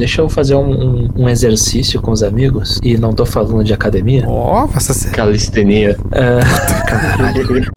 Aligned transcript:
deixa 0.00 0.22
eu 0.22 0.28
fazer 0.28 0.54
um, 0.54 0.70
um, 0.70 1.08
um 1.14 1.28
exercício 1.28 2.00
com 2.00 2.10
os 2.10 2.22
amigos. 2.22 2.80
E 2.82 2.96
não 2.96 3.12
tô 3.12 3.26
falando 3.26 3.62
de 3.62 3.72
academia. 3.72 4.24
Ó, 4.26 4.64
oh, 4.64 4.76
essa 4.76 5.10
calistenia. 5.10 5.96
Uh, 6.06 6.40
caralho. 6.88 7.70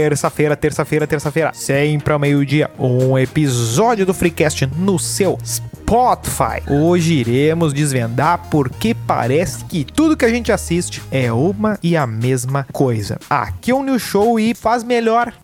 Terça-feira, 0.00 0.56
terça-feira, 0.56 1.06
terça-feira, 1.06 1.50
sempre 1.52 2.10
ao 2.10 2.18
meio-dia, 2.18 2.70
um 2.78 3.18
episódio 3.18 4.06
do 4.06 4.14
Freecast 4.14 4.66
no 4.74 4.98
seu 4.98 5.38
Spotify. 5.44 6.62
Hoje 6.66 7.16
iremos 7.16 7.74
desvendar 7.74 8.40
porque 8.50 8.94
parece 8.94 9.62
que 9.66 9.84
tudo 9.84 10.16
que 10.16 10.24
a 10.24 10.30
gente 10.30 10.50
assiste 10.50 11.02
é 11.10 11.30
uma 11.30 11.78
e 11.82 11.98
a 11.98 12.06
mesma 12.06 12.66
coisa. 12.72 13.18
Aqui 13.28 13.72
é 13.72 13.74
o 13.74 13.82
New 13.82 13.98
Show 13.98 14.40
e 14.40 14.54
faz 14.54 14.82
melhor. 14.82 15.34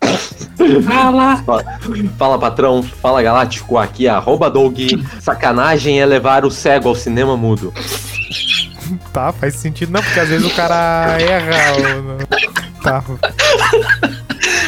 Fala! 0.87 1.45
Fala, 2.17 2.39
patrão. 2.39 2.81
Fala, 2.81 3.21
Galáctico. 3.21 3.77
Aqui 3.77 4.07
é 4.07 4.09
arroba 4.09 4.49
Doug. 4.49 4.75
Sacanagem 5.21 6.01
é 6.01 6.05
levar 6.05 6.43
o 6.43 6.49
cego 6.49 6.89
ao 6.89 6.95
cinema 6.95 7.37
mudo. 7.37 7.71
Tá, 9.13 9.31
faz 9.31 9.53
sentido 9.55 9.91
não, 9.91 10.01
porque 10.01 10.19
às 10.19 10.29
vezes 10.29 10.47
o 10.47 10.55
cara 10.55 11.15
erra. 11.21 11.57
Tá. 12.81 13.03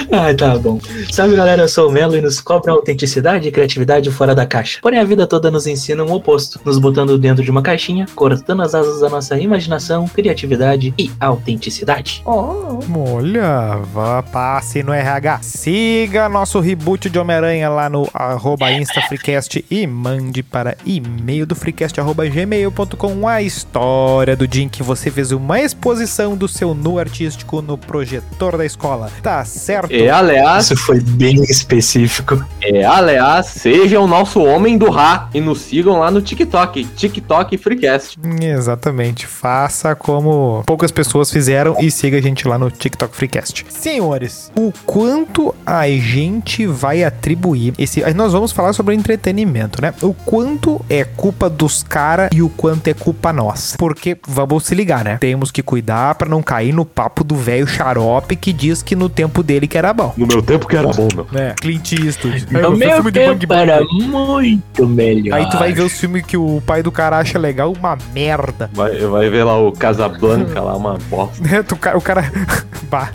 Ah, 0.19 0.33
tá 0.33 0.57
bom. 0.57 0.79
Salve 1.11 1.35
galera, 1.35 1.61
eu 1.61 1.67
sou 1.67 1.87
o 1.87 1.91
Melo 1.91 2.15
e 2.15 2.21
nos 2.21 2.41
cobra 2.41 2.71
autenticidade 2.71 3.47
e 3.47 3.51
criatividade 3.51 4.09
fora 4.11 4.33
da 4.33 4.45
caixa. 4.45 4.79
Porém, 4.81 4.99
a 4.99 5.03
vida 5.03 5.27
toda 5.27 5.51
nos 5.51 5.67
ensina 5.67 6.03
um 6.03 6.11
oposto, 6.11 6.59
nos 6.65 6.79
botando 6.79 7.17
dentro 7.17 7.43
de 7.43 7.51
uma 7.51 7.61
caixinha, 7.61 8.05
cortando 8.15 8.63
as 8.63 8.73
asas 8.73 9.01
da 9.01 9.09
nossa 9.09 9.39
imaginação, 9.39 10.07
criatividade 10.07 10.93
e 10.97 11.11
autenticidade. 11.19 12.23
Oh. 12.25 12.79
Olha, 13.19 13.77
vá, 13.93 14.23
passe 14.23 14.81
no 14.81 14.91
RH. 14.91 15.39
Siga 15.43 16.27
nosso 16.27 16.59
reboot 16.59 17.09
de 17.09 17.19
Homem-Aranha 17.19 17.69
lá 17.69 17.89
no 17.89 18.09
arroba 18.13 18.71
InstaFreecast 18.71 19.63
e 19.69 19.85
mande 19.85 20.41
para 20.41 20.75
e-mail 20.85 21.45
do 21.45 21.55
freecast.gmail.com 21.55 23.27
a 23.27 23.41
história 23.41 24.35
do 24.35 24.47
dia 24.47 24.63
em 24.63 24.69
que 24.69 24.81
você 24.81 25.11
fez 25.11 25.31
uma 25.31 25.59
exposição 25.59 26.35
do 26.35 26.47
seu 26.47 26.73
nu 26.73 26.97
artístico 26.97 27.61
no 27.61 27.77
projetor 27.77 28.57
da 28.57 28.65
escola. 28.65 29.11
Tá 29.21 29.45
certo? 29.45 29.98
É, 30.01 30.09
aliás. 30.09 30.65
Isso 30.65 30.77
foi 30.77 30.99
bem 30.99 31.43
específico. 31.43 32.43
É, 32.61 32.85
aliás, 32.85 33.47
seja 33.47 33.99
o 33.99 34.07
nosso 34.07 34.41
homem 34.43 34.77
do 34.77 34.89
Rá 34.89 35.29
e 35.33 35.41
nos 35.41 35.61
sigam 35.61 35.99
lá 35.99 36.11
no 36.11 36.21
TikTok, 36.21 36.85
TikTok 36.85 37.57
Freecast. 37.57 38.19
Exatamente. 38.41 39.27
Faça 39.27 39.95
como 39.95 40.63
poucas 40.65 40.91
pessoas 40.91 41.31
fizeram 41.31 41.75
e 41.79 41.89
siga 41.91 42.17
a 42.17 42.21
gente 42.21 42.47
lá 42.47 42.57
no 42.57 42.69
TikTok 42.69 43.15
Freecast. 43.15 43.65
Senhores, 43.69 44.51
o 44.55 44.71
quanto 44.85 45.53
a 45.65 45.87
gente 45.89 46.65
vai 46.65 47.03
atribuir 47.03 47.73
esse. 47.77 48.01
Nós 48.13 48.33
vamos 48.33 48.51
falar 48.51 48.73
sobre 48.73 48.95
entretenimento, 48.95 49.81
né? 49.81 49.93
O 50.01 50.13
quanto 50.13 50.83
é 50.89 51.03
culpa 51.03 51.49
dos 51.49 51.83
caras 51.83 52.29
e 52.33 52.41
o 52.41 52.49
quanto 52.49 52.87
é 52.87 52.93
culpa 52.93 53.31
nossa. 53.33 53.77
Porque 53.77 54.17
vamos 54.27 54.65
se 54.65 54.75
ligar, 54.75 55.03
né? 55.03 55.17
Temos 55.17 55.51
que 55.51 55.63
cuidar 55.63 56.15
para 56.15 56.29
não 56.29 56.41
cair 56.41 56.73
no 56.73 56.85
papo 56.85 57.23
do 57.23 57.35
velho 57.35 57.67
xarope 57.67 58.35
que 58.35 58.53
diz 58.53 58.81
que 58.81 58.95
no 58.95 59.09
tempo 59.09 59.43
dele 59.43 59.67
que 59.67 59.77
era 59.77 59.88
bom. 59.93 60.13
No 60.17 60.27
meu 60.27 60.41
tempo 60.41 60.67
que 60.67 60.75
era 60.75 60.87
bom, 60.87 61.07
meu. 61.15 61.27
É, 61.39 61.53
Clint 61.53 61.91
Eastwood. 61.93 62.47
No 62.51 62.75
meu 62.75 62.93
filme 62.93 63.11
tempo 63.11 63.39
de 63.39 63.45
Bang 63.45 63.61
era 63.61 63.83
muito 63.83 64.87
melhor. 64.87 65.37
Aí 65.37 65.49
tu 65.49 65.57
vai 65.57 65.73
ver 65.73 65.83
os 65.83 65.93
filmes 65.93 66.25
que 66.25 66.37
o 66.37 66.61
pai 66.65 66.83
do 66.83 66.91
cara 66.91 67.17
acha 67.17 67.37
legal, 67.37 67.71
uma 67.71 67.97
merda. 68.13 68.69
Vai, 68.73 68.97
vai 68.97 69.29
ver 69.29 69.43
lá 69.43 69.57
o 69.57 69.71
Casablanca, 69.71 70.61
lá, 70.61 70.75
uma 70.75 70.97
bosta. 71.09 71.55
É, 71.55 71.61
tu, 71.63 71.75
o 71.75 72.01
cara... 72.01 72.31
bah. 72.89 73.11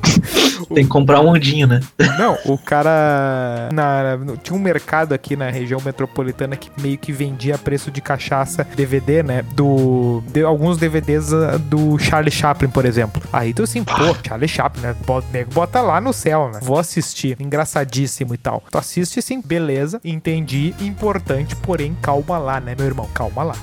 Tem 0.75 0.85
que 0.85 0.91
comprar 0.91 1.21
um 1.21 1.29
ondinho, 1.29 1.67
né? 1.67 1.81
Não, 2.19 2.37
o 2.45 2.59
cara... 2.59 3.69
Na, 3.73 4.19
tinha 4.43 4.57
um 4.57 4.63
mercado 4.63 5.13
aqui 5.13 5.37
na 5.37 5.51
região 5.51 5.81
metropolitana 5.85 6.57
que 6.57 6.71
meio 6.81 6.99
que 6.99 7.13
vendia 7.13 7.55
a 7.55 7.59
preço 7.59 7.91
de 7.91 8.01
cachaça 8.01 8.67
DVD, 8.75 9.23
né? 9.23 9.43
Do... 9.55 10.23
De, 10.33 10.43
alguns 10.43 10.79
DVDs 10.79 11.33
ah, 11.33 11.59
do 11.59 11.99
Charlie 11.99 12.31
Chaplin, 12.31 12.69
por 12.69 12.85
exemplo. 12.85 13.23
Aí 13.33 13.53
tu 13.53 13.63
assim, 13.63 13.85
pô, 13.85 14.17
Charlie 14.27 14.49
Chaplin, 14.49 14.83
né? 14.83 14.97
Bota, 15.07 15.27
bota 15.53 15.81
lá 15.81 16.01
no 16.01 16.13
céu, 16.13 16.51
né? 16.53 16.61
Vou 16.63 16.79
assistir. 16.79 17.37
Engraçadíssimo 17.41 18.35
e 18.35 18.39
tal. 18.39 18.63
Tu 18.71 18.79
assiste 18.79 19.19
assim, 19.19 19.41
beleza, 19.41 20.01
entendi. 20.05 20.75
Importante, 20.81 21.57
porém, 21.57 21.97
calma 22.01 22.39
lá, 22.39 22.61
né, 22.61 22.75
meu 22.77 22.87
irmão? 22.87 23.09
Calma 23.15 23.43
lá. 23.43 23.57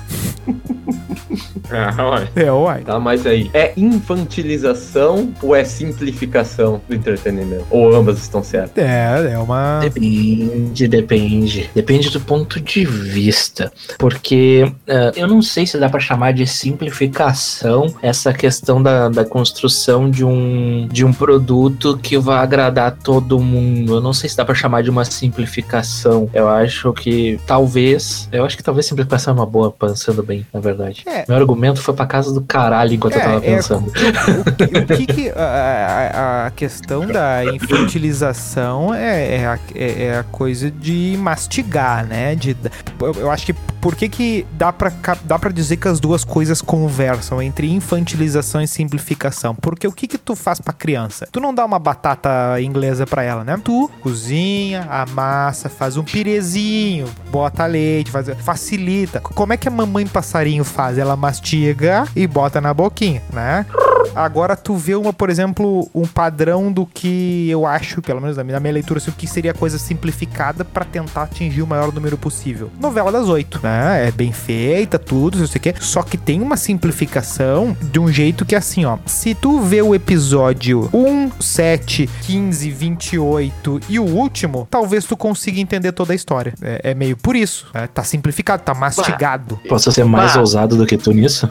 ah, 1.70 2.04
uai. 2.04 2.28
É, 2.34 2.52
uai. 2.52 2.82
Tá, 2.82 2.98
mas 2.98 3.26
aí, 3.26 3.50
é 3.54 3.72
infantilização 3.76 5.32
ou 5.42 5.54
é 5.54 5.64
simplificação 5.64 6.80
do 6.88 6.94
entretenimento? 7.02 7.66
Ou 7.70 7.94
ambas 7.94 8.18
estão 8.18 8.42
certas? 8.42 8.82
É, 8.82 9.32
é 9.32 9.38
uma. 9.38 9.80
Depende, 9.80 10.88
depende. 10.88 11.70
Depende 11.74 12.10
do 12.10 12.20
ponto 12.20 12.60
de 12.60 12.84
vista. 12.84 13.72
Porque 13.98 14.64
uh, 14.64 15.12
eu 15.16 15.26
não 15.26 15.42
sei 15.42 15.66
se 15.66 15.78
dá 15.78 15.88
para 15.88 16.00
chamar 16.00 16.32
de 16.32 16.46
simplificação 16.46 17.94
essa 18.02 18.32
questão 18.32 18.82
da, 18.82 19.08
da 19.08 19.24
construção 19.24 20.10
de 20.10 20.24
um, 20.24 20.88
de 20.90 21.04
um 21.04 21.12
produto 21.12 21.98
que 21.98 22.18
vai 22.18 22.38
agradar 22.38 22.96
todo 23.02 23.38
mundo. 23.38 23.96
Eu 23.96 24.00
não 24.00 24.12
sei 24.12 24.28
se 24.28 24.36
dá 24.36 24.44
para 24.44 24.54
chamar 24.54 24.82
de 24.82 24.90
uma 24.90 25.04
simplificação. 25.04 26.28
Eu 26.32 26.48
acho 26.48 26.92
que 26.92 27.38
talvez. 27.46 28.28
Eu 28.32 28.44
acho 28.44 28.56
que 28.56 28.62
talvez 28.62 28.86
simplificação 28.86 29.32
é 29.32 29.36
uma 29.36 29.46
boa, 29.46 29.70
pensando 29.70 30.22
bem, 30.22 30.46
na 30.52 30.60
verdade. 30.60 31.02
É. 31.06 31.24
Meu 31.28 31.36
argumento 31.36 31.80
foi 31.80 31.94
pra 31.94 32.06
casa 32.06 32.32
do 32.32 32.40
caralho 32.42 32.94
enquanto 32.94 33.14
é, 33.14 33.18
eu 33.18 33.22
tava 33.22 33.40
pensando. 33.40 33.92
É, 33.96 34.78
o, 34.78 34.82
o, 34.82 34.86
que, 34.96 35.06
que 35.06 35.30
a, 35.30 36.46
a, 36.46 36.50
questão 36.50 36.81
da 36.86 37.44
infantilização 37.54 38.94
é, 38.94 39.36
é, 39.36 39.46
a, 39.46 39.58
é, 39.74 40.04
é 40.04 40.18
a 40.18 40.24
coisa 40.24 40.70
de 40.70 41.16
mastigar, 41.18 42.06
né? 42.06 42.34
De, 42.34 42.56
eu, 43.00 43.12
eu 43.14 43.30
acho 43.30 43.46
que 43.46 43.52
por 43.52 43.96
que, 43.96 44.08
que 44.08 44.46
dá, 44.52 44.72
pra, 44.72 44.92
dá 45.24 45.38
pra 45.38 45.50
dizer 45.50 45.76
que 45.76 45.88
as 45.88 45.98
duas 45.98 46.22
coisas 46.24 46.62
conversam 46.62 47.42
entre 47.42 47.68
infantilização 47.70 48.60
e 48.60 48.68
simplificação? 48.68 49.54
Porque 49.54 49.86
o 49.86 49.92
que 49.92 50.06
que 50.06 50.16
tu 50.16 50.36
faz 50.36 50.60
pra 50.60 50.72
criança? 50.72 51.28
Tu 51.32 51.40
não 51.40 51.52
dá 51.52 51.64
uma 51.64 51.78
batata 51.78 52.60
inglesa 52.60 53.06
pra 53.06 53.22
ela, 53.22 53.42
né? 53.42 53.60
Tu 53.62 53.90
cozinha, 54.00 54.86
amassa, 54.88 55.68
faz 55.68 55.96
um 55.96 56.04
pirezinho, 56.04 57.06
bota 57.30 57.66
leite, 57.66 58.10
faz, 58.10 58.28
facilita. 58.38 59.20
Como 59.20 59.52
é 59.52 59.56
que 59.56 59.66
a 59.66 59.70
mamãe 59.70 60.06
passarinho 60.06 60.62
faz? 60.62 60.96
Ela 60.96 61.16
mastiga 61.16 62.04
e 62.14 62.26
bota 62.26 62.60
na 62.60 62.72
boquinha, 62.72 63.22
né? 63.32 63.66
Agora 64.14 64.56
tu 64.56 64.74
vê 64.74 64.94
uma, 64.94 65.12
por 65.12 65.30
exemplo, 65.30 65.88
um 65.94 66.06
padrão 66.06 66.71
do 66.72 66.86
que 66.86 67.48
eu 67.50 67.66
acho, 67.66 68.00
pelo 68.02 68.20
menos 68.20 68.36
na 68.36 68.44
minha, 68.44 68.58
leitura, 68.72 68.98
assim, 68.98 69.10
o 69.10 69.14
que 69.14 69.26
seria 69.26 69.52
coisa 69.52 69.78
simplificada 69.78 70.64
para 70.64 70.84
tentar 70.84 71.24
atingir 71.24 71.62
o 71.62 71.66
maior 71.66 71.92
número 71.92 72.16
possível. 72.16 72.70
Novela 72.80 73.12
das 73.12 73.28
oito, 73.28 73.60
né? 73.62 74.08
É 74.08 74.10
bem 74.10 74.32
feita, 74.32 74.98
tudo, 74.98 75.38
não 75.38 75.46
sei 75.46 75.58
o 75.58 75.62
quê. 75.62 75.74
Só 75.78 76.02
que 76.02 76.16
tem 76.16 76.40
uma 76.40 76.56
simplificação 76.56 77.76
de 77.80 78.00
um 78.00 78.10
jeito 78.10 78.44
que 78.44 78.54
é 78.54 78.58
assim, 78.58 78.84
ó. 78.84 78.98
Se 79.06 79.34
tu 79.34 79.60
vê 79.60 79.82
o 79.82 79.94
episódio 79.94 80.88
1, 80.92 81.32
7, 81.40 82.08
15, 82.22 82.70
28 82.70 83.80
e 83.88 83.98
o 83.98 84.04
último, 84.04 84.66
talvez 84.70 85.04
tu 85.04 85.16
consiga 85.16 85.60
entender 85.60 85.92
toda 85.92 86.12
a 86.12 86.16
história. 86.16 86.54
É, 86.62 86.90
é 86.90 86.94
meio 86.94 87.16
por 87.16 87.36
isso. 87.36 87.66
É, 87.74 87.86
tá 87.86 88.02
simplificado, 88.02 88.62
tá 88.62 88.74
mastigado. 88.74 89.60
Posso 89.68 89.92
ser 89.92 90.04
mais 90.04 90.34
bah. 90.34 90.40
ousado 90.40 90.76
do 90.76 90.86
que 90.86 90.96
tu 90.96 91.12
nisso? 91.12 91.50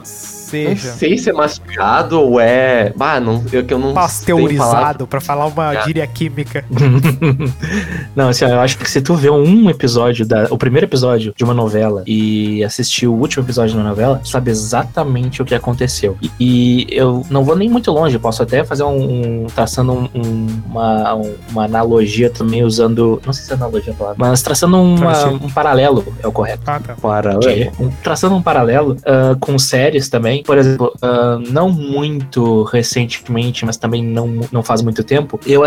seja. 0.52 0.90
Não 0.90 0.98
sei 0.98 1.18
se 1.18 1.30
é 1.30 1.34
mastigado 1.34 2.20
ou 2.20 2.40
é. 2.40 2.94
Bah, 2.96 3.20
não, 3.20 3.44
eu, 3.52 3.64
que 3.64 3.74
eu 3.74 3.80
não 3.80 3.94
Pasteurizado, 3.94 5.08
para 5.12 5.20
falar 5.20 5.46
uma 5.48 5.76
é. 5.76 5.84
gíria 5.84 6.08
química. 6.08 6.64
não, 8.16 8.30
assim, 8.30 8.46
eu 8.46 8.60
acho 8.62 8.78
que 8.78 8.90
se 8.90 9.02
tu 9.02 9.14
vê 9.16 9.30
um 9.30 9.70
episódio, 9.70 10.26
da, 10.26 10.48
o 10.50 10.58
primeiro 10.58 10.88
episódio 10.88 11.34
de 11.36 11.44
uma 11.44 11.54
novela 11.54 12.04
e 12.08 12.64
assistir 12.64 13.08
o 13.08 13.14
último 13.14 13.44
episódio 13.44 13.76
da 13.76 13.84
novela, 13.84 14.22
sabe 14.24 14.50
exatamente 14.50 15.42
o 15.42 15.46
que 15.46 15.54
aconteceu. 15.54 16.18
E, 16.22 16.32
e 16.40 16.88
eu 16.92 17.26
não 17.30 17.44
vou 17.44 17.56
nem 17.56 17.70
muito 17.70 17.92
longe, 17.92 18.18
posso 18.18 18.42
até 18.42 18.64
fazer 18.64 18.84
um. 18.84 19.44
um 19.44 19.48
traçando 19.48 19.92
um, 19.92 20.10
um, 20.16 20.48
uma, 20.66 21.14
uma 21.52 21.66
analogia 21.66 22.30
também 22.30 22.64
usando. 22.64 23.22
Não 23.26 23.34
sei 23.34 23.46
se 23.46 23.52
é 23.52 23.56
analogia 23.56 23.92
a 23.92 23.96
palavra, 23.96 24.18
mas 24.18 24.42
traçando 24.42 24.82
uma, 24.82 25.26
um 25.28 25.50
paralelo, 25.50 26.06
é 26.24 26.28
o 26.28 26.32
correto. 26.32 26.64
Ah, 26.66 26.80
tá. 26.80 26.96
Paralelo. 26.96 27.72
Um, 27.80 27.90
traçando 28.04 28.36
um 28.36 28.42
paralelo 28.42 28.94
uh, 28.94 29.38
com 29.40 29.60
séries 29.60 30.08
também 30.08 30.44
por 30.44 30.58
exemplo, 30.58 30.94
uh, 30.98 31.40
não 31.52 31.70
muito 31.70 32.64
recentemente, 32.64 33.66
mas 33.66 33.78
também 33.78 34.04
não, 34.04 34.42
não 34.52 34.64
faz 34.64 34.82
muito 34.82 35.01
tempo, 35.04 35.40
eu, 35.46 35.62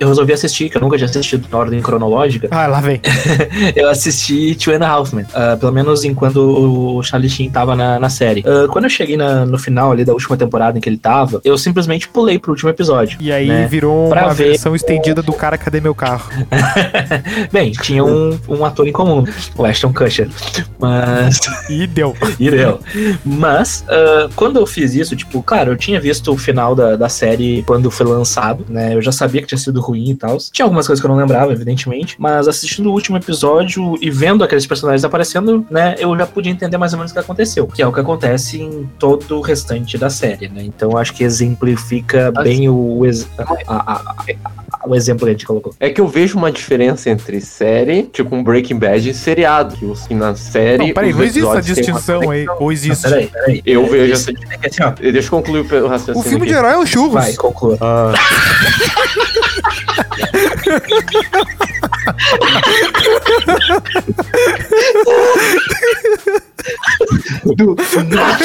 eu 0.00 0.08
resolvi 0.08 0.32
assistir, 0.32 0.68
que 0.70 0.76
eu 0.76 0.80
nunca 0.80 0.96
tinha 0.96 1.08
assistido 1.08 1.46
na 1.50 1.58
ordem 1.58 1.80
cronológica. 1.80 2.48
Ah, 2.50 2.66
lá 2.66 2.80
vem. 2.80 3.00
eu 3.76 3.88
assisti 3.88 4.54
Two 4.54 4.74
and 4.74 4.84
a 4.84 4.88
Half 4.88 5.12
Men. 5.12 5.24
Uh, 5.26 5.56
pelo 5.58 5.72
menos 5.72 6.04
enquanto 6.04 6.38
o 6.38 7.02
Charlie 7.02 7.30
Sheen 7.30 7.50
tava 7.50 7.74
na, 7.76 7.98
na 7.98 8.08
série. 8.08 8.44
Ah, 8.46 8.66
quando 8.68 8.84
eu 8.84 8.90
cheguei 8.90 9.16
na- 9.16 9.44
no 9.46 9.58
final 9.58 9.92
ali 9.92 10.04
da 10.04 10.12
última 10.12 10.36
temporada 10.36 10.78
em 10.78 10.80
que 10.80 10.88
ele 10.88 10.98
tava, 10.98 11.40
eu 11.44 11.56
simplesmente 11.58 12.08
pulei 12.08 12.38
pro 12.38 12.52
último 12.52 12.70
episódio. 12.70 13.18
E 13.20 13.32
aí 13.32 13.48
né? 13.48 13.66
virou 13.66 14.08
Pra 14.08 14.26
uma 14.26 14.34
ver 14.34 14.48
versão 14.48 14.74
estendida 14.74 15.22
do 15.22 15.32
cara 15.32 15.56
Cadê 15.58 15.80
Meu 15.80 15.94
Carro? 15.94 16.30
Bem, 17.52 17.72
tinha 17.72 18.04
um, 18.04 18.38
um 18.48 18.64
ator 18.64 18.86
em 18.86 18.92
comum, 18.92 19.24
o 19.56 19.64
Ashton 19.64 19.92
Kutcher. 19.92 20.28
Mas. 20.78 21.38
E 21.68 21.86
deu. 21.86 22.14
E 22.38 22.50
deu. 22.50 22.80
Mas, 23.24 23.84
ah, 23.88 24.28
quando 24.34 24.58
eu 24.58 24.66
fiz 24.66 24.94
isso, 24.94 25.14
tipo, 25.14 25.42
claro, 25.42 25.72
eu 25.72 25.76
tinha 25.76 26.00
visto 26.00 26.32
o 26.32 26.38
final 26.38 26.74
da, 26.74 26.96
da 26.96 27.08
série 27.08 27.62
quando 27.66 27.90
foi 27.90 28.06
lançado, 28.06 28.64
né? 28.68 28.79
Eu 28.94 29.02
já 29.02 29.12
sabia 29.12 29.40
que 29.42 29.46
tinha 29.48 29.58
sido 29.58 29.80
ruim 29.80 30.10
e 30.10 30.14
tal. 30.14 30.36
Tinha 30.52 30.64
algumas 30.64 30.86
coisas 30.86 31.00
que 31.00 31.06
eu 31.06 31.10
não 31.10 31.16
lembrava, 31.18 31.52
evidentemente. 31.52 32.16
Mas 32.18 32.48
assistindo 32.48 32.88
o 32.90 32.92
último 32.92 33.16
episódio 33.16 33.94
e 34.00 34.10
vendo 34.10 34.42
aqueles 34.44 34.66
personagens 34.66 35.04
aparecendo, 35.04 35.66
né? 35.70 35.94
Eu 35.98 36.16
já 36.16 36.26
podia 36.26 36.52
entender 36.52 36.76
mais 36.78 36.92
ou 36.92 36.98
menos 36.98 37.10
o 37.10 37.14
que 37.14 37.20
aconteceu. 37.20 37.66
Que 37.66 37.82
é 37.82 37.86
o 37.86 37.92
que 37.92 38.00
acontece 38.00 38.60
em 38.60 38.88
todo 38.98 39.38
o 39.38 39.40
restante 39.40 39.96
da 39.98 40.08
série, 40.10 40.48
né? 40.48 40.62
Então 40.62 40.96
acho 40.96 41.12
que 41.14 41.24
exemplifica 41.24 42.32
bem 42.42 42.68
o, 42.68 43.02
a- 43.38 43.74
a- 43.74 44.14
a- 44.16 44.69
o 44.86 44.94
exemplo 44.94 45.24
que 45.24 45.30
a 45.30 45.32
gente 45.32 45.46
colocou. 45.46 45.74
É 45.78 45.90
que 45.90 46.00
eu 46.00 46.08
vejo 46.08 46.36
uma 46.38 46.50
diferença 46.50 47.10
entre 47.10 47.40
série, 47.40 48.04
tipo 48.04 48.34
um 48.34 48.42
Breaking 48.42 48.78
Bad 48.78 49.08
e 49.08 49.14
seriado. 49.14 49.76
Que 49.76 49.84
os- 49.84 50.06
que 50.06 50.14
na 50.14 50.34
série. 50.34 50.78
Não, 50.78 50.94
peraí, 50.94 51.12
não 51.12 51.22
existe 51.22 51.48
essa 51.48 51.62
distinção 51.62 52.30
aí. 52.30 52.46
Ou 52.48 52.60
Não, 52.60 52.72
existe? 52.72 53.02
peraí, 53.02 53.26
peraí. 53.28 53.62
Eu 53.66 53.86
vejo 53.86 54.12
Isso 54.12 54.30
é 54.30 54.66
assim, 54.66 54.82
ó, 54.82 54.90
Deixa 54.90 55.26
eu 55.28 55.30
concluir 55.30 55.60
o 55.82 55.86
raciocínio. 55.86 56.18
O 56.20 56.22
filme 56.22 56.46
de 56.46 56.54
aqui. 56.54 56.64
herói 56.64 56.74
é 56.74 56.78
o 56.78 56.86
churros. 56.86 57.12
Vai, 57.14 57.34
conclua. 57.34 57.78
Ah, 57.80 58.12
Do 67.56 67.74
nada. 68.08 68.44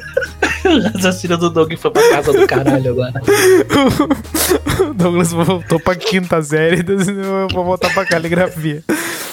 O 0.63 0.79
raciocínio 0.93 1.37
do 1.37 1.49
Doug 1.49 1.73
foi 1.75 1.91
pra 1.91 2.09
casa 2.09 2.31
do 2.33 2.45
caralho 2.47 2.91
agora. 2.91 3.21
O 4.89 4.93
Douglas 4.93 5.31
voltou 5.33 5.79
pra 5.79 5.95
quinta 5.95 6.41
série, 6.41 6.83
eu 6.87 7.47
vou 7.53 7.65
voltar 7.65 7.93
pra 7.93 8.05
caligrafia. 8.05 8.83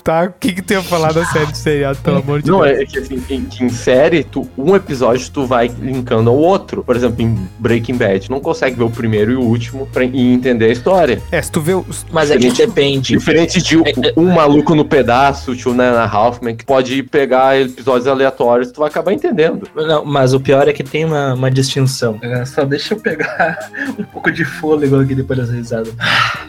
Tá? 0.02 0.24
O 0.24 0.32
que 0.40 0.54
que 0.54 0.62
tu 0.62 0.72
ia 0.72 0.82
falar 0.82 1.12
da 1.12 1.22
série 1.26 1.46
de 1.52 1.58
seriado, 1.58 1.98
pelo 1.98 2.18
amor 2.18 2.40
de 2.40 2.50
Não, 2.50 2.62
Deus? 2.62 2.78
é 2.78 2.84
que 2.86 2.98
assim, 2.98 3.22
em, 3.28 3.46
em 3.60 3.68
série, 3.68 4.24
tu, 4.24 4.48
um 4.56 4.74
episódio 4.74 5.28
tu 5.30 5.44
vai 5.44 5.68
linkando 5.80 6.30
ao 6.30 6.36
outro. 6.36 6.82
Por 6.82 6.96
exemplo, 6.96 7.20
em 7.20 7.36
Breaking 7.58 7.96
Bad, 7.96 8.20
tu 8.26 8.30
não 8.30 8.40
consegue 8.40 8.76
ver 8.76 8.84
o 8.84 8.90
primeiro 8.90 9.32
e 9.32 9.36
o 9.36 9.42
último 9.42 9.86
pra, 9.92 10.04
e 10.04 10.32
entender 10.32 10.66
a 10.66 10.72
história. 10.72 11.20
É, 11.30 11.42
se 11.42 11.52
tu 11.52 11.60
vê. 11.60 11.74
os- 11.74 12.06
Mas 12.10 12.30
é 12.30 12.38
que 12.38 12.50
depende. 12.50 13.18
Diferente 13.18 13.60
de 13.60 13.76
um, 13.76 13.82
um 14.16 14.32
maluco 14.32 14.74
no 14.74 14.84
pedaço, 14.84 15.54
tipo 15.54 15.74
Nana 15.74 16.06
Halfman, 16.06 16.56
que 16.56 16.64
pode 16.64 17.02
pegar 17.02 17.60
episódios 17.60 18.06
aleatórios, 18.06 18.72
tu 18.72 18.80
vai 18.80 18.88
acabar 18.88 19.12
entendendo. 19.12 19.68
Não, 19.76 20.06
mas 20.06 20.32
o 20.32 20.40
pior 20.40 20.66
é 20.68 20.72
que 20.72 20.82
tem 20.84 20.97
uma, 21.04 21.34
uma 21.34 21.50
distinção. 21.50 22.18
É, 22.22 22.44
Só 22.44 22.64
deixa 22.64 22.94
eu 22.94 23.00
pegar 23.00 23.70
um 23.98 24.04
pouco 24.04 24.30
de 24.30 24.44
fôlego 24.44 25.00
aqui 25.00 25.14
depois 25.14 25.38
dessa 25.38 25.52
risada. 25.52 25.90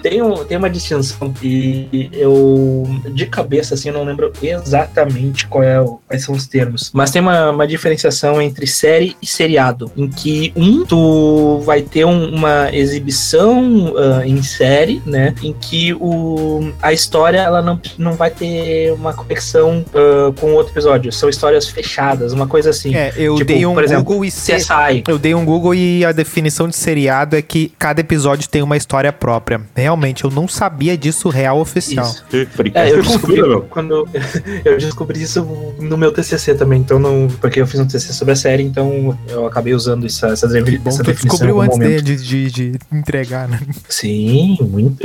Tem, 0.01 0.21
um, 0.21 0.43
tem 0.45 0.57
uma 0.57 0.69
distinção 0.69 1.33
e 1.43 2.09
eu, 2.13 2.87
de 3.13 3.25
cabeça, 3.25 3.73
assim, 3.73 3.89
eu 3.89 3.93
não 3.93 4.03
lembro 4.03 4.31
exatamente 4.41 5.47
qual 5.47 5.63
é 5.63 5.79
o- 5.81 5.99
quais 6.07 6.23
são 6.23 6.33
os 6.35 6.47
termos. 6.47 6.89
Mas 6.93 7.11
tem 7.11 7.21
uma, 7.21 7.51
uma 7.51 7.67
diferenciação 7.67 8.41
entre 8.41 8.65
série 8.67 9.15
e 9.21 9.27
seriado. 9.27 9.91
Em 9.97 10.07
que 10.07 10.51
um, 10.55 10.85
tu 10.85 11.59
vai 11.65 11.81
ter 11.81 12.05
um- 12.05 12.33
uma 12.35 12.69
exibição 12.73 13.93
ah, 13.97 14.25
em 14.25 14.41
série, 14.41 15.01
né? 15.05 15.33
Em 15.43 15.53
que 15.53 15.93
o, 15.95 16.71
a 16.81 16.93
história 16.93 17.39
ela 17.39 17.61
não, 17.61 17.79
não 17.97 18.13
vai 18.13 18.29
ter 18.29 18.91
uma 18.93 19.13
conexão 19.13 19.83
ah, 19.93 20.31
com 20.39 20.53
outro 20.53 20.73
episódio. 20.73 21.11
São 21.11 21.29
histórias 21.29 21.67
fechadas, 21.67 22.33
uma 22.33 22.47
coisa 22.47 22.69
assim. 22.69 22.95
É, 22.95 23.11
eu 23.17 23.35
Tipo, 23.35 23.47
dei 23.47 23.65
um 23.65 23.73
por 23.73 23.83
exemplo, 23.83 24.03
Google 24.03 24.25
e 24.25 24.31
CSI. 24.39 25.03
Eu 25.07 25.17
dei 25.19 25.35
um 25.35 25.45
Google 25.45 25.73
e 25.75 26.03
a 26.05 26.11
definição 26.11 26.67
de 26.67 26.75
seriado 26.75 27.35
é 27.35 27.41
que 27.41 27.71
cada 27.77 28.01
episódio 28.01 28.47
tem 28.49 28.61
uma 28.61 28.77
história 28.77 29.11
própria. 29.11 29.61
Realmente, 29.75 30.23
eu 30.23 30.31
não 30.31 30.47
sabia 30.47 30.97
disso 30.97 31.29
real 31.29 31.59
oficial. 31.59 32.05
Isso. 32.05 32.25
É, 32.73 32.91
eu 32.91 33.01
descobri 33.01 33.41
quando 33.69 34.07
eu 34.65 34.77
descobri 34.77 35.21
isso 35.21 35.43
no 35.79 35.97
meu 35.97 36.11
TCC 36.11 36.53
também, 36.55 36.79
então 36.81 36.99
não, 36.99 37.27
porque 37.41 37.61
eu 37.61 37.67
fiz 37.67 37.79
um 37.79 37.85
TCC 37.85 38.13
sobre 38.13 38.33
a 38.33 38.35
série, 38.35 38.63
então 38.63 39.17
eu 39.27 39.45
acabei 39.45 39.73
usando 39.73 40.05
essa, 40.05 40.27
essa, 40.27 40.47
Que 40.47 40.77
bom 40.77 40.89
essa 40.89 41.03
que 41.03 41.11
definição 41.11 41.11
em 41.11 41.29
descobriu 41.29 41.61
algum 41.61 41.75
antes 41.75 41.77
momento. 41.77 42.03
de, 42.03 42.15
de, 42.15 42.51
de 42.51 42.79
entregar, 42.91 43.47
né? 43.47 43.59
Sim, 43.87 44.57
muito, 44.61 44.97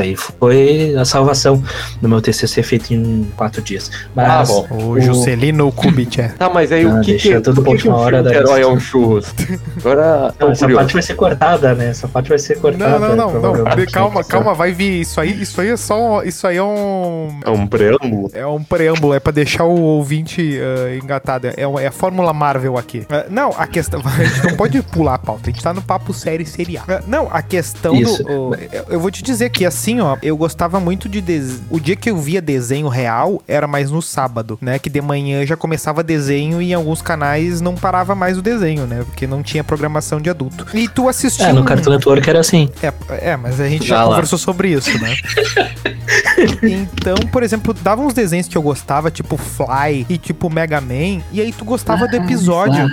aí 0.00 0.16
foi 0.16 0.94
a 0.96 1.04
salvação 1.04 1.62
do 2.00 2.08
meu 2.08 2.20
TCC 2.20 2.62
feito 2.62 2.92
em 2.94 3.26
quatro 3.36 3.60
dias. 3.62 3.90
Mas 4.14 4.28
Ah, 4.28 4.44
bom. 4.44 4.66
O 4.70 4.88
O- 4.92 5.00
Juscelino 5.00 5.70
Kubitschek. 5.72 6.34
Tá, 6.38 6.48
mas 6.48 6.70
aí 6.72 6.84
Ah, 6.84 6.94
o 6.96 7.00
que 7.00 7.14
que, 7.16 7.40
tudo 7.40 7.62
por 7.62 7.64
pra 7.64 7.76
que, 7.76 7.82
que 7.82 7.88
um 7.88 7.98
filme 7.98 8.16
de 8.16 8.22
da 8.22 8.34
herói 8.34 8.60
é 8.62 8.64
lista. 8.64 8.77
Um 8.78 8.80
churros? 8.80 9.34
Agora, 9.78 10.34
não, 10.38 10.50
essa 10.50 10.64
curioso. 10.64 10.80
parte 10.80 10.92
vai 10.94 11.02
ser 11.02 11.14
cortada, 11.14 11.74
né? 11.74 11.90
Essa 11.90 12.08
parte 12.08 12.28
vai 12.28 12.38
ser 12.38 12.58
cortada. 12.60 12.98
Não, 12.98 13.16
não, 13.16 13.40
não, 13.40 13.52
não. 13.52 13.86
Calma, 13.92 14.24
calma, 14.24 14.54
vai 14.54 14.72
vir. 14.72 15.00
Isso 15.00 15.20
aí, 15.20 15.42
isso 15.42 15.60
aí 15.60 15.68
é 15.68 15.76
só. 15.76 16.22
Isso 16.22 16.46
aí 16.46 16.56
é 16.56 16.62
um. 16.62 17.40
É 17.44 17.50
um 17.50 17.66
preâmbulo? 17.66 18.30
É 18.32 18.46
um 18.46 18.62
preâmbulo, 18.62 19.14
é 19.14 19.20
pra 19.20 19.32
deixar 19.32 19.64
o 19.64 19.80
ouvinte 19.80 20.58
ah, 20.58 20.96
engatado. 20.96 21.48
É, 21.48 21.54
é 21.56 21.86
a 21.86 21.92
Fórmula 21.92 22.32
Marvel 22.32 22.76
aqui. 22.76 23.06
Ah, 23.08 23.26
não, 23.28 23.50
a 23.56 23.66
questão. 23.66 24.00
A 24.18 24.24
gente 24.24 24.46
não 24.48 24.56
pode 24.56 24.82
pular 24.82 25.14
a 25.14 25.18
pauta, 25.18 25.48
a 25.48 25.52
gente 25.52 25.62
tá 25.62 25.72
no 25.72 25.82
papo 25.82 26.12
série 26.12 26.44
serial. 26.44 26.84
Ah, 26.88 27.00
não, 27.06 27.28
a 27.30 27.40
questão 27.40 27.94
Isso. 27.94 28.22
do. 28.24 28.52
eu 28.88 28.98
vou 28.98 29.10
te 29.10 29.22
dizer 29.22 29.50
que 29.50 29.64
assim, 29.64 30.00
ó, 30.00 30.16
eu 30.22 30.36
gostava 30.36 30.80
muito 30.80 31.08
de. 31.08 31.20
Des... 31.20 31.60
O 31.70 31.78
dia 31.78 31.94
que 31.94 32.10
eu 32.10 32.16
via 32.16 32.40
desenho 32.40 32.88
real 32.88 33.42
era 33.46 33.66
mais 33.66 33.90
no 33.90 34.02
sábado, 34.02 34.58
né? 34.60 34.78
Que 34.78 34.90
de 34.90 35.00
manhã 35.00 35.44
já 35.46 35.56
começava 35.56 36.02
desenho 36.02 36.60
e 36.60 36.70
em 36.70 36.74
alguns 36.74 37.02
canais 37.02 37.60
não 37.60 37.74
parava 37.74 38.14
mais 38.14 38.38
o 38.38 38.42
desenho, 38.42 38.57
né? 38.86 39.02
Porque 39.04 39.26
não 39.26 39.42
tinha 39.42 39.62
programação 39.64 40.20
de 40.20 40.28
adulto. 40.30 40.66
E 40.74 40.88
tu 40.88 41.08
assistiu. 41.08 41.46
É, 41.46 41.52
no 41.52 41.64
Cartoon 41.64 41.90
Network 41.90 42.28
era 42.28 42.40
assim. 42.40 42.68
é, 42.82 42.92
é, 43.30 43.36
mas 43.36 43.60
a 43.60 43.68
gente 43.68 43.86
já 43.86 43.98
Já 43.98 44.04
conversou 44.04 44.38
sobre 44.38 44.68
isso, 44.70 44.96
né? 45.00 45.14
então, 46.62 47.16
por 47.30 47.42
exemplo, 47.42 47.72
dava 47.74 48.02
uns 48.02 48.14
desenhos 48.14 48.48
que 48.48 48.56
eu 48.56 48.62
gostava, 48.62 49.10
tipo 49.10 49.36
Fly 49.36 50.06
e 50.08 50.18
tipo 50.18 50.48
Mega 50.50 50.80
Man, 50.80 51.22
e 51.32 51.40
aí 51.40 51.52
tu 51.52 51.64
gostava 51.64 52.06
do 52.06 52.16
episódio 52.16 52.88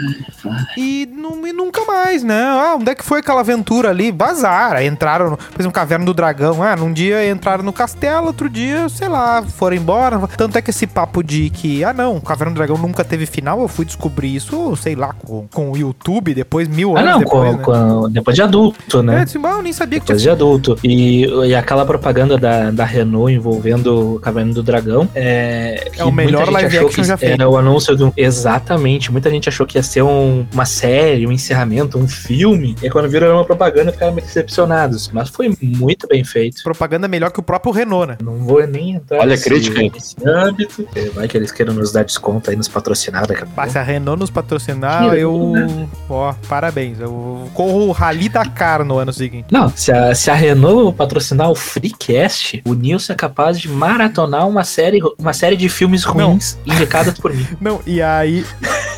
e, 0.78 1.08
nu- 1.12 1.46
e 1.48 1.54
nunca 1.54 1.84
mais, 1.86 2.24
né? 2.24 2.42
Ah, 2.44 2.76
onde 2.80 2.90
é 2.92 2.96
que 2.96 3.04
foi 3.04 3.20
aquela 3.20 3.42
aventura 3.42 3.90
ali? 3.90 4.12
Bazar. 4.12 4.84
Entraram, 4.84 5.32
no, 5.32 5.38
por 5.38 5.60
exemplo, 5.62 5.72
Caverna 5.74 6.06
do 6.06 6.14
Dragão. 6.14 6.62
Ah, 6.62 6.76
num 6.76 6.92
dia 6.92 7.30
entraram 7.30 7.64
no 7.64 7.74
castelo, 7.74 8.28
outro 8.28 8.50
dia, 8.50 8.88
sei 8.90 9.08
lá, 9.08 9.44
foram 9.44 9.76
embora. 9.76 10.20
Tanto 10.38 10.58
é 10.58 10.62
que 10.62 10.70
esse 10.70 10.88
papo 10.88 11.24
de 11.24 11.50
que, 11.50 11.84
ah, 11.84 11.94
não, 11.94 12.20
Caverna 12.20 12.54
do 12.54 12.58
Dragão 12.58 12.78
nunca 12.78 13.04
teve 13.04 13.26
final, 13.26 13.62
eu 13.62 13.68
fui 13.68 13.86
descobrir 13.86 14.36
isso, 14.36 14.76
sei 14.76 14.96
lá, 14.96 15.14
com, 15.14 15.48
com 15.56 15.72
o 15.72 15.78
YouTube, 15.78 16.34
depois, 16.34 16.68
mil 16.68 16.96
Ah, 16.98 17.00
anos 17.00 17.12
não, 17.14 17.20
depois, 17.20 17.56
com- 17.62 17.72
né? 17.72 18.00
com- 18.04 18.10
depois 18.12 18.36
de 18.36 18.42
adulto, 18.42 19.02
né? 19.02 19.20
É, 19.20 19.24
assim, 19.24 19.40
ah, 19.44 19.50
eu 19.52 19.62
nem 19.62 19.72
sabia 19.74 20.00
que 20.00 20.06
tinha 20.06 20.16
Depois 20.18 20.22
de 20.22 20.30
adulto. 20.30 20.78
E, 20.84 21.26
e 21.48 21.56
aquela 21.56 21.86
propaganda 21.86 22.38
da, 22.38 22.70
da 22.72 22.84
Renault 22.84 23.32
envolvendo 23.34 24.16
o 24.16 24.20
Caverna 24.20 24.54
do 24.54 24.62
Dragão 24.62 25.08
é. 25.16 25.90
que 25.94 26.02
É 26.02 26.04
o 26.04 26.12
melhor 26.12 26.50
live 26.50 26.78
achou 26.78 26.88
action 26.90 27.02
que 27.04 27.08
já 27.08 27.18
feito. 27.18 27.34
Era 27.34 27.50
o 27.50 27.58
anúncio 27.58 27.96
de 27.96 28.04
um. 28.04 28.12
Exatamente. 28.18 29.12
Muita 29.12 29.30
gente 29.30 29.48
achou 29.50 29.66
que 29.66 29.78
ia 29.78 29.84
ser 29.84 30.02
um- 30.02 30.46
uma 30.54 30.66
série, 30.66 31.26
um 31.26 31.32
encerramento, 31.32 31.98
um 31.98 32.08
filme. 32.08 32.76
E 32.84 32.90
quando 32.90 33.10
viram 33.10 33.28
era 33.28 33.36
uma 33.36 33.46
propaganda, 33.46 33.92
ficaram 33.92 34.14
meio 34.14 34.26
decepcionados. 34.28 35.10
Mas 35.14 35.30
foi 35.30 35.56
muito 35.62 36.08
bem 36.08 36.24
feito. 36.24 36.62
propaganda 36.64 37.08
melhor 37.08 37.32
que 37.32 37.40
o 37.40 37.44
próprio 37.44 37.72
Renault, 37.72 38.08
né? 38.08 38.18
Não 38.24 38.38
vou 38.38 38.66
nem 38.68 38.92
entrar 38.96 39.18
Olha 39.20 39.24
a 39.24 39.30
nesse- 39.30 39.44
crítica, 39.50 39.82
hein? 39.82 39.92
nesse 39.94 40.16
âmbito. 40.28 40.88
Vai 41.14 41.28
que 41.28 41.38
eles 41.38 41.52
queiram 41.52 41.74
nos 41.74 41.92
dar 41.92 42.04
desconto 42.04 42.50
aí, 42.50 42.56
nos 42.56 42.68
patrocinar 42.68 43.26
daqui 43.28 43.44
a 43.44 43.46
pouco. 43.46 43.70
Se 43.70 43.78
a 43.78 43.84
Renault 43.84 44.20
nos 44.20 44.30
patrocinar, 44.30 45.04
Tira, 45.04 45.18
eu. 45.18 45.45
Né? 45.52 45.88
Ó, 46.10 46.34
parabéns. 46.48 47.00
Eu 47.00 47.50
corro 47.54 47.88
o 47.88 47.92
Rally 47.92 48.30
Dakar 48.30 48.84
no 48.84 48.98
ano 48.98 49.14
seguinte. 49.14 49.48
Não, 49.52 49.70
se 49.70 49.92
a, 49.92 50.14
se 50.14 50.30
a 50.30 50.34
Renault 50.34 50.96
patrocinar 50.96 51.50
o 51.50 51.56
Freecast, 51.56 52.62
o 52.66 52.74
Nilson 52.74 53.14
é 53.14 53.16
capaz 53.16 53.60
de 53.60 53.70
maratonar 53.70 54.48
uma 54.48 54.64
série, 54.64 55.00
uma 55.18 55.34
série 55.34 55.56
de 55.56 55.70
filmes 55.70 56.04
ruins 56.04 56.58
indicadas 56.66 57.18
por 57.20 57.34
mim. 57.34 57.48
Não, 57.60 57.80
e 57.86 58.02
aí. 58.02 58.46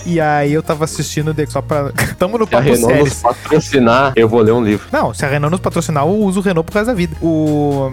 E 0.05 0.19
aí 0.19 0.53
eu 0.53 0.63
tava 0.63 0.85
assistindo 0.85 1.35
só 1.47 1.61
pra. 1.61 1.91
Tamo 2.17 2.37
no 2.37 2.47
Se 2.47 2.55
a 2.55 2.57
papo 2.57 2.69
Renault 2.71 2.93
nos 2.93 3.13
séries. 3.13 3.21
patrocinar, 3.21 4.13
eu 4.15 4.27
vou 4.27 4.41
ler 4.41 4.51
um 4.51 4.63
livro. 4.63 4.87
Não, 4.91 5.13
se 5.13 5.25
a 5.25 5.29
Renault 5.29 5.51
nos 5.51 5.59
patrocinar, 5.59 6.03
eu 6.05 6.09
uso 6.09 6.39
o 6.39 6.43
Renault 6.43 6.69
pro 6.69 6.79
resto 6.79 6.87
da 6.87 6.93
vida. 6.93 7.15
O. 7.21 7.91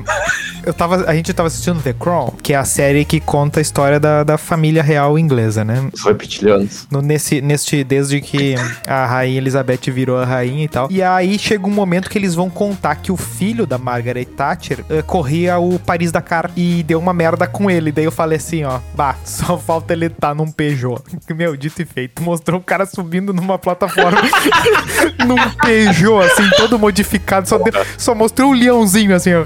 Eu 0.64 0.72
tava, 0.72 1.04
a 1.06 1.14
gente 1.14 1.32
tava 1.34 1.48
assistindo 1.48 1.82
The 1.82 1.92
Crown, 1.92 2.32
que 2.42 2.54
é 2.54 2.56
a 2.56 2.64
série 2.64 3.04
que 3.04 3.20
conta 3.20 3.60
a 3.60 3.62
história 3.62 4.00
da, 4.00 4.24
da 4.24 4.38
família 4.38 4.82
real 4.82 5.18
inglesa, 5.18 5.62
né? 5.62 5.90
Os 5.92 6.02
reptilianos. 6.02 6.86
No, 6.90 7.02
nesse, 7.02 7.42
neste, 7.42 7.84
desde 7.84 8.20
que 8.22 8.54
a 8.86 9.04
rainha 9.04 9.36
Elizabeth 9.36 9.90
virou 9.92 10.16
a 10.18 10.24
rainha 10.24 10.64
e 10.64 10.68
tal. 10.68 10.88
E 10.90 11.02
aí 11.02 11.38
chega 11.38 11.66
um 11.66 11.70
momento 11.70 12.08
que 12.08 12.16
eles 12.16 12.34
vão 12.34 12.48
contar 12.48 12.96
que 12.96 13.12
o 13.12 13.16
filho 13.16 13.66
da 13.66 13.76
Margaret 13.76 14.24
Thatcher 14.24 14.84
eh, 14.88 15.02
corria 15.02 15.58
o 15.58 15.78
Paris-Dakar 15.78 16.50
e 16.56 16.82
deu 16.82 16.98
uma 16.98 17.12
merda 17.12 17.46
com 17.46 17.70
ele. 17.70 17.92
Daí 17.92 18.04
eu 18.04 18.12
falei 18.12 18.38
assim, 18.38 18.64
ó, 18.64 18.80
bah, 18.94 19.16
só 19.24 19.58
falta 19.58 19.92
ele 19.92 20.06
estar 20.06 20.34
num 20.34 20.50
Peugeot. 20.50 21.02
Meu, 21.34 21.56
dito 21.56 21.82
e 21.82 21.84
feito. 21.94 22.22
Mostrou 22.22 22.60
o 22.60 22.62
cara 22.62 22.84
subindo 22.86 23.32
numa 23.32 23.58
plataforma 23.58 24.20
num 25.26 25.36
Peugeot, 25.64 26.20
assim, 26.26 26.48
todo 26.56 26.78
modificado. 26.78 27.48
Só, 27.48 27.58
deu- 27.58 27.72
só 27.96 28.14
mostrou 28.14 28.50
o 28.50 28.52
leãozinho, 28.52 29.14
assim, 29.14 29.30
ó. 29.34 29.44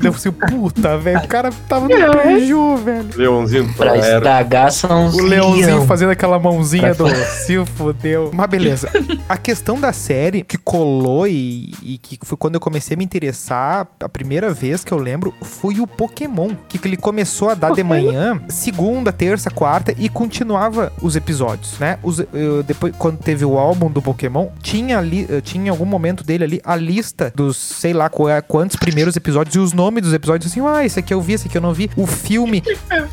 Deu 0.00 0.12
assim, 0.12 0.30
puta, 0.30 0.96
velho. 0.98 1.18
O 1.20 1.28
cara 1.28 1.50
tava 1.68 1.88
no 1.88 2.22
Peugeot, 2.22 2.76
velho. 2.84 3.08
Leãozinho 3.16 3.72
Pra 3.74 3.96
era. 3.96 4.16
estragar 4.16 4.70
são 4.72 5.06
os 5.06 5.14
O 5.16 5.22
leãozinho 5.22 5.66
leão. 5.66 5.86
fazendo 5.86 6.10
aquela 6.10 6.38
mãozinha 6.38 6.94
Pra 6.94 7.06
do 7.06 7.14
se 7.14 7.64
fudeu. 7.76 8.30
Mas 8.32 8.48
beleza. 8.48 8.88
A 9.28 9.36
questão 9.36 9.78
da 9.80 9.92
série 9.92 10.42
que 10.42 10.56
colou 10.56 11.26
e, 11.26 11.72
e 11.82 11.98
que 11.98 12.18
foi 12.22 12.36
quando 12.36 12.54
eu 12.54 12.60
comecei 12.60 12.94
a 12.94 12.98
me 12.98 13.04
interessar, 13.04 13.86
a 14.00 14.08
primeira 14.08 14.50
vez 14.52 14.84
que 14.84 14.92
eu 14.92 14.98
lembro, 14.98 15.34
foi 15.42 15.80
o 15.80 15.86
Pokémon. 15.86 16.50
Que 16.68 16.78
ele 16.86 16.96
começou 16.96 17.48
a 17.50 17.54
dar 17.54 17.72
de 17.72 17.82
manhã, 17.82 18.40
segunda, 18.48 19.12
terça, 19.12 19.50
quarta, 19.50 19.94
e 19.98 20.08
continuava 20.08 20.92
os 21.02 21.16
episódios, 21.16 21.78
né? 21.78 21.87
Os, 22.02 22.18
eu- 22.32 22.62
depois, 22.62 22.92
quando 22.98 23.18
teve 23.18 23.44
o 23.44 23.56
álbum 23.58 23.90
do 23.90 24.02
Pokémon, 24.02 24.48
tinha 24.62 24.98
ali, 24.98 25.26
eh, 25.30 25.40
tinha 25.40 25.66
em 25.66 25.68
algum 25.68 25.84
momento 25.86 26.24
dele 26.24 26.44
ali 26.44 26.60
a 26.64 26.74
lista 26.76 27.32
dos, 27.34 27.56
sei 27.56 27.92
lá, 27.92 28.10
quantos 28.46 28.76
primeiros 28.76 29.16
episódios 29.16 29.54
e 29.54 29.58
os 29.58 29.72
nomes 29.72 30.02
dos 30.02 30.12
episódios, 30.12 30.50
assim, 30.50 30.60
ah, 30.66 30.84
esse 30.84 30.98
aqui 30.98 31.12
eu 31.14 31.20
vi, 31.20 31.34
esse 31.34 31.46
aqui 31.48 31.56
eu 31.56 31.62
não 31.62 31.72
vi. 31.72 31.90
O 31.96 32.06
filme, 32.06 32.62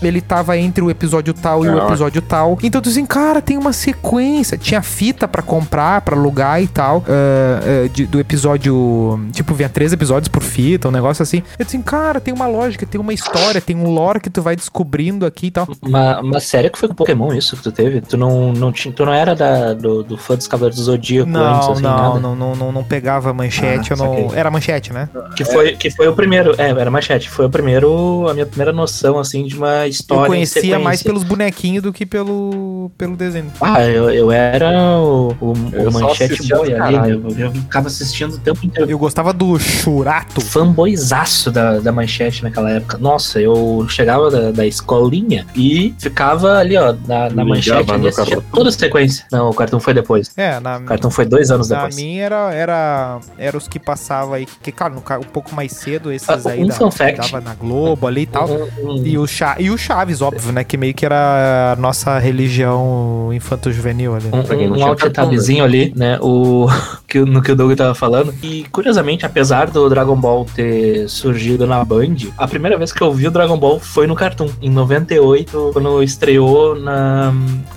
ele 0.02 0.22
tava 0.22 0.58
entre 0.58 0.84
o 0.84 0.90
episódio 0.90 1.34
tal 1.34 1.64
e 1.66 1.70
o 1.70 1.82
Ah. 1.82 1.86
episódio 1.86 2.22
tal. 2.22 2.58
Então 2.64 2.82
tu 2.82 2.90
assim, 2.90 3.06
cara, 3.06 3.42
tem 3.42 3.58
uma 3.58 3.74
sequência. 3.74 4.58
Tinha 4.58 4.82
fita 4.82 5.28
pra 5.28 5.42
comprar, 5.42 6.02
pra 6.02 6.16
alugar 6.16 6.62
e 6.62 6.68
tal. 6.68 7.04
ah, 7.08 7.84
ah, 7.86 7.88
de- 7.94 8.06
do 8.06 8.20
episódio. 8.20 9.20
Tipo, 9.32 9.54
vinha 9.54 9.70
três 9.70 9.92
episódios 9.94 10.28
por 10.28 10.42
fita, 10.44 10.88
um 10.88 10.92
negócio 10.92 11.22
assim. 11.24 11.38
Eu 11.58 11.66
disse, 11.66 11.78
assim, 11.78 11.82
cara, 11.82 12.20
tem 12.20 12.34
uma 12.34 12.48
lógica, 12.48 12.86
tem 12.86 13.00
uma 13.00 13.14
história, 13.14 13.60
tem 13.62 13.76
um 13.76 13.90
lore 13.90 14.20
que 14.20 14.30
tu 14.30 14.42
vai 14.42 14.56
descobrindo 14.56 15.26
aqui 15.26 15.48
e 15.48 15.52
tal. 15.52 15.68
Uma, 15.82 16.20
uma 16.22 16.40
série 16.40 16.70
que 16.70 16.78
foi 16.78 16.90
com 16.90 16.96
Pokémon, 16.96 17.34
isso 17.34 17.56
que 17.58 17.64
tu 17.64 17.72
teve? 17.72 18.02
Tu 18.02 18.18
não, 18.18 18.52
não, 18.54 18.65
tinha, 18.72 18.94
tu 18.94 19.06
não 19.06 19.14
era 19.14 19.36
da, 19.36 19.74
do, 19.74 20.04
do 20.04 20.18
fã 20.18 20.36
dos 20.36 20.48
Cavaleiros 20.48 20.78
do 20.80 20.84
Zodíaco 20.86 21.30
antes, 21.30 21.42
Não, 21.68 21.72
assim, 21.74 21.82
não, 21.84 21.98
nada? 21.98 22.20
não, 22.20 22.36
não, 22.36 22.56
não, 22.56 22.72
não 22.72 22.84
pegava 22.84 23.34
manchete, 23.34 23.94
Ah, 23.94 23.96
eu 23.96 23.98
não. 23.98 24.34
Era 24.36 24.50
manchete, 24.52 24.92
né? 24.94 25.10
Que 25.36 25.44
foi, 25.46 25.76
que 25.76 25.90
foi 25.90 26.08
o 26.08 26.14
primeiro, 26.16 26.54
é, 26.58 26.70
era 26.70 26.90
manchete, 26.92 27.30
foi 27.30 27.46
o 27.46 27.50
primeiro, 27.50 28.28
a 28.30 28.34
minha 28.34 28.46
primeira 28.46 28.72
noção, 28.74 29.20
assim, 29.20 29.46
de 29.46 29.58
uma 29.58 29.88
história 29.88 30.24
Eu 30.24 30.28
conhecia 30.28 30.80
mais 30.80 31.02
pelos 31.04 31.24
bonequinhos 31.24 31.84
do 31.84 31.92
que 31.94 32.06
pelo, 32.06 32.92
pelo 32.98 33.16
desenho. 33.16 33.52
Ah, 33.62 33.84
eu, 33.84 34.10
eu 34.12 34.32
era 34.32 34.70
o, 35.00 35.36
o, 35.42 35.54
Eu 35.74 35.90
o 35.90 35.94
manchete 35.94 36.48
boy 36.48 36.74
ali, 36.74 36.96
caralho. 36.96 37.26
eu, 37.38 37.46
eu 37.46 37.52
ficava 37.52 37.88
assistindo 37.88 38.34
o 38.36 38.40
tempo 38.40 38.66
inteiro. 38.66 38.90
Eu 38.90 38.98
gostava 38.98 39.32
do 39.34 39.58
Churato. 39.60 40.42
fanboyzaço 40.42 41.52
da, 41.52 41.80
da 41.80 41.92
manchete 41.92 42.44
naquela 42.44 42.70
época. 42.72 42.98
Nossa, 42.98 43.40
eu 43.40 43.86
chegava 43.90 44.30
da, 44.30 44.52
da 44.52 44.66
escolinha 44.66 45.46
e 45.56 45.94
ficava 45.98 46.58
ali, 46.58 46.78
ó, 46.78 46.94
na, 47.08 47.30
na 47.30 47.46
manchete 47.46 47.92
ali. 47.92 48.08
Toda 48.56 48.72
sequência. 48.72 49.26
Não, 49.32 49.50
o 49.50 49.54
cartão 49.54 49.80
foi 49.80 49.94
depois. 49.94 50.32
É, 50.38 50.60
na, 50.60 50.78
O 50.78 50.84
cartão 50.86 51.12
foi 51.12 51.26
dois 51.26 51.52
anos 51.52 51.70
Na 51.70 51.76
depois. 51.78 51.96
minha 51.96 52.24
era, 52.24 52.54
era, 52.54 53.20
era 53.38 53.58
os 53.58 53.68
que 53.68 53.80
passava 53.80 54.38
aí, 54.38 54.48
que, 54.64 54.72
claro, 54.72 54.96
no 54.96 55.02
ca- 55.02 55.20
um 55.20 55.24
pouco 55.24 55.54
mais 55.56 55.72
cedo, 55.74 56.12
esses 56.12 56.28
Ah, 56.30 56.40
aí 56.50 56.64
um 56.64 56.68
da, 56.68 56.92
fact. 56.92 57.18
dava 57.20 57.42
na 57.42 57.54
Globo 57.56 58.08
ali 58.08 58.22
e 58.22 58.26
tal. 58.26 58.48
Um- 58.50 58.92
um- 58.94 59.06
E 59.06 59.18
o, 59.18 59.28
Cha 59.28 59.56
e 59.60 59.70
o 59.70 59.78
Chaves, 59.78 60.22
óbvio, 60.22 60.52
né? 60.52 60.64
Que 60.64 60.78
meio 60.78 60.94
que 60.94 61.06
era 61.06 61.74
a 61.74 61.76
nossa 61.80 62.18
religião 62.20 63.30
infanto-juvenil 63.34 64.16
ali. 64.16 64.28
Um, 64.32 64.44
quem 64.44 64.66
não 64.68 64.74
um 64.74 64.76
tinha 64.78 64.88
alt 64.88 65.00
cartão, 65.00 65.30
tabzinho 65.30 65.64
ali, 65.64 65.94
né? 65.96 66.18
O, 66.22 66.68
que, 67.08 67.20
no 67.20 67.42
que 67.42 67.52
o 67.52 67.56
Doug 67.56 67.74
tava 67.76 67.94
falando. 67.94 68.34
E 68.42 68.66
curiosamente, 68.72 69.26
apesar 69.26 69.70
do 69.70 69.90
Dragon 69.90 70.16
Ball 70.16 70.46
ter 70.56 71.08
surgido 71.10 71.68
na 71.68 71.84
Band, 71.84 72.16
a 72.38 72.48
primeira 72.48 72.78
vez 72.78 72.92
que 72.92 73.02
eu 73.02 73.12
vi 73.14 73.28
o 73.28 73.32
Dragon 73.32 73.58
Ball 73.58 73.80
foi 73.80 74.08
no 74.08 74.16
Cartoon, 74.16 74.50
em 74.62 74.70
98, 74.70 75.72
quando 75.74 76.02
estreou 76.04 76.76
na, 76.80 77.34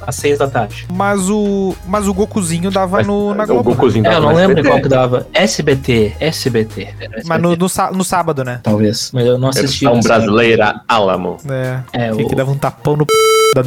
às 0.07 0.15
6 0.17 0.39
da 0.39 0.49
tarde. 0.49 0.68
Mas 0.93 1.29
o, 1.31 1.75
mas 1.87 2.07
o 2.09 2.15
Gokuzinho 2.15 2.71
dava 2.71 2.99
Mas, 2.99 3.07
no, 3.07 3.35
na 3.35 3.45
o 3.45 3.47
Globo. 3.47 3.71
né? 3.71 3.77
Gokuzinho 3.77 4.05
É, 4.07 4.09
eu 4.09 4.13
dava 4.13 4.27
não 4.27 4.35
lembro 4.35 4.53
SBT. 4.59 4.69
qual 4.69 4.83
que 4.83 4.89
dava. 4.89 5.27
SBT, 5.35 6.13
SBT. 6.21 6.89
Era 7.01 7.23
Mas 7.25 7.43
no, 7.43 7.53
SBT, 7.53 7.91
no, 7.93 7.97
no 7.99 8.05
sábado, 8.05 8.45
né? 8.45 8.61
Talvez. 8.63 9.11
Mas 9.13 9.27
eu 9.27 9.39
não 9.39 9.49
assisti. 9.49 9.85
Versão 9.85 9.97
nessa 9.97 10.09
brasileira, 10.09 10.81
Alamo. 10.89 11.37
É. 11.49 11.81
É, 11.93 12.11
Que, 12.13 12.23
o- 12.23 12.29
que 12.29 12.35
dava 12.35 12.51
um 12.51 12.59
tapão 12.59 12.97
no 12.97 13.07
p 13.07 13.13
da. 13.55 13.63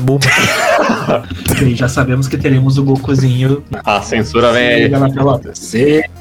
E 1.65 1.73
já 1.75 1.87
sabemos 1.87 2.27
que 2.27 2.37
teremos 2.37 2.77
o 2.77 2.83
Gokuzinho. 2.83 3.63
A 3.85 4.01
censura 4.01 4.51
vem 4.51 4.67
aí. 4.67 4.89
Na 4.89 5.09
pelota. 5.09 5.51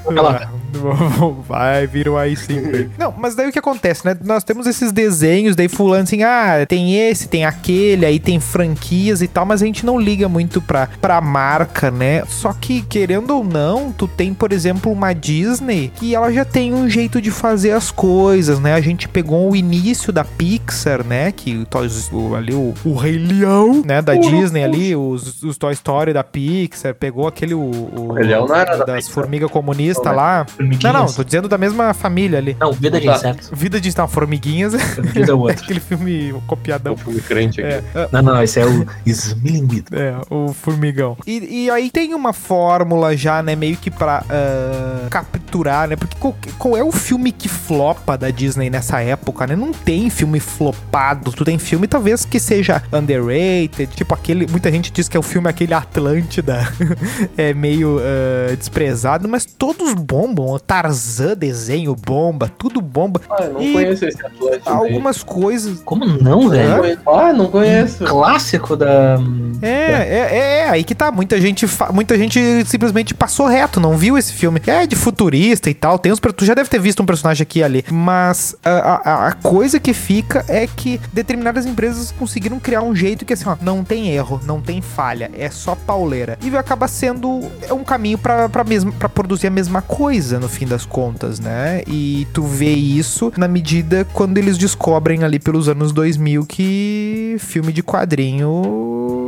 Na 0.06 0.14
pelota. 0.14 0.49
Vai, 1.47 1.87
vira 1.87 2.11
o 2.12 2.17
aí 2.17 2.37
sim. 2.37 2.61
Não, 2.99 3.12
mas 3.17 3.35
daí 3.35 3.49
o 3.49 3.53
que 3.53 3.59
acontece, 3.59 4.05
né? 4.05 4.17
Nós 4.25 4.45
temos 4.45 4.67
esses 4.67 4.93
desenhos, 4.93 5.57
daí 5.57 5.69
fulano 5.69 6.05
assim, 6.05 6.23
ah, 6.23 6.65
tem 6.69 6.97
esse, 6.97 7.29
tem 7.29 7.45
aquele, 7.45 8.05
aí 8.07 8.19
tem 8.19 8.39
franquias 8.41 9.23
e 9.23 9.29
tal, 9.29 9.45
mas 9.47 9.62
a 9.62 9.67
gente 9.67 9.85
não 9.85 9.99
liga 9.99 10.29
muito 10.29 10.61
pra, 10.61 10.89
pra 11.00 11.21
marca, 11.21 11.91
né? 11.91 12.23
Só 12.27 12.53
que, 12.53 12.83
querendo 12.83 13.31
ou 13.37 13.45
não, 13.45 13.93
tu 13.93 14.07
tem, 14.09 14.33
por 14.35 14.53
exemplo, 14.53 14.91
uma 14.93 15.12
Disney 15.12 15.93
que 15.97 16.15
ela 16.15 16.33
já 16.33 16.45
tem 16.45 16.73
um 16.75 16.89
jeito 16.89 17.21
de 17.21 17.31
fazer 17.31 17.73
as 17.73 17.91
coisas, 17.91 18.59
né? 18.61 18.75
A 18.75 18.81
gente 18.81 19.09
pegou 19.09 19.50
o 19.50 19.57
início 19.57 20.12
da 20.12 20.25
Pixar, 20.25 21.05
né? 21.05 21.33
Que 21.33 21.67
o, 22.12 22.35
ali 22.35 22.55
o, 22.55 22.75
o 22.85 22.95
Rei 22.95 23.19
Leão, 23.19 23.83
né? 23.85 24.00
Da 24.03 24.15
Disney 24.15 24.65
ali, 24.65 24.97
os, 24.97 25.43
os 25.43 25.57
Toy 25.57 25.73
Story 25.73 26.12
da 26.12 26.23
Pixar, 26.25 26.95
pegou 26.95 27.27
aquele 27.27 27.55
o, 27.55 27.61
o- 27.61 28.09
O 28.11 28.12
Rei 28.12 28.27
Leão 28.27 28.47
não 28.47 28.55
era 28.57 28.77
da 28.77 28.85
das 28.85 28.97
Pixar. 28.97 29.15
formigas 29.15 29.50
comunistas 29.50 30.05
né? 30.07 30.12
lá. 30.12 30.47
Não, 30.61 30.69
Formiguinhas. 30.69 30.95
não, 30.95 31.07
tô 31.12 31.25
dizendo 31.25 31.49
da 31.49 31.59
mesma 31.59 31.95
família 31.95 32.38
ali. 32.38 32.57
Não, 32.61 32.73
Vida 32.73 33.00
de 33.00 33.07
Tá. 33.07 33.17
Inseto. 33.17 33.50
Vida 33.55 33.81
de 33.81 33.97
não, 33.97 34.07
Formiguinhas, 34.09 34.75
Vida 34.75 35.33
é 35.33 35.35
o 35.35 35.38
outro. 35.40 35.62
aquele 35.64 35.81
filme 35.81 36.35
copiadão. 36.47 36.95
O 36.95 36.97
filme 36.97 37.21
crente 37.21 37.61
aqui. 37.61 37.73
É, 37.73 37.83
é, 37.95 38.09
Não, 38.12 38.23
não, 38.23 38.43
esse 38.43 38.61
é 38.61 38.67
o 38.67 38.87
Smilinguido. 39.07 39.97
é, 39.97 40.17
o 40.31 40.52
formigão. 40.52 41.17
E, 41.26 41.64
e 41.64 41.71
aí 41.71 41.90
tem 41.90 42.14
uma 42.14 42.33
fórmula 42.33 43.17
já, 43.17 43.43
né, 43.43 43.57
meio 43.57 43.76
que 43.76 43.90
pra 43.90 44.25
ah, 44.29 45.07
capturar, 45.11 45.88
né? 45.88 45.97
Porque 45.97 46.17
qual, 46.19 46.37
qual 46.59 46.76
é 46.76 46.83
o 46.85 46.93
filme 46.93 47.33
que 47.33 47.49
flopa 47.49 48.17
da 48.17 48.31
Disney 48.31 48.71
nessa 48.71 49.00
época, 49.00 49.47
né? 49.47 49.57
Não 49.57 49.73
tem 49.73 50.11
filme 50.11 50.40
flopado. 50.40 51.33
Tu 51.33 51.45
tem 51.45 51.59
filme 51.59 51.87
talvez 51.87 52.25
que 52.25 52.38
seja 52.38 52.83
underrated, 52.93 53.88
tipo 53.95 54.14
aquele. 54.14 54.47
Muita 54.47 54.71
gente 54.71 54.93
diz 54.93 55.09
que 55.09 55.17
é 55.17 55.21
o 55.21 55.23
filme 55.23 55.49
aquele 55.49 55.75
Atlântida, 55.75 56.71
é 57.37 57.52
meio 57.55 57.99
ah, 58.00 58.55
desprezado, 58.57 59.29
mas 59.29 59.45
todos 59.45 59.95
bombam. 59.95 60.50
Tarzan 60.59 61.37
desenho 61.37 61.95
bomba, 61.95 62.50
tudo 62.59 62.80
bomba. 62.80 63.21
Ah, 63.30 63.45
eu 63.45 63.52
não 63.54 63.62
E 63.62 63.73
conheço 63.73 64.04
esse 64.07 64.25
Atlântico. 64.26 64.69
aí. 64.71 64.75
Algumas 64.76 65.23
coisas. 65.23 65.80
Como 65.85 66.04
não, 66.07 66.49
velho? 66.49 66.99
Ah, 67.07 67.33
não 67.33 67.49
conheço. 67.50 68.04
Clássico 68.04 68.76
da. 68.76 69.19
É, 69.62 69.69
é, 69.69 70.28
é, 70.33 70.59
é, 70.62 70.69
aí 70.71 70.83
que 70.85 70.95
tá. 70.95 71.11
Muita 71.12 71.40
gente, 71.40 71.66
fa- 71.66 71.92
muita 71.92 72.16
gente 72.16 72.40
simplesmente 72.66 73.14
passou 73.14 73.47
reto, 73.47 73.78
não 73.80 73.97
viu 73.97 74.16
esse 74.16 74.33
filme. 74.33 74.61
É 74.66 74.87
de 74.87 74.97
futurista 74.97 75.69
e 75.71 75.75
tal. 75.75 75.99
Tem 75.99 76.11
uns, 76.12 76.21
tu 76.35 76.45
já 76.45 76.54
deve 76.54 76.69
ter 76.71 76.80
visto 76.80 77.02
um 77.02 77.07
personagem 77.07 77.42
aqui 77.42 77.59
e 77.61 77.62
ali. 77.64 77.85
Mas 77.90 78.57
a, 78.64 78.71
a- 78.71 79.26
a 79.28 79.33
coisa 79.33 79.78
que 79.78 79.92
fica 79.92 80.45
é 80.49 80.66
que 80.66 81.00
determinadas 81.12 81.66
empresas 81.66 82.12
conseguiram 82.12 82.59
criar 82.59 82.83
um 82.83 82.95
jeito 82.97 83.25
que 83.25 83.33
assim, 83.35 83.49
ó, 83.49 83.57
não 83.61 83.85
tem 83.85 84.09
erro, 84.11 84.40
não 84.47 84.61
tem 84.61 84.80
falha, 84.80 85.30
é 85.37 85.50
só 85.50 85.75
pauleira. 85.75 86.38
E 86.42 86.49
vai 86.50 86.61
acabar 86.61 86.88
sendo 86.88 87.42
é 87.69 87.73
um 87.73 87.85
caminho 87.85 88.19
mesmo, 88.66 88.92
pra 88.92 89.09
produzir 89.09 89.49
a 89.49 89.50
mesma 89.50 89.83
coisa 89.83 90.39
no 90.40 90.49
fim 90.49 90.66
das 90.66 90.85
contas, 90.85 91.38
né? 91.38 91.82
E 91.87 92.26
tu 92.32 92.42
vê 92.42 92.70
isso 92.70 93.32
na 93.37 93.47
medida 93.47 94.06
quando 94.12 94.38
eles 94.38 94.56
descobrem 94.59 95.23
ali 95.23 95.38
pelos 95.38 95.68
anos 95.68 95.92
2000 95.92 96.47
que 96.47 97.37
filme 97.38 97.73
de 97.73 97.82
quadrinho 97.82 99.20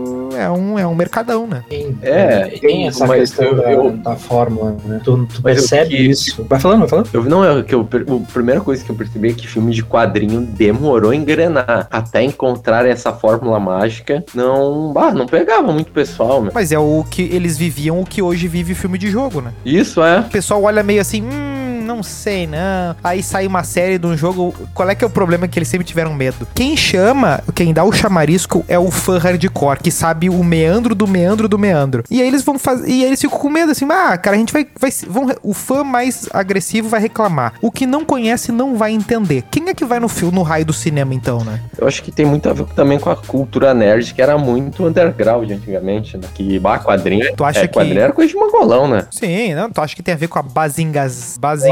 é 0.43 0.51
um, 0.51 0.79
é 0.79 0.87
um 0.87 0.95
mercadão, 0.95 1.47
né? 1.47 1.65
Tem, 1.69 1.97
É, 2.03 2.47
tem 2.61 2.87
essa 2.87 3.07
mas 3.07 3.21
questão 3.31 3.45
eu- 3.47 3.57
da, 3.57 3.73
eu- 3.73 3.91
da 3.97 4.17
fórmula, 4.17 4.77
né? 4.85 5.01
Tu, 5.05 5.27
tu 5.27 5.43
percebe 5.43 5.91
que- 5.97 6.03
isso. 6.03 6.45
Vai 6.49 6.59
falando, 6.61 6.81
vai 6.81 6.89
falando. 6.89 7.09
Eu, 7.13 7.25
não, 7.25 7.45
é 7.45 7.63
que 7.63 7.75
eu, 7.75 7.81
a 7.83 8.33
primeira 8.33 8.61
coisa 8.61 8.85
que 8.85 8.91
eu 8.91 8.95
percebi 8.97 9.31
é 9.31 9.33
que 9.33 9.47
filme 9.47 9.73
de 9.73 9.83
quadrinho 9.85 10.41
demorou 10.41 11.11
a 11.11 11.17
engrenar. 11.17 11.87
Até 11.91 12.23
encontrar 12.23 12.87
essa 12.87 13.13
fórmula 13.13 13.59
mágica, 13.61 14.25
não, 14.35 14.93
ah, 14.97 15.13
não 15.13 15.27
pegava 15.27 15.73
muito 15.73 15.93
pessoal, 15.93 16.41
meu. 16.43 16.53
Mas 16.55 16.73
é 16.73 16.79
o 16.79 17.05
que 17.09 17.23
eles 17.23 17.57
viviam, 17.59 18.01
o 18.01 18.05
que 18.07 18.21
hoje 18.23 18.49
vive 18.49 18.75
filme 18.75 18.99
de 18.99 19.09
jogo, 19.11 19.41
né? 19.41 19.53
Isso 19.65 20.03
é. 20.03 20.21
O 20.21 20.25
pessoal 20.25 20.63
olha 20.63 20.83
meio 20.83 21.01
assim, 21.01 21.23
hum, 21.23 21.62
não 21.83 22.03
sei 22.03 22.47
não. 22.47 22.97
Aí 23.03 23.23
sai 23.23 23.47
uma 23.47 23.65
série 23.65 23.99
de 23.99 24.07
um 24.07 24.17
jogo, 24.17 24.55
qual 24.75 24.89
é 24.89 24.95
que 24.95 25.05
é 25.05 25.07
o 25.07 25.11
problema 25.11 25.47
que 25.49 25.59
eles 25.59 25.69
sempre 25.69 25.87
tiveram 25.87 26.15
medo? 26.15 26.47
Quem 26.55 26.77
chama, 26.77 27.43
quem 27.55 27.73
dá 27.73 27.85
o 27.85 27.93
chamarisco 27.93 28.65
é 28.69 28.79
o 28.79 28.91
fã 28.91 29.19
hardcore, 29.19 29.81
que 29.81 29.91
sabe 29.91 30.29
o 30.31 30.43
meandro 30.45 30.95
do 30.95 31.07
meandro 31.07 31.49
do 31.49 31.59
meandro. 31.59 32.05
E 32.11 32.21
aí 32.21 32.29
eles 32.29 32.43
vão 32.43 32.59
fazer, 32.59 32.89
e 32.89 33.03
aí 33.03 33.05
eles 33.05 33.21
ficam 33.21 33.39
com 33.39 33.49
medo 33.51 33.73
assim, 33.73 33.87
ah, 33.91 34.17
cara, 34.17 34.37
a 34.37 34.39
gente 34.39 34.53
vai, 34.53 34.67
vai 34.79 34.91
vão, 35.09 35.27
o 35.43 35.53
fã 35.53 35.83
mais 35.85 36.29
agressivo 36.33 36.89
vai 36.89 37.01
reclamar. 37.01 37.55
O 37.61 37.71
que 37.71 37.87
não 37.87 38.05
conhece 38.05 38.53
não 38.53 38.77
vai 38.77 38.93
entender. 38.93 39.45
Quem 39.51 39.69
é 39.69 39.75
que 39.75 39.85
vai 39.85 39.99
no 40.01 40.09
filme, 40.09 40.35
no 40.35 40.43
raio 40.43 40.65
do 40.65 40.73
cinema 40.73 41.15
então, 41.15 41.45
né? 41.45 41.61
Eu 41.79 41.87
acho 41.87 42.03
que 42.03 42.11
tem 42.13 42.25
muito 42.27 42.49
a 42.49 42.53
ver 42.53 42.65
também 42.75 42.99
com 42.99 43.11
a 43.11 43.17
cultura 43.17 43.75
nerd, 43.75 44.15
que 44.15 44.23
era 44.23 44.37
muito 44.39 44.85
underground 44.87 45.51
antigamente, 45.51 46.17
né? 46.17 46.25
Que, 46.35 46.59
bah, 46.59 46.79
quadrinho. 46.79 47.35
Tu 47.37 47.45
acha 47.45 47.61
é, 47.61 47.67
que- 47.69 47.75
quadrinho 47.75 48.01
era 48.01 48.13
coisa 48.13 48.31
de 48.33 48.37
mongolão, 48.39 48.87
né? 48.89 49.07
Sim, 49.11 49.55
não, 49.55 49.71
tu 49.71 49.81
acha 49.81 49.95
que 49.97 50.03
tem 50.03 50.15
a 50.15 50.17
ver 50.17 50.29
com 50.29 50.39
a 50.39 50.43
bazingas, 50.43 51.37
bazingalização 51.41 51.72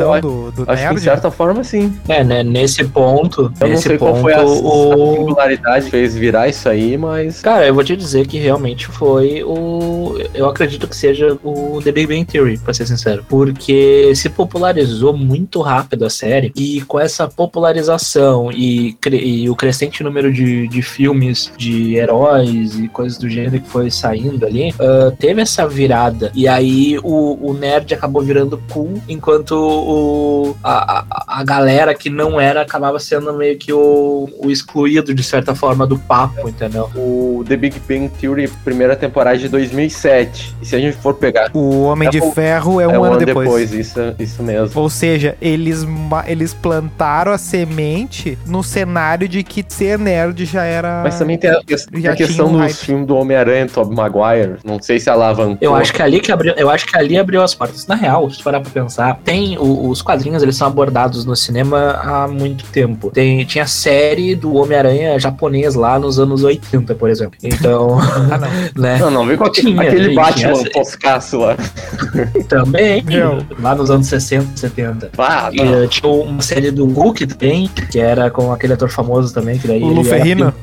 eu 0.00 0.12
acho- 0.12 0.22
do, 0.22 0.50
do 0.52 0.62
Acho 0.70 0.82
que 0.82 0.88
de 0.88 0.94
nerd? 0.94 1.00
certa 1.02 1.30
forma, 1.30 1.64
sim. 1.64 1.92
É, 2.08 2.22
né? 2.24 2.42
Nesse 2.42 2.84
ponto, 2.84 3.52
Eu 3.60 3.66
não 3.66 3.68
nesse 3.68 3.82
sei 3.88 3.98
ponto, 3.98 4.10
qual 4.12 4.22
foi 4.22 4.32
a, 4.34 4.40
a 4.40 4.44
o. 4.44 5.14
singularidade 5.16 5.84
que 5.86 5.90
fez 5.90 6.16
virar 6.16 6.48
isso 6.48 6.68
aí, 6.68 6.96
mas. 6.96 7.40
Cara, 7.40 7.66
eu 7.66 7.74
vou 7.74 7.84
te 7.84 7.96
dizer 7.96 8.26
que 8.26 8.38
realmente 8.38 8.86
foi 8.86 9.42
o. 9.44 10.18
Eu 10.34 10.46
acredito 10.48 10.86
que 10.86 10.96
seja 10.96 11.38
o 11.44 11.80
The 11.82 11.92
Big 11.92 12.06
Bang 12.06 12.24
Theory, 12.24 12.58
pra 12.58 12.72
ser 12.74 12.86
sincero. 12.86 13.24
Porque 13.28 14.12
se 14.14 14.28
popularizou 14.28 15.16
muito 15.16 15.60
rápido 15.60 16.04
a 16.04 16.10
série. 16.10 16.52
E 16.56 16.80
com 16.82 16.98
essa 16.98 17.28
popularização 17.28 18.50
e, 18.50 18.94
cre- 19.00 19.18
e 19.24 19.48
o 19.50 19.54
crescente 19.56 20.02
número 20.02 20.32
de, 20.32 20.66
de 20.68 20.82
filmes 20.82 21.52
de 21.56 21.94
heróis 21.96 22.78
e 22.78 22.88
coisas 22.88 23.18
do 23.18 23.28
gênero 23.28 23.60
que 23.60 23.68
foi 23.68 23.90
saindo 23.90 24.44
ali, 24.46 24.74
ah, 24.80 25.12
teve 25.18 25.42
essa 25.42 25.66
virada. 25.66 26.30
E 26.34 26.48
aí 26.48 26.98
o, 27.02 27.38
o 27.40 27.54
nerd 27.54 27.92
acabou 27.94 28.22
virando 28.22 28.60
cool, 28.72 28.94
enquanto 29.18 29.52
o, 29.52 30.56
a, 30.62 31.04
a, 31.40 31.44
galera 31.44 31.94
que 31.94 32.08
não 32.10 32.40
era 32.40 32.62
acabava 32.62 32.98
sendo 32.98 33.32
meio 33.34 33.56
que 33.58 33.72
o, 33.72 34.28
o 34.42 34.50
excluído, 34.50 35.14
de 35.14 35.22
certa 35.22 35.54
forma, 35.54 35.86
do 35.86 35.98
papo, 35.98 36.48
entendeu? 36.48 36.90
O 36.94 37.44
The 37.46 37.56
Big 37.56 37.80
Bang 37.88 38.08
Theory, 38.20 38.48
primeira 38.64 38.94
temporada 38.96 39.38
de 39.38 39.48
2007. 39.48 40.56
E 40.62 40.66
se 40.66 40.76
a 40.76 40.78
gente 40.78 40.96
for 40.96 41.14
pegar. 41.14 41.50
O 41.54 41.82
Homem 41.82 42.08
de 42.10 42.18
É 42.18 42.22
o- 42.22 42.32
Ferro 42.32 42.80
é 42.80 42.88
um, 42.88 43.04
ano, 43.04 43.24
depois. 43.24 43.72
isso, 43.72 43.98
isso 44.18 44.42
mesmo. 44.42 44.80
Ou 44.80 44.88
seja, 44.90 45.36
eles, 45.40 45.86
eles 46.26 46.54
plantaram 46.54 47.32
a 47.32 47.38
semente 47.38 48.38
no 48.46 48.62
cenário 48.62 49.28
de 49.28 49.42
que 49.42 49.64
ser 49.68 49.98
nerd 49.98 50.44
já 50.44 50.64
era. 50.64 51.00
Mas 51.02 51.18
também 51.18 51.38
tem 51.38 51.50
a, 51.50 51.58
a 51.58 52.16
questão 52.16 52.48
um 52.48 52.60
dos 52.66 52.80
filmes 52.82 53.06
do 53.06 53.16
Homem-Aranha, 53.16 53.66
Tobey 53.66 53.96
Maguire. 53.96 54.56
Não 54.64 54.80
sei 54.80 54.98
se 55.00 55.08
alavancou. 55.10 55.58
Eu 55.60 55.74
acho 55.74 55.92
que 55.92 56.02
ali 56.02 56.20
que 56.20 56.30
abriu, 56.32 56.54
eu 56.56 56.70
acho 56.70 56.86
que 56.86 56.96
ali 56.96 57.18
abriu 57.18 57.42
as 57.42 57.54
portas. 57.54 57.86
Na 57.86 57.94
real, 57.94 58.28
se 58.30 58.42
parar 58.42 58.60
pra 58.60 58.70
pensar, 58.70 59.20
tem 59.24 59.56
o- 59.58 59.88
os 59.88 60.02
quadrinhos, 60.02 60.42
eles 60.42 60.56
são 60.56 60.66
abordados 60.66 61.24
no 61.28 61.36
cinema 61.36 62.00
há 62.02 62.26
muito 62.26 62.64
tempo. 62.66 63.10
Tem, 63.10 63.44
tinha 63.44 63.66
série 63.66 64.34
do 64.34 64.54
Homem-Aranha 64.54 65.18
japonês 65.18 65.74
lá 65.74 65.98
nos 65.98 66.18
anos 66.18 66.42
80, 66.42 66.94
por 66.94 67.10
exemplo. 67.10 67.38
Então, 67.42 67.98
Ah, 68.30 68.38
não. 68.38 68.48
né? 68.82 68.98
Não, 68.98 69.10
não, 69.10 69.26
vem 69.26 69.36
com 69.36 69.44
aquele, 69.44 69.68
Tinha, 69.72 69.82
aquele 69.82 70.14
Batman 70.14 70.52
tinha. 70.54 70.70
toscaço 70.70 71.38
lá. 71.38 71.56
Também, 72.48 73.02
Meu. 73.02 73.44
lá 73.60 73.74
nos 73.74 73.90
anos 73.90 74.06
60, 74.06 74.56
70. 74.56 75.10
Ah, 75.18 75.50
E, 75.52 75.60
eh, 75.60 75.86
tinha 75.88 76.10
uma 76.10 76.40
série 76.42 76.70
do 76.70 76.86
Hulk 76.86 77.26
também, 77.26 77.68
que 77.90 77.98
era 77.98 78.30
com 78.30 78.52
aquele 78.52 78.72
ator 78.72 78.88
famoso 78.88 79.32
também, 79.34 79.58
que 79.58 79.66
daí 79.68 79.82
O 79.82 79.86
era 79.86 79.94
Luferrino? 79.94 80.54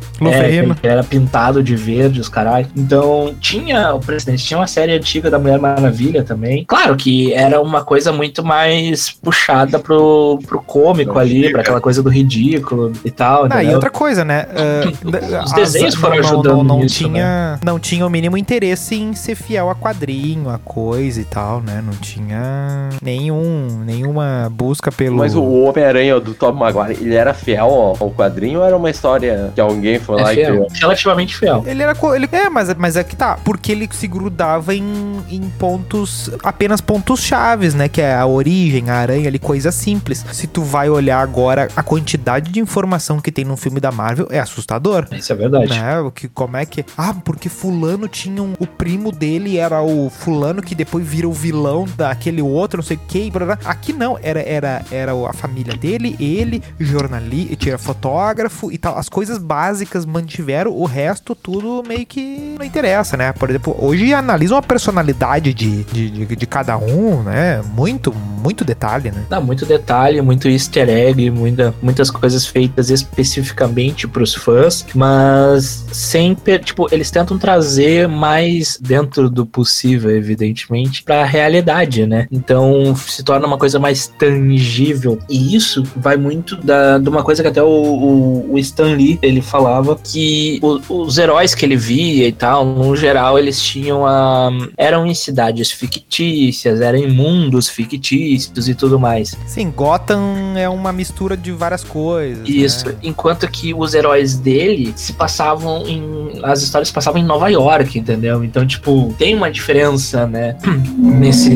É, 0.83 0.87
era 0.87 1.03
pintado 1.03 1.61
de 1.61 1.75
verde, 1.75 2.19
os 2.19 2.29
caralho. 2.29 2.67
Então, 2.75 3.35
tinha 3.39 3.93
o 3.93 3.99
presidente, 3.99 4.43
tinha 4.43 4.57
uma 4.59 4.67
série 4.67 4.93
antiga 4.93 5.29
da 5.29 5.37
Mulher 5.37 5.59
Maravilha 5.59 6.23
também. 6.23 6.65
Claro 6.65 6.95
que 6.95 7.33
era 7.33 7.61
uma 7.61 7.83
coisa 7.83 8.11
muito 8.11 8.43
mais 8.43 9.09
puxada 9.11 9.77
pro, 9.79 10.39
pro 10.47 10.54
cômico 10.61 11.13
Não 11.13 11.19
ali, 11.21 11.51
pra 11.51 11.61
aquela 11.61 11.81
coisa 11.81 12.01
do 12.03 12.09
ridículo 12.09 12.91
e 13.03 13.11
tal. 13.11 13.47
Ah, 13.49 13.63
e 13.63 13.73
outra 13.73 13.89
coisa, 13.89 14.23
né? 14.25 14.45
ah, 14.51 15.43
Os 15.45 15.51
desenhos 15.53 15.95
foram 15.95 16.15
não- 16.17 16.21
não- 16.21 16.29
ajudando 16.29 16.57
não, 16.57 16.63
não 16.63 16.79
nisso, 16.79 17.03
né? 17.03 17.09
tinha, 17.13 17.59
não 17.63 17.79
tinha 17.79 18.05
o 18.05 18.09
mínimo 18.09 18.37
interesse 18.37 18.95
em 18.95 19.13
ser 19.13 19.35
fiel 19.35 19.69
a 19.69 19.75
quadrinho, 19.75 20.49
a 20.49 20.57
coisa 20.57 21.21
e 21.21 21.25
tal, 21.25 21.61
né? 21.61 21.81
Não 21.85 21.93
tinha 21.93 22.89
nenhum, 23.01 23.81
nenhuma 23.85 24.49
busca 24.51 24.91
pelo. 24.91 25.17
Mas 25.17 25.35
o 25.35 25.43
Homem-Aranha 25.43 26.19
do 26.19 26.33
Tobey 26.33 26.59
Maguire, 26.59 26.97
ele 27.01 27.15
era 27.15 27.33
fiel 27.33 27.65
ao, 27.99 28.11
quadrinho 28.11 28.59
ou 28.59 28.65
era 28.65 28.75
uma 28.75 28.89
história 28.89 29.51
que 29.53 29.61
alguém 29.61 29.99
foi 29.99 30.21
lá 30.21 30.29
É 30.29 30.33
e 30.33 30.35
fiel, 30.35 30.51
criou? 30.51 30.67
relativamente 30.79 31.35
fiel. 31.35 31.63
Ele 31.65 31.81
era. 31.83 31.95
Ele, 32.15 32.29
é, 32.31 32.49
mas, 32.49 32.73
mas 32.75 32.95
é 32.95 33.03
que 33.03 33.15
tá. 33.15 33.37
Porque 33.43 33.71
ele 33.71 33.87
se 33.91 34.07
grudava 34.07 34.73
em, 34.75 34.83
em 35.29 35.41
pontos. 35.57 36.29
apenas 36.43 36.81
pontos 36.81 37.21
chaves, 37.21 37.73
né? 37.73 37.87
Que 37.89 38.01
é 38.01 38.15
a 38.15 38.25
origem, 38.25 38.89
a 38.89 38.95
aranha 38.95 39.27
ali, 39.27 39.39
coisa 39.39 39.71
simples. 39.71 40.25
Se 40.31 40.44
tu 40.47 40.61
vai 40.61 40.89
olhar 40.89 41.19
agora 41.19 41.67
a 41.75 41.83
quantidade 41.83 42.51
de 42.51 42.59
informação 42.59 43.19
que 43.19 43.31
tem 43.31 43.45
no 43.45 43.57
filme 43.57 43.79
da 43.79 43.91
Marvel, 43.91 44.27
é 44.29 44.39
assustador. 44.39 45.07
Isso 45.11 45.31
é 45.31 45.35
verdade. 45.35 45.69
Né? 45.69 45.99
O 45.99 46.11
que, 46.11 46.27
como 46.27 46.57
é 46.57 46.65
que. 46.65 46.85
Ah, 46.97 47.13
porque 47.13 47.49
fulano 47.49 48.07
tinha 48.07 48.41
um. 48.41 48.53
O 48.59 48.67
primo 48.67 49.11
dele 49.11 49.57
era 49.57 49.81
o 49.81 50.09
fulano 50.09 50.61
que 50.61 50.75
depois 50.75 51.05
vira 51.05 51.27
o 51.27 51.33
vilão 51.33 51.85
daquele 51.95 52.41
outro, 52.41 52.77
não 52.77 52.83
sei 52.83 52.97
o 52.97 52.99
que. 53.07 53.27
e 53.27 53.31
blá, 53.31 53.45
blá. 53.45 53.59
Aqui 53.65 53.93
não, 53.93 54.17
era, 54.21 54.41
era, 54.41 54.83
era 54.91 55.11
a 55.11 55.33
família 55.33 55.75
dele, 55.75 56.15
ele, 56.19 56.61
jornalista, 56.79 57.77
fotógrafo 57.77 58.71
e 58.71 58.77
tal. 58.77 58.97
As 58.97 59.09
coisas 59.09 59.37
básicas 59.37 60.05
mantiveram, 60.05 60.71
o 60.71 60.85
resto 60.85 61.35
tudo 61.35 61.83
meio 61.87 62.05
que 62.05 62.55
não 62.57 62.65
interessa, 62.65 63.15
né? 63.15 63.31
Por 63.33 63.49
exemplo, 63.49 63.75
hoje 63.79 64.13
analisam 64.13 64.57
a 64.57 64.61
personalidade 64.61 65.53
de, 65.53 65.83
de, 65.83 66.09
de, 66.09 66.35
de 66.35 66.47
cada 66.47 66.77
um, 66.77 67.23
né? 67.23 67.61
Muito, 67.73 68.13
muito 68.13 68.63
detalhe, 68.63 69.11
né? 69.11 69.25
Dá 69.29 69.39
muito 69.39 69.65
detalhe, 69.65 70.21
muito 70.21 70.34
easter 70.49 70.89
egg, 70.89 71.29
muita, 71.31 71.73
muitas 71.81 72.09
coisas 72.11 72.45
feitas 72.45 72.89
especificamente 72.89 74.07
pros 74.07 74.33
fãs, 74.33 74.85
mas 74.93 75.85
sempre, 75.91 76.59
tipo, 76.59 76.87
eles 76.91 77.09
tentam 77.11 77.37
trazer 77.37 78.07
mais 78.07 78.77
dentro 78.81 79.29
do 79.29 79.45
possível, 79.45 80.11
evidentemente, 80.11 81.03
pra 81.03 81.25
realidade, 81.25 82.05
né? 82.05 82.27
Então 82.31 82.95
se 82.95 83.23
torna 83.23 83.47
uma 83.47 83.57
coisa 83.57 83.79
mais 83.79 84.07
tangível. 84.19 85.19
E 85.29 85.55
isso 85.55 85.83
vai 85.95 86.17
muito 86.17 86.55
da, 86.57 86.97
de 86.97 87.09
uma 87.09 87.23
coisa 87.23 87.41
que 87.41 87.49
até 87.49 87.61
o, 87.63 87.67
o, 87.67 88.53
o 88.53 88.59
Stan 88.59 88.93
Lee 88.95 89.19
ele 89.21 89.41
falava 89.41 89.97
que 90.03 90.59
o- 90.61 91.03
os 91.05 91.17
heróis 91.17 91.53
que 91.55 91.65
ele 91.65 91.75
via 91.75 92.27
e 92.27 92.31
tal, 92.31 92.65
no 92.65 92.95
geral, 92.95 93.37
eles 93.39 93.61
tinham 93.61 94.05
a. 94.05 94.49
eram 94.77 95.05
em 95.05 95.13
cidades 95.13 95.71
fictícias, 95.71 96.81
eram 96.81 96.99
em 96.99 97.11
mundos 97.11 97.67
fictícios 97.69 98.67
e 98.67 98.73
tudo 98.75 98.99
mais. 98.99 99.35
Sim, 99.45 99.71
Gotham 99.71 100.14
é 100.57 100.67
uma 100.69 100.91
mistura 100.91 101.35
de 101.35 101.51
várias 101.51 101.83
coisas. 101.83 102.47
Isso, 102.47 102.89
né? 102.89 102.95
enquanto 103.03 103.47
que 103.47 103.73
os 103.73 103.93
heróis 103.93 104.37
dele 104.37 104.93
se 104.95 105.13
passavam 105.13 105.85
em. 105.85 106.39
As 106.43 106.61
histórias 106.61 106.89
se 106.89 106.93
passavam 106.93 107.21
em 107.21 107.25
Nova 107.25 107.49
York, 107.49 107.97
entendeu? 107.97 108.43
Então, 108.43 108.65
tipo, 108.65 109.13
tem 109.17 109.35
uma 109.35 109.49
diferença, 109.49 110.25
né? 110.25 110.57
Nesse. 110.97 111.51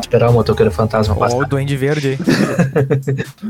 Esperar 0.00 0.30
o 0.30 0.32
motoqueiro 0.32 0.70
fantasma 0.70 1.14
Ó, 1.14 1.18
passar. 1.18 1.36
o 1.36 1.44
Duende 1.44 1.76
Verde. 1.76 2.18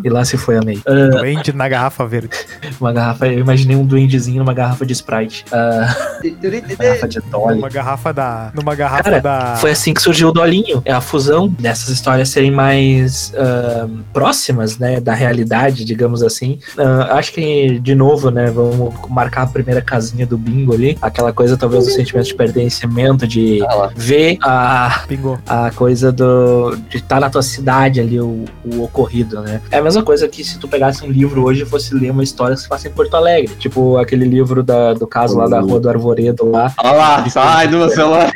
E 0.04 0.08
lá 0.08 0.24
se 0.24 0.36
foi 0.36 0.56
a 0.56 0.62
May. 0.62 0.80
Ah, 0.86 1.08
Duende 1.10 1.52
na 1.52 1.68
garrafa 1.68 2.06
verde. 2.06 2.30
uma 2.80 2.92
garrafa, 2.92 3.26
eu 3.26 3.40
imaginei 3.40 3.76
um 3.76 3.84
duendezinho 3.84 4.38
numa 4.38 4.54
garrafa 4.54 4.86
de 4.86 4.92
Sprite. 4.92 5.44
Ah, 5.50 5.94
garrafa 6.78 7.08
de 7.08 7.20
Dolly. 7.20 7.56
Numa 7.56 7.68
garrafa 7.68 8.12
da. 8.12 8.50
Numa 8.54 8.74
garrafa 8.74 9.02
Cara, 9.04 9.20
da. 9.20 9.56
Foi 9.56 9.70
assim 9.70 9.92
que 9.92 10.00
surgiu 10.00 10.28
o 10.28 10.32
Dolinho. 10.32 10.82
É 10.84 10.92
a 10.92 11.00
fusão 11.00 11.48
dessas 11.48 11.88
histórias 11.88 12.28
serem 12.28 12.50
mais 12.50 13.32
ah, 13.36 13.88
próximas, 14.12 14.78
né, 14.78 15.00
da 15.00 15.14
realidade, 15.14 15.84
digamos 15.84 16.22
assim. 16.22 16.58
Ah, 16.76 17.18
acho 17.18 17.32
que, 17.32 17.78
de 17.80 17.94
novo, 17.94 18.30
né, 18.30 18.50
vamos 18.50 18.94
marcar 19.08 19.42
a 19.42 19.46
primeira 19.46 19.80
casinha 19.80 20.26
do 20.26 20.36
bingo 20.36 20.74
ali. 20.74 20.96
Aquela 21.00 21.32
coisa, 21.32 21.56
talvez, 21.56 21.84
do 21.84 21.90
sentimento 21.90 22.26
de 22.26 22.34
pertencimento, 22.34 23.26
de 23.26 23.62
Ah 23.62 23.88
ver 23.96 24.38
a, 24.42 25.04
Pingou. 25.06 25.38
a 25.46 25.70
coisa 25.70 26.10
do 26.12 26.76
de 26.88 26.98
estar 26.98 27.20
na 27.20 27.30
tua 27.30 27.42
cidade 27.42 28.00
ali 28.00 28.20
o, 28.20 28.44
o 28.64 28.82
ocorrido, 28.82 29.40
né? 29.40 29.60
É 29.70 29.78
a 29.78 29.82
mesma 29.82 30.02
coisa 30.02 30.28
que 30.28 30.44
se 30.44 30.58
tu 30.58 30.68
pegasse 30.68 31.04
um 31.04 31.10
livro 31.10 31.44
hoje 31.44 31.62
e 31.62 31.66
fosse 31.66 31.94
ler 31.94 32.10
uma 32.10 32.22
história 32.22 32.54
que 32.54 32.62
se 32.62 32.68
passa 32.68 32.88
em 32.88 32.90
Porto 32.90 33.14
Alegre. 33.14 33.54
Tipo 33.56 33.96
aquele 33.98 34.24
livro 34.24 34.62
da, 34.62 34.94
do 34.94 35.06
caso 35.06 35.36
lá 35.36 35.46
da 35.48 35.60
Rua 35.60 35.80
do 35.80 35.88
Arvoredo 35.88 36.50
lá. 36.50 36.72
Olha 36.78 36.92
lá, 36.92 37.28
sai 37.28 37.68
do 37.68 37.78
meu 37.78 37.90
celular. 37.90 38.32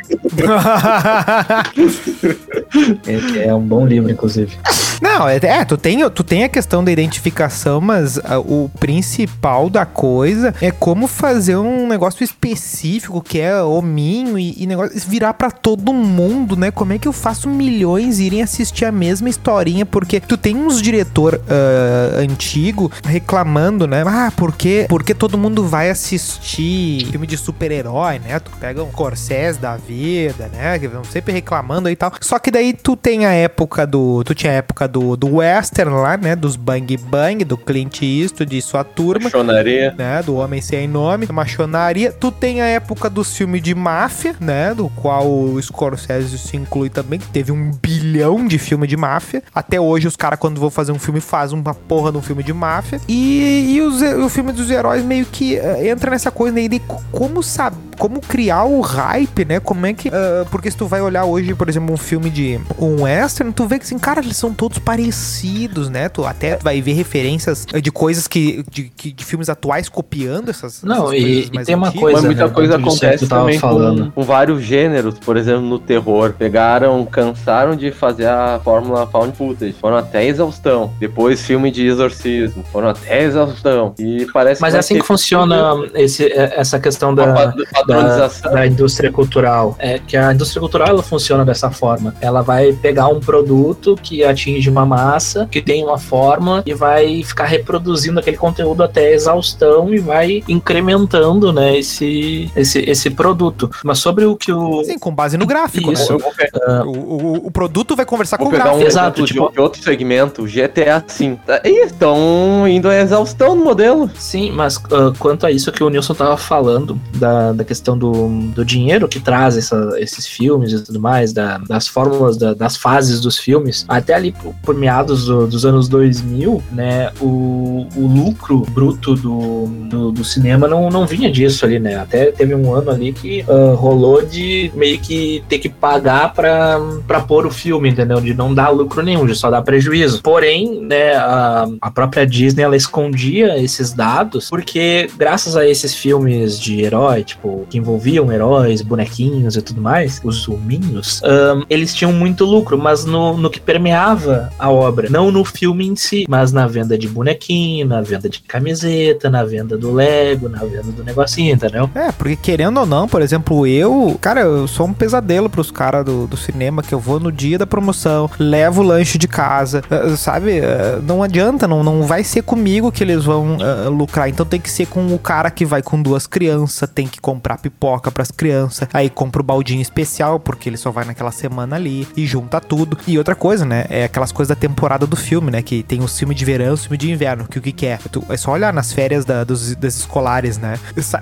É, 3.05 3.47
é 3.47 3.55
um 3.55 3.61
bom 3.61 3.85
livro, 3.85 4.11
inclusive. 4.11 4.57
Não, 5.03 5.27
é, 5.27 5.35
é, 5.35 5.65
tu, 5.65 5.75
tem, 5.75 6.09
tu 6.09 6.23
tem 6.23 6.45
a 6.45 6.49
questão 6.49 6.81
da 6.81 6.89
identificação, 6.91 7.81
mas 7.81 8.17
ah, 8.23 8.39
o 8.39 8.69
principal 8.79 9.69
da 9.69 9.85
coisa 9.85 10.55
é 10.61 10.71
como 10.71 11.07
fazer 11.07 11.57
um 11.57 11.87
negócio 11.87 12.23
específico, 12.23 13.21
que 13.21 13.39
é 13.39 13.61
hominho 13.61 14.39
e, 14.39 14.55
e 14.63 14.65
negócio, 14.65 14.97
virar 15.07 15.33
pra 15.33 15.51
todo 15.51 15.93
mundo, 15.93 16.55
né? 16.55 16.71
Como 16.71 16.93
é 16.93 16.97
que 16.97 17.07
eu 17.07 17.11
faço 17.11 17.49
milhões 17.49 18.19
irem 18.19 18.41
assistir 18.41 18.85
a 18.85 18.91
mesma 18.93 19.27
historinha? 19.27 19.85
Porque 19.85 20.21
tu 20.21 20.37
tem 20.37 20.55
uns 20.55 20.81
diretor 20.81 21.41
ah, 21.49 22.19
antigo 22.19 22.89
reclamando, 23.03 23.85
né? 23.85 24.03
Ah, 24.07 24.31
porque, 24.35 24.85
porque 24.87 25.13
todo 25.13 25.37
mundo 25.37 25.67
vai 25.67 25.89
assistir 25.89 27.07
filme 27.11 27.27
de 27.27 27.37
super-herói, 27.37 28.19
né? 28.19 28.39
Tu 28.39 28.51
pega 28.59 28.81
um 28.81 28.91
Corsés 28.91 29.57
da 29.57 29.75
vida, 29.75 30.49
né? 30.53 30.79
Que 30.79 30.87
vão 30.87 31.03
sempre 31.03 31.33
reclamando 31.33 31.89
aí 31.89 31.93
e 31.93 31.97
tal. 31.97 32.13
Só 32.21 32.39
que 32.39 32.49
daí 32.49 32.62
daí 32.63 32.73
tu 32.73 32.95
tem 32.95 33.25
a 33.25 33.33
época 33.33 33.85
do. 33.85 34.23
Tu 34.23 34.33
tinha 34.33 34.53
a 34.53 34.55
época 34.55 34.87
do, 34.87 35.17
do 35.17 35.35
western 35.35 35.91
lá, 35.91 36.15
né? 36.15 36.35
Dos 36.35 36.55
Bang 36.55 36.95
Bang, 36.97 37.43
do 37.43 37.57
Clint 37.57 38.01
Eastwood 38.01 38.57
e 38.57 38.61
sua 38.61 38.83
turma. 38.83 39.29
Chonaria. 39.29 39.93
Né, 39.97 40.21
do 40.23 40.35
Homem 40.35 40.61
Sem 40.61 40.87
Nome, 40.87 41.27
machonaria. 41.31 42.11
Tu 42.11 42.31
tem 42.31 42.61
a 42.61 42.65
época 42.65 43.09
dos 43.09 43.35
filmes 43.35 43.61
de 43.61 43.75
máfia, 43.75 44.35
né? 44.39 44.73
Do 44.73 44.89
qual 44.89 45.29
o 45.29 45.61
Scorsese 45.61 46.37
se 46.37 46.55
inclui 46.55 46.89
também, 46.89 47.19
que 47.19 47.27
teve 47.27 47.51
um 47.51 47.71
bilhão 47.71 48.47
de 48.47 48.57
filme 48.57 48.87
de 48.87 48.95
máfia. 48.95 49.43
Até 49.53 49.79
hoje, 49.79 50.07
os 50.07 50.15
caras, 50.15 50.39
quando 50.39 50.59
vão 50.59 50.69
fazer 50.69 50.91
um 50.91 50.99
filme, 50.99 51.19
fazem 51.19 51.59
uma 51.59 51.73
porra 51.73 52.11
de 52.11 52.17
um 52.17 52.21
filme 52.21 52.43
de 52.43 52.53
máfia. 52.53 53.01
E, 53.07 53.75
e 53.75 53.81
os, 53.81 54.01
o 54.01 54.29
filme 54.29 54.51
dos 54.51 54.69
heróis 54.69 55.03
meio 55.03 55.25
que 55.25 55.57
uh, 55.57 55.85
entra 55.85 56.11
nessa 56.11 56.31
coisa 56.31 56.57
aí 56.57 56.69
de 56.69 56.79
como 57.11 57.43
saber 57.43 57.92
como 57.97 58.19
criar 58.21 58.65
o 58.65 58.81
hype, 58.81 59.45
né? 59.45 59.59
Como 59.59 59.85
é 59.85 59.93
que. 59.93 60.09
Uh, 60.09 60.45
porque 60.51 60.69
se 60.69 60.77
tu 60.77 60.87
vai 60.87 61.01
olhar 61.01 61.25
hoje, 61.25 61.53
por 61.53 61.69
exemplo, 61.69 61.93
um 61.93 61.97
filme 61.97 62.29
de 62.29 62.59
um 62.79 63.03
western, 63.03 63.51
tu 63.53 63.67
vê 63.67 63.79
que 63.79 63.85
assim, 63.85 63.97
cara, 63.97 64.21
eles 64.21 64.37
são 64.37 64.53
todos 64.53 64.79
parecidos, 64.79 65.89
né? 65.89 66.09
Tu 66.09 66.25
até 66.25 66.57
vai 66.57 66.81
ver 66.81 66.93
referências 66.93 67.65
de 67.65 67.91
coisas 67.91 68.27
que. 68.27 68.63
de, 68.69 68.91
de 68.95 69.25
filmes 69.25 69.49
atuais 69.49 69.89
copiando 69.89 70.49
essas. 70.49 70.83
Não, 70.83 71.11
essas 71.11 71.23
e, 71.23 71.49
e 71.53 71.65
tem 71.65 71.75
uma 71.75 71.91
coisa. 71.91 72.17
Mas 72.17 72.25
muita 72.25 72.47
né, 72.47 72.53
coisa 72.53 72.77
que 72.77 72.81
acontece 72.81 73.27
também 73.27 73.59
falando. 73.59 74.05
com, 74.05 74.11
com 74.11 74.23
vários 74.23 74.61
gêneros, 74.61 75.17
por 75.19 75.37
exemplo, 75.37 75.61
no 75.61 75.79
terror. 75.79 76.33
Pegaram, 76.37 77.05
cansaram 77.05 77.75
de 77.75 77.91
fazer 77.91 78.27
a 78.27 78.59
fórmula 78.63 79.07
found 79.07 79.35
footage. 79.35 79.73
Foram 79.73 79.97
até 79.97 80.25
exaustão. 80.25 80.91
Depois 80.99 81.41
filme 81.41 81.71
de 81.71 81.85
exorcismo. 81.85 82.63
Foram 82.71 82.89
até 82.89 83.23
exaustão. 83.23 83.93
E 83.99 84.25
parece 84.33 84.61
Mas 84.61 84.73
vai 84.73 84.77
é 84.77 84.79
assim 84.79 84.99
que 84.99 85.05
funciona 85.05 85.73
esse, 85.93 86.31
essa 86.31 86.79
questão 86.79 87.13
da, 87.13 87.33
padronização. 87.33 87.92
Da, 88.01 88.49
da 88.49 88.67
indústria 88.67 89.11
cultural. 89.11 89.75
É 89.79 89.99
que 89.99 90.15
a 90.17 90.33
indústria 90.33 90.59
cultural 90.59 90.87
ela 90.89 91.03
funciona 91.03 91.45
dessa 91.45 91.69
forma. 91.71 92.15
Ela 92.21 92.41
vai 92.41 92.73
pegar 92.73 93.07
um 93.07 93.19
produto 93.19 93.95
que 94.01 94.23
atinge 94.23 94.69
uma 94.69 94.85
massa, 94.85 95.47
que 95.51 95.61
tem 95.61 95.83
uma 95.83 95.97
forma 95.97 96.63
e 96.65 96.73
vai 96.73 97.23
ficar 97.23 97.45
reproduzindo 97.45 98.19
aquele 98.19 98.37
conteúdo 98.37 98.83
até 98.83 99.07
a 99.07 99.11
exaustão 99.11 99.93
e 99.93 99.99
vai 99.99 100.43
incrementando, 100.47 101.51
né, 101.53 101.77
esse, 101.77 102.49
esse, 102.55 102.79
esse 102.89 103.09
produto. 103.09 103.69
Mas 103.83 103.99
sobre 103.99 104.25
o 104.25 104.35
que 104.35 104.51
o 104.51 104.83
Sim, 104.83 104.97
com 104.97 105.13
base 105.13 105.37
no 105.37 105.45
gráfico, 105.45 105.91
Isso. 105.91 106.11
né? 106.11 106.15
Eu 106.15 106.19
vou, 106.19 106.31
pe- 106.33 106.49
O, 106.85 107.15
o, 107.43 107.47
o 107.47 107.51
produto 107.51 107.95
vai 107.95 108.05
conversar 108.05 108.37
vou 108.37 108.47
com 108.49 108.53
o 108.53 108.57
pegar 108.57 108.71
um 108.71 108.79
gráfico. 108.79 108.87
Exato, 108.89 109.23
tipo- 109.25 109.47
de, 109.49 109.53
de 109.53 109.59
outro 109.61 109.81
segmento, 109.83 110.43
GTA 110.45 111.03
V. 111.07 111.37
Tá- 111.45 111.61
Ih, 111.65 111.85
estão 111.85 112.67
indo 112.67 112.87
a 112.87 112.95
exaustão 112.99 113.55
no 113.55 113.63
modelo. 113.63 114.09
Sim, 114.15 114.51
mas 114.51 114.77
ah, 114.91 115.11
quanto 115.19 115.45
a 115.45 115.51
isso 115.51 115.71
que 115.71 115.83
o 115.83 115.89
Nilson 115.89 116.13
tava 116.13 116.37
falando, 116.37 116.99
da, 117.15 117.51
da 117.53 117.63
questão 117.63 117.72
do, 117.81 118.27
do 118.53 118.63
dinheiro 118.65 119.07
que 119.07 119.19
traz 119.19 119.57
essa- 119.57 119.95
esses 119.97 120.25
filmes 120.27 120.71
e 120.73 120.83
tudo 120.83 120.99
mais, 120.99 121.33
da- 121.33 121.57
das 121.57 121.87
fórmulas, 121.87 122.37
da- 122.37 122.53
das 122.53 122.75
fases 122.77 123.19
dos 123.21 123.37
filmes, 123.37 123.85
até 123.87 124.13
ali 124.13 124.33
por, 124.63 124.75
meados 124.75 125.25
do- 125.25 125.47
dos 125.47 125.65
anos 125.65 125.87
2000, 125.87 126.61
né, 126.71 127.11
o, 127.21 127.87
o 127.95 128.07
lucro 128.07 128.59
bruto 128.71 129.15
do, 129.15 129.67
do, 129.89 130.11
do 130.11 130.23
cinema 130.23 130.67
não, 130.67 130.89
não 130.89 131.05
vinha 131.05 131.31
disso 131.31 131.65
ali, 131.65 131.79
né, 131.79 131.95
até 131.95 132.31
teve 132.31 132.53
um 132.55 132.73
ano 132.73 132.91
ali 132.91 133.13
que 133.13 133.43
ah, 133.47 133.73
rolou 133.75 134.23
de 134.25 134.71
meio 134.75 134.99
que 134.99 135.43
ter 135.49 135.59
que 135.59 135.69
pagar 135.69 136.33
pra, 136.33 136.79
pra 137.07 137.19
pôr 137.21 137.45
o 137.45 137.51
filme, 137.51 137.89
entendeu, 137.89 138.19
de 138.21 138.33
não 138.33 138.53
dar 138.53 138.69
lucro 138.69 139.01
nenhum, 139.03 139.25
de 139.25 139.35
só 139.35 139.49
dar 139.49 139.61
prejuízo. 139.61 140.21
Porém, 140.21 140.79
né, 140.81 141.13
a, 141.15 141.67
a 141.81 141.91
própria 141.91 142.25
Disney, 142.25 142.63
ela 142.63 142.75
escondia 142.75 143.57
esses 143.61 143.93
dados, 143.93 144.49
porque 144.49 145.09
graças 145.17 145.55
a 145.55 145.67
esses 145.67 145.93
filmes 145.93 146.59
de 146.59 146.81
herói, 146.81 147.23
tipo, 147.23 147.62
que 147.63 147.77
envolviam 147.77 148.31
heróis, 148.31 148.81
bonequinhos 148.81 149.55
e 149.55 149.61
tudo 149.61 149.81
mais, 149.81 150.19
os 150.23 150.47
hominhos, 150.47 151.21
ahn, 151.23 151.63
eles 151.69 151.93
tinham 151.93 152.11
muito 152.13 152.45
lucro, 152.45 152.77
mas 152.77 153.05
no, 153.05 153.37
no 153.37 153.49
que 153.49 153.59
permeava 153.59 154.49
a 154.57 154.69
obra, 154.69 155.09
não 155.09 155.31
no 155.31 155.43
filme 155.45 155.87
em 155.87 155.95
si, 155.95 156.25
mas 156.27 156.51
na 156.51 156.67
venda 156.67 156.97
de 156.97 157.07
bonequinho, 157.07 157.87
na 157.87 158.01
venda 158.01 158.29
de 158.29 158.39
camiseta, 158.39 159.29
na 159.29 159.43
venda 159.43 159.77
do 159.77 159.91
Lego, 159.93 160.49
na 160.49 160.59
venda 160.59 160.91
do 160.91 161.03
negocinho, 161.03 161.53
entendeu? 161.53 161.89
É, 161.95 162.11
porque 162.11 162.35
querendo 162.35 162.79
ou 162.79 162.85
não, 162.85 163.07
por 163.07 163.21
exemplo, 163.21 163.65
eu, 163.67 164.17
cara, 164.21 164.41
eu 164.41 164.67
sou 164.67 164.87
um 164.87 164.93
pesadelo 164.93 165.49
pros 165.49 165.71
caras 165.71 166.05
do, 166.05 166.27
do 166.27 166.37
cinema 166.37 166.81
que 166.81 166.93
eu 166.93 166.99
vou 166.99 167.19
no 167.19 167.31
dia 167.31 167.57
da 167.57 167.65
promoção, 167.67 168.29
levo 168.39 168.81
o 168.81 168.85
lanche 168.85 169.17
de 169.17 169.27
casa, 169.27 169.81
eh, 169.89 170.15
sabe? 170.15 170.59
Eh, 170.59 170.99
Não 171.03 171.23
adianta, 171.23 171.67
não, 171.67 171.83
não 171.83 172.03
vai 172.03 172.23
ser 172.23 172.43
comigo 172.43 172.91
que 172.91 173.03
eles 173.03 173.23
vão 173.23 173.57
eh, 173.59 173.89
lucrar. 173.89 174.29
Então 174.29 174.45
tem 174.45 174.59
que 174.59 174.69
ser 174.69 174.85
com 174.87 175.13
o 175.13 175.19
cara 175.19 175.49
que 175.49 175.65
vai 175.65 175.81
com 175.81 176.01
duas 176.01 176.27
crianças, 176.27 176.89
tem 176.93 177.07
que 177.07 177.19
comprar 177.21 177.52
pipoca 177.57 178.11
pras 178.11 178.31
crianças, 178.31 178.87
aí 178.93 179.09
compra 179.09 179.41
o 179.41 179.43
baldinho 179.43 179.81
especial, 179.81 180.39
porque 180.39 180.69
ele 180.69 180.77
só 180.77 180.91
vai 180.91 181.05
naquela 181.05 181.31
semana 181.31 181.75
ali 181.75 182.07
e 182.15 182.25
junta 182.25 182.59
tudo. 182.59 182.97
E 183.07 183.17
outra 183.17 183.35
coisa, 183.35 183.65
né? 183.65 183.85
É 183.89 184.03
aquelas 184.05 184.31
coisas 184.31 184.49
da 184.55 184.59
temporada 184.59 185.05
do 185.07 185.15
filme, 185.15 185.51
né? 185.51 185.61
Que 185.61 185.83
tem 185.83 186.01
o 186.01 186.07
filme 186.07 186.33
de 186.35 186.45
verão 186.45 186.67
e 186.67 186.73
o 186.73 186.77
filme 186.77 186.97
de 186.97 187.11
inverno. 187.11 187.45
Que 187.47 187.59
o 187.59 187.61
que, 187.61 187.71
que 187.71 187.85
é? 187.85 187.99
É 188.29 188.37
só 188.37 188.51
olhar 188.51 188.73
nas 188.73 188.91
férias 188.93 189.25
da- 189.25 189.43
dos, 189.43 189.75
das 189.75 189.95
escolares, 189.97 190.57
né? 190.57 190.77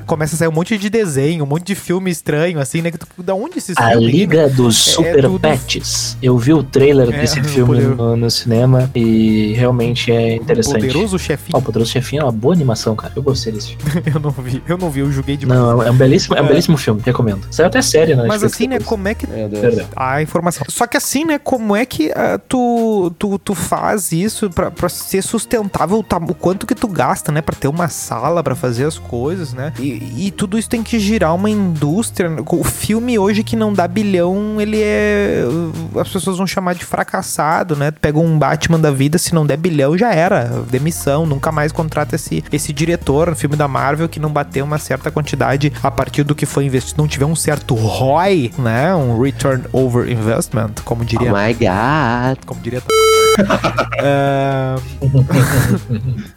Começa 0.05 0.35
a 0.35 0.37
sair 0.37 0.47
um 0.47 0.51
monte 0.51 0.77
de 0.77 0.89
desenho, 0.89 1.43
um 1.43 1.47
monte 1.47 1.65
de 1.65 1.75
filme 1.75 2.09
estranho, 2.11 2.59
assim, 2.59 2.81
né? 2.81 2.91
Que 2.91 2.97
tu, 2.97 3.07
da 3.23 3.33
onde 3.35 3.57
esses 3.57 3.77
A 3.77 3.89
filmes? 3.91 4.11
Liga 4.11 4.49
dos 4.49 4.75
Super 4.77 5.23
tudo- 5.25 5.39
Pets. 5.39 6.17
Eu 6.21 6.37
vi 6.37 6.53
o 6.53 6.63
trailer 6.63 7.09
É, 7.13 7.19
desse 7.21 7.39
o 7.41 7.43
filme 7.43 7.79
no, 7.79 8.15
no 8.15 8.29
cinema 8.31 8.89
e 8.95 9.53
realmente 9.53 10.11
é 10.11 10.35
interessante. 10.35 10.81
Poderoso 10.87 11.15
Ó, 11.15 11.19
chefinho. 11.19 11.57
o 11.57 11.61
Poderoso 11.61 11.91
Chefinho 11.91 12.21
é 12.21 12.25
uma 12.25 12.31
boa 12.31 12.53
animação, 12.53 12.95
cara. 12.95 13.13
Eu 13.15 13.21
gostei 13.23 13.51
desse 13.53 13.75
filme. 13.75 14.03
eu 14.13 14.19
não 14.19 14.31
vi, 14.31 14.63
eu 14.67 14.77
não 14.77 14.89
vi, 14.89 14.99
eu 15.01 15.11
julguei 15.11 15.35
demais. 15.37 15.59
Não, 15.59 15.81
é 15.83 15.91
um 15.91 15.95
belíssimo, 15.95 16.20
é 16.29 16.41
um 16.41 16.45
É. 16.45 16.47
belíssimo 16.49 16.77
filme, 16.77 17.01
recomendo. 17.05 17.41
Saiu 17.51 17.67
até 17.67 17.81
série, 17.81 18.15
né? 18.15 18.25
Mas 18.27 18.43
assim, 18.43 18.67
né? 18.67 18.79
Como 18.79 19.07
é 19.07 19.13
que. 19.13 19.25
Perdão. 19.27 19.85
a 19.95 20.21
informação. 20.21 20.65
Só 20.69 20.85
que 20.87 20.97
assim, 20.97 21.25
né? 21.25 21.39
Como 21.39 21.75
é 21.75 21.85
que 21.85 22.11
ah, 22.11 22.39
tu, 22.47 23.11
tu, 23.17 23.37
tu 23.39 23.55
faz 23.55 24.11
isso 24.11 24.49
pra, 24.49 24.69
pra 24.71 24.89
ser 24.89 25.21
sustentável 25.21 25.99
o, 25.99 26.03
tam- 26.03 26.25
o 26.29 26.33
quanto 26.33 26.65
que 26.67 26.75
tu 26.75 26.87
gasta, 26.87 27.31
né? 27.31 27.41
Pra 27.41 27.55
ter 27.55 27.67
uma 27.67 27.87
sala 27.87 28.43
pra 28.43 28.55
fazer 28.55 28.85
as 28.85 28.97
coisas, 28.97 29.53
né? 29.53 29.73
E, 29.79 30.27
e 30.27 30.31
tudo 30.31 30.57
isso 30.57 30.69
tem 30.69 30.83
que 30.83 30.99
girar 30.99 31.33
uma 31.35 31.49
indústria. 31.49 32.29
O 32.49 32.63
filme 32.63 33.17
hoje 33.17 33.43
que 33.43 33.55
não 33.55 33.73
dá 33.73 33.87
bilhão, 33.87 34.59
ele 34.59 34.79
é. 34.81 35.43
As 35.99 36.09
pessoas 36.09 36.37
vão 36.37 36.47
chamar 36.47 36.75
de 36.75 36.85
fracassado, 36.85 37.75
né? 37.75 37.91
Tu 37.91 37.99
pega 37.99 38.19
um 38.19 38.37
Batman 38.37 38.79
da 38.79 38.91
vida, 38.91 39.17
se 39.17 39.33
não 39.33 39.45
der 39.45 39.57
bilhão, 39.57 39.97
já 39.97 40.13
era. 40.13 40.45
Demissão, 40.69 41.25
nunca 41.25 41.51
mais 41.51 41.71
contrata 41.71 42.15
esse, 42.15 42.43
esse 42.51 42.73
diretor 42.73 43.29
no 43.29 43.35
filme 43.35 43.55
da 43.55 43.67
Marvel 43.67 44.07
que 44.09 44.19
não 44.19 44.29
bateu 44.31 44.63
uma 44.65 44.77
certa 44.77 45.11
quantidade 45.11 45.71
a 45.83 45.91
partir 45.91 46.10
do 46.23 46.35
que 46.35 46.45
foi 46.45 46.65
investido, 46.65 47.01
não 47.01 47.07
tiver 47.07 47.25
um 47.25 47.35
certo 47.35 47.73
ROI, 47.75 48.51
né? 48.57 48.93
Um 48.95 49.19
Return 49.21 49.63
Over 49.71 50.09
Investment, 50.09 50.71
como 50.83 51.01
Oh 51.01 51.05
diria. 51.05 51.31
my 51.31 51.53
god. 51.53 52.45
como 52.45 52.59
diria. 52.61 52.81
É, 54.03 54.75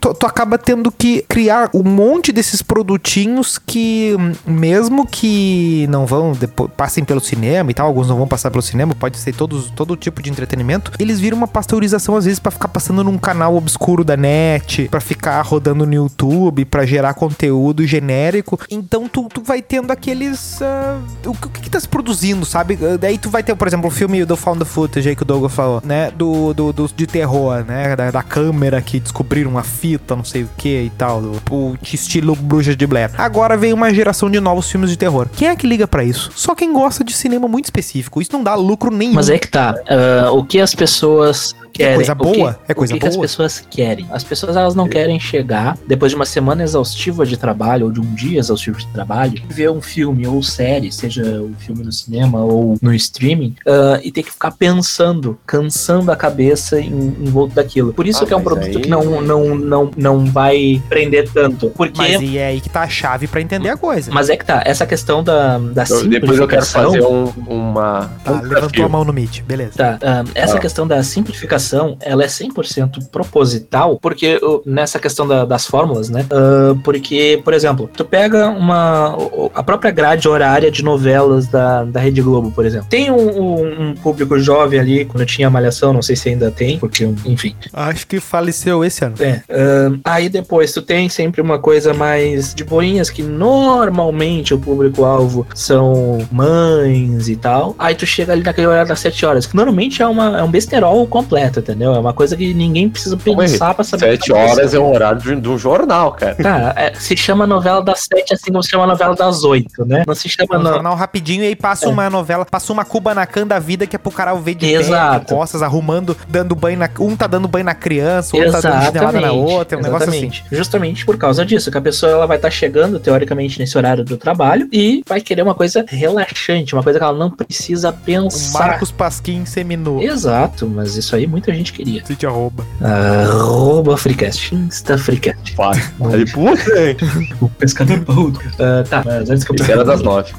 tu, 0.00 0.12
tu 0.14 0.26
acaba 0.26 0.58
tendo 0.58 0.92
que 0.92 1.22
criar 1.28 1.70
um 1.74 1.82
monte 1.82 2.30
desses 2.32 2.60
produtinhos 2.62 3.58
que, 3.58 4.14
mesmo 4.46 5.06
que 5.06 5.86
não 5.88 6.06
vão 6.06 6.32
depois, 6.32 6.70
passem 6.76 7.02
pelo 7.04 7.20
cinema 7.20 7.70
e 7.70 7.74
tal, 7.74 7.86
alguns 7.86 8.08
não 8.08 8.16
vão 8.16 8.28
passar 8.28 8.50
pelo 8.50 8.62
cinema, 8.62 8.94
pode 8.94 9.16
ser 9.18 9.34
todos, 9.34 9.70
todo 9.70 9.96
tipo 9.96 10.22
de 10.22 10.30
entretenimento, 10.30 10.92
eles 10.98 11.18
viram 11.20 11.36
uma 11.38 11.48
pasteurização 11.48 12.16
às 12.16 12.24
vezes 12.26 12.38
pra 12.38 12.50
ficar 12.52 12.68
passando 12.68 13.02
num 13.02 13.18
canal 13.18 13.56
obscuro 13.56 14.04
da 14.04 14.16
net, 14.16 14.88
pra 14.88 15.00
ficar 15.00 15.40
rodando 15.42 15.86
no 15.86 15.94
YouTube, 15.94 16.64
pra 16.64 16.84
gerar 16.86 17.14
conteúdo 17.14 17.86
genérico. 17.86 18.58
Então 18.70 19.08
tu, 19.08 19.28
tu 19.32 19.42
vai 19.42 19.62
tendo 19.68 19.90
aqueles. 19.90 20.60
ah, 20.62 20.98
o, 21.26 21.34
que- 21.34 21.46
o 21.46 21.50
que, 21.50 21.60
que 21.62 21.70
tá 21.70 21.80
se 21.80 21.88
produzindo, 21.88 22.44
sabe? 22.44 22.78
Ah, 22.82 22.96
Daí 22.98 23.18
tu 23.18 23.28
vai 23.30 23.42
ter, 23.42 23.54
por 23.54 23.66
exemplo, 23.68 23.88
o 23.88 23.90
filme 23.90 24.24
do 24.24 24.36
Found 24.36 24.64
Footage 24.64 25.08
aí 25.08 25.16
que 25.16 25.22
o 25.22 25.24
Douglas 25.24 25.52
falou, 25.52 25.82
né? 25.84 26.10
Do, 26.10 26.52
do, 26.54 26.72
do- 26.72 26.90
de 26.94 27.06
terror, 27.06 27.64
né? 27.64 27.94
Da, 27.96 28.10
da 28.10 28.22
câmera 28.22 28.80
que 28.82 29.00
descobriram 29.00 29.50
uma 29.50 29.62
fita, 29.62 30.14
não 30.16 30.24
sei 30.24 30.42
o 30.44 30.48
que 30.56 30.82
e 30.82 30.90
tal. 30.90 31.20
Do, 31.20 31.40
o 31.50 31.78
estilo 31.92 32.34
Bruxa 32.36 32.74
de 32.76 32.86
Blair. 32.86 33.10
Agora 33.18 33.56
vem 33.56 33.72
uma 33.72 33.92
geração 33.92 34.30
de 34.30 34.38
novos 34.40 34.70
filmes 34.70 34.90
de 34.90 34.96
terror. 34.96 35.28
Quem 35.34 35.48
é 35.48 35.56
que 35.56 35.66
liga 35.66 35.86
pra 35.86 36.04
isso? 36.04 36.30
Só 36.36 36.54
quem 36.54 36.72
gosta 36.72 37.02
de 37.04 37.12
cinema 37.14 37.48
muito 37.48 37.66
específico. 37.66 38.20
Isso 38.20 38.30
não 38.32 38.42
dá 38.42 38.54
lucro 38.54 38.90
nenhum. 38.90 39.14
Mas 39.14 39.28
é 39.28 39.38
que 39.38 39.48
tá. 39.48 39.74
ah, 39.88 40.30
o 40.32 40.44
que 40.44 40.60
as 40.60 40.74
pessoas 40.74 41.54
querem. 41.72 41.96
coisa 41.96 42.12
o 42.12 42.16
que- 42.16 42.22
boa? 42.38 42.58
É 42.68 42.74
coisa 42.74 42.92
o 42.92 42.96
que 42.96 43.00
que 43.00 43.06
as 43.08 43.14
boa? 43.14 43.24
pessoas 43.26 43.64
querem? 43.70 44.06
As 44.10 44.22
pessoas 44.24 44.56
elas 44.56 44.74
não 44.74 44.88
querem 44.88 45.18
chegar 45.18 45.76
depois 45.86 46.10
de 46.12 46.16
uma 46.16 46.26
semana 46.26 46.62
exaustiva 46.62 47.24
de 47.26 47.36
trabalho 47.36 47.86
ou 47.86 47.92
de 47.92 48.00
um 48.00 48.14
dia 48.14 48.38
exaustivo 48.38 48.78
de 48.78 48.86
trabalho, 48.88 49.40
ver 49.54 49.70
um 49.70 49.80
filme 49.80 50.26
ou 50.26 50.42
série, 50.42 50.90
seja 50.90 51.22
um 51.22 51.54
filme 51.58 51.84
no 51.84 51.92
cinema 51.92 52.42
ou 52.44 52.76
no 52.82 52.92
streaming, 52.94 53.54
ah, 53.66 54.00
e 54.02 54.10
ter 54.10 54.22
que 54.22 54.30
ficar 54.30 54.50
pensando, 54.50 55.38
cansando 55.46 56.10
a 56.10 56.16
cabeça 56.16 56.80
em, 56.80 56.88
em 57.20 57.24
volta 57.30 57.54
daquilo. 57.56 57.92
Por 57.92 58.06
isso 58.06 58.24
Ah, 58.24 58.26
que 58.26 58.34
é 58.34 58.36
um 58.36 58.42
produto 58.42 58.76
aí- 58.76 58.80
que 58.82 58.88
não, 58.88 59.20
não, 59.22 59.54
não, 59.54 59.90
não 59.96 60.24
vai 60.26 60.82
prender 60.88 61.28
tanto. 61.30 61.70
Porque. 61.70 61.96
Mas 61.98 62.20
e 62.20 62.38
é 62.38 62.46
aí 62.46 62.60
que 62.60 62.68
tá 62.68 62.82
a 62.82 62.88
chave 62.88 63.26
pra 63.26 63.40
entender 63.40 63.68
a 63.68 63.76
coisa. 63.76 64.10
Mas 64.12 64.28
é 64.28 64.36
que 64.36 64.44
tá, 64.44 64.62
essa 64.64 64.84
questão 64.86 65.22
da, 65.22 65.58
da 65.58 65.84
Eu- 65.88 66.08
depois 66.08 66.38
eu 66.38 66.48
quero 66.48 66.64
simplificação- 66.64 66.84
fazer 66.84 67.02
um, 67.02 67.24
uma. 67.46 68.10
Tá, 68.24 68.32
um 68.32 68.34
levantou 68.36 68.54
desafio. 68.60 68.84
a 68.84 68.88
mão 68.88 69.04
no 69.04 69.12
Meet, 69.12 69.42
beleza. 69.42 69.72
Tá, 69.76 69.98
ahn, 70.02 70.24
essa 70.34 70.56
Ah. 70.56 70.60
questão 70.60 70.86
da 70.86 71.02
simplificação, 71.02 71.96
ela 72.00 72.24
é 72.24 72.28
100% 72.28 73.08
proposital, 73.10 73.98
porque 74.00 74.36
uh, 74.42 74.62
nessa 74.66 74.98
questão 74.98 75.26
da- 75.26 75.44
das 75.44 75.66
fórmulas, 75.66 76.08
né? 76.08 76.24
Ah, 76.30 76.74
porque, 76.82 77.40
por 77.44 77.52
exemplo, 77.54 77.88
tu 77.96 78.04
pega 78.04 78.48
uma 78.48 79.16
o- 79.16 79.43
a 79.54 79.62
própria 79.62 79.90
grade 79.90 80.28
horária 80.28 80.70
de 80.70 80.82
novelas 80.82 81.46
da, 81.48 81.84
da 81.84 82.00
Rede 82.00 82.20
Globo, 82.22 82.50
por 82.52 82.64
exemplo. 82.64 82.86
Tem 82.88 83.10
um, 83.10 83.16
um- 83.16 83.88
um 83.90 83.94
público 83.94 84.38
jovem 84.38 84.78
ali, 84.78 85.04
quando 85.04 85.24
tinha 85.26 85.48
Malhação, 85.50 85.92
não 85.92 86.02
sei 86.02 86.16
se 86.16 86.28
ainda 86.28 86.50
tem, 86.50 86.78
porque, 86.78 87.04
enfim. 87.24 87.54
Acho 87.72 88.06
que 88.06 88.20
faleceu 88.20 88.84
esse 88.84 89.04
ano. 89.04 89.14
É, 89.20 89.40
ahn, 89.50 89.98
aí 90.04 90.28
depois 90.28 90.72
tu 90.72 90.82
tem 90.82 91.08
sempre 91.08 91.40
uma 91.40 91.58
coisa 91.58 91.92
mais 91.94 92.54
de 92.54 92.64
boinhas, 92.64 93.10
que 93.10 93.22
normalmente 93.22 94.52
o 94.54 94.58
público-alvo 94.58 95.46
são 95.54 96.26
mães 96.30 97.28
e 97.28 97.36
tal. 97.36 97.74
Aí 97.78 97.94
tu 97.94 98.06
chega 98.06 98.32
ali 98.32 98.42
naquele 98.42 98.66
horário 98.66 98.88
das 98.88 99.00
7 99.00 99.24
horas, 99.26 99.46
que 99.46 99.56
normalmente 99.56 100.02
é, 100.02 100.06
uma, 100.06 100.38
é 100.38 100.42
um 100.42 100.50
besterol 100.50 101.06
completo, 101.06 101.60
entendeu? 101.60 101.94
É 101.94 101.98
uma 101.98 102.12
coisa 102.12 102.36
que 102.36 102.52
ninguém 102.54 102.88
precisa 102.88 103.16
pensar 103.16 103.74
pra 103.74 103.84
saber. 103.84 104.04
o 104.14 104.18
que 104.18 104.26
Sete 104.26 104.32
tá 104.32 104.38
horas 104.38 104.74
é 104.74 104.78
um 104.78 104.92
horário 104.92 105.20
de, 105.20 105.36
de 105.40 105.48
um 105.48 105.58
jornal, 105.58 106.12
cara. 106.12 106.34
Cara, 106.34 106.74
é, 106.76 106.94
se 106.94 107.16
chama 107.16 107.46
novela 107.46 107.82
das 107.82 108.06
7 108.12 108.34
assim 108.34 108.50
como 108.50 108.62
se 108.62 108.70
chama 108.70 108.86
novela 108.86 109.14
das 109.14 109.23
8, 109.44 109.84
né? 109.84 110.04
Não 110.06 110.14
se 110.14 110.28
chama. 110.28 110.58
Um 110.58 110.62
no- 110.62 110.68
jornal 110.74 110.94
rapidinho 110.94 111.42
e 111.42 111.48
aí 111.48 111.56
passa 111.56 111.86
É. 111.86 111.88
uma 111.88 112.08
novela, 112.10 112.44
passa 112.44 112.72
uma 112.72 112.84
Kubanacan 112.84 113.46
da 113.46 113.58
vida 113.58 113.86
que 113.86 113.96
é 113.96 113.98
pro 113.98 114.10
cara 114.12 114.34
ver 114.34 114.54
de 114.54 114.66
Exato. 114.66 115.26
pé, 115.26 115.34
costas, 115.34 115.62
arrumando, 115.62 116.16
dando 116.28 116.54
banho 116.54 116.78
na. 116.78 116.88
Um 117.00 117.16
tá 117.16 117.26
dando 117.26 117.48
banho 117.48 117.64
na 117.64 117.74
criança, 117.74 118.36
o 118.36 118.38
outro 118.40 118.52
tá 118.52 118.60
dando 118.60 118.84
chinelada 118.86 119.20
na 119.20 119.32
outra, 119.32 119.76
é 119.76 119.80
um 119.80 119.82
negócio 119.82 120.08
assim. 120.08 120.18
exatamente. 120.26 120.44
Justamente 120.50 121.06
por 121.06 121.16
causa 121.16 121.44
disso, 121.44 121.70
que 121.70 121.78
a 121.78 121.80
pessoa 121.80 122.12
ela 122.12 122.26
vai 122.26 122.36
estar 122.36 122.50
chegando, 122.50 122.98
teoricamente, 123.00 123.58
nesse 123.58 123.76
horário 123.78 124.04
do 124.04 124.16
trabalho 124.16 124.68
e 124.72 125.02
vai 125.08 125.20
querer 125.20 125.42
uma 125.42 125.54
coisa 125.54 125.84
relaxante, 125.88 126.74
uma 126.74 126.82
coisa 126.82 126.98
que 126.98 127.04
ela 127.04 127.16
não 127.16 127.30
precisa 127.30 127.90
O 127.90 127.92
pensar. 127.92 128.58
Marcos 128.66 128.90
Pasquim 128.90 129.44
seminou. 129.44 130.02
Exato, 130.02 130.66
mas 130.66 130.96
isso 130.96 131.14
aí 131.16 131.26
muita 131.26 131.52
gente 131.54 131.72
queria. 131.72 132.02
Te 132.02 132.26
arroba. 132.26 132.64
Arroba 132.80 133.96
Freecast, 133.96 134.54
Insta 134.54 134.96
Freecast. 134.98 135.54
Vai. 135.56 135.80
Ali, 136.12 136.30
puta? 136.30 136.62
O 137.40 137.48
pescador 137.48 138.00
parrudo. 138.00 138.40
Ah, 138.58 138.84
tá, 138.88 139.02
antes 139.18 139.44
que 139.44 139.54
Esse 139.54 139.72
era 139.72 139.84
das 139.84 140.02
nove. 140.02 140.32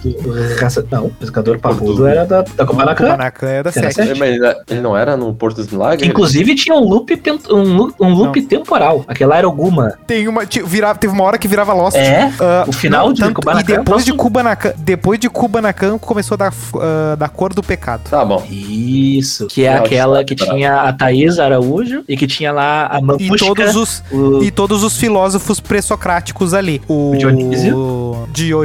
Raça- 0.59 0.85
Não, 0.91 1.05
o 1.07 1.09
pescador 1.09 1.59
parrudo 1.59 2.05
era 2.05 2.25
da, 2.25 2.41
da 2.41 2.63
O 2.63 2.67
Kubanacan. 2.67 3.05
Kubanacan 3.05 3.47
é 3.47 3.63
da 3.63 3.69
Era 3.69 3.71
7. 3.71 3.93
sete. 3.95 4.11
É, 4.11 4.15
Mas 4.15 4.29
ele- 4.35 4.55
ele 4.69 4.81
não 4.81 4.95
era 4.97 5.15
no 5.17 5.33
Porto 5.33 5.57
dos 5.57 5.67
Milagres? 5.67 6.07
Inclusive 6.09 6.55
tinha 6.55 6.75
um 6.75 6.87
loop, 6.87 7.21
um, 7.51 7.91
um 7.99 8.13
loop 8.13 8.41
temporal. 8.43 9.03
Aquela 9.07 9.37
era 9.37 9.47
o 9.47 9.51
Guma. 9.51 9.93
Tem 10.07 10.27
uma. 10.27 10.43
Virava, 10.65 10.97
teve 10.99 11.13
uma 11.13 11.23
hora 11.23 11.37
que 11.37 11.47
virava 11.47 11.73
Lost. 11.73 11.97
É? 11.97 12.31
Ah, 12.39 12.65
O 12.67 12.71
final 12.71 13.11
de 13.13 13.21
tanto- 13.21 13.35
Kubanacan 13.35 13.61
E 13.73 13.77
depois 13.77 14.05
de 14.05 14.11
passou. 14.11 14.23
Kubanacan, 14.25 14.73
depois 14.77 15.19
de 15.19 15.29
Kubanacan 15.29 15.97
começou 15.97 16.35
a 16.35 16.37
dar, 16.37 16.53
ah, 16.75 17.15
da 17.15 17.27
cor 17.29 17.53
do 17.53 17.63
pecado. 17.63 18.01
Tá 18.09 18.23
bom. 18.23 18.43
Isso. 18.49 19.47
Que 19.47 19.65
é 19.65 19.71
Final 19.71 19.81
de 19.81 19.87
aquela 19.95 20.23
que 20.23 20.35
temporada. 20.35 20.57
tinha 20.57 20.81
a 20.81 20.93
Thaís 20.93 21.39
Araújo 21.39 22.03
e 22.07 22.15
que 22.17 22.27
tinha 22.27 22.51
lá 22.51 22.87
a 22.91 22.99
E 22.99 23.01
Mamushka. 23.01 23.37
todos 23.45 23.75
os 23.75 24.03
o- 24.11 24.43
e 24.43 24.51
todos 24.51 24.83
os 24.83 24.97
filósofos 24.97 25.59
pré-socráticos 25.59 26.53
ali. 26.53 26.81
O, 26.87 27.11
O 27.11 27.17
Dionísio. 27.17 28.27
Dionísio, 28.31 28.64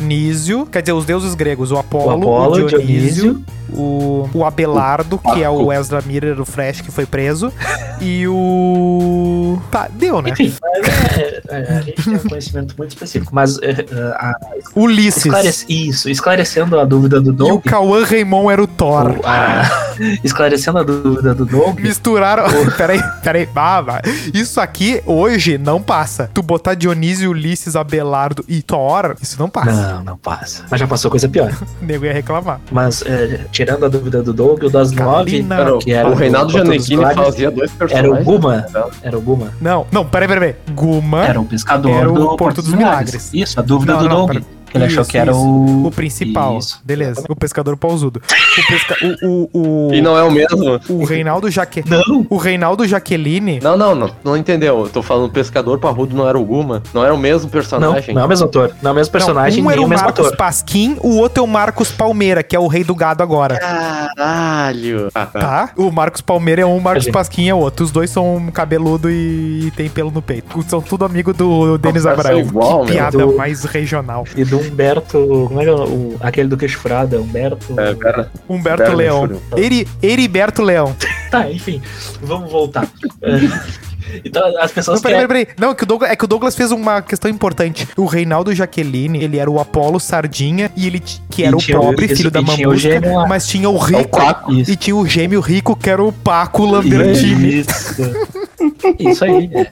quer 0.71 0.81
dizer, 0.83 0.93
os 0.93 1.05
deuses 1.05 1.35
gregos, 1.35 1.71
o 1.71 1.75
o 1.77 1.79
Apolo, 1.79 2.11
Apolo, 2.11 2.63
o 2.63 2.65
o 2.65 2.67
Dionísio, 2.69 3.23
Dionísio. 3.35 3.45
o, 3.73 4.29
o 4.35 4.45
Abelardo, 4.45 5.19
que 5.19 5.43
é 5.43 5.49
o 5.49 5.73
Ezra 5.73 6.03
Miller, 6.03 6.41
o 6.41 6.45
Fresh, 6.45 6.81
que 6.81 6.91
foi 6.91 7.07
preso, 7.07 7.53
e 8.01 8.27
o... 8.29 9.59
Tá, 9.71 9.89
deu, 9.93 10.21
né? 10.23 10.31
Enfim, 10.31 10.53
é, 10.75 11.43
é, 11.49 11.79
a 11.79 11.81
gente 11.83 12.03
tem 12.05 12.15
um 12.17 12.29
conhecimento 12.29 12.75
muito 12.77 12.91
específico. 12.91 13.35
Mas 13.35 13.59
é, 13.63 13.71
é, 13.71 13.85
a- 14.17 14.35
Ulisses. 14.75 15.25
esclarece- 15.27 15.67
isso, 15.69 16.09
esclarecendo 16.09 16.79
a 16.79 16.85
dúvida 16.85 17.21
do 17.21 17.31
E 17.31 17.33
o 17.33 17.35
Doug. 17.35 17.65
Cauã 17.65 18.05
Raymond 18.05 18.51
era 18.53 18.63
o 18.63 18.67
Thor. 18.67 19.11
o- 19.19 19.27
a- 19.27 19.91
esclarecendo 20.25 20.79
a 20.79 20.83
dúvida 20.83 21.35
do 21.35 21.45
Doug. 21.45 21.79
Misturaram. 21.81 22.45
peraí, 22.77 23.01
peraí. 23.23 23.49
Ah. 23.55 24.01
Isso 24.33 24.61
aqui 24.61 25.03
hoje 25.07 25.59
não 25.59 25.81
passa. 25.83 26.31
Tu 26.33 26.43
botar 26.43 26.75
Dionísio, 26.75 27.31
Ulisses, 27.31 27.77
Abelardo 27.77 28.45
e 28.49 28.63
Thor, 28.63 29.15
isso 29.21 29.37
não 29.39 29.49
passa. 29.49 29.71
Não, 29.73 29.90
não 30.05 30.17
passa. 30.17 30.65
Mas 30.71 30.81
já 30.81 30.87
passou 30.87 31.11
coisa 31.11 31.29
pior. 31.29 31.53
O 31.81 31.85
nego 31.85 32.05
ia 32.05 32.13
reclamar. 32.13 32.61
Mas 32.71 33.03
é, 33.03 33.47
tirando 33.51 33.85
a 33.87 33.89
dúvida 33.89 34.23
do 34.23 34.33
Doug, 34.33 34.63
o 34.65 34.71
das 34.71 34.93
nove, 34.93 35.45
que 35.83 35.93
era 35.93 36.09
o 36.09 36.15
Reinaldo 36.15 36.53
dos 36.53 36.89
Milagres, 36.89 37.25
fazia 37.27 37.51
dois 37.51 37.71
era 37.71 37.79
personagens. 37.79 38.21
o 38.21 38.25
Guma. 38.25 38.67
Era 39.03 39.19
o 39.19 39.21
Guma. 39.21 39.53
Não, 39.61 39.87
não, 39.91 40.05
peraí, 40.07 40.29
peraí, 40.29 40.53
peraí. 40.55 40.75
Guma, 40.75 41.25
Era 41.27 41.41
o 41.41 41.45
pescador 41.45 41.91
Era 41.91 42.11
o 42.13 42.15
do 42.19 42.37
Porto 42.37 42.63
dos 42.63 42.73
Milagres. 42.73 43.31
Isso, 43.33 43.59
a 43.59 43.63
dúvida 43.63 43.95
Não, 43.95 44.03
do 44.03 44.09
não, 44.09 44.17
Doug. 44.27 44.29
pera- 44.33 44.45
ele 44.73 44.85
achou 44.85 45.03
Isso, 45.03 45.11
que 45.11 45.19
era 45.19 45.33
isso. 45.33 45.41
o. 45.41 45.87
o 45.87 45.91
principal. 45.91 46.57
Isso. 46.59 46.81
Beleza. 46.85 47.25
O 47.29 47.35
pescador 47.35 47.77
pausudo. 47.77 48.23
O, 48.61 48.67
pesca... 48.69 48.97
o, 49.23 49.49
o, 49.53 49.89
o, 49.89 49.95
E 49.95 50.01
não 50.01 50.17
é 50.17 50.23
o 50.23 50.31
mesmo. 50.31 50.81
o 50.89 51.05
Reinaldo 51.05 51.51
Jaque... 51.51 51.83
Não! 51.87 52.27
O 52.29 52.37
Reinaldo 52.37 52.87
Jaqueline. 52.87 53.61
Não, 53.63 53.77
não, 53.77 53.95
não, 53.95 54.11
não 54.25 54.37
entendeu. 54.37 54.81
Eu 54.81 54.89
tô 54.89 55.03
falando 55.03 55.27
o 55.27 55.31
pescador 55.31 55.79
parrudo 55.79 56.15
não 56.17 56.29
era 56.29 56.39
o 56.39 56.45
Guma. 56.45 56.83
Não 56.95 57.05
era 57.05 57.15
o 57.15 57.19
mesmo 57.19 57.45
Não, 57.45 57.51
personagem. 57.51 58.15
não 58.15 58.23
é 58.23 58.25
o 58.25 58.29
mesmo 58.29 58.47
ator. 58.47 58.73
Não 58.83 58.91
é 58.91 58.93
o 58.93 58.97
mesmo 58.97 59.13
personagem, 59.13 59.63
não, 59.63 59.67
um 59.67 59.69
nem 59.71 59.73
era 59.75 59.83
o 59.83 59.87
o 59.87 59.89
mesmo 59.89 60.05
Marcos 60.05 60.27
ator. 60.27 60.37
Pasquim, 60.37 60.97
o 61.01 61.17
outro 61.17 61.43
é 61.43 61.45
o 61.45 61.49
Marcos 61.49 61.91
Palmeira, 61.91 62.43
que 62.43 62.55
é 62.55 62.59
o 62.61 62.67
rei 62.67 62.85
do 62.85 62.95
gado 62.95 63.23
agora. 63.23 63.59
Caralho. 63.59 65.09
Ah, 65.15 65.27
tá. 65.27 65.41
Tá? 65.41 65.71
O 65.77 65.91
Marcos 65.91 66.21
Palmeira 66.21 66.63
é 66.63 66.67
um, 66.67 66.77
o 66.77 66.81
Marcos. 66.81 67.09
Pasquim 67.09 67.49
é 67.49 67.55
outro. 67.55 67.85
Os 67.85 67.91
dois 67.91 68.11
são 68.11 68.49
cabeludo 68.53 69.11
e, 69.11 69.67
e 69.67 69.71
tem 69.73 69.89
pelo 69.89 70.11
no 70.11 70.23
peito. 70.23 70.63
São 70.69 70.81
tudo 70.81 71.05
amigo 71.05 71.33
do 71.33 71.79
Denis 71.79 72.07
Abraão. 72.07 72.39
igual, 72.41 72.85
que 72.85 72.93
piada 72.93 73.19
Do- 73.19 73.37
mais 73.37 73.65
regional. 73.65 74.25
E 74.37 74.45
do 74.45 74.59
Humberto. 74.59 75.47
Como 75.49 75.61
é 75.61 75.65
que 75.65 75.71
é 75.71 75.73
o, 75.73 75.85
o- 75.85 76.17
aquele 76.21 76.49
do 76.49 76.57
queixo 76.57 76.79
furado? 76.79 77.21
Humberto. 77.21 77.79
É, 77.79 77.95
pera. 77.95 78.31
Humberto 78.51 78.93
Leão. 78.93 79.41
Eri, 79.57 79.87
Heriberto 80.03 80.61
Leão. 80.61 80.97
Tá, 81.31 81.49
enfim. 81.49 81.81
Vamos 82.21 82.51
voltar. 82.51 82.89
É, 84.15 84.21
então, 84.25 84.43
as 84.61 84.73
pessoas 84.73 84.97
Não, 85.01 85.03
peraí, 85.03 85.21
que. 85.23 85.29
peraí, 85.29 85.47
peraí. 85.47 85.57
Não, 85.59 85.71
é 85.71 85.75
que, 85.75 85.85
o 85.85 85.87
Douglas, 85.87 86.11
é 86.11 86.17
que 86.17 86.25
o 86.25 86.29
Douglas 86.29 86.55
fez 86.57 86.71
uma 86.73 87.03
questão 87.03 87.31
importante. 87.31 87.87
O 87.97 88.07
Reinaldo 88.07 88.55
Jaqueline, 88.55 89.23
ele 89.23 89.39
era 89.39 89.51
o 89.51 89.61
Apolo 89.61 89.99
Sardinha 90.01 90.71
e 90.77 90.87
ele 90.87 91.01
que 91.01 91.43
E 91.43 91.45
era 91.45 91.57
o 91.57 91.59
tinha 91.61 91.79
o- 91.79 91.83
pobre, 91.83 92.07
isso, 92.07 92.17
filho 92.17 92.31
da 92.31 92.41
e 92.41 92.43
o 92.43 92.47
mamusca, 92.47 93.01
lá. 93.13 93.27
mas 93.27 93.47
tinha 93.47 93.69
o 93.69 93.75
É 93.75 93.77
o 93.77 93.79
rico. 93.83 94.19
Paco. 94.19 94.53
Isso. 94.53 94.71
E 94.71 94.77
tinha 94.77 94.97
o 94.97 95.07
gêmeo 95.07 95.41
rico, 95.41 95.77
que 95.77 95.89
era 95.91 96.03
o 96.03 96.13
Paco 96.13 96.65
Lambertini. 96.65 97.61
Isso. 97.61 97.95
Isso 98.99 99.25
aí. 99.25 99.51
é. 99.55 99.67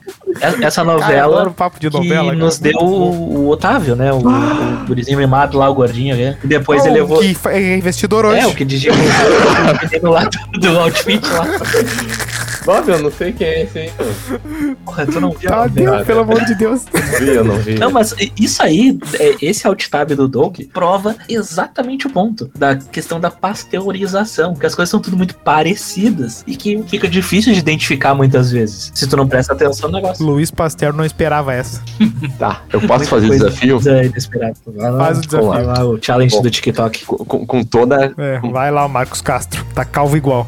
Essa 0.65 0.83
Cara, 0.83 0.97
novela 0.97 1.35
adoro 1.35 1.51
papo 1.51 1.79
de 1.79 1.89
que 1.89 1.97
novela. 1.97 2.25
cara. 2.27 2.35
nos 2.37 2.59
deu 2.59 2.77
o, 2.79 3.39
o 3.45 3.49
Otávio, 3.49 3.95
né? 3.95 4.11
O, 4.13 4.17
o 4.19 4.85
gurizinho 4.87 5.17
mimado 5.17 5.57
lá, 5.57 5.69
o 5.69 5.73
gordinho. 5.73 6.15
Né? 6.15 6.37
E 6.43 6.47
depois 6.47 6.81
Oh, 6.83 6.85
ele 6.87 6.95
levou. 6.95 7.19
Que 7.19 7.35
é 7.49 7.77
investidor 7.77 8.25
hoje. 8.25 8.39
É, 8.39 8.47
o 8.47 8.53
que 8.53 8.63
o 8.63 8.67
o 8.93 9.89
menino 9.89 10.11
lá 10.11 10.23
do, 10.25 10.59
do 10.59 10.79
outfit 10.79 11.21
lá. 11.27 11.45
Bob, 12.69 12.87
eu 12.87 12.99
não 13.01 13.11
sei 13.11 13.31
quem 13.33 13.47
é 13.47 13.63
esse 13.63 13.79
aí. 13.79 13.91
Porra, 14.85 15.05
tu 15.07 15.19
não 15.19 15.31
viu? 15.31 15.49
Deus, 15.71 16.05
pelo 16.05 16.19
amor 16.19 16.45
de 16.45 16.53
Deus. 16.53 16.85
Não 16.93 17.19
vi, 17.19 17.27
eu 17.29 17.43
não 17.43 17.55
vi. 17.57 17.79
Não, 17.79 17.89
mas 17.89 18.13
isso 18.39 18.61
aí, 18.61 18.95
é, 19.19 19.35
esse 19.41 19.65
alt-tab 19.65 20.11
do 20.13 20.27
Doug 20.27 20.59
prova 20.71 21.15
exatamente 21.27 22.05
o 22.05 22.11
ponto 22.11 22.49
da 22.55 22.75
questão 22.75 23.19
da 23.19 23.31
pasteurização, 23.31 24.53
que 24.53 24.67
as 24.67 24.75
coisas 24.75 24.91
são 24.91 24.99
tudo 24.99 25.17
muito 25.17 25.35
parecidas 25.37 26.43
e 26.45 26.55
que 26.55 26.83
fica 26.87 27.07
difícil 27.07 27.53
de 27.53 27.59
identificar 27.59 28.13
muitas 28.13 28.51
vezes, 28.51 28.91
se 28.93 29.07
tu 29.07 29.17
não 29.17 29.27
presta 29.27 29.53
atenção 29.53 29.89
no 29.89 29.95
negócio. 29.95 30.23
Luiz 30.23 30.51
Pasteur 30.51 30.93
não 30.93 31.03
esperava 31.05 31.53
essa. 31.53 31.81
Tá, 32.37 32.61
eu 32.71 32.79
posso 32.81 33.05
fazer 33.05 33.27
o 33.27 33.31
desafio? 33.31 33.79
Vai 33.79 34.91
lá, 34.91 34.97
Faz 35.05 35.17
o 35.17 35.21
desafio. 35.21 35.47
vai 35.49 35.63
lá, 35.63 35.83
o 35.85 35.99
challenge 36.01 36.35
Bom. 36.35 36.41
do 36.41 36.49
TikTok. 36.51 37.05
Com, 37.05 37.17
com- 37.25 37.45
com 37.45 37.63
toda. 37.63 38.13
É, 38.17 38.39
vai 38.51 38.71
lá, 38.71 38.87
Marcos 38.87 39.19
Castro. 39.21 39.65
Tá 39.73 39.83
calvo 39.83 40.15
igual. 40.15 40.45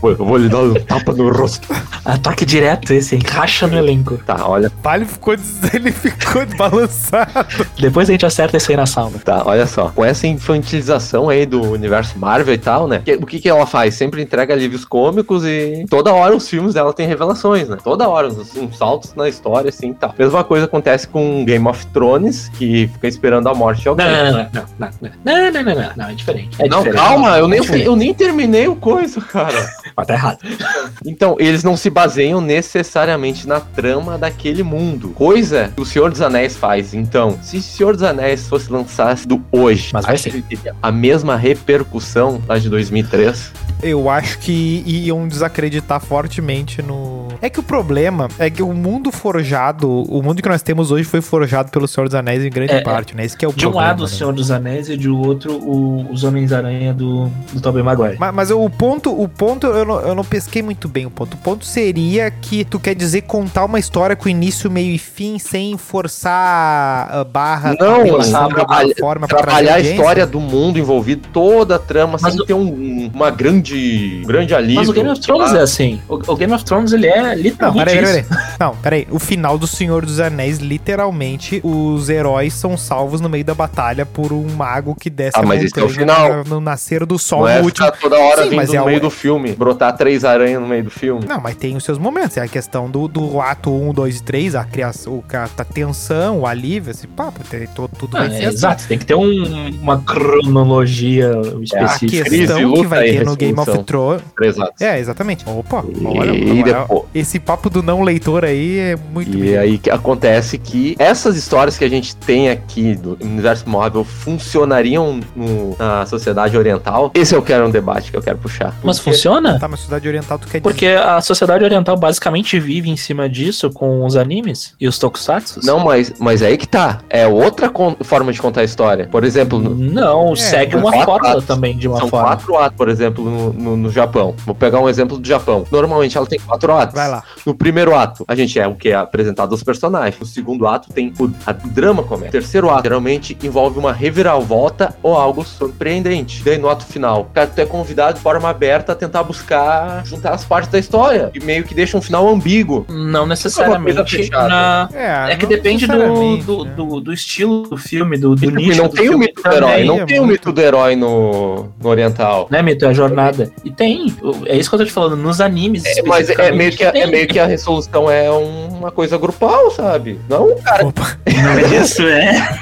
Pô, 0.00 0.10
Eu 0.10 0.16
vou 0.16 0.36
lhe 0.36 0.48
dar 0.48 0.58
um 0.60 0.74
tapa 0.74 1.12
no 1.16 1.30
rosto. 1.32 1.66
Ataque 2.04 2.44
direto 2.44 2.92
esse, 2.92 3.16
encaixa 3.16 3.66
no 3.66 3.76
elenco. 3.76 4.18
Tá, 4.26 4.46
olha. 4.46 4.70
Ele 4.96 5.04
ficou, 5.04 5.36
des- 5.36 5.74
ele 5.74 5.92
ficou 5.92 6.46
balançado. 6.56 7.30
Depois 7.78 8.08
a 8.08 8.12
gente 8.12 8.24
acerta 8.24 8.56
isso 8.56 8.70
aí 8.70 8.76
na 8.76 8.86
sala. 8.86 9.12
Tá, 9.24 9.42
olha 9.44 9.66
só. 9.66 9.88
Com 9.88 10.04
essa 10.04 10.26
infantilização 10.26 11.28
aí 11.28 11.44
do 11.44 11.60
universo 11.72 12.18
Marvel 12.18 12.54
e 12.54 12.58
tal, 12.58 12.86
né? 12.88 13.02
que- 13.04 13.14
o 13.16 13.26
que 13.26 13.38
que 13.40 13.48
ela 13.48 13.66
faz? 13.66 13.94
Sempre 13.94 14.22
entrega 14.22 14.54
livros 14.54 14.84
cômicos 14.84 15.44
e 15.44 15.84
toda 15.90 16.12
hora 16.12 16.34
os 16.36 16.48
filmes 16.48 16.74
dela 16.74 16.92
tem 16.92 17.06
revelações, 17.06 17.68
né? 17.68 17.76
Toda 17.82 18.08
hora, 18.08 18.28
uns, 18.28 18.56
uns 18.56 18.76
saltos 18.78 19.14
na 19.14 19.28
história, 19.28 19.68
assim 19.68 19.90
e 19.90 19.94
tal. 19.94 20.14
Mesma 20.18 20.42
coisa 20.44 20.64
acontece 20.66 21.06
com 21.08 21.44
Game 21.44 21.66
of 21.68 21.86
Thrones, 21.88 22.48
que 22.50 22.88
fica 22.94 23.06
esperando 23.08 23.48
a 23.48 23.54
morte 23.54 23.82
de 23.82 23.88
alguém. 23.88 24.06
Não, 24.06 24.24
não, 24.24 24.32
não, 24.32 24.38
não, 24.52 24.66
não, 24.78 24.90
não, 25.24 25.52
não, 25.52 25.62
não, 25.62 25.74
não, 25.74 25.92
não, 25.96 26.08
é 26.08 26.14
diferente. 26.14 26.56
É 26.62 26.68
Não, 26.68 26.78
diferente. 26.78 26.98
calma, 27.02 27.36
eu 27.38 27.48
nem, 27.48 27.58
É 27.58 27.62
diferente. 27.62 27.86
eu 27.86 27.96
nem 27.96 28.14
terminei 28.14 28.68
o 28.68 28.76
coisa, 28.76 29.20
cara. 29.20 29.68
Mas 29.96 30.06
tá 30.06 30.14
errado. 30.14 30.38
Então, 31.04 31.36
eles 31.38 31.62
não 31.64 31.76
se 31.76 31.90
baseiam 31.90 32.40
necessariamente 32.40 33.46
na 33.46 33.60
trama 33.60 34.16
daquele 34.18 34.62
mundo. 34.62 35.10
Coisa 35.10 35.72
que 35.74 35.80
o 35.82 35.84
Senhor 35.86 36.10
dos 36.10 36.20
Anéis 36.20 36.56
faz. 36.56 36.94
Então, 36.94 37.38
se 37.42 37.58
o 37.58 37.62
Senhor 37.62 37.92
dos 37.94 38.02
Anéis 38.02 38.48
fosse 38.48 38.70
lançado 38.70 39.40
hoje, 39.52 39.90
Mas 39.92 40.04
vai 40.04 40.14
acho 40.14 40.24
que 40.24 40.28
ele 40.30 40.42
teria 40.42 40.74
a 40.82 40.92
mesma 40.92 41.36
repercussão 41.36 42.40
lá 42.48 42.58
de 42.58 42.68
2003. 42.68 43.52
Eu 43.82 44.08
acho 44.08 44.38
que 44.38 44.82
iam 44.86 45.28
desacreditar 45.28 46.00
fortemente 46.00 46.80
no. 46.80 47.28
É 47.42 47.50
que 47.50 47.60
o 47.60 47.62
problema 47.62 48.28
é 48.38 48.48
que 48.48 48.62
o 48.62 48.72
mundo 48.72 49.12
forjado, 49.12 49.86
o 50.10 50.22
mundo 50.22 50.42
que 50.42 50.48
nós 50.48 50.62
temos 50.62 50.90
hoje 50.90 51.04
foi 51.04 51.20
forjado 51.20 51.70
pelo 51.70 51.86
Senhor 51.86 52.06
dos 52.06 52.14
Anéis 52.14 52.42
em 52.42 52.48
grande 52.48 52.72
É, 52.72 52.80
parte, 52.80 53.14
né? 53.14 53.24
Esse 53.24 53.36
que 53.36 53.44
é 53.44 53.48
o 53.48 53.52
De 53.52 53.66
um 53.66 53.70
problema. 53.70 53.88
lado 53.88 54.00
o 54.00 54.02
né? 54.04 54.08
Senhor 54.10 54.32
dos 54.32 54.50
Anéis 54.50 54.88
e 54.88 54.96
de 54.96 55.08
outro 55.10 55.52
o- 55.52 56.06
os 56.10 56.24
Homens-Aranha 56.24 56.94
do, 56.94 57.26
do 57.52 57.60
Tobey 57.60 57.82
Maguire. 57.82 58.16
Mas, 58.18 58.34
mas 58.34 58.50
o 58.50 58.70
ponto, 58.70 59.10
o 59.12 59.28
ponto 59.28 59.66
eu 59.66 59.84
não, 59.84 60.00
eu 60.00 60.14
não 60.14 60.24
pesquei 60.24 60.62
muito 60.62 60.85
bem 60.88 61.06
o 61.06 61.10
ponto. 61.10 61.34
O 61.34 61.38
ponto 61.38 61.64
seria 61.64 62.30
que 62.30 62.64
tu 62.64 62.78
quer 62.80 62.94
dizer 62.94 63.22
contar 63.22 63.64
uma 63.64 63.78
história 63.78 64.14
com 64.16 64.28
início, 64.28 64.70
meio 64.70 64.92
e 64.94 64.98
fim, 64.98 65.38
sem 65.38 65.76
forçar 65.76 67.08
a 67.10 67.24
barra, 67.24 67.74
Não, 67.78 67.94
alguma 67.96 68.48
trabalha- 68.48 68.94
forma 68.98 69.26
pra 69.28 69.38
Trabalhar 69.38 69.74
a 69.74 69.80
história 69.80 70.26
do 70.26 70.40
mundo 70.40 70.78
envolvido, 70.78 71.28
toda 71.32 71.76
a 71.76 71.78
trama, 71.78 72.18
Mas 72.20 72.32
sem 72.32 72.42
o- 72.42 72.46
ter 72.46 72.54
um, 72.54 73.10
uma 73.12 73.30
grande, 73.30 74.20
um 74.24 74.26
grande 74.26 74.54
alívio. 74.54 74.76
Mas 74.76 74.88
o 74.88 74.92
Game 74.92 75.08
of 75.08 75.20
Thrones 75.20 75.52
é 75.52 75.60
assim. 75.60 76.00
O, 76.08 76.14
o 76.32 76.36
Game 76.36 76.52
of 76.52 76.64
Thrones 76.64 76.92
ele 76.92 77.06
é 77.06 77.22
Não, 77.22 77.34
literalmente 77.34 77.84
peraí, 77.84 78.04
peraí, 78.04 78.22
peraí. 78.24 78.56
Não, 78.58 78.76
peraí. 78.76 79.06
O 79.10 79.18
final 79.18 79.58
do 79.58 79.66
Senhor 79.66 80.04
dos 80.04 80.20
Anéis, 80.20 80.58
literalmente, 80.58 81.60
os 81.62 82.08
heróis 82.08 82.54
são 82.54 82.76
salvos 82.76 83.20
no 83.20 83.28
meio 83.28 83.44
da 83.44 83.54
batalha 83.54 84.04
por 84.06 84.32
um 84.32 84.46
mago 84.54 84.94
que 84.94 85.10
desce 85.10 85.38
Ah, 85.38 85.42
a 85.42 85.46
mas 85.46 85.62
esse 85.62 85.78
é 85.78 85.82
o 85.82 85.88
montanha 85.88 86.00
final. 86.00 86.44
no 86.44 86.60
nascer 86.60 87.04
do 87.04 87.18
sol 87.18 87.40
Não 87.40 87.48
é 87.48 87.58
no 87.58 87.64
último. 87.66 87.86
ficar 87.86 87.98
toda 87.98 88.16
hora 88.18 88.42
Sim, 88.44 88.50
vindo 88.50 88.56
mas 88.56 88.68
no 88.70 88.74
é 88.76 88.82
o- 88.82 88.86
meio 88.86 89.00
do 89.00 89.10
filme, 89.10 89.52
brotar 89.52 89.96
três 89.96 90.24
aranhas 90.24 90.60
no 90.60 90.66
meio 90.68 90.75
do 90.82 90.90
filme. 90.90 91.24
Não, 91.26 91.40
mas 91.40 91.56
tem 91.56 91.76
os 91.76 91.84
seus 91.84 91.98
momentos. 91.98 92.36
É 92.36 92.40
a 92.42 92.48
questão 92.48 92.90
do, 92.90 93.06
do 93.08 93.40
ato 93.40 93.70
1, 93.72 93.92
2 93.92 94.16
e 94.18 94.22
3, 94.22 94.54
a 94.54 94.64
criação, 94.64 95.14
o, 95.14 95.24
a, 95.32 95.44
a 95.44 95.64
tensão, 95.64 96.40
o 96.40 96.46
alívio, 96.46 96.90
esse 96.90 97.06
papo, 97.06 97.40
tem, 97.48 97.66
todo, 97.68 97.90
tudo 97.98 98.16
Ah, 98.16 98.20
vai 98.20 98.28
é, 98.28 98.30
ser 98.30 98.44
assim. 98.46 98.56
exato, 98.56 98.84
tem 98.88 98.98
que 98.98 99.04
ter 99.06 99.14
um- 99.14 99.70
uma 99.80 99.98
cronologia 100.00 101.30
A 101.36 101.62
específica. 101.62 102.24
crise, 102.24 102.38
questão 102.38 102.56
que 102.58 102.64
luta 102.64 102.88
vai 102.88 103.04
ter 103.10 103.24
no 103.24 103.36
Game 103.36 103.58
of. 103.58 103.84
Thrones. 103.84 104.22
Atos. 104.58 104.80
É, 104.80 104.98
exatamente. 104.98 105.44
Opa, 105.48 105.84
olha, 106.04 106.30
e 106.32 106.50
olha, 106.62 106.62
depois, 106.80 107.02
esse 107.14 107.38
papo 107.38 107.68
do 107.70 107.82
não 107.82 108.02
leitor 108.02 108.44
aí 108.44 108.78
é 108.78 108.96
muito. 109.12 109.36
E 109.36 109.56
aí 109.56 109.78
que 109.78 109.90
acontece 109.90 110.58
que 110.58 110.96
essas 110.98 111.36
histórias 111.36 111.76
que 111.78 111.84
a 111.84 111.88
gente 111.88 112.16
tem 112.16 112.48
aqui 112.50 112.94
do 112.94 113.16
universo 113.22 113.68
Marvel 113.68 114.04
funcionariam 114.04 115.20
no- 115.34 115.76
na 115.78 116.06
sociedade 116.06 116.56
oriental? 116.56 117.10
Esse 117.14 117.34
eu 117.34 117.42
quero 117.42 117.66
um 117.66 117.70
debate 117.70 118.10
que 118.10 118.16
eu 118.16 118.22
quero 118.22 118.38
puxar. 118.38 118.74
Mas 118.82 118.98
funciona? 118.98 119.58
Tá, 119.58 119.68
mas 119.68 119.80
Cidade 119.80 120.06
Oriental 120.08 120.38
tu 120.38 120.48
quer 120.48 120.60
dizer. 120.60 120.65
Porque 120.66 120.86
a 120.86 121.20
sociedade 121.20 121.62
oriental 121.64 121.96
basicamente 121.96 122.58
vive 122.58 122.90
em 122.90 122.96
cima 122.96 123.28
disso 123.28 123.70
com 123.70 124.04
os 124.04 124.16
animes 124.16 124.74
e 124.80 124.88
os 124.88 124.98
tokusatsu. 124.98 125.60
Não, 125.64 125.78
mas, 125.78 126.12
mas 126.18 126.42
é 126.42 126.46
aí 126.48 126.56
que 126.58 126.66
tá. 126.66 126.98
É 127.08 127.26
outra 127.26 127.70
forma 128.02 128.32
de 128.32 128.40
contar 128.40 128.62
a 128.62 128.64
história. 128.64 129.06
Por 129.06 129.22
exemplo, 129.24 129.58
no- 129.58 129.74
Não, 129.74 130.34
segue 130.34 130.72
são 130.72 130.80
uma 130.80 130.92
fórmula 131.04 131.32
atos. 131.34 131.44
também 131.44 131.76
de 131.76 131.86
uma 131.86 131.98
são 131.98 132.08
forma. 132.08 132.26
quatro 132.28 132.56
atos, 132.58 132.76
por 132.76 132.88
exemplo, 132.88 133.24
no, 133.24 133.52
no- 133.52 133.76
no 133.76 133.90
Japão. 133.92 134.34
Vou 134.44 134.54
pegar 134.54 134.80
um 134.80 134.88
exemplo 134.88 135.18
do 135.18 135.26
Japão. 135.26 135.64
Normalmente 135.70 136.16
ela 136.18 136.26
tem 136.26 136.40
quatro 136.40 136.72
atos. 136.74 136.94
Vai 136.94 137.08
lá. 137.08 137.22
No 137.44 137.54
primeiro 137.54 137.94
ato, 137.94 138.24
a 138.26 138.34
gente 138.34 138.58
é 138.58 138.66
o 138.66 138.74
que 138.74 138.88
é 138.88 138.94
apresentado 138.96 139.52
aos 139.52 139.62
personagens. 139.62 140.18
No 140.18 140.26
segundo 140.26 140.66
ato, 140.66 140.92
tem 140.92 141.12
o, 141.18 141.30
a- 141.46 141.52
o 141.64 141.68
drama 141.68 142.02
começa. 142.02 142.28
O 142.28 142.32
terceiro 142.32 142.70
ato, 142.70 142.82
geralmente, 142.82 143.36
envolve 143.42 143.78
uma 143.78 143.92
reviravolta 143.92 144.94
ou 145.02 145.14
algo 145.16 145.44
surpreendente. 145.44 146.42
Daí, 146.44 146.58
no 146.58 146.68
ato 146.68 146.84
final, 146.84 147.30
cara, 147.32 147.46
tu 147.46 147.60
é 147.60 147.66
convidado 147.66 148.14
de 148.14 148.20
forma 148.20 148.48
aberta 148.48 148.92
a 148.92 148.94
tentar 148.96 149.22
buscar 149.22 150.04
juntar 150.04 150.30
as 150.32 150.44
partes 150.44 150.55
da 150.64 150.78
história. 150.78 151.30
E 151.34 151.40
meio 151.40 151.64
que 151.64 151.74
deixa 151.74 151.96
um 151.96 152.00
final 152.02 152.26
ambíguo. 152.28 152.86
Não 152.88 153.26
necessariamente 153.26 154.30
na... 154.30 154.88
É, 154.94 155.32
É 155.32 155.36
que 155.36 155.42
não 155.42 155.50
depende 155.50 155.86
do, 155.86 155.96
do, 156.38 156.64
né? 156.64 156.70
do, 156.76 157.00
do 157.00 157.12
estilo 157.12 157.62
do 157.68 157.76
filme, 157.76 158.16
do, 158.16 158.34
do 158.34 158.40
tipo, 158.40 158.56
nicho 158.56 158.82
não 158.82 158.88
do 158.88 158.94
tem 158.94 159.06
o 159.08 159.10
filme 159.10 159.26
mito 159.26 159.42
do 159.42 159.52
herói. 159.54 159.84
Não 159.84 160.00
é 160.00 160.04
tem 160.06 160.20
o 160.20 160.26
mito 160.26 160.52
do 160.52 160.60
herói 160.60 160.96
no, 160.96 161.68
no 161.82 161.88
oriental. 161.88 162.46
Né, 162.50 162.62
Mito? 162.62 162.84
É 162.84 162.88
a 162.88 162.92
jornada. 162.92 163.50
E 163.64 163.70
tem. 163.70 164.14
É 164.46 164.56
isso 164.56 164.68
que 164.70 164.74
eu 164.74 164.78
tô 164.80 164.84
te 164.86 164.92
falando. 164.92 165.16
Nos 165.16 165.40
animes. 165.40 165.84
É, 165.84 166.02
mas 166.02 166.30
é 166.30 166.52
meio, 166.52 166.72
que 166.72 166.84
a, 166.84 166.90
é 166.94 167.06
meio 167.06 167.26
que 167.26 167.38
a 167.38 167.46
resolução 167.46 168.10
é 168.10 168.30
um- 168.30 168.68
uma 168.76 168.90
coisa 168.90 169.16
grupal, 169.18 169.70
sabe? 169.70 170.18
Não 170.28 170.54
cara. 170.62 170.86
Opa. 170.86 171.18
Isso 171.82 172.02
é. 172.02 172.58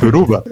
Curuba. 0.00 0.42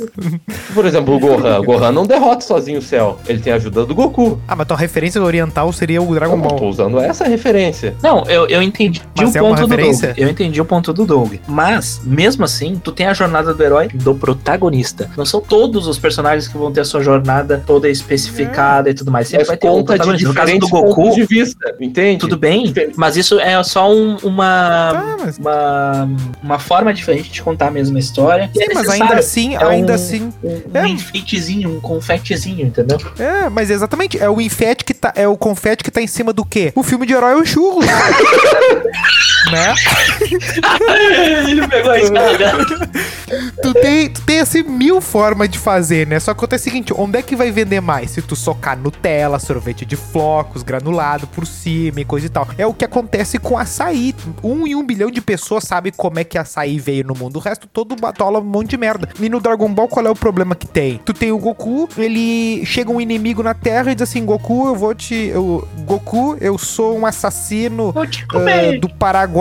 Por 0.75 0.85
exemplo, 0.87 1.15
o 1.15 1.19
Gohan. 1.19 1.59
O 1.61 1.65
Gohan 1.65 1.93
não 1.93 2.07
derrota 2.07 2.41
sozinho 2.43 2.79
o 2.79 2.83
céu. 2.83 3.19
Ele 3.27 3.41
tem 3.41 3.53
a 3.53 3.57
ajuda 3.57 3.85
do 3.85 3.95
Goku. 3.95 4.41
Ah, 4.47 4.55
mas 4.57 4.67
tua 4.67 4.77
referência 4.77 5.23
oriental 5.23 5.73
seria 5.73 6.01
o 6.03 6.15
Dragon 6.15 6.38
Eu 6.45 6.51
não 6.51 6.57
tô 6.57 6.67
usando 6.67 6.99
essa 7.01 7.25
referência. 7.27 7.95
Não, 8.03 8.25
eu, 8.27 8.47
eu 8.47 8.63
entendi 8.63 9.03
Mas 9.17 9.35
o 9.35 9.39
é 9.39 9.43
uma 9.43 9.51
ponto 9.51 9.61
do 9.63 9.67
Doug. 9.69 9.71
referência? 9.79 10.15
Eu 10.17 10.29
entendi 10.29 10.61
o 10.61 10.65
ponto 10.65 10.93
do 10.93 11.05
Doug. 11.05 11.35
Mas, 11.47 12.01
mesmo 12.05 12.45
assim, 12.45 12.81
tu 12.83 12.93
tem 12.93 13.07
a 13.07 13.15
jornada 13.15 13.53
do 13.55 13.63
herói 13.63 13.89
do 13.89 14.15
protagonista. 14.15 15.11
Não 15.17 15.25
são 15.27 15.41
todos 15.41 15.87
os 15.87 15.99
personagens 15.99 16.49
que 16.49 16.57
vão 16.57 16.73
ter 16.73 16.81
a 16.81 16.85
sua 16.85 17.03
jornada 17.03 17.63
toda 17.67 17.89
especificada 17.89 18.91
e 18.91 18.95
tudo 18.95 19.11
mais. 19.11 19.29
Sempre 19.29 19.41
Mas 19.43 19.49
vai 19.49 19.57
ter 19.57 19.69
um 19.69 19.71
conta 19.71 19.93
de 19.95 19.99
protagonista. 19.99 20.29
No 20.29 20.35
caso 20.35 20.59
do 20.59 20.69
Goku, 20.69 21.11
de 21.15 21.25
vista, 21.27 21.75
entende? 21.81 22.19
tudo 22.19 22.37
bem, 22.37 22.65
Diferente. 22.65 22.95
mas 22.97 23.17
isso 23.17 23.39
é 23.41 23.63
só 23.63 23.91
um- 23.93 24.17
uma, 24.23 24.91
Ah, 24.91 25.17
mas, 25.21 25.39
uma, 25.39 26.09
uma 26.43 26.59
forma 26.59 26.93
diferente 26.93 27.31
de 27.31 27.43
contar 27.43 27.69
a 27.69 27.71
mesma 27.71 27.99
história. 27.99 28.51
Sim, 28.55 28.63
é 28.63 28.67
mas 28.75 28.77
necessário. 28.87 29.03
ainda 29.03 29.15
assim, 29.19 29.55
É 29.57 29.65
ainda 29.65 29.93
um- 29.93 29.95
assim. 29.95 30.33
Um, 30.43 30.61
É. 30.75 30.83
um 30.83 30.87
enfeitezinho, 30.87 31.71
um 31.77 31.81
confetezinho, 31.81 32.67
entendeu? 32.67 32.99
É, 33.19 33.49
mas 33.49 33.71
exatamente. 33.71 34.19
É 34.19 34.29
o 34.29 34.41
infete 34.41 34.85
que 34.85 34.95
tá. 34.95 35.13
É 35.15 35.27
o 35.27 35.37
confete 35.37 35.83
que 35.85 35.91
tá 35.91 36.01
em 36.01 36.07
cima 36.07 36.28
do 36.33 36.45
quê? 36.45 36.73
O 36.75 36.83
filme 36.83 37.07
de 37.07 37.15
herói 37.15 37.33
é 37.33 37.37
o 37.37 37.45
churro. 37.45 37.81
né? 39.51 39.75
Ele 41.49 41.67
pegou 41.67 41.93
a 41.93 41.99
escada. 41.99 42.89
Tu 43.63 43.75
tem, 43.75 44.09
tu 44.09 44.23
tem 44.23 44.41
assim 44.41 44.63
mil 44.63 45.03
formas 45.03 45.51
de 45.51 45.59
fazer, 45.59 46.07
né? 46.07 46.19
Só 46.19 46.33
que 46.33 46.39
acontece 46.39 46.63
o 46.69 46.73
seguinte: 46.73 46.95
onde 46.97 47.19
é 47.19 47.23
que 47.23 47.37
vai 47.37 47.51
vender 47.51 47.81
mais? 47.81 48.13
Se 48.13 48.23
tu 48.23 48.35
socar 48.35 48.79
Nutella, 48.79 49.39
sorvete 49.39 49.85
de 49.85 49.97
flocos, 49.97 50.63
granulado 50.63 51.27
por 51.27 51.47
cima 51.47 52.01
e 52.01 52.05
coisa 52.05 52.25
e 52.25 52.29
tal. 52.31 52.49
É 52.57 52.67
o 52.67 52.73
que 52.73 52.87
acontece 52.87 53.39
com 53.39 53.59
açaí. 53.59 54.15
Um 54.43 54.67
em 54.67 54.75
um 54.75 54.83
bilhão 54.85 55.11
de 55.11 55.21
pessoas 55.21 55.65
sabe 55.65 55.93
como 55.93 56.19
é 56.19 56.25
que 56.25 56.39
açaí 56.39 56.79
veio 56.79 57.05
no 57.05 57.15
mundo. 57.15 57.37
O 57.37 57.41
resto 57.41 57.67
todo 57.67 57.95
batola 57.97 58.39
um 58.41 58.45
monte 58.45 58.71
de 58.71 58.77
merda. 58.79 59.09
E 59.21 59.29
no 59.29 59.41
Dragon 59.41 59.69
Ball, 59.69 59.89
qual 59.89 60.07
é 60.07 60.11
o 60.11 60.17
problema 60.17 60.55
que 60.55 60.67
tem? 60.67 60.99
Tu 61.05 61.13
tem 61.13 61.31
o 61.31 61.39
Goku, 61.39 61.89
ele 61.99 62.65
chega 62.65 62.91
um 62.91 63.01
inimigo 63.01 63.43
na 63.43 63.53
Terra 63.53 63.93
e 63.93 63.95
diz 63.95 64.09
assim: 64.09 64.25
Goku, 64.25 64.69
eu 64.69 64.75
vou 64.75 64.95
te. 64.95 65.15
Eu, 65.15 65.69
Goku, 65.81 66.39
eu 66.41 66.57
sou 66.57 66.99
um 66.99 67.05
assassino 67.05 67.93
Vou 67.93 68.07
te 68.07 68.27
comer. 68.27 68.81
do 68.81 68.89
Paraguai. 68.89 69.38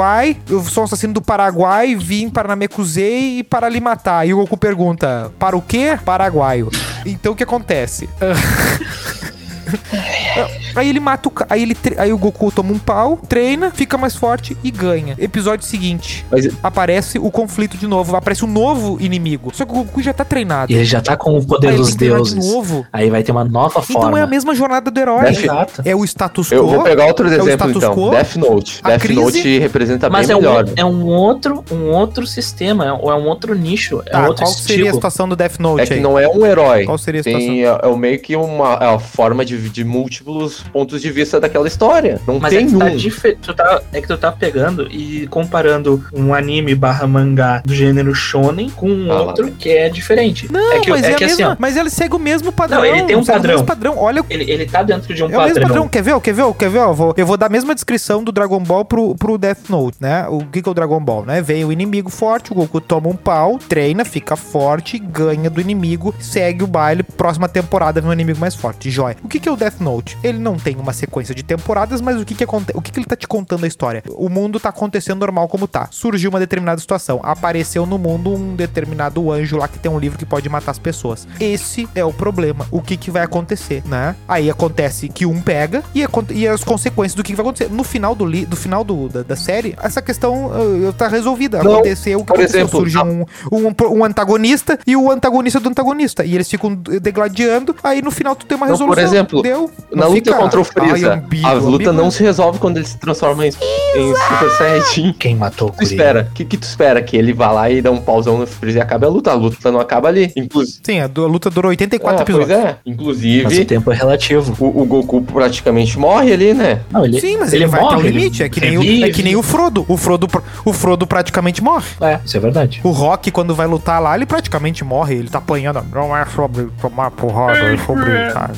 Eu 0.48 0.64
sou 0.64 0.84
um 0.84 0.86
assassino 0.86 1.12
do 1.12 1.22
Paraguai, 1.24 1.96
vim 1.96 2.30
para 2.30 2.50
Namekusei 2.50 3.40
e 3.40 3.44
para 3.44 3.68
lhe 3.68 3.80
matar. 3.80 4.28
E 4.28 4.34
o 4.34 4.38
Goku 4.38 4.56
pergunta: 4.56 5.32
Para 5.40 5.58
o 5.58 5.62
quê? 5.62 5.98
Paraguaio. 6.06 6.70
Então 7.04 7.34
o 7.34 7.36
que 7.36 7.42
acontece? 7.44 8.08
Aí 10.76 10.90
ele 10.90 11.00
mata 11.00 11.28
o 11.28 11.32
ca- 11.32 11.48
aí 11.50 11.64
ele 11.64 11.74
tre- 11.74 11.96
aí 11.98 12.14
o 12.14 12.18
Goku 12.18 12.52
toma 12.52 12.72
um 12.72 12.78
pau, 12.78 13.18
treina, 13.28 13.72
fica 13.72 13.98
mais 13.98 14.16
forte 14.16 14.56
e 14.64 14.70
ganha. 14.70 15.16
Episódio 15.18 15.66
seguinte, 15.66 16.24
Mas 16.30 16.48
aparece 16.62 17.18
o 17.18 17.32
conflito 17.32 17.78
de 17.78 17.88
novo, 17.88 18.16
aparece 18.16 18.46
um 18.46 18.48
novo 18.48 18.98
inimigo. 19.02 19.52
Só 19.54 19.66
que 19.66 19.72
o 19.72 19.76
Goku 19.76 20.02
já 20.04 20.14
tá 20.14 20.24
treinado. 20.24 20.72
E 20.72 20.76
ele 20.76 20.86
já 20.86 21.02
tá 21.02 21.18
com 21.18 21.32
o 21.34 21.38
Aí 21.38 21.46
poder 21.48 21.68
ele 21.70 21.78
dos 21.78 21.96
treinar 21.96 22.22
de 22.22 22.34
deuses. 22.36 22.52
novo. 22.54 22.86
Aí 22.94 23.10
vai 23.10 23.24
ter 23.24 23.32
uma 23.32 23.44
nova 23.44 23.82
forma. 23.82 24.08
Então 24.08 24.18
é 24.18 24.22
a 24.22 24.28
mesma 24.28 24.54
jornada 24.54 24.92
do 24.92 25.00
herói. 25.00 25.24
Death- 25.32 25.44
Exato. 25.44 25.82
É 25.84 25.96
o 25.96 26.04
status 26.06 26.52
Eu 26.52 26.68
vou 26.68 26.78
quo. 26.78 26.84
pegar 26.84 27.06
outro 27.06 27.26
o 27.26 27.30
exemplo 27.30 27.50
status 27.50 27.76
então. 27.78 27.94
quo, 27.96 28.10
Death 28.12 28.36
Note. 28.36 28.80
a 28.84 28.90
Death 28.90 29.02
crise- 29.02 29.20
Note 29.22 29.60
representa 29.60 30.10
Mas 30.12 30.28
bem 30.28 30.36
é 30.36 30.38
um, 30.38 30.42
melhor. 30.42 30.66
é 30.76 30.86
um 30.86 31.06
outro, 31.08 31.64
um 31.72 31.90
outro 31.90 32.28
sistema, 32.28 32.86
é 32.86 32.94
um 32.94 33.12
é 33.12 33.16
um 33.16 33.26
outro 33.28 33.56
nicho, 33.56 34.02
é 34.06 34.12
Tá, 34.12 34.22
um 34.24 34.28
outro 34.28 34.44
qual 34.46 34.54
seria 34.54 34.76
a 34.76 34.78
estilo. 34.80 34.94
situação 34.96 35.28
do 35.28 35.36
Death 35.36 35.58
Note 35.60 35.82
É 35.82 35.86
que 35.88 35.94
aí? 35.96 36.00
não 36.00 36.20
é 36.20 36.28
um 36.28 36.46
herói. 36.46 36.86
Qual 36.86 36.98
seria 37.00 37.22
a 37.22 37.24
situação? 37.24 37.48
Tem, 37.48 37.64
é, 37.66 37.80
é 37.84 37.96
meio 37.98 38.20
que 38.20 38.36
uma 38.36 38.74
é 38.82 38.94
a 38.94 39.00
forma 39.00 39.44
de, 39.44 39.57
de 39.58 39.84
múltiplos 39.84 40.62
pontos 40.72 41.02
de 41.02 41.12
vista 41.12 41.40
daquela 41.40 41.68
história. 41.68 42.20
Não 42.28 42.40
Mas 42.40 42.54
é 42.54 42.58
tem 42.58 42.68
que, 42.68 42.76
um. 42.76 42.80
tá 42.80 42.90
dife- 42.90 43.38
tu 43.42 43.54
tá, 43.54 43.82
é 43.92 44.02
que 44.02 44.08
tu 44.08 44.18
tá 44.18 44.32
pegando 44.32 44.88
e 44.92 45.28
comparando 45.28 46.04
um 46.14 46.34
anime 46.34 46.74
barra 46.76 47.08
mangá 47.08 47.62
do 47.66 47.74
gênero 47.74 48.14
shonen 48.14 48.70
com 48.70 48.90
um 48.90 49.12
Ah, 49.12 49.16
lá 49.16 49.22
outro 49.24 49.46
vem. 49.46 49.54
que 49.54 49.70
é 49.70 49.90
diferente. 49.90 50.52
Não, 50.52 50.74
é 50.74 50.80
que, 50.80 50.90
mas 50.90 51.04
é 51.04 51.12
é, 51.12 51.14
que 51.16 51.24
a 51.24 51.28
assim, 51.28 51.38
mesma, 51.38 51.54
ó, 51.54 51.56
mas 51.60 51.78
ele 51.78 51.90
segue 51.90 52.16
o 52.16 52.20
mesmo 52.20 52.52
padrão. 52.52 52.80
Não, 52.80 52.86
ele 52.86 53.04
tem 53.04 53.16
um 53.16 53.24
padrão. 53.26 53.54
mesmo 53.54 53.66
padrão. 53.68 53.98
Olha, 53.98 54.24
ele, 54.30 54.50
ele 54.50 54.66
tá 54.66 54.84
dentro 54.84 55.14
de 55.14 55.24
um 55.24 55.26
é 55.26 55.38
o 55.38 55.42
mesmo 55.42 55.48
padrão. 55.54 55.68
padrão. 55.68 55.88
Quer 55.88 56.02
ver? 56.04 56.20
Quer 56.22 56.34
ver? 56.34 56.54
Quer 56.54 56.70
ver? 56.70 56.80
Eu 56.80 56.94
vou, 56.94 57.14
eu 57.18 57.26
vou 57.26 57.38
dar 57.38 57.48
a 57.48 57.50
mesma 57.50 57.74
descrição 57.74 58.24
do 58.24 58.32
Dragon 58.32 58.60
Ball 58.60 58.86
pro, 58.86 59.16
pro 59.16 59.38
Death 59.38 59.70
Note, 59.70 59.98
né? 60.00 60.26
O 60.30 60.40
que, 60.46 60.62
que 60.62 60.68
é 60.70 60.72
o 60.72 60.76
Dragon 60.76 61.00
Ball, 61.00 61.26
né? 61.26 61.42
Vem 61.42 61.64
o 61.66 61.72
inimigo 61.72 62.10
forte, 62.10 62.52
o 62.52 62.56
Goku 62.56 62.80
toma 62.82 63.10
um 63.10 63.16
pau, 63.16 63.58
treina, 63.58 64.04
fica 64.06 64.36
forte, 64.36 64.98
ganha 65.00 65.50
do 65.50 65.60
inimigo, 65.62 66.14
segue 66.20 66.64
o 66.64 66.68
baile, 66.68 67.04
próxima 67.04 67.48
temporada 67.48 68.02
vem 68.02 68.10
um 68.10 68.14
inimigo 68.14 68.40
mais 68.40 68.56
forte, 68.56 68.90
joia. 68.90 69.16
O 69.24 69.28
que, 69.28 69.40
que 69.40 69.47
é 69.48 69.52
o 69.52 69.56
Death 69.56 69.80
Note? 69.80 70.18
Ele 70.24 70.38
não 70.40 70.56
tem 70.58 70.76
uma 70.76 70.94
sequência 70.94 71.34
de 71.34 71.44
temporadas, 71.44 72.02
mas 72.02 72.20
o 72.20 72.26
que 72.26 72.36
que 72.36 72.44
acontece? 72.44 72.78
O 72.78 72.82
que, 72.82 72.92
que 72.92 73.00
ele 73.00 73.06
tá 73.06 73.16
te 73.16 73.28
contando 73.28 73.64
a 73.64 73.68
história? 73.68 74.04
O 74.10 74.30
mundo 74.30 74.60
tá 74.60 74.70
acontecendo 74.70 75.20
normal 75.20 75.48
como 75.48 75.68
tá. 75.68 75.88
Surgiu 75.92 76.30
uma 76.30 76.40
determinada 76.40 76.80
situação. 76.80 77.20
Apareceu 77.24 77.86
no 77.86 77.98
mundo 77.98 78.32
um 78.34 78.56
determinado 78.56 79.32
anjo 79.32 79.58
lá 79.58 79.68
que 79.68 79.80
tem 79.80 79.92
um 79.92 80.00
livro 80.00 80.18
que 80.18 80.26
pode 80.26 80.48
matar 80.50 80.72
as 80.72 80.80
pessoas. 80.80 81.28
Esse 81.40 81.88
é 81.96 82.04
o 82.04 82.14
problema. 82.14 82.66
O 82.72 82.82
que 82.82 82.98
que 82.98 83.10
vai 83.12 83.24
acontecer, 83.24 83.82
né? 83.86 84.16
Aí 84.28 84.50
acontece 84.50 85.10
que 85.10 85.26
um 85.26 85.42
pega 85.42 85.84
e, 85.96 86.04
e 86.34 86.48
as 86.48 86.64
consequências 86.64 87.16
do 87.16 87.24
que, 87.24 87.32
que 87.32 87.36
vai 87.36 87.44
acontecer. 87.46 87.70
No 87.72 87.84
final 87.84 88.14
do, 88.16 88.26
li, 88.26 88.46
do, 88.46 88.56
final 88.56 88.84
do, 88.84 89.10
da, 89.10 89.24
da 89.24 89.36
série, 89.36 89.76
essa 89.82 90.02
questão 90.02 90.48
uh, 90.48 90.94
tá 90.94 91.08
resolvida. 91.08 91.64
Não, 91.64 91.74
Aconteceu 91.76 92.20
o 92.20 92.26
que 92.26 92.32
aconteceu. 92.34 92.60
exemplo, 92.62 92.80
Surge 92.80 92.98
a- 92.98 93.04
um, 93.04 93.26
um, 93.52 93.98
um 93.98 94.04
antagonista 94.04 94.80
e 94.86 94.96
o 94.96 95.12
antagonista 95.12 95.60
do 95.60 95.70
antagonista. 95.70 96.26
E 96.26 96.36
eles 96.36 96.50
ficam 96.50 96.74
degladiando. 96.76 97.76
Aí 97.84 98.02
no 98.02 98.12
final 98.12 98.36
tu 98.36 98.46
tem 98.46 98.56
uma 98.58 98.66
Não, 98.66 98.74
resolução. 98.74 98.96
por 98.96 99.02
exemplo, 99.04 99.37
Deu. 99.42 99.72
Na 99.94 100.06
luta 100.08 100.16
fica- 100.32 100.36
contra 100.38 100.60
o 100.60 100.64
Freeza, 100.64 101.24
Ai, 101.44 101.44
a 101.44 101.54
luta 101.54 101.92
não 101.94 102.12
se 102.12 102.22
resolve 102.24 102.60
quando 102.60 102.78
ele 102.78 102.86
se 102.86 102.98
transforma 102.98 103.46
em, 103.46 103.50
em 103.50 104.16
Super 104.16 104.50
Saiyajin. 104.58 105.14
Quem 105.14 105.36
matou 105.36 105.70
o 105.70 105.72
Tu 105.72 105.78
Kuririn? 105.78 105.94
espera? 105.96 106.28
O 106.30 106.34
que, 106.34 106.46
que 106.46 106.58
tu 106.58 106.64
espera? 106.64 107.02
Que 107.02 107.18
ele 107.18 107.34
vá 107.34 107.52
lá 107.52 107.70
e 107.70 107.82
dá 107.82 107.92
um 107.92 108.00
pauzão 108.02 108.38
no 108.38 108.46
Freeza 108.48 108.80
e 108.80 108.82
acabe 108.82 109.06
a 109.06 109.10
luta. 109.10 109.32
A 109.32 109.34
luta 109.34 109.72
não 109.72 109.80
acaba 109.80 110.08
ali. 110.08 110.32
Inclusive. 110.36 110.80
Sim, 110.84 111.00
a, 111.00 111.08
luta 111.08 111.50
durou 111.50 111.70
84 111.70 112.22
Ah, 112.22 112.26
pois 112.26 112.38
episódios. 112.40 112.60
é. 112.60 112.64
Mas 112.68 112.76
o 112.86 112.90
Inclusive, 112.90 113.66
tempo 113.66 113.92
é 113.92 113.96
relativo. 113.96 114.56
o, 114.60 114.82
o 114.82 114.86
Goku 114.86 115.22
praticamente 115.22 115.98
morre 115.98 116.34
ali, 116.34 116.54
né? 116.54 116.82
Não, 116.92 117.06
ele, 117.06 117.20
Sim, 117.20 117.38
mas 117.38 117.54
ele, 117.54 117.66
vai 117.68 117.80
até 117.82 117.90
o 117.90 117.94
morre, 117.98 118.10
limite. 118.10 118.44
É 118.44 118.50
que, 118.50 118.60
nem 118.62 118.78
o, 118.78 119.06
é 119.06 119.10
que 119.10 119.24
nem 119.24 119.36
o 119.36 119.44
Frodo. 119.44 119.86
O 119.88 119.98
Frodo, 119.98 120.28
o 120.66 120.74
Frodo 120.74 121.06
praticamente 121.08 121.64
morre. 121.64 121.88
É, 122.02 122.20
isso 122.24 122.36
é 122.38 122.40
verdade. 122.40 122.82
O 122.84 122.90
Rock, 122.92 123.32
quando 123.32 123.56
vai 123.56 123.68
lutar 123.68 124.02
lá, 124.02 124.16
ele 124.16 124.26
praticamente 124.26 124.84
morre. 124.84 125.16
Ele 125.16 125.30
tá 125.30 125.38
apanhando. 125.40 125.84
Não 125.94 126.16
é 126.16 126.26
sobre 126.26 126.68
tomar 126.82 127.12
porrada, 127.12 127.58
é 127.74 127.78
sobre. 127.78 128.32
Sabe? 128.32 128.54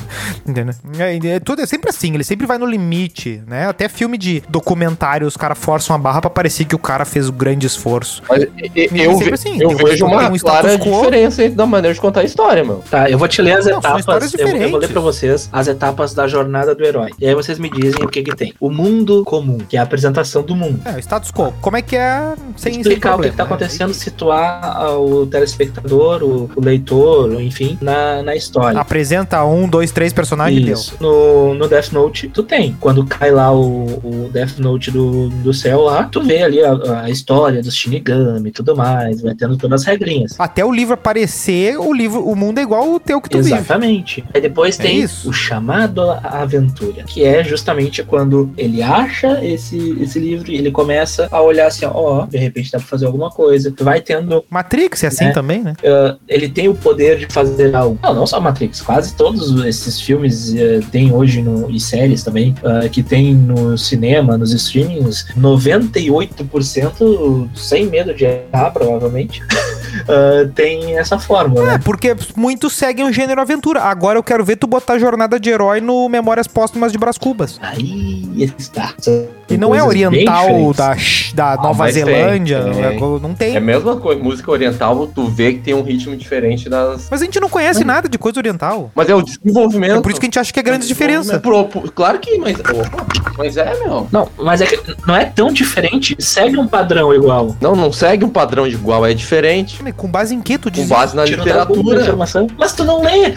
Entendeu? 0.46 0.69
É, 0.98 1.16
é, 1.36 1.40
tudo, 1.40 1.62
é 1.62 1.66
sempre 1.66 1.90
assim, 1.90 2.14
ele 2.14 2.24
sempre 2.24 2.46
vai 2.46 2.58
no 2.58 2.66
limite, 2.66 3.42
né? 3.46 3.66
Até 3.66 3.88
filme 3.88 4.16
de 4.18 4.42
documentário, 4.48 5.26
os 5.26 5.36
caras 5.36 5.58
forçam 5.58 5.94
a 5.94 5.98
barra 5.98 6.20
pra 6.20 6.30
parecer 6.30 6.64
que 6.64 6.74
o 6.74 6.78
cara 6.78 7.04
fez 7.04 7.28
um 7.28 7.32
grande 7.32 7.66
esforço. 7.66 8.22
Mas 8.28 8.42
e- 8.42 8.88
eu, 8.94 9.16
ve- 9.18 9.32
assim, 9.32 9.60
eu 9.60 9.70
um- 9.70 9.76
vejo 9.76 10.04
uma 10.06 10.28
um 10.28 10.38
clara 10.38 10.68
status 10.74 10.86
quo. 10.86 10.96
diferença 11.02 11.42
entre 11.44 11.56
da 11.56 11.66
maneira 11.66 11.94
de 11.94 12.00
contar 12.00 12.20
a 12.20 12.24
história, 12.24 12.64
meu. 12.64 12.82
Tá, 12.90 13.10
eu 13.10 13.18
vou 13.18 13.28
te 13.28 13.40
ler 13.42 13.58
as 13.58 13.66
Não, 13.66 13.78
etapas. 13.78 14.34
Eu, 14.34 14.48
eu 14.48 14.70
vou 14.70 14.78
ler 14.80 14.88
pra 14.88 15.00
vocês 15.00 15.48
as 15.52 15.68
etapas 15.68 16.14
da 16.14 16.26
jornada 16.26 16.74
do 16.74 16.84
herói. 16.84 17.10
E 17.18 17.26
aí 17.26 17.34
vocês 17.34 17.58
me 17.58 17.68
dizem 17.70 18.02
o 18.04 18.08
que 18.08 18.22
que 18.22 18.34
tem. 18.34 18.54
O 18.60 18.70
mundo 18.70 19.24
comum, 19.24 19.58
que 19.58 19.76
é 19.76 19.80
a 19.80 19.82
apresentação 19.82 20.42
do 20.42 20.54
mundo. 20.56 20.80
É, 20.84 20.96
o 20.96 20.98
status 20.98 21.30
quo. 21.30 21.52
Como 21.60 21.76
é 21.76 21.82
que 21.82 21.96
é 21.96 22.34
sem 22.56 22.72
sem 22.74 22.80
explicar 22.82 23.10
o 23.16 23.20
que, 23.20 23.28
problema, 23.28 23.30
que 23.32 23.36
tá 23.36 23.44
né? 23.44 23.48
acontecendo, 23.48 23.94
situar 23.94 24.60
ah, 24.62 24.96
o 24.98 25.26
telespectador, 25.26 26.22
o, 26.22 26.50
o 26.54 26.60
leitor, 26.60 27.40
enfim, 27.40 27.78
na, 27.80 28.22
na 28.22 28.36
história. 28.36 28.78
Apresenta 28.78 29.44
um, 29.44 29.68
dois, 29.68 29.90
três 29.90 30.12
personagens. 30.12 30.59
Isso. 30.68 30.96
No, 31.00 31.54
no 31.54 31.68
Death 31.68 31.92
Note, 31.92 32.28
tu 32.28 32.42
tem. 32.42 32.76
Quando 32.80 33.04
cai 33.06 33.30
lá 33.30 33.52
o, 33.52 33.84
o 34.04 34.30
Death 34.32 34.58
Note 34.58 34.90
do, 34.90 35.28
do 35.28 35.52
céu 35.54 35.80
lá, 35.82 36.04
tu 36.04 36.22
vê 36.22 36.42
ali 36.42 36.62
a, 36.62 37.02
a 37.02 37.10
história 37.10 37.62
dos 37.62 37.74
Shinigami 37.74 38.48
e 38.48 38.52
tudo 38.52 38.76
mais, 38.76 39.20
vai 39.20 39.34
tendo 39.34 39.56
todas 39.56 39.82
as 39.82 39.86
regrinhas. 39.86 40.34
Até 40.38 40.64
o 40.64 40.72
livro 40.72 40.94
aparecer, 40.94 41.78
o 41.78 41.92
livro, 41.92 42.24
o 42.26 42.34
mundo 42.36 42.58
é 42.58 42.62
igual 42.62 42.92
o 42.92 43.00
teu 43.00 43.20
que 43.20 43.28
tu 43.28 43.38
vive. 43.38 43.54
Exatamente. 43.54 44.24
Aí 44.34 44.40
depois 44.40 44.78
É 44.78 44.82
tem 44.82 45.00
isso. 45.00 45.28
o 45.30 45.32
chamado 45.32 46.00
à 46.02 46.40
aventura, 46.42 47.02
que 47.04 47.24
é 47.24 47.42
justamente 47.44 48.02
quando 48.02 48.50
ele 48.56 48.82
acha 48.82 49.44
esse, 49.44 49.96
esse 50.00 50.18
livro 50.18 50.50
e 50.50 50.56
ele 50.56 50.70
começa 50.70 51.28
a 51.30 51.40
olhar 51.42 51.66
assim, 51.66 51.84
ó, 51.86 52.26
de 52.26 52.38
repente 52.38 52.70
dá 52.72 52.78
pra 52.78 52.86
fazer 52.86 53.06
alguma 53.06 53.30
coisa. 53.30 53.72
Vai 53.80 54.00
tendo 54.00 54.44
Matrix 54.50 55.04
é 55.04 55.06
assim 55.08 55.26
É. 55.26 55.32
também, 55.32 55.62
né? 55.62 55.74
Uh, 55.82 56.18
ele 56.28 56.48
tem 56.48 56.68
o 56.68 56.74
poder 56.74 57.18
de 57.18 57.26
fazer 57.32 57.74
algo. 57.74 57.98
Não, 58.02 58.14
não 58.14 58.26
só 58.26 58.40
Matrix, 58.40 58.80
quase 58.80 59.14
todos 59.14 59.64
esses 59.64 60.00
filmes 60.00 60.49
uh, 60.52 60.84
tem 60.90 61.12
hoje 61.12 61.42
no, 61.42 61.70
e 61.70 61.78
séries 61.78 62.22
também, 62.22 62.54
uh, 62.62 62.88
que 62.88 63.02
tem 63.02 63.34
no 63.34 63.76
cinema, 63.76 64.36
nos 64.36 64.52
streamings, 64.52 65.26
98% 65.36 67.48
sem 67.54 67.86
medo 67.86 68.14
de 68.14 68.24
errar, 68.24 68.70
provavelmente. 68.70 69.42
uh, 70.08 70.48
tem 70.54 70.98
essa 70.98 71.18
fórmula, 71.18 71.62
É, 71.62 71.66
né? 71.72 71.80
porque 71.84 72.16
muitos 72.36 72.72
seguem 72.74 73.06
o 73.06 73.12
gênero 73.12 73.40
aventura. 73.40 73.80
Agora 73.82 74.18
eu 74.18 74.22
quero 74.22 74.44
ver 74.44 74.56
tu 74.56 74.66
botar 74.66 74.98
jornada 74.98 75.38
de 75.38 75.50
herói 75.50 75.80
no 75.80 76.08
Memórias 76.08 76.46
Póstumas 76.46 76.92
de 76.92 76.98
Brás 76.98 77.18
Cubas. 77.18 77.58
Aí 77.62 78.52
está. 78.58 78.94
E 79.48 79.56
não 79.56 79.74
é 79.74 79.82
oriental 79.82 80.72
da, 80.74 80.94
da 81.34 81.56
Nova 81.56 81.74
mas 81.84 81.94
tem, 81.94 82.04
Zelândia. 82.04 82.62
tem. 82.62 82.84
é- 82.84 83.00
Não 83.00 83.34
tem. 83.34 83.54
É 83.54 83.58
a 83.58 83.60
mesma 83.60 83.96
coisa. 83.96 84.22
Música 84.22 84.50
oriental, 84.50 85.06
tu 85.08 85.26
vê 85.26 85.54
que 85.54 85.60
tem 85.60 85.74
um 85.74 85.82
ritmo 85.82 86.16
diferente 86.16 86.68
das. 86.68 87.08
Mas 87.10 87.20
a 87.22 87.24
gente 87.24 87.40
não 87.40 87.48
conhece 87.48 87.82
nada 87.84 88.08
de 88.08 88.18
coisa 88.18 88.38
oriental. 88.38 88.90
Mas 88.94 89.08
é 89.08 89.14
o 89.14 89.22
desenvolvimento. 89.22 89.96
É 89.96 90.00
por 90.00 90.10
isso 90.10 90.20
que 90.20 90.26
a 90.26 90.28
gente 90.28 90.38
acha 90.38 90.52
que 90.52 90.60
é 90.60 90.62
grande 90.62 90.86
diferença. 90.86 91.40
Pro- 91.40 91.64
pro- 91.64 91.90
claro 91.92 92.18
que, 92.18 92.38
mas. 92.38 92.58
opa, 92.60 93.06
mas 93.38 93.56
é, 93.56 93.74
meu. 93.80 94.06
Não, 94.12 94.28
mas 94.38 94.60
é 94.60 94.66
que 94.66 94.78
não 95.06 95.16
é 95.16 95.24
tão 95.24 95.52
diferente, 95.52 96.14
segue 96.18 96.56
um 96.58 96.66
padrão 96.68 97.12
igual. 97.14 97.56
Não, 97.60 97.74
não 97.74 97.92
segue 97.92 98.24
um 98.24 98.28
padrão 98.28 98.66
igual, 98.66 99.04
é 99.04 99.14
diferente. 99.14 99.79
Com 99.96 100.08
base 100.08 100.34
em 100.34 100.40
que 100.42 100.58
tu 100.58 100.64
Com 100.70 100.70
diz? 100.70 100.88
base 100.88 101.16
na 101.16 101.24
Tirou 101.24 101.44
literatura. 101.44 102.00
informação. 102.02 102.46
Mas 102.58 102.72
tu 102.72 102.84
não 102.84 103.02
lê. 103.02 103.32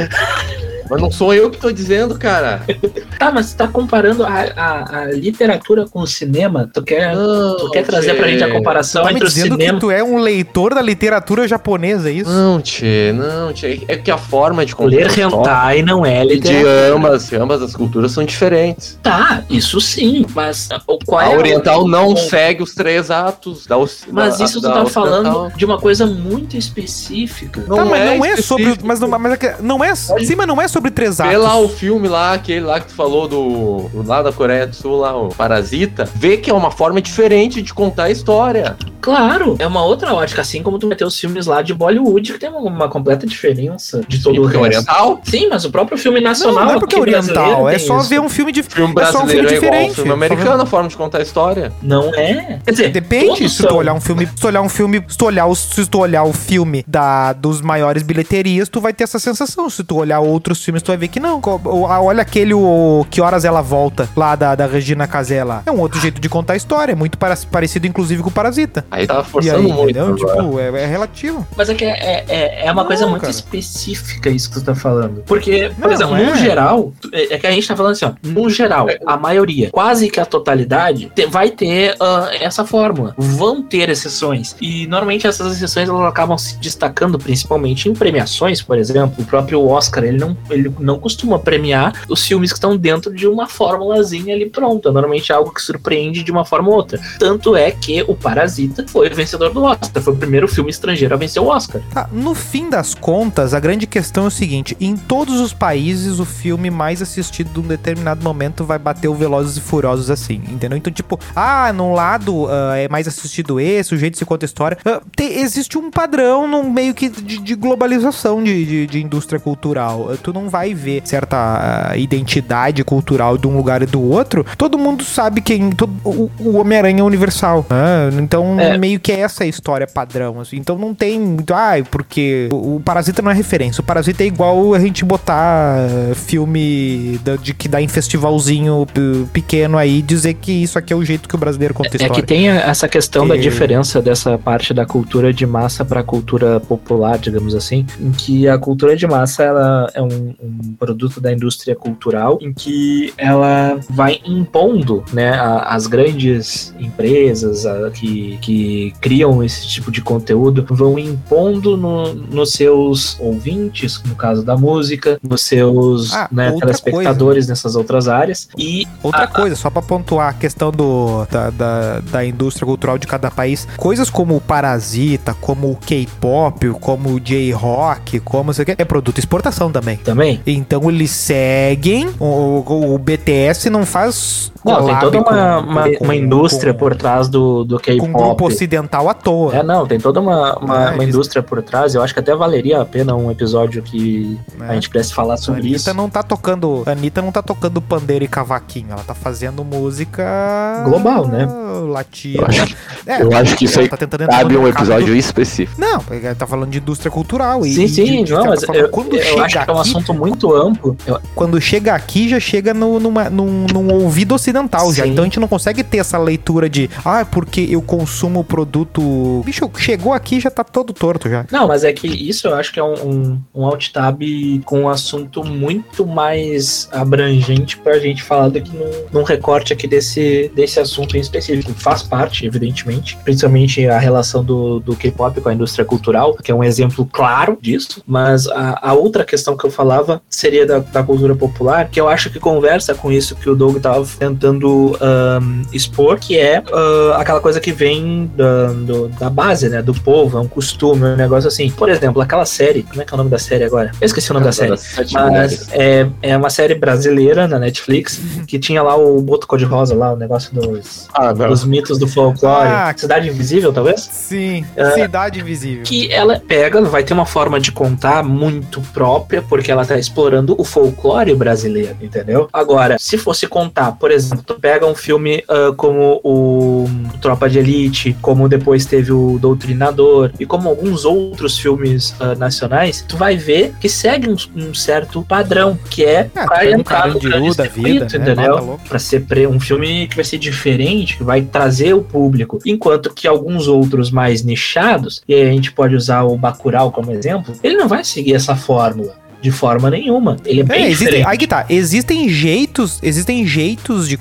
Mas 0.90 1.02
não 1.02 1.12
sou 1.12 1.34
eu 1.34 1.50
que 1.50 1.58
tô 1.58 1.72
dizendo, 1.72 2.18
cara. 2.18 2.62
Tá, 3.20 3.32
mas 3.32 3.46
você 3.46 3.56
tá 3.58 3.68
comparando 3.70 4.26
a, 4.26 4.30
a, 4.58 5.00
a 5.02 5.06
literatura 5.06 5.86
com 5.88 6.00
o 6.02 6.08
cinema. 6.08 6.70
Tu 6.74 6.82
quer, 6.84 7.16
Não, 7.16 7.56
tu 7.58 7.70
quer 7.72 7.86
trazer 7.86 8.16
pra 8.16 8.28
gente 8.28 8.44
a 8.44 8.52
comparação 8.52 9.04
Tá 9.04 9.10
me 9.10 9.16
entre 9.16 9.28
o 9.28 9.30
dizendo 9.30 9.54
cinema. 9.56 9.74
que 9.76 9.80
tu 9.80 9.92
é 9.92 10.04
um 10.04 10.18
leitor 10.18 10.74
da 10.74 10.82
literatura 10.82 11.48
japonesa, 11.48 12.10
é 12.10 12.14
isso? 12.14 12.30
Não, 12.30 12.60
tchê, 12.60 13.14
não, 13.16 13.54
tchê. 13.54 13.82
É 13.88 13.96
que 13.96 14.12
a 14.12 14.18
forma 14.18 14.66
de 14.66 14.76
Ler 14.78 15.08
a 15.08 15.14
hentai 15.22 15.82
não 15.84 16.06
é 16.06 16.22
de 16.26 16.34
literatura. 16.34 16.94
ambas, 16.94 17.32
ambas 17.32 17.62
as 17.62 17.74
culturas 17.76 18.12
são 18.12 18.26
diferentes. 18.26 19.00
Tá, 19.02 19.44
isso 19.50 19.80
sim, 19.80 20.26
mas 20.36 20.68
o 20.86 20.98
qual 21.06 21.22
a 21.22 21.26
é 21.32 21.36
o- 21.36 21.38
oriental 21.38 21.88
não 21.88 22.10
o- 22.14 22.18
segue 22.18 22.62
os 22.62 22.74
três 22.74 23.10
atos 23.10 23.66
da 23.66 23.78
Mas 24.12 24.38
da- 24.38 24.44
isso 24.46 24.60
tu 24.60 24.64
tá 24.68 24.82
ocidental. 24.84 24.88
falando 24.90 25.54
de 25.56 25.64
uma 25.64 25.80
coisa 25.80 26.06
muito 26.06 26.58
específica. 26.58 27.64
Não 27.68 27.78
tá, 27.78 27.86
mas 27.86 28.02
é 28.02 28.18
não 28.18 28.26
é 28.26 28.36
sobre. 28.38 28.76
Mas 28.84 29.00
não, 29.00 29.08
mas 29.08 29.32
é 29.34 29.38
que 29.38 29.54
não 29.62 29.82
é. 29.84 29.96
Sim, 29.96 30.36
mas 30.36 30.48
não 30.48 30.62
é 30.62 30.68
sobre 30.74 30.92
três 30.92 31.18
Vê 31.18 31.24
atos. 31.24 31.44
lá 31.44 31.58
o 31.58 31.70
filme 31.70 32.08
lá, 32.08 32.34
aquele 32.34 32.62
lá 32.66 32.80
que 32.80 32.88
tu 32.88 32.94
falou 32.96 33.28
do, 33.28 33.90
do 33.90 34.08
lá 34.08 34.22
da 34.22 34.32
Coreia 34.34 34.68
do 34.68 34.76
Sul, 34.76 34.98
lá, 34.98 35.16
o 35.16 35.30
Parasita. 35.30 36.10
Vê 36.16 36.38
que 36.38 36.50
é 36.50 36.54
uma 36.54 36.72
forma 36.72 37.02
diferente 37.02 37.62
de 37.62 37.74
contar 37.74 38.06
a 38.06 38.12
história. 38.12 38.76
Claro, 39.00 39.56
é 39.60 39.68
uma 39.68 39.84
outra 39.84 40.14
ótica, 40.14 40.42
assim 40.42 40.64
como 40.64 40.80
tu 40.80 40.88
vai 40.88 40.96
ter 40.96 41.04
os 41.04 41.20
filmes 41.20 41.46
lá 41.46 41.62
de 41.62 41.74
Bollywood, 41.74 42.32
que 42.34 42.40
tem 42.40 42.50
uma, 42.50 42.60
uma 42.60 42.88
completa 42.90 43.28
diferença 43.28 44.02
de 44.08 44.22
todo 44.24 44.34
E 44.36 44.40
o 44.40 44.44
é 44.44 44.48
resto. 44.48 44.62
oriental, 44.62 45.22
Sim, 45.26 45.48
mas 45.50 45.66
o 45.66 45.72
próprio 45.72 45.98
filme 45.98 46.22
nacional. 46.22 46.56
Não, 46.62 46.66
não 46.72 46.76
é 46.76 46.80
porque 46.80 46.96
é 46.96 47.00
brasileiro 47.02 47.42
oriental, 47.42 47.70
é 47.70 47.78
só 47.80 48.00
isso. 48.00 48.10
ver 48.10 48.22
um 48.22 48.30
filme 48.30 48.52
de. 48.54 48.64
filme 48.64 48.94
É 48.98 49.06
só 49.08 49.20
um 49.20 49.26
brasileiro 49.26 49.50
filme 49.50 49.66
é 49.66 49.68
igual 49.68 49.72
diferente. 49.72 49.96
filme 49.96 50.10
Só 50.10 50.16
americano, 50.16 50.64
a 50.64 50.66
forma 50.66 50.88
de 50.88 50.96
contar 50.96 51.18
a 51.18 51.22
história. 51.22 51.74
Não 51.82 52.14
é. 52.16 52.60
Quer 52.64 52.72
dizer, 52.72 52.90
Depende, 52.92 53.50
se 53.50 53.68
tu 53.68 53.76
olhar 53.76 53.94
um 53.94 54.00
filme, 54.02 54.26
se 54.26 54.36
tu 54.36 54.48
olhar 54.48 54.62
um 54.62 54.70
filme, 54.70 55.04
se 55.08 55.18
tu 55.18 55.26
olhar 55.26 55.46
o, 55.48 55.56
se 55.56 55.86
tu 55.86 56.00
olhar 56.00 56.24
o 56.24 56.32
filme 56.32 56.86
da, 56.88 57.34
dos 57.34 57.60
maiores 57.62 58.04
bilheterias, 58.04 58.70
tu 58.70 58.80
vai 58.80 58.94
ter 58.94 59.04
essa 59.04 59.20
sensação. 59.20 59.70
Se 59.70 59.84
tu 59.84 59.98
olhar 59.98 60.22
outros 60.22 60.63
filmes, 60.64 60.82
tu 60.82 60.88
vai 60.88 60.98
ver 60.98 61.08
que 61.08 61.20
não. 61.20 61.42
Olha 61.44 62.22
aquele 62.22 62.54
o 62.54 63.06
Que 63.10 63.22
Horas 63.22 63.46
Ela 63.46 63.62
Volta, 63.62 64.10
lá 64.16 64.36
da, 64.36 64.56
da 64.56 64.66
Regina 64.66 65.08
Casé 65.08 65.44
lá. 65.44 65.64
É 65.66 65.72
um 65.72 65.80
outro 65.80 66.00
jeito 66.00 66.20
de 66.22 66.30
contar 66.30 66.54
a 66.54 66.56
história, 66.56 66.92
é 66.94 66.96
muito 66.96 67.18
parecido 67.52 67.88
inclusive 67.88 68.22
com 68.24 68.30
o 68.30 68.32
Parasita. 68.32 68.86
Aí 68.92 69.06
tava 69.08 69.22
E 69.22 69.26
forçando 69.26 69.58
aí, 69.68 69.72
muito. 69.74 69.90
entendeu? 69.98 70.16
Tipo, 70.16 70.60
é, 70.60 70.84
é 70.84 70.86
relativo. 70.86 71.46
Mas 71.56 71.70
é 71.70 71.74
que 71.76 71.86
é, 71.86 72.26
é, 72.28 72.66
é 72.66 72.72
uma 72.72 72.82
Não, 72.82 72.88
coisa 72.88 73.08
muito 73.08 73.22
cara. 73.22 73.32
específica 73.32 74.30
isso 74.30 74.50
que 74.50 74.60
tu 74.60 74.66
tá 74.66 74.76
falando. 74.76 75.24
Porque, 75.26 75.70
por 75.80 75.88
Não, 75.88 75.92
exemplo, 75.92 76.16
é. 76.16 76.26
no 76.26 76.36
geral, 76.36 76.94
é 77.12 77.34
é 77.36 77.38
que 77.40 77.48
a 77.48 77.52
gente 77.52 77.68
tá 77.68 77.76
falando 77.76 77.94
assim, 77.94 78.06
ó, 78.06 78.12
no 78.24 78.50
geral, 78.50 78.88
a 79.06 79.18
maioria, 79.18 79.70
quase 79.72 80.10
que 80.10 80.20
a 80.20 80.26
totalidade, 80.26 81.12
vai 81.30 81.50
ter 81.50 81.96
ah, 82.00 82.30
essa 82.40 82.66
fórmula. 82.66 83.14
Vão 83.18 83.62
ter 83.64 83.90
exceções. 83.90 84.56
E 84.62 84.86
normalmente 84.88 85.26
essas 85.26 85.56
exceções 85.56 85.90
elas 85.90 86.02
acabam 86.08 86.38
se 86.38 86.58
destacando 86.58 87.18
principalmente 87.18 87.90
em 87.90 87.94
premiações, 87.94 88.62
por 88.62 88.78
exemplo. 88.78 89.24
O 89.24 89.26
próprio 89.26 89.66
Oscar, 89.68 90.04
ele 90.04 90.18
não, 90.18 90.36
ele 90.54 90.72
não 90.80 91.00
costuma 91.00 91.40
premiar 91.40 92.04
os 92.10 92.26
filmes 92.26 92.52
que 92.52 92.58
estão 92.58 92.76
dentro 92.78 93.14
de 93.14 93.28
uma 93.28 93.48
formulazinha 93.48 94.34
ali 94.36 94.50
pronta. 94.50 94.92
Normalmente 94.92 95.32
é 95.32 95.36
algo 95.36 95.54
que 95.54 95.62
surpreende 95.62 96.24
de 96.24 96.32
uma 96.32 96.46
forma 96.46 96.70
ou 96.70 96.76
outra. 96.76 97.00
Tanto 97.20 97.56
é 97.56 97.72
que 97.72 98.02
o 98.08 98.16
Parasita 98.16 98.86
foi 98.88 99.10
vencedor 99.10 99.52
do 99.54 99.64
Oscar. 99.64 100.02
Foi 100.02 100.14
o 100.14 100.18
primeiro 100.18 100.48
filme 100.48 100.70
estrangeiro 100.70 101.14
a 101.14 101.18
vencer 101.18 101.42
o 101.42 101.48
Oscar. 101.48 101.82
Tá, 101.94 102.10
no 102.12 102.34
fim 102.34 102.70
das 102.70 102.94
contas, 102.94 103.54
a 103.54 103.60
grande 103.60 103.86
questão 103.88 104.26
é 104.26 104.28
o 104.28 104.32
seguinte: 104.32 104.76
em 104.80 104.96
todos 104.96 105.40
os 105.40 105.54
países, 105.54 106.20
o 106.20 106.26
filme 106.26 106.70
mais 106.70 107.02
assistido 107.02 107.52
de 107.54 107.60
um 107.60 107.64
determinado 107.68 108.24
momento 108.24 108.64
vai 108.66 108.78
bater 108.80 109.08
o 109.08 109.16
Velozes 109.16 109.58
e 109.58 109.62
Furiosos 109.62 110.10
assim, 110.10 110.42
entendeu? 110.50 110.78
Então, 110.78 110.92
tipo, 110.92 111.20
ah, 111.36 111.72
num 111.74 111.94
lado 111.94 112.48
ah, 112.50 112.78
é 112.78 112.88
mais 112.88 113.08
assistido 113.08 113.60
esse, 113.60 113.94
o 113.94 113.98
jeito 113.98 114.18
se 114.18 114.26
conta 114.26 114.46
a 114.46 114.48
história. 114.48 114.78
Ah, 114.86 115.02
te- 115.16 115.24
existe 115.24 115.78
um 115.78 115.90
padrão 115.92 116.48
no 116.48 116.64
meio 116.64 116.94
que 116.94 117.10
de, 117.10 117.40
de 117.40 117.56
globalização 117.56 118.44
de, 118.44 118.66
de- 118.66 118.88
de 118.88 119.02
indústria 119.04 119.40
cultural. 119.40 120.10
Ah, 120.12 120.18
tu 120.22 120.34
não 120.34 120.43
vai 120.50 120.74
ver 120.74 121.02
certa 121.06 121.90
ah, 121.92 121.98
identidade 121.98 122.84
cultural 122.84 123.38
de 123.38 123.48
um 123.48 123.56
lugar 123.58 123.82
e 123.82 123.86
do 123.86 124.02
outro. 124.02 124.46
Todo 124.58 124.78
mundo 124.78 125.04
sabe 125.04 125.42
quem. 125.42 125.72
todo- 125.72 125.94
o 126.04 126.30
o 126.40 126.58
Homem-Aranha 126.58 127.02
é 127.02 127.04
universal. 127.04 127.66
né? 127.70 128.10
Então, 128.22 128.60
É. 128.60 128.78
meio 128.78 129.00
que 129.00 129.12
é 129.12 129.20
essa 129.22 129.44
a 129.44 129.48
história 129.48 129.88
padrão. 129.88 130.40
assim. 130.40 130.58
Então 130.58 130.78
não 130.78 130.94
tem 130.94 131.20
muito. 131.20 131.54
Ai, 131.54 131.84
porque 131.84 132.50
o, 132.52 132.76
o 132.76 132.80
Parasita 132.80 133.22
não 133.22 133.32
é 133.32 133.34
referência. 133.34 133.82
O 133.82 133.84
Parasita 133.84 134.24
é 134.24 134.28
igual 134.28 134.74
a 134.74 134.80
gente 134.80 135.04
botar 135.06 135.78
eh, 135.80 136.14
filme 136.16 137.20
da- 137.24 137.36
de 137.36 137.54
que 137.54 137.68
dá 137.68 137.82
em 137.82 137.88
festivalzinho 137.88 138.86
pequeno 139.32 139.78
aí 139.78 140.00
e 140.00 140.02
dizer 140.02 140.34
que 140.36 140.52
isso 140.52 140.78
aqui 140.78 140.94
é 140.94 140.96
o 140.96 141.04
jeito 141.04 141.28
que 141.30 141.36
o 141.36 141.38
brasileiro 141.38 141.74
conta 141.74 141.90
a 142.02 142.06
É 142.06 142.10
que 142.10 142.22
tem 142.22 142.48
essa 142.50 142.88
questão 142.88 143.28
da 143.28 143.36
E- 143.36 143.40
diferença 143.40 144.02
dessa 144.02 144.38
parte 144.38 144.74
da 144.74 144.86
cultura 144.86 145.34
de 145.34 145.46
massa 145.46 145.84
para 145.86 146.04
cultura 146.04 146.60
popular, 146.60 147.18
digamos 147.18 147.54
assim, 147.56 147.86
em 148.00 148.12
que 148.12 148.48
a 148.48 148.58
cultura 148.58 148.96
de 148.96 149.06
massa 149.08 149.44
ela 149.44 149.88
é 149.94 150.02
um, 150.02 150.33
um, 150.42 150.70
um 150.70 150.74
produto 150.74 151.20
da 151.20 151.32
indústria 151.32 151.76
cultural 151.76 152.38
em 152.42 152.54
que 152.54 153.14
ela 153.18 153.80
vai 153.90 154.20
impondo, 154.26 155.04
né, 155.14 155.32
a- 155.34 155.74
as 155.76 155.88
grandes 155.88 156.74
empresas 156.80 157.66
a- 157.66 157.90
que, 157.92 158.38
que 158.42 158.94
criam 159.02 159.44
esse 159.44 159.68
tipo 159.68 159.92
de 159.92 160.02
conteúdo 160.02 160.66
vão 160.70 160.98
impondo 161.00 161.76
no- 161.78 162.14
nos 162.14 162.54
seus 162.54 163.18
ouvintes, 163.20 164.02
no 164.06 164.16
caso 164.16 164.44
da 164.44 164.56
música, 164.56 165.20
nos 165.22 165.42
seus 165.42 166.14
Ah, 166.14 166.28
né, 166.32 166.52
telespectadores 166.60 167.48
nessas 167.48 167.76
outras 167.76 168.08
áreas. 168.08 168.48
E 168.58 168.88
Outra 169.02 169.24
Ah, 169.24 169.28
coisa, 169.28 169.56
só 169.56 169.70
pra 169.70 169.82
pontuar 169.82 170.30
a 170.30 170.34
questão 170.34 170.72
do, 170.72 171.26
da, 171.30 171.50
da, 171.50 172.00
da 172.00 172.26
indústria 172.26 172.66
cultural 172.66 172.98
de 172.98 173.06
cada 173.08 173.30
país, 173.30 173.68
coisas 173.78 174.10
como 174.10 174.36
o 174.38 174.42
Parasita, 174.42 175.34
como 175.34 175.72
o 175.72 175.76
K-pop, 175.76 176.70
como 176.80 177.10
o 177.14 177.20
J-rock, 177.20 178.20
como 178.22 178.54
sei 178.54 178.64
o 178.64 178.66
que, 178.66 178.76
é 178.78 178.86
produto 178.86 179.18
exportação 179.18 179.72
também. 179.72 179.98
também 179.98 180.23
Então 180.46 180.90
eles 180.90 181.12
seguem, 181.12 182.10
o, 182.20 182.26
o- 182.66 182.94
o 182.96 182.98
BTS 182.98 183.70
não 183.70 183.86
faz 183.86 184.52
Não, 184.64 184.86
tem 184.86 185.00
toda 185.00 185.18
uma, 185.20 185.24
com- 185.64 185.70
uma, 185.70 185.84
com- 185.98 186.04
uma 186.06 186.16
indústria 186.16 186.74
com- 186.74 186.80
por 186.80 186.96
trás 186.96 187.28
do, 187.28 187.64
do 187.64 187.80
com 187.80 187.92
um 187.92 187.98
grupo 187.98 188.18
K-pop. 188.20 188.44
ocidental 188.46 189.10
à 189.10 189.14
toa. 189.14 189.56
É, 189.56 189.64
não, 189.64 189.86
tem 189.86 190.00
toda 190.00 190.20
uma, 190.20 190.58
uma, 190.58 190.90
Ah, 190.90 190.92
uma 190.94 191.04
indústria 191.04 191.42
por 191.44 191.62
trás. 191.62 191.94
Eu 191.96 192.02
acho 192.02 192.14
que 192.14 192.20
até 192.20 192.36
valeria 192.36 192.82
a 192.82 192.86
pena 192.86 193.16
um 193.16 193.30
episódio 193.32 193.82
que 193.82 194.38
né? 194.58 194.68
a 194.70 194.74
gente 194.76 194.90
pudesse 194.90 195.14
falar 195.14 195.38
sobre 195.38 195.62
Anitta 195.62 195.76
isso. 195.78 195.94
não 195.94 196.10
tá 196.10 196.24
tocando. 196.24 196.84
A 196.86 196.92
Anitta 196.92 197.22
não 197.22 197.32
tá 197.32 197.42
tocando 197.42 197.82
pandeiro 197.82 198.24
e 198.24 198.28
cavaquinho. 198.28 198.88
Ela 198.92 199.04
tá 199.04 199.14
fazendo 199.14 199.64
música. 199.64 200.84
Global, 200.86 201.28
né? 201.28 201.48
Latina. 201.88 202.42
Eu 202.44 202.48
acho, 202.48 202.76
É, 203.06 203.22
eu 203.22 203.34
acho 203.36 203.56
que 203.56 203.66
isso 203.66 203.80
aí 203.80 203.88
tá 203.90 203.98
tentando 203.98 204.28
cabe 204.30 204.56
um 204.58 204.68
episódio 204.68 205.16
específico. 205.16 205.80
Não, 205.80 206.02
ele 206.10 206.34
tá 206.36 206.48
falando 206.48 206.70
de 206.72 206.78
indústria 206.78 207.12
cultural. 207.12 207.66
E, 207.66 207.74
Sim, 207.74 207.84
e 207.84 207.90
sim, 207.90 208.04
de- 208.06 208.24
de 208.24 208.32
não, 208.34 208.46
mas 208.46 208.64
forma, 208.64 208.82
eu, 208.82 208.90
quando 208.90 209.16
eu 209.16 209.22
chega 209.24 209.42
acho 209.44 209.54
que 209.66 209.70
é 209.70 209.74
um 209.74 209.80
aqui, 209.80 209.90
assunto 209.90 210.13
muito 210.14 210.54
amplo. 210.56 210.96
Quando 211.36 211.60
chega 211.60 211.94
aqui, 211.94 212.30
já 212.30 212.40
chega 212.40 212.74
no, 212.74 213.00
numa- 213.00 213.30
num, 213.30 213.66
num 213.72 213.94
ouvido 213.94 214.36
ocidental 214.36 214.94
já. 214.94 215.04
Sim. 215.04 215.12
Então 215.12 215.24
a 215.24 215.26
gente 215.28 215.40
não 215.40 215.48
consegue 215.48 215.84
ter 215.84 215.98
essa 215.98 216.18
leitura 216.18 216.70
de, 216.70 216.90
ah, 217.04 217.22
é 217.22 217.26
porque 217.26 217.68
eu 217.70 217.82
consumo 217.82 218.42
o 218.42 218.44
produto. 218.44 219.42
Bicho, 219.46 219.70
chegou 219.78 220.14
aqui 220.14 220.40
já 220.40 220.50
tá 220.50 220.64
todo 220.64 220.94
torto 220.94 221.30
já. 221.30 221.46
Não, 221.52 221.68
mas 221.68 221.84
é 221.84 221.92
que 221.94 222.08
isso 222.08 222.48
eu 222.48 222.56
acho 222.56 222.72
que 222.72 222.80
é 222.80 222.84
um, 222.84 222.94
um, 222.94 223.40
um 223.56 223.66
alt 223.66 223.90
tab 223.92 224.22
com 224.66 224.82
um 224.82 224.90
assunto 224.90 225.44
muito 225.44 226.06
mais 226.06 226.88
abrangente 226.92 227.78
pra 227.78 228.00
gente 228.00 228.24
falar 228.24 228.50
do 228.50 228.62
que 228.62 228.76
num, 228.76 228.92
num 229.12 229.24
recorte 229.24 229.72
aqui 229.74 229.88
desse, 229.88 230.52
desse 230.56 230.80
assunto 230.80 231.16
em 231.16 231.20
específico. 231.20 231.72
Faz 231.74 232.04
parte, 232.04 232.46
evidentemente, 232.46 233.18
principalmente 233.24 233.88
a 233.88 234.00
relação 234.00 234.44
do, 234.44 234.80
do 234.80 234.96
K-pop 234.96 235.40
com 235.42 235.50
a 235.50 235.54
indústria 235.54 235.86
cultural, 235.86 236.36
que 236.36 236.52
é 236.52 236.56
um 236.56 236.64
exemplo 236.64 237.08
claro 237.12 237.58
disso, 237.62 238.02
mas 238.06 238.48
a, 238.48 238.80
a 238.90 238.94
outra 238.94 239.24
questão 239.24 239.56
que 239.56 239.66
eu 239.66 239.72
falava 239.72 240.03
seria 240.30 240.66
da, 240.66 240.80
da 240.80 241.04
cultura 241.04 241.36
popular, 241.36 241.90
que 241.90 242.00
eu 242.00 242.08
acho 242.08 242.30
que 242.30 242.40
conversa 242.40 242.94
com 242.96 243.12
isso 243.12 243.36
que 243.36 243.50
o 243.50 243.56
Doug 243.56 243.78
tava 243.78 244.06
tentando 244.18 244.98
ahn, 245.02 245.64
expor, 245.72 246.18
que 246.20 246.38
é 246.38 246.64
ah, 246.74 247.18
aquela 247.20 247.40
coisa 247.40 247.60
que 247.60 247.72
vem 247.72 248.30
da, 248.36 248.68
do- 248.68 249.08
da 249.10 249.30
base, 249.30 249.70
né, 249.70 249.82
do 249.82 249.94
povo, 249.94 250.38
é 250.38 250.42
um 250.42 250.48
costume, 250.48 251.04
é 251.04 251.14
um 251.14 251.16
negócio 251.16 251.48
assim. 251.48 251.70
Por 251.70 251.90
exemplo, 251.90 252.22
aquela 252.22 252.46
série, 252.46 252.84
como 252.84 253.02
é 253.02 253.06
que 253.06 253.14
é 253.14 253.16
o 253.16 253.18
nome 253.18 253.30
da 253.30 253.38
série 253.40 253.64
agora? 253.64 253.92
Eu 254.00 254.06
esqueci 254.06 254.32
o 254.32 254.34
nome 254.34 254.46
da 254.46 254.52
série. 254.52 254.74
Mas 255.14 255.68
é, 255.72 256.08
é 256.22 256.36
uma 256.38 256.50
série 256.50 256.76
brasileira 256.76 257.48
na 257.48 257.60
Netflix 257.60 258.20
que 258.48 258.60
tinha 258.60 258.82
lá 258.82 258.96
o 258.96 259.22
Boto 259.22 259.48
Cor-de-Rosa, 259.48 259.96
lá, 259.96 260.14
o 260.14 260.16
negócio 260.16 260.54
dos, 260.54 261.08
Ah, 261.14 261.32
dos 261.34 261.64
mitos 261.66 261.98
do 261.98 262.08
folclore. 262.08 262.68
Ah. 262.70 262.94
Cidade 262.96 263.28
Invisível, 263.30 263.72
talvez? 263.74 264.02
Sim, 264.12 264.66
É. 264.76 264.92
cidade 264.92 265.40
invisível. 265.40 265.84
que 265.84 266.12
ela 266.12 266.40
pega, 266.46 266.82
vai 266.82 267.04
ter 267.04 267.14
uma 267.14 267.26
forma 267.26 267.60
de 267.60 267.72
contar 267.72 268.24
muito 268.24 268.82
própria, 268.94 269.42
porque 269.42 269.72
ela 269.72 269.86
tá 269.86 269.93
explorando 269.98 270.56
o 270.58 270.64
folclore 270.64 271.34
brasileiro, 271.36 271.96
entendeu? 272.02 272.48
Agora, 272.52 272.98
se 273.00 273.18
fosse 273.18 273.48
contar, 273.48 273.94
por 273.94 274.12
exemplo, 274.12 274.44
tu 274.46 274.56
pega 274.56 274.86
um 274.86 274.96
filme 274.96 275.44
ah, 275.48 275.74
como 275.76 276.20
o 276.24 276.86
Tropa 277.22 277.50
de 277.50 277.60
Elite, 277.60 278.16
como 278.22 278.50
depois 278.50 278.86
teve 278.86 279.12
o 279.12 279.38
Doutrinador, 279.40 280.32
e 280.40 280.46
como 280.46 280.70
alguns 280.70 281.06
outros 281.06 281.58
filmes 281.58 282.16
ah, 282.20 282.36
nacionais, 282.36 283.04
tu 283.08 283.18
vai 283.18 283.36
ver 283.38 283.74
que 283.80 283.90
segue 283.90 284.30
um, 284.30 284.36
um 284.56 284.74
certo 284.74 285.22
padrão, 285.24 285.78
que 285.90 286.04
é 286.04 286.30
Ah, 286.36 286.46
pra 286.46 286.66
um 286.66 286.80
entrar 286.80 287.08
no 287.08 287.20
grande 287.20 287.56
da 287.56 287.64
vida, 287.64 288.08
circuito, 288.10 288.18
né? 288.20 288.32
entendeu? 288.32 288.58
Louco. 288.58 288.82
Pra 288.88 289.00
ser 289.00 289.24
um 289.48 289.60
filme 289.60 290.08
que 290.08 290.16
vai 290.16 290.26
ser 290.26 290.38
diferente, 290.38 291.18
que 291.18 291.24
vai 291.24 291.42
trazer 291.42 291.94
o 291.94 292.02
público. 292.02 292.60
Enquanto 292.66 293.14
que 293.14 293.28
alguns 293.28 293.68
outros 293.68 294.12
mais 294.12 294.44
nichados, 294.44 295.22
e 295.28 295.34
aí 295.34 295.42
a 295.44 295.52
gente 295.52 295.72
pode 295.72 295.96
usar 295.96 296.24
o 296.24 296.38
Bacurau 296.38 296.92
como 296.92 297.12
exemplo, 297.12 297.56
ele 297.64 297.76
não 297.76 297.88
vai 297.88 298.04
seguir 298.04 298.34
essa 298.34 298.56
fórmula. 298.56 299.16
De 299.44 299.52
forma 299.52 299.90
nenhuma. 299.90 300.38
Ele 300.46 300.62
é 300.62 300.64
bem 300.64 300.86
É, 300.86 300.90
existem, 300.90 301.26
aí 301.26 301.38
que 301.38 301.46
tá. 301.46 301.66
Existem 301.70 302.30
jeitos, 302.30 302.98
existem 303.04 303.46
jeitos 303.46 304.08
de 304.08 304.18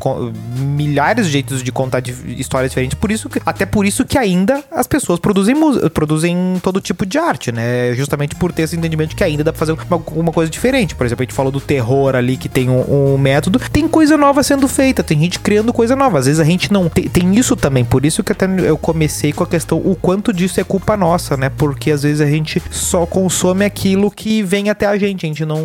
milhares 0.58 1.26
de 1.26 1.32
jeitos 1.32 1.62
de 1.62 1.70
contar 1.70 2.00
de 2.00 2.12
histórias 2.40 2.72
diferentes. 2.72 2.98
Por 2.98 3.12
isso 3.12 3.28
que, 3.28 3.40
até 3.46 3.64
por 3.64 3.86
isso 3.86 4.04
que 4.04 4.18
ainda 4.18 4.64
as 4.68 4.88
pessoas 4.88 5.20
produzem 5.20 5.54
produzem 5.94 6.60
todo 6.60 6.80
tipo 6.80 7.06
de 7.06 7.18
arte, 7.18 7.52
né? 7.52 7.94
Justamente 7.94 8.34
por 8.34 8.50
ter 8.50 8.62
esse 8.62 8.74
entendimento 8.74 9.14
que 9.14 9.22
ainda 9.22 9.44
dá 9.44 9.52
pra 9.52 9.60
fazer 9.60 9.70
uma, 9.72 10.02
uma 10.16 10.32
coisa 10.32 10.50
diferente. 10.50 10.96
Por 10.96 11.06
exemplo, 11.06 11.22
a 11.22 11.24
gente 11.24 11.34
falou 11.34 11.52
do 11.52 11.60
terror 11.60 12.16
ali 12.16 12.36
que 12.36 12.48
tem 12.48 12.68
um, 12.68 13.14
um 13.14 13.16
método, 13.16 13.60
tem 13.70 13.86
coisa 13.86 14.16
nova 14.16 14.42
sendo 14.42 14.66
feita, 14.66 15.04
tem 15.04 15.20
gente 15.20 15.38
criando 15.38 15.72
coisa 15.72 15.94
nova. 15.94 16.18
Às 16.18 16.26
vezes 16.26 16.40
a 16.40 16.44
gente 16.44 16.72
não 16.72 16.88
tem, 16.88 17.08
tem 17.08 17.36
isso 17.36 17.54
também. 17.54 17.84
Por 17.84 18.04
isso 18.04 18.24
que 18.24 18.32
até 18.32 18.46
eu 18.66 18.76
comecei 18.76 19.32
com 19.32 19.44
a 19.44 19.46
questão 19.46 19.78
o 19.78 19.94
quanto 19.94 20.32
disso 20.32 20.60
é 20.60 20.64
culpa 20.64 20.96
nossa, 20.96 21.36
né? 21.36 21.48
Porque 21.48 21.92
às 21.92 22.02
vezes 22.02 22.20
a 22.20 22.26
gente 22.26 22.60
só 22.72 23.06
consome 23.06 23.64
aquilo 23.64 24.10
que 24.10 24.42
vem 24.42 24.68
até 24.68 24.86
a 24.86 24.98
gente. 24.98 25.11
A 25.24 25.26
gente 25.26 25.44
não. 25.44 25.58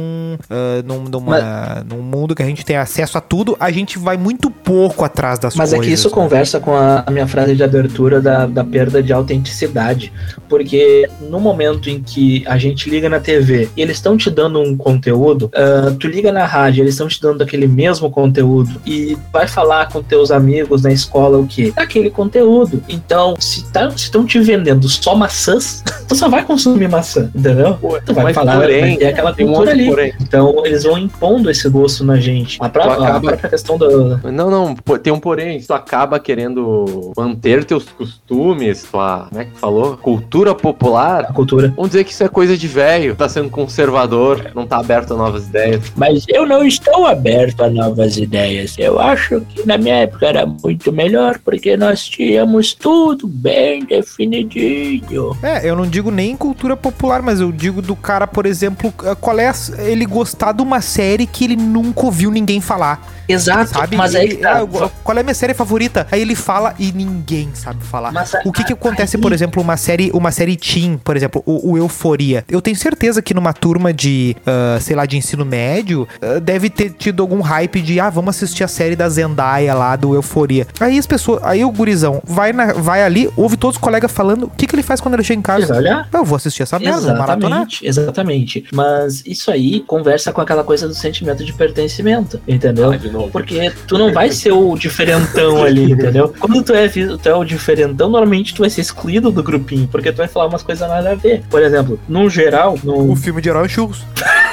ah, 0.49 0.81
num, 0.85 1.03
numa- 1.03 1.83
num 1.89 2.01
mundo 2.01 2.35
que 2.35 2.43
a 2.43 2.45
gente 2.45 2.65
tem 2.65 2.75
acesso 2.77 3.17
a 3.17 3.21
tudo, 3.21 3.55
a 3.59 3.71
gente 3.71 3.97
vai 3.97 4.17
muito 4.17 4.49
pouco 4.49 5.03
atrás 5.03 5.39
das 5.39 5.55
Mas 5.55 5.69
coisas. 5.69 5.85
é 5.85 5.87
que 5.87 5.93
isso 5.93 6.09
né? 6.09 6.13
conversa 6.13 6.59
com 6.59 6.73
a, 6.75 7.03
a 7.05 7.11
minha 7.11 7.27
frase 7.27 7.55
de 7.55 7.63
abertura 7.63 8.21
da, 8.21 8.45
da 8.45 8.63
perda 8.63 9.01
de 9.01 9.11
autenticidade. 9.13 10.11
Porque 10.49 11.07
no 11.29 11.39
momento 11.39 11.89
em 11.89 12.01
que 12.01 12.43
a 12.47 12.57
gente 12.57 12.89
liga 12.89 13.09
na 13.09 13.19
TV 13.19 13.69
e 13.75 13.81
eles 13.81 13.97
estão 13.97 14.17
te 14.17 14.29
dando 14.29 14.59
um 14.59 14.75
conteúdo, 14.75 15.49
ah, 15.55 15.93
tu 15.99 16.07
liga 16.07 16.31
na 16.31 16.45
rádio, 16.45 16.83
eles 16.83 16.93
estão 16.93 17.07
te 17.07 17.21
dando 17.21 17.41
aquele 17.41 17.67
mesmo 17.67 18.09
conteúdo 18.09 18.79
e 18.85 19.17
vai 19.31 19.47
falar 19.47 19.89
com 19.91 20.01
teus 20.01 20.31
amigos 20.31 20.83
na 20.83 20.91
escola 20.91 21.37
o 21.37 21.47
quê? 21.47 21.71
Daquele 21.75 22.09
conteúdo. 22.09 22.81
Então, 22.89 23.35
se 23.39 23.63
tá- 23.71 23.89
se 23.91 23.97
estão 24.05 24.25
te 24.25 24.39
vendendo 24.39 24.87
só 24.89 25.15
maçãs, 25.15 25.83
tu 26.07 26.15
só 26.15 26.29
vai 26.29 26.43
consumir 26.43 26.87
maçã, 26.89 27.29
entendeu? 27.35 27.77
Tu 28.05 28.13
vai 28.13 28.25
Mas 28.25 28.35
falar, 28.35 28.59
porém, 28.59 28.97
ter 28.97 29.07
aquela 29.07 29.33
tem 29.37 29.45
um 29.45 29.53
cultura 29.53 29.69
outro 29.71 29.81
ali. 29.81 29.89
porém. 29.89 30.13
Então, 30.21 30.65
eles 30.65 30.83
vão 30.83 30.97
impondo 30.97 31.49
esse 31.49 31.69
gosto 31.69 32.03
na 32.03 32.17
gente. 32.17 32.57
A, 32.61 32.67
pró- 32.67 32.83
Tu 32.83 32.89
a 32.89 32.93
acaba- 33.07 33.19
própria 33.29 33.49
questão 33.49 33.77
do, 33.77 34.17
Não, 34.31 34.49
não, 34.51 34.75
tem 35.01 35.13
um 35.13 35.19
porém. 35.19 35.59
Tu 35.61 35.73
acaba 35.73 36.19
querendo 36.19 37.11
manter 37.15 37.63
teus 37.63 37.85
costumes, 37.85 38.83
tua, 38.83 39.27
como 39.29 39.41
é 39.41 39.45
que 39.45 39.57
falou? 39.59 39.95
Cultura 39.97 40.53
popular. 40.55 41.23
da 41.23 41.33
cultura. 41.33 41.71
Vamos 41.75 41.91
dizer 41.91 42.03
que 42.03 42.11
isso 42.11 42.23
é 42.23 42.27
coisa 42.27 42.57
de 42.57 42.67
velho, 42.67 43.15
tá 43.15 43.29
sendo 43.29 43.49
conservador, 43.49 44.51
não 44.55 44.65
tá 44.65 44.77
aberto 44.77 45.13
a 45.13 45.17
novas 45.17 45.47
ideias. 45.47 45.81
Mas 45.95 46.25
eu 46.27 46.45
não 46.45 46.63
estou 46.65 47.05
aberto 47.05 47.61
a 47.63 47.69
novas 47.69 48.17
ideias. 48.17 48.75
Eu 48.77 48.99
acho 48.99 49.41
que 49.41 49.65
na 49.67 49.77
minha 49.77 49.95
época 49.95 50.25
era 50.25 50.45
muito 50.45 50.91
melhor, 50.91 51.39
porque 51.43 51.77
nós 51.77 52.03
tínhamos 52.07 52.73
tudo 52.73 53.27
bem 53.27 53.85
definidinho. 53.85 55.35
É, 55.43 55.69
eu 55.69 55.75
não 55.75 55.85
digo 55.87 56.11
nem 56.11 56.35
cultura 56.35 56.75
popular, 56.75 57.21
mas 57.21 57.39
eu 57.39 57.51
digo 57.51 57.81
do 57.81 57.95
cara, 57.95 58.27
por 58.27 58.45
exemplo, 58.45 58.93
eh, 59.03 59.15
qual 59.27 59.39
é 59.41 59.51
ele 59.79 60.05
gostar 60.05 60.53
de 60.53 60.61
uma 60.61 60.79
série 60.79 61.27
que 61.27 61.43
ele 61.43 61.57
nunca 61.57 62.05
ouviu 62.05 62.31
ninguém 62.31 62.61
falar, 62.61 63.05
Exato, 63.27 63.71
sabe? 63.71 63.95
mas 63.95 64.15
aí 64.15 64.25
Ele- 64.25 64.35
que 64.37 64.41
tá. 64.41 64.61
ah, 64.61 64.89
qual 65.03 65.17
é 65.17 65.21
a 65.21 65.23
minha 65.23 65.33
série 65.33 65.53
favorita? 65.53 66.07
Aí 66.11 66.21
ele 66.21 66.35
fala 66.35 66.73
e 66.79 66.91
ninguém 66.91 67.49
sabe 67.53 67.83
falar. 67.83 68.11
Mas 68.11 68.33
O 68.45 68.51
que 68.51 68.63
que 68.63 68.73
aí- 68.73 68.77
acontece, 68.79 69.17
por 69.17 69.31
exemplo, 69.33 69.61
uma 69.61 69.75
série, 69.77 70.09
uma 70.13 70.31
série 70.31 70.55
teen, 70.55 70.97
por 70.97 71.15
exemplo, 71.17 71.41
o, 71.45 71.71
o 71.73 71.77
Euforia. 71.77 72.45
Eu 72.49 72.61
tenho 72.61 72.75
certeza 72.77 73.21
que 73.21 73.33
numa 73.33 73.53
turma 73.53 73.93
de, 73.93 74.35
ah, 74.45 74.77
sei 74.79 74.95
lá, 74.95 75.05
de 75.05 75.17
ensino 75.17 75.45
médio, 75.45 76.07
ah, 76.21 76.39
deve 76.39 76.69
ter 76.69 76.91
tido 76.91 77.21
algum 77.21 77.41
hype 77.41 77.81
de, 77.81 77.99
ah, 77.99 78.09
vamos 78.09 78.35
assistir 78.35 78.63
a 78.63 78.67
série 78.67 78.95
da 78.95 79.07
Zendaya 79.09 79.73
lá 79.73 79.95
do 79.95 80.13
Euforia. 80.15 80.67
Aí 80.79 80.97
as 80.97 81.05
pessoas, 81.07 81.41
aí 81.43 81.63
o 81.65 81.71
gurizão 81.71 82.21
vai, 82.25 82.53
na- 82.53 82.73
vai 82.73 83.03
ali, 83.03 83.29
ouve 83.35 83.57
todos 83.57 83.75
os 83.77 83.81
colegas 83.81 84.11
falando, 84.11 84.43
o 84.45 84.49
que 84.49 84.65
que 84.67 84.75
ele 84.75 84.83
faz 84.83 85.01
quando 85.01 85.15
ele 85.15 85.23
chega 85.23 85.39
em 85.39 85.43
casa? 85.43 85.75
Olha, 85.75 86.07
Eu 86.13 86.23
vou 86.23 86.35
assistir 86.35 86.63
essa 86.63 86.79
merda, 86.79 87.01
vou 87.01 87.15
maratonar. 87.17 87.67
Exatamente. 87.81 88.65
Mas 88.73 89.23
isso 89.25 89.51
aí 89.51 89.81
conversa 89.81 90.31
com 90.31 90.41
aquela 90.41 90.63
coisa 90.63 90.87
do 90.87 90.95
sentimento 90.95 91.43
de 91.43 91.53
pertencimento, 91.53 92.39
entendeu? 92.47 92.91
de 92.97 93.09
novo. 93.17 93.31
Porque 93.31 93.71
tu 93.87 93.97
não 93.97 94.13
vai 94.13 94.31
ser 94.31 94.51
o 94.51 94.75
diferentão 94.77 95.63
ali, 95.63 95.91
entendeu? 95.91 96.33
Quando 96.39 96.63
tu 96.63 96.73
é, 96.73 96.87
tu 96.87 97.29
é 97.29 97.33
o 97.35 97.43
diferentão, 97.43 98.09
normalmente 98.09 98.53
tu 98.53 98.59
vai 98.61 98.69
ser 98.69 98.81
excluído 98.81 99.31
do 99.31 99.43
grupinho, 99.43 99.87
porque 99.87 100.11
tu 100.11 100.17
vai 100.17 100.27
falar 100.27 100.47
umas 100.47 100.63
coisas 100.63 100.87
nada 100.87 101.11
a 101.11 101.15
ver. 101.15 101.43
Por 101.49 101.61
exemplo, 101.61 101.99
no 102.07 102.29
geral, 102.29 102.77
no, 102.83 103.11
O 103.11 103.15
filme 103.15 103.41
de 103.41 103.49
herói 103.49 103.65
é 103.65 103.69
churros. 103.69 104.03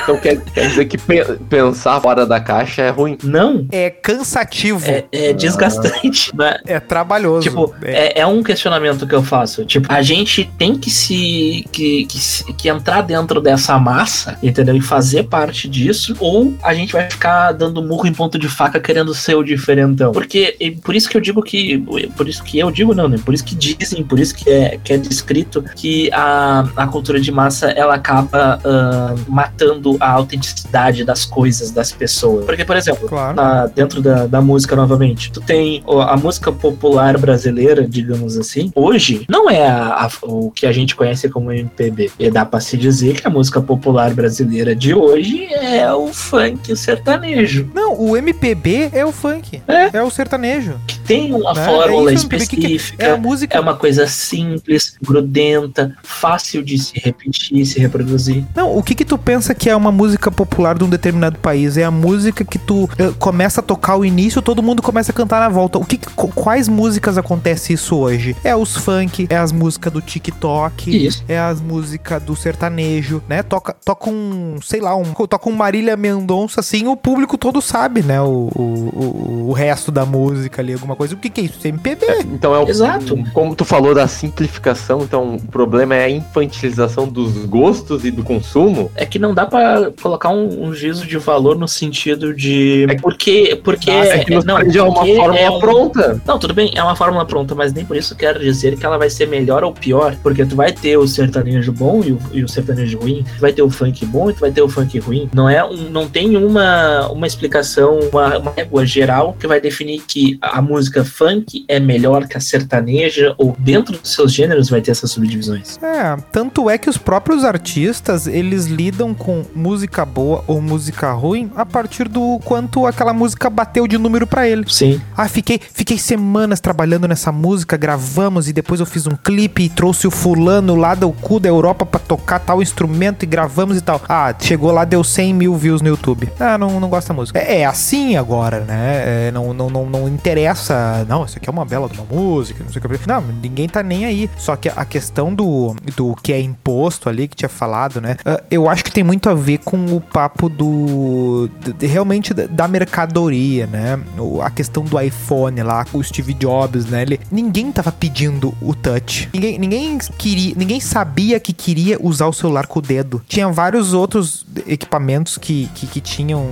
Então 0.03 0.19
quer, 0.19 0.39
quer 0.39 0.69
dizer 0.69 0.85
que 0.85 0.99
pe- 0.99 1.25
pensar 1.49 1.99
fora 2.01 2.27
da 2.27 2.39
caixa 2.39 2.83
é 2.83 2.91
ruim. 2.91 3.17
Não, 3.23 3.67
É 3.73 3.89
cansativo. 3.89 4.85
é, 4.87 5.05
É, 5.11 5.31
é 5.31 5.33
desgastante. 5.33 6.31
né? 6.37 6.57
trabalhoso. 6.87 7.43
Tipo, 7.49 7.75
É. 7.83 8.19
é, 8.19 8.21
é 8.21 8.27
um 8.27 8.43
questionamento 8.43 9.07
que 9.07 9.15
eu 9.15 9.23
faço. 9.23 9.65
Tipo, 9.65 9.87
a 9.91 10.03
gente 10.03 10.45
tem 10.59 10.77
que 10.77 10.91
se. 10.91 11.65
Que, 11.73 12.05
que, 12.07 12.53
que 12.55 12.69
entrar 12.69 13.01
dentro 13.03 13.41
dessa 13.41 13.79
massa, 13.79 14.39
entendeu? 14.43 14.77
E 14.77 14.81
fazer 14.81 15.25
parte 15.25 15.69
disso, 15.69 16.15
ou 16.21 16.55
a 16.63 16.75
gente 16.75 16.93
vai 16.93 17.09
ficar 17.11 17.53
dando 17.53 17.83
murro 17.83 18.07
em 18.07 18.13
ponto 18.13 18.39
de 18.39 18.49
faca 18.55 18.81
querendo 18.81 19.15
ser 19.15 19.35
o 19.35 19.43
diferentão. 19.43 20.13
Porque, 20.13 20.57
por 20.83 20.95
isso 20.95 21.09
que 21.09 21.17
eu 21.17 21.21
digo 21.21 21.43
que. 21.43 21.79
Por 22.17 22.29
isso 22.29 22.43
que 22.45 22.59
eu 22.59 22.71
digo, 22.71 22.95
não, 22.95 23.09
né? 23.09 23.19
Por 23.25 23.35
isso 23.35 23.45
que 23.45 23.55
dizem, 23.55 24.03
por 24.03 24.19
isso 24.19 24.35
que 24.35 24.49
é, 24.51 24.79
que 24.83 24.93
é 24.93 24.97
descrito 24.99 25.63
que 25.77 26.11
a, 26.13 26.69
a 26.77 26.87
cultura 26.87 27.21
de 27.21 27.31
massa 27.33 27.71
ela 27.71 27.95
acaba 27.95 28.59
ah, 28.65 29.15
matando 29.29 29.97
a 30.01 30.11
autenticidade 30.11 31.05
das 31.05 31.25
coisas, 31.25 31.71
das 31.71 31.91
pessoas. 31.93 32.45
Porque, 32.45 32.65
por 32.65 32.77
exemplo, 32.77 33.09
Claro. 33.09 33.37
na- 33.37 33.67
dentro 33.67 34.01
da, 34.01 34.27
da 34.27 34.41
música 34.41 34.77
novamente. 34.77 35.31
Tu 35.33 35.41
tem 35.41 35.83
a 36.09 36.17
música 36.17 36.53
popular 36.53 37.19
brasileira, 37.19 37.87
digamos 37.87 38.37
assim. 38.37 38.71
Hoje 38.75 39.25
não 39.29 39.49
é 39.51 39.67
a- 39.67 40.05
a- 40.07 40.11
o 40.23 40.51
que 40.51 40.67
a 40.67 40.73
gente 40.73 40.95
conhece 40.95 41.29
como 41.29 41.51
MPB. 41.53 42.11
E 42.19 42.31
dá 42.31 42.45
pra 42.45 42.61
se 42.61 42.77
dizer 42.77 43.21
que 43.21 43.27
a 43.27 43.31
música 43.31 43.61
popular 43.61 44.13
brasileira 44.15 44.75
de 44.75 44.95
hoje 44.95 45.47
é 45.53 45.93
o 45.93 46.13
funk, 46.13 46.73
o 46.73 46.77
sertanejo. 46.77 47.69
Não, 47.75 47.99
o 48.01 48.17
MPB 48.17 48.44
é 48.93 49.05
o 49.07 49.13
funk. 49.13 49.63
É. 49.67 50.03
o 50.03 50.11
sertanejo. 50.11 50.75
Que 50.87 50.99
tem 51.01 51.33
uma 51.33 51.55
Né? 51.55 51.65
fórmula 51.65 52.11
É 52.11 52.15
MPB, 52.15 52.47
que 52.47 52.57
específica. 52.57 53.05
É 53.05 53.11
a 53.11 53.17
música. 53.17 53.57
É 53.57 53.61
uma 53.61 53.75
coisa 53.77 54.07
simples, 54.07 54.97
grudenta, 55.03 55.95
fácil 56.03 56.63
de 56.63 56.79
se 56.79 56.93
repetir, 56.99 57.65
se 57.67 57.79
reproduzir. 57.79 58.45
Não, 58.55 58.77
o 58.77 58.83
que 58.83 58.95
que 58.95 59.05
tu 59.05 59.17
pensa 59.17 59.55
que 59.55 59.71
é 59.71 59.77
uma 59.77 59.91
música 59.93 60.31
popular 60.31 60.77
de 60.77 60.85
um 60.85 60.89
determinado 60.89 61.39
país? 61.39 61.77
É 61.77 61.85
a 61.85 61.91
música 61.91 62.45
que 62.45 62.59
tu 62.59 62.89
eh, 62.99 63.13
começa 63.19 63.61
a 63.61 63.63
tocar 63.65 63.97
o 63.97 64.05
início, 64.05 64.43
todo 64.43 64.63
mundo 64.63 64.83
começa 64.83 65.11
a 65.11 65.15
cantar 65.15 65.41
na 65.41 65.49
volta. 65.49 65.79
O 65.79 65.85
que, 65.85 65.97
que- 65.97 66.11
qu- 66.11 66.29
quais 66.35 66.69
músicas 66.69 67.17
acontece 67.17 67.73
isso 67.73 67.97
hoje? 67.97 68.37
É 68.45 68.55
os 68.55 68.77
funk, 68.77 69.27
é 69.31 69.37
as 69.37 69.53
músicas 69.53 69.93
do 69.93 70.01
TikTok, 70.01 71.07
Isso. 71.07 71.25
é 71.29 71.39
as 71.39 71.61
músicas 71.61 72.23
do 72.23 72.35
sertanejo, 72.37 73.23
né? 73.29 73.43
Toca, 73.43 73.75
toca 73.85 74.11
um, 74.11 74.57
sei 74.63 74.81
lá, 74.81 74.95
um, 74.97 75.05
toca 75.13 75.49
um 75.49 75.53
Marília 75.53 75.97
Mendonça 75.97 76.61
assim, 76.61 76.87
o 76.87 76.97
público 76.97 77.39
todo 77.39 77.61
sabe, 77.63 78.03
né? 78.03 78.21
O, 78.21 78.34
o, 78.35 78.61
o, 78.61 79.49
o 79.49 79.53
resto 79.53 79.91
da 79.91 80.05
música 80.05 80.61
ali, 80.63 80.73
alguma 80.73 80.97
coisa. 80.97 81.15
O 81.15 81.19
que 81.19 81.31
que 81.31 81.41
é 81.41 81.45
isso? 81.45 81.55
Isso 81.59 81.67
é 81.67 81.71
MPB. 81.71 82.07
Então 82.33 82.55
é 82.55 82.59
o, 82.59 82.69
Exato. 82.69 83.17
Como 83.33 83.55
tu 83.55 83.65
falou 83.65 83.95
da 83.95 84.07
simplificação, 84.09 85.03
então 85.03 85.37
o 85.37 85.43
problema 85.49 85.95
é 85.95 86.05
a 86.05 86.11
infantilização 86.11 87.09
dos 87.09 87.33
gostos 87.47 88.05
e 88.05 88.11
do 88.11 88.23
consumo. 88.23 88.91
É 88.95 89.07
que 89.07 89.19
não 89.19 89.35
dá 89.35 89.47
pra 89.47 89.91
colocar 90.03 90.31
um, 90.31 90.65
um 90.65 90.75
juízo 90.75 91.07
de 91.07 91.19
valor 91.19 91.57
no 91.59 91.69
sentido 91.69 92.35
de. 92.35 92.87
É- 92.89 92.95
porque. 92.97 93.61
Porque. 93.63 93.91
é 93.91 94.25
que 94.25 94.35
nos 94.35 94.45
não, 94.45 94.57
a 94.57 94.61
uma 94.61 94.95
fórmula 95.07 95.39
é 95.39 95.51
um- 95.51 95.59
pronta. 95.59 96.21
Não, 96.27 96.39
tudo 96.39 96.55
bem, 96.55 96.73
é 96.75 96.83
uma 96.83 96.97
fórmula 96.97 97.25
pronta, 97.25 97.55
mas 97.55 97.73
nem 97.73 97.85
por 97.85 97.97
isso 97.97 98.15
quero 98.17 98.41
dizer 98.41 98.77
que 98.77 98.85
ela 98.85 98.99
vai 98.99 99.11
ser 99.11 99.27
melhor 99.29 99.65
ou 99.65 99.73
pior, 99.73 100.17
porque 100.23 100.45
tu 100.45 100.57
vai 100.57 100.73
ter 100.73 100.97
o 100.97 101.07
sertanejo 101.07 101.73
bom 101.73 102.03
e 102.05 102.13
o, 102.13 102.19
e 102.33 102.45
o 102.45 102.49
sertanejo 102.49 102.99
ruim, 102.99 103.25
tu 103.37 103.41
vai 103.41 103.53
ter 103.53 103.63
o 103.63 103.71
funk 103.71 104.05
bom 104.07 104.31
e 104.31 104.35
tu 104.35 104.41
vai 104.41 104.51
ter 104.51 104.63
o 104.63 104.69
funk 104.69 104.99
ruim. 104.99 105.29
Não 105.33 105.49
é 105.49 105.65
um, 105.65 105.77
não 105.91 106.09
tem 106.09 106.37
uma, 106.37 107.09
uma 107.09 107.27
explicação, 107.27 107.99
uma, 108.13 108.24
uma 108.39 108.53
régua 108.53 108.85
geral 108.87 109.37
que 109.39 109.47
vai 109.47 109.61
definir 109.61 110.03
que 110.07 110.39
a 110.41 110.61
música 110.61 111.05
funk 111.05 111.65
é 111.69 111.79
melhor 111.79 112.27
que 112.27 112.37
a 112.37 112.41
sertaneja, 112.41 113.35
ou 113.39 113.55
dentro 113.59 113.99
dos 113.99 114.13
seus 114.13 114.33
gêneros 114.33 114.69
vai 114.69 114.81
ter 114.81 114.91
essas 114.91 115.11
subdivisões. 115.11 115.79
É, 115.83 116.17
tanto 116.33 116.69
é 116.69 116.79
que 116.79 116.89
os 116.89 116.99
próprios 116.99 117.45
artistas, 117.45 118.27
eles 118.27 118.67
lidam 118.67 119.15
com 119.15 119.45
música 119.55 120.05
boa 120.05 120.45
ou 120.47 120.61
música 120.61 121.13
ruim 121.13 121.51
a 121.55 121.67
partir 121.67 122.09
do 122.09 122.41
quanto 122.45 122.87
aquela 122.87 123.13
música 123.13 123.49
bateu 123.49 123.87
de 123.87 123.99
número 123.99 124.27
pra 124.27 124.49
ele. 124.49 124.65
Sim. 124.69 125.01
Ah, 125.17 125.29
fiquei, 125.29 125.61
fiquei 125.61 125.99
semanas 125.99 126.61
trabalhando 126.61 127.09
nessa 127.09 127.33
música, 127.33 127.77
gravamos 127.77 128.49
e 128.49 128.53
depois 128.53 128.81
eu 128.81 128.87
fiz 128.87 129.07
um 129.07 129.17
clipe 129.17 129.65
e 129.65 129.69
trouxe 129.69 130.07
o 130.07 130.11
fulano 130.11 130.75
lá 130.75 130.95
do 130.95 131.11
cu 131.13 131.41
da 131.41 131.49
Europa 131.49 131.87
pra 131.87 132.01
tocar 132.01 132.39
tal 132.39 132.63
instrumento 132.63 133.23
e 133.23 133.27
gravamos 133.27 133.77
e 133.77 133.81
tal. 133.81 134.01
Ah, 134.09 134.35
chegou 134.39 134.71
lá, 134.71 134.85
deu 134.85 135.03
100 135.03 135.35
mil 135.35 135.55
views 135.57 135.81
no 135.81 135.89
YouTube. 135.89 136.29
Ah, 136.39 136.59
não, 136.59 136.81
não 136.81 136.89
gosta 136.89 137.13
da 137.13 137.15
música. 137.15 137.39
É, 137.39 137.61
é 137.61 137.65
assim 137.65 138.04
agora, 138.17 138.61
né? 138.61 139.29
É, 139.29 139.31
não, 139.33 139.53
não, 139.55 139.69
não, 139.71 139.87
não 139.87 140.09
interessa. 140.09 141.05
Não, 141.09 141.25
isso 141.25 141.37
aqui 141.39 141.49
é 141.49 141.53
uma 141.53 141.65
bela 141.65 141.89
de 141.89 141.99
uma 141.99 142.07
música, 142.11 142.63
não 142.63 142.71
sei 142.73 142.81
o 142.83 142.89
que. 142.89 143.09
Não, 143.09 143.21
ninguém 143.43 143.69
tá 143.69 143.83
nem 143.83 144.05
aí. 144.05 144.31
Só 144.37 144.55
que 144.57 144.69
a 144.69 144.85
questão 144.85 145.35
do, 145.35 145.75
do 145.97 146.15
que 146.23 146.33
é 146.33 146.41
imposto 146.41 147.09
ali, 147.09 147.27
que 147.29 147.37
tinha 147.37 147.49
falado, 147.49 148.01
né? 148.01 148.17
ah, 148.25 148.43
Eu 148.51 148.69
acho 148.69 148.85
que 148.85 148.93
tem 148.93 149.03
muito 149.05 149.29
a 149.29 149.35
ver 149.35 149.59
com 149.59 149.77
o 149.97 150.01
papo 150.01 150.49
do. 150.49 151.49
de- 151.79 151.87
realmente 151.87 152.33
da- 152.35 152.69
mercadoria, 152.69 153.67
né? 153.67 153.99
A 154.43 154.51
questão 154.51 154.85
do 154.85 155.01
iPhone 155.01 155.63
lá, 155.63 155.85
o 155.93 156.03
Steve 156.03 156.35
Jobs, 156.35 156.87
né? 156.87 157.03
Ele, 157.03 157.21
ninguém 157.31 157.71
tava 157.73 157.91
pedindo 157.93 158.55
o 158.61 158.75
touch. 158.75 159.29
Ninguém, 159.33 159.59
ninguém 159.59 159.99
queria. 160.19 160.55
Ninguém 160.57 160.81
sabia 160.81 161.39
que 161.41 161.53
queria 161.53 161.99
usar 162.01 162.27
o 162.27 162.33
celular 162.33 162.67
com 162.67 162.79
o 162.79 162.83
dedo. 162.83 163.23
Tinha 163.29 163.49
vários 163.51 163.93
outros 163.95 164.45
equipamentos 164.67 165.39
que, 165.39 165.69
que, 165.75 165.87
que 165.87 166.01
tinham 166.01 166.45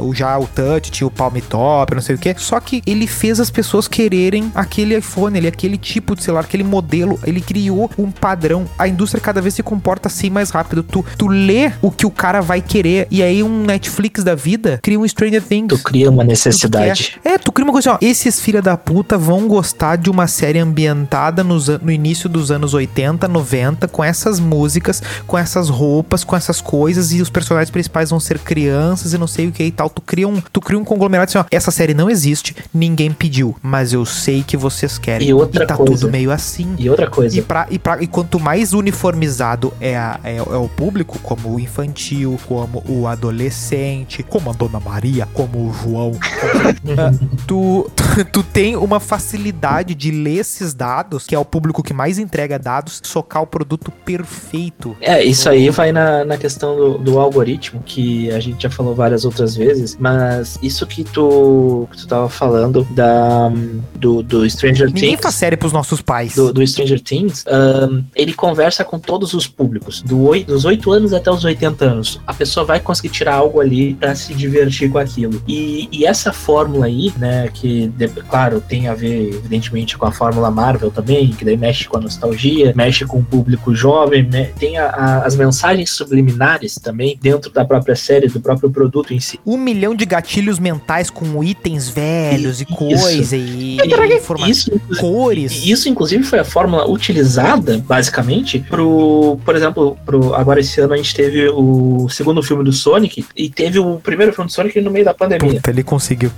o 0.00 0.14
já 0.14 0.38
o 0.38 0.46
touch, 0.48 0.90
tinha 0.90 1.06
o 1.06 1.10
palm 1.10 1.36
top, 1.48 1.94
não 1.94 2.02
sei 2.02 2.14
o 2.14 2.18
que. 2.18 2.34
Só 2.38 2.60
que 2.60 2.82
ele 2.86 3.06
fez 3.06 3.40
as 3.40 3.50
pessoas 3.50 3.86
quererem 3.86 4.50
aquele 4.54 4.96
iPhone, 4.96 5.38
ele, 5.38 5.48
aquele 5.48 5.76
tipo 5.78 6.14
de 6.14 6.22
celular, 6.22 6.44
aquele 6.44 6.64
modelo. 6.64 7.18
Ele 7.24 7.40
criou 7.40 7.90
um 7.98 8.10
padrão. 8.10 8.66
A 8.78 8.88
indústria 8.88 9.20
cada 9.20 9.40
vez 9.40 9.54
se 9.54 9.62
comporta 9.62 10.08
assim 10.08 10.30
mais 10.30 10.50
rápido. 10.50 10.82
Tu, 10.82 11.04
tu 11.16 11.28
lê 11.28 11.72
o 11.82 11.90
que 11.90 12.06
o 12.06 12.10
cara 12.10 12.40
vai 12.40 12.60
querer 12.60 13.06
e 13.10 13.22
aí 13.22 13.42
um 13.42 13.64
Netflix 13.64 14.24
da 14.24 14.34
vida 14.34 14.78
cria 14.82 14.98
um 14.98 15.06
Stranger 15.06 15.42
Things. 15.42 15.68
Tu 15.68 15.82
cria 15.82 16.10
uma 16.10 16.24
necessidade. 16.24 17.18
É, 17.24 17.38
tu 17.38 17.52
cria 17.52 17.64
uma 17.64 17.72
coisa 17.72 17.92
assim, 17.92 17.98
ó. 18.04 18.08
Esses 18.08 18.40
filha 18.40 18.62
da 18.62 18.76
puta 18.76 19.18
vão 19.18 19.46
gostar 19.46 19.96
de 19.96 20.10
uma 20.10 20.26
série 20.26 20.58
ambientada 20.58 21.44
nos 21.44 21.68
no 21.68 21.90
início 21.90 22.28
dos 22.28 22.50
anos 22.50 22.74
80, 22.74 23.28
90, 23.28 23.88
com 23.88 24.02
essas 24.02 24.40
músicas, 24.40 25.02
com 25.26 25.36
essas 25.36 25.68
roupas, 25.68 26.24
com 26.24 26.34
essas 26.36 26.60
coisas, 26.60 27.12
e 27.12 27.20
os 27.20 27.30
personagens 27.30 27.70
principais 27.70 28.10
vão 28.10 28.20
ser 28.20 28.38
crianças 28.38 29.12
e 29.12 29.18
não 29.18 29.26
sei 29.26 29.48
o 29.48 29.52
que 29.52 29.64
e 29.64 29.70
tal. 29.70 29.90
Tu 29.90 30.00
cria 30.02 30.28
um, 30.28 30.37
tu 30.52 30.60
cria 30.60 30.78
um 30.78 30.84
conglomerado 30.84 31.28
assim, 31.28 31.38
ó. 31.38 31.44
Essa 31.50 31.70
série 31.70 31.94
não 31.94 32.08
existe, 32.10 32.54
ninguém 32.72 33.12
pediu, 33.12 33.56
mas 33.62 33.92
eu 33.92 34.04
sei 34.04 34.42
que 34.42 34.56
vocês 34.56 34.98
querem. 34.98 35.28
E 35.28 35.34
outra 35.34 35.66
tá 35.66 35.76
coisa. 35.76 35.92
tudo 35.92 36.10
meio 36.10 36.30
assim. 36.30 36.74
E 36.78 36.88
outra 36.88 37.08
coisa. 37.08 37.38
E, 37.38 37.42
pra, 37.42 37.66
e, 37.70 37.78
pra, 37.78 38.02
e 38.02 38.06
quanto 38.06 38.38
mais 38.40 38.72
uniformizado 38.72 39.72
é, 39.80 39.96
a- 39.96 40.20
é, 40.24 40.36
é 40.36 40.42
o 40.42 40.68
público, 40.68 41.18
como 41.20 41.54
o 41.54 41.60
infantil, 41.60 42.38
como 42.46 42.82
o 42.88 43.06
adolescente, 43.06 44.22
como 44.22 44.50
a 44.50 44.52
Dona 44.52 44.80
Maria, 44.80 45.26
como 45.32 45.68
o 45.68 45.72
João, 45.72 46.12
ah, 46.98 47.12
tu, 47.46 47.90
tu, 47.94 48.24
tu 48.32 48.42
tem 48.42 48.76
uma 48.76 49.00
facilidade 49.00 49.94
de 49.94 50.10
ler 50.10 50.38
esses 50.38 50.74
dados, 50.74 51.26
que 51.26 51.34
é 51.34 51.38
o 51.38 51.44
público 51.44 51.82
que 51.82 51.92
mais 51.94 52.18
entrega 52.18 52.58
dados, 52.58 53.00
socar 53.04 53.42
o 53.42 53.46
produto 53.46 53.90
perfeito. 53.90 54.96
É, 55.00 55.22
isso 55.22 55.48
aí 55.48 55.70
vai 55.70 55.92
na, 55.92 56.24
na 56.24 56.36
questão 56.36 56.76
do, 56.76 56.98
do 56.98 57.18
algoritmo, 57.18 57.82
que 57.84 58.30
a 58.30 58.40
gente 58.40 58.62
já 58.62 58.70
falou 58.70 58.94
várias 58.94 59.24
outras 59.24 59.56
vezes, 59.56 59.96
mas 59.98 60.18
isso 60.62 60.86
que 60.86 61.04
tu, 61.04 61.88
que 61.90 61.98
tu 61.98 62.06
tava 62.06 62.28
falando 62.28 62.86
da, 62.90 63.50
do, 63.94 64.22
do 64.22 64.48
Stranger 64.48 64.86
Ninguém 64.88 65.10
Things. 65.10 65.22
faz 65.22 65.34
série 65.34 65.56
pros 65.56 65.72
nossos 65.72 66.00
pais. 66.00 66.34
Do, 66.34 66.52
do 66.52 66.66
Stranger 66.66 67.00
Things, 67.00 67.44
ahn, 67.46 68.02
ele 68.14 68.32
conversa 68.32 68.84
com 68.84 68.98
todos 68.98 69.34
os 69.34 69.46
públicos, 69.46 70.02
do 70.02 70.22
oi- 70.24 70.44
dos 70.44 70.64
8 70.64 70.90
anos 70.92 71.12
até 71.12 71.30
os 71.30 71.44
80 71.44 71.84
anos. 71.84 72.20
A 72.26 72.34
pessoa 72.34 72.64
vai 72.64 72.80
conseguir 72.80 73.10
tirar 73.10 73.34
algo 73.34 73.60
ali 73.60 73.94
pra 73.94 74.14
se 74.14 74.34
divertir 74.34 74.90
com 74.90 74.98
aquilo. 74.98 75.42
E, 75.46 75.88
e 75.92 76.04
essa 76.06 76.32
fórmula 76.32 76.86
aí, 76.86 77.12
né, 77.18 77.48
que, 77.52 77.88
de- 77.88 78.08
claro, 78.08 78.60
tem 78.60 78.88
a 78.88 78.94
ver, 78.94 79.28
evidentemente, 79.34 79.96
com 79.96 80.06
a 80.06 80.12
fórmula 80.12 80.50
Marvel 80.50 80.90
também, 80.90 81.30
que 81.30 81.44
daí 81.44 81.56
mexe 81.56 81.86
com 81.88 81.96
a 81.96 82.00
nostalgia, 82.00 82.72
mexe 82.76 83.04
com 83.04 83.18
o 83.18 83.24
público 83.24 83.74
jovem, 83.74 84.22
né, 84.24 84.52
tem 84.58 84.78
a- 84.78 84.88
a- 84.90 85.26
as 85.26 85.36
mensagens 85.36 85.90
subliminares 85.90 86.74
também 86.76 87.18
dentro 87.20 87.50
da 87.50 87.64
própria 87.64 87.96
série, 87.96 88.28
do 88.28 88.40
próprio 88.40 88.70
produto 88.70 89.12
em 89.12 89.20
si. 89.20 89.38
Um 89.46 89.56
milhão 89.56 89.94
de 89.94 90.04
gatilhos 90.18 90.58
mentais 90.58 91.10
com 91.10 91.42
itens 91.42 91.88
velhos 91.88 92.60
e 92.60 92.64
Isso. 92.64 92.74
coisa 92.74 93.36
e, 93.36 93.76
e 93.78 94.14
informações. 94.16 94.58
Isso, 94.58 94.74
inclusive, 94.74 95.00
Cores. 95.00 95.52
E 95.52 95.70
Isso, 95.70 95.88
inclusive, 95.88 96.24
foi 96.24 96.38
a 96.40 96.44
fórmula 96.44 96.88
utilizada, 96.90 97.78
basicamente, 97.78 98.58
pro. 98.58 99.38
Por 99.44 99.54
exemplo, 99.54 99.96
pro, 100.04 100.34
agora 100.34 100.60
esse 100.60 100.80
ano 100.80 100.94
a 100.94 100.96
gente 100.96 101.14
teve 101.14 101.48
o 101.48 102.08
segundo 102.08 102.42
filme 102.42 102.64
do 102.64 102.72
Sonic 102.72 103.24
e 103.36 103.48
teve 103.48 103.78
o 103.78 103.98
primeiro 103.98 104.32
filme 104.32 104.48
do 104.48 104.52
Sonic 104.52 104.80
no 104.80 104.90
meio 104.90 105.04
da 105.04 105.14
pandemia. 105.14 105.54
Puta, 105.54 105.70
ele 105.70 105.82
conseguiu. 105.82 106.30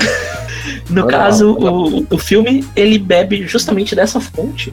No 0.91 1.07
caso, 1.07 1.53
o, 1.53 2.07
o 2.11 2.19
filme 2.19 2.65
ele 2.77 2.99
bebe 2.99 3.47
justamente 3.47 3.95
dessa 3.95 4.21
fonte 4.21 4.73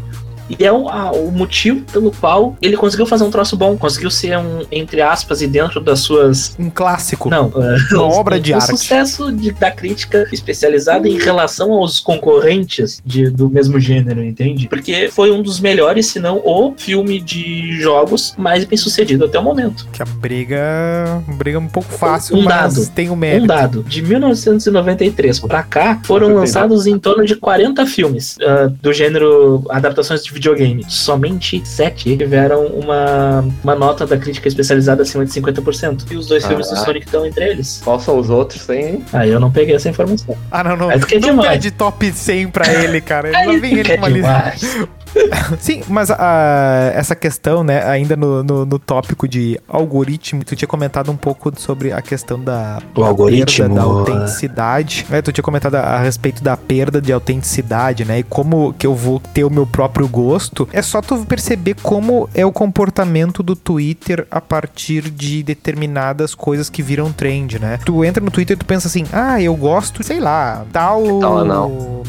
E 0.50 0.64
é 0.64 0.72
o, 0.72 0.88
a- 0.90 1.12
o 1.12 1.32
motivo 1.32 1.82
pelo 1.92 2.12
qual 2.12 2.56
ele 2.62 2.78
conseguiu 2.78 3.06
fazer 3.06 3.24
um 3.24 3.32
troço 3.32 3.56
bom. 3.58 3.78
Conseguiu 3.78 4.10
ser 4.12 4.38
um, 4.38 4.62
entre 4.72 5.02
aspas, 5.02 5.42
e 5.42 5.48
dentro 5.48 5.80
das 5.82 6.00
suas. 6.00 6.56
Um 6.60 6.70
clássico. 6.70 7.30
Não, 7.30 7.52
é, 7.56 7.94
Uma 7.96 8.04
obra 8.16 8.40
de 8.40 8.54
um 8.54 8.56
arte. 8.56 8.68
sucesso 8.68 9.32
de- 9.32 9.52
da 9.52 9.72
crítica 9.72 10.28
especializada 10.32 11.08
em 11.08 11.18
relação 11.18 11.72
aos 11.74 12.00
concorrentes 12.00 13.02
de- 13.06 13.30
do 13.30 13.50
mesmo 13.50 13.80
gênero, 13.80 14.24
entende? 14.24 14.68
Porque 14.68 15.10
foi 15.12 15.32
um 15.32 15.42
dos 15.42 15.60
melhores, 15.60 16.08
se 16.08 16.20
não 16.20 16.38
o 16.44 16.74
filme 16.78 17.20
de 17.20 17.80
jogos 17.82 18.34
mais 18.38 18.64
bem 18.66 18.78
sucedido 18.78 19.26
até 19.26 19.38
o 19.40 19.44
momento. 19.44 19.88
Que 19.92 20.02
a 20.02 20.06
briga. 20.06 21.24
Briga 21.38 21.60
um 21.60 21.68
pouco 21.68 21.92
fácil, 21.92 22.38
Um 22.38 22.44
mas 22.44 22.76
dado. 22.76 22.90
tem 22.92 23.10
o 23.10 23.14
Um 23.14 23.16
mérito. 23.16 23.48
dado, 23.48 23.84
de 23.84 24.02
1993 24.02 25.40
pra 25.40 25.64
cá, 25.64 26.00
foram 26.04 26.34
lançados 26.34 26.86
em 26.88 26.98
torno 27.00 27.26
de 27.26 27.36
40 27.36 27.86
filmes 27.86 28.38
ah, 28.42 28.70
do 28.82 28.94
gênero 28.94 29.64
adaptações 29.70 30.24
de 30.24 30.32
videogame. 30.38 30.86
Somente 30.88 31.62
7 31.66 32.18
tiveram 32.18 32.66
uma, 32.68 33.46
uma 33.64 33.76
nota 33.76 34.06
da 34.06 34.18
crítica 34.18 34.48
especializada 34.48 35.02
acima 35.04 35.26
de 35.26 35.32
50%. 35.32 36.12
E 36.12 36.16
os 36.16 36.28
dois 36.28 36.46
filmes 36.46 36.68
do 36.70 36.76
Ah. 36.76 36.78
Sonic 36.86 37.06
estão 37.06 37.26
entre 37.26 37.44
eles. 37.50 37.82
Quais 37.84 38.04
são 38.04 38.18
os 38.18 38.30
outros? 38.30 38.66
Tem. 38.66 39.04
Aí 39.14 39.30
eu 39.30 39.40
não 39.40 39.52
peguei 39.52 39.76
essa 39.76 39.90
informação. 39.90 40.38
Ah, 40.52 40.64
não, 40.64 40.78
não. 40.78 40.92
É 40.92 40.98
porque 40.98 41.16
é 41.16 41.20
não 41.20 41.30
demais. 41.30 41.50
pede 41.50 41.72
top 41.72 42.12
100 42.12 42.48
pra 42.50 42.72
ele, 42.74 43.02
cara. 43.02 43.30
Ele 43.30 43.46
não 43.54 43.62
vem 43.62 43.74
ele 43.80 43.90
com 43.90 43.98
uma 43.98 44.10
lista. 44.10 44.88
Sim, 45.60 45.84
mas 45.88 46.10
ah, 46.12 46.92
essa 46.94 47.16
questão, 47.16 47.64
né, 47.64 47.84
ainda 47.84 48.16
no, 48.16 48.44
no, 48.44 48.66
no 48.66 48.80
tópico 48.80 49.28
de 49.28 49.60
algoritmo, 49.68 50.44
tu 50.44 50.56
tinha 50.56 50.68
comentado 50.68 51.12
um 51.12 51.16
pouco 51.16 51.52
sobre 51.60 51.92
a 51.92 52.02
questão 52.02 52.40
da 52.40 52.80
O 52.96 53.04
algoritmo, 53.04 53.70
perda 53.70 53.76
da 53.76 53.84
autenticidade. 53.84 55.06
Né? 55.10 55.22
Tu 55.22 55.32
tinha 55.32 55.44
comentado 55.44 55.76
a, 55.76 55.82
a 55.82 56.00
respeito 56.00 56.44
da 56.44 56.56
perda 56.56 57.02
de 57.02 57.12
autenticidade, 57.12 58.06
né? 58.06 58.20
E 58.20 58.24
como 58.24 58.74
que 58.74 58.86
eu 58.86 58.96
vou 58.96 59.20
ter 59.20 59.44
o 59.44 59.50
meu 59.50 59.66
próprio 59.66 60.08
gosto. 60.08 60.68
É 60.72 60.82
só 60.82 61.02
tu 61.02 61.26
perceber 61.26 61.76
como 61.82 62.30
é 62.34 62.46
o 62.46 62.52
comportamento 62.52 63.42
do 63.44 63.56
Twitter 63.56 64.28
a 64.30 64.42
partir 64.42 65.10
de 65.10 65.44
determinadas 65.44 66.36
coisas 66.36 66.70
que 66.70 66.82
viram 66.82 67.12
trend, 67.12 67.60
né? 67.60 67.80
Tu 67.86 68.04
entra 68.04 68.24
no 68.24 68.32
Twitter 68.32 68.56
e 68.56 68.60
tu 68.60 68.66
pensa 68.66 68.88
assim, 68.88 69.06
ah, 69.12 69.42
eu 69.42 69.56
gosto, 69.56 70.04
sei 70.04 70.20
lá, 70.20 70.66
tal 70.72 71.20
Tal 71.20 71.46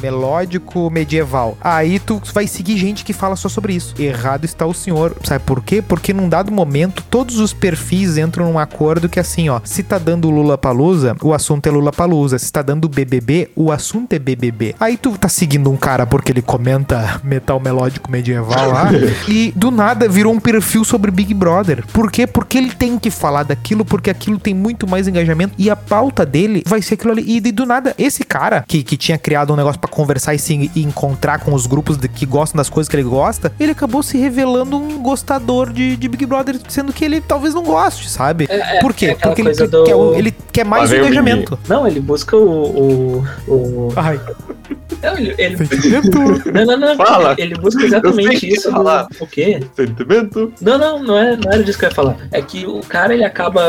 melódico 0.00 0.90
medieval. 0.90 1.56
Aí 1.60 1.98
tu 1.98 2.20
vai 2.32 2.46
seguir 2.46 2.76
gente 2.76 2.97
que 3.04 3.12
fala 3.12 3.36
só 3.36 3.48
sobre 3.48 3.74
isso. 3.74 3.94
Errado 3.98 4.44
está 4.44 4.66
o 4.66 4.74
senhor. 4.74 5.16
Sabe 5.24 5.44
por 5.44 5.62
quê? 5.62 5.82
Porque 5.82 6.12
num 6.12 6.28
dado 6.28 6.50
momento, 6.52 7.02
todos 7.10 7.38
os 7.38 7.52
perfis 7.52 8.16
entram 8.16 8.50
num 8.52 8.58
acordo 8.58 9.08
que 9.08 9.20
assim, 9.20 9.48
ó, 9.48 9.60
se 9.64 9.82
tá 9.82 9.98
dando 9.98 10.30
Lula 10.30 10.56
Palusa, 10.58 11.16
o 11.22 11.32
assunto 11.32 11.66
é 11.66 11.70
Lula 11.70 11.92
Palusa. 11.92 12.38
Se 12.38 12.50
tá 12.52 12.62
dando 12.62 12.88
BBB, 12.88 13.50
o 13.56 13.70
assunto 13.72 14.12
é 14.12 14.18
BBB. 14.18 14.74
Aí 14.80 14.96
tu 14.96 15.16
tá 15.18 15.28
seguindo 15.28 15.70
um 15.70 15.76
cara 15.76 16.06
porque 16.06 16.32
ele 16.32 16.42
comenta 16.42 17.20
metal 17.22 17.60
melódico 17.60 18.10
medieval 18.10 18.70
lá, 18.70 18.90
e 19.28 19.52
do 19.54 19.70
nada 19.70 20.08
virou 20.08 20.32
um 20.32 20.40
perfil 20.40 20.84
sobre 20.84 21.10
Big 21.10 21.32
Brother. 21.34 21.84
Por 21.92 22.10
quê? 22.10 22.26
Porque 22.26 22.58
ele 22.58 22.70
tem 22.72 22.98
que 22.98 23.10
falar 23.10 23.42
daquilo, 23.42 23.84
porque 23.84 24.10
aquilo 24.10 24.38
tem 24.38 24.54
muito 24.54 24.86
mais 24.86 25.06
engajamento 25.08 25.54
e 25.58 25.70
a 25.70 25.76
pauta 25.76 26.24
dele 26.24 26.62
vai 26.66 26.82
ser 26.82 26.94
aquilo 26.94 27.12
ali. 27.12 27.24
E 27.36 27.40
do 27.52 27.64
nada, 27.66 27.94
esse 27.98 28.24
cara 28.24 28.64
que, 28.66 28.82
que 28.82 28.96
tinha 28.96 29.18
criado 29.18 29.52
um 29.52 29.56
negócio 29.56 29.80
pra 29.80 29.90
conversar 29.90 30.34
e 30.34 30.38
se 30.38 30.70
e 30.74 30.82
encontrar 30.82 31.38
com 31.40 31.54
os 31.54 31.66
grupos 31.66 31.96
de- 31.96 32.08
que 32.08 32.26
gostam 32.26 32.56
das 32.58 32.68
coisas 32.68 32.87
que 32.88 32.96
ele 32.96 33.02
gosta, 33.04 33.52
ele 33.60 33.72
acabou 33.72 34.02
se 34.02 34.16
revelando 34.18 34.76
um 34.76 34.98
gostador 35.02 35.70
de, 35.72 35.96
de 35.96 36.08
Big 36.08 36.24
Brother, 36.26 36.58
sendo 36.68 36.92
que 36.92 37.04
ele 37.04 37.20
talvez 37.20 37.54
não 37.54 37.62
goste, 37.62 38.08
sabe? 38.08 38.48
Por 38.80 38.92
quê? 38.94 39.06
é 39.06 39.14
Porque 39.14 39.42
ele, 39.42 39.48
coisa 39.54 39.68
quer, 39.84 39.92
do- 39.94 40.14
ele 40.14 40.34
quer 40.52 40.64
mais 40.64 40.92
engajamento. 40.92 41.58
Não, 41.68 41.86
ele 41.86 42.00
busca 42.00 42.36
o. 42.36 43.20
o, 43.20 43.24
o... 43.48 43.92
Ai, 43.96 44.20
Não, 45.02 45.16
ele, 45.18 45.34
ele-. 45.38 45.56
Não, 46.52 46.64
não, 46.64 46.76
não. 46.78 46.96
Fala. 46.96 47.34
Ele 47.38 47.54
busca 47.54 47.84
exatamente 47.84 48.48
isso. 48.48 48.70
falar. 48.70 49.04
do- 49.04 49.16
O 49.20 49.26
quê? 49.26 49.60
Sentimento. 49.76 50.52
Não, 50.60 50.78
não, 50.78 51.02
não, 51.02 51.18
é, 51.18 51.36
não 51.36 51.52
era 51.52 51.62
disso 51.62 51.78
que 51.78 51.84
eu 51.84 51.88
ia 51.90 51.94
falar. 51.94 52.16
É 52.32 52.40
que 52.42 52.66
o 52.66 52.80
cara 52.80 53.12
ele 53.14 53.24
acaba 53.24 53.62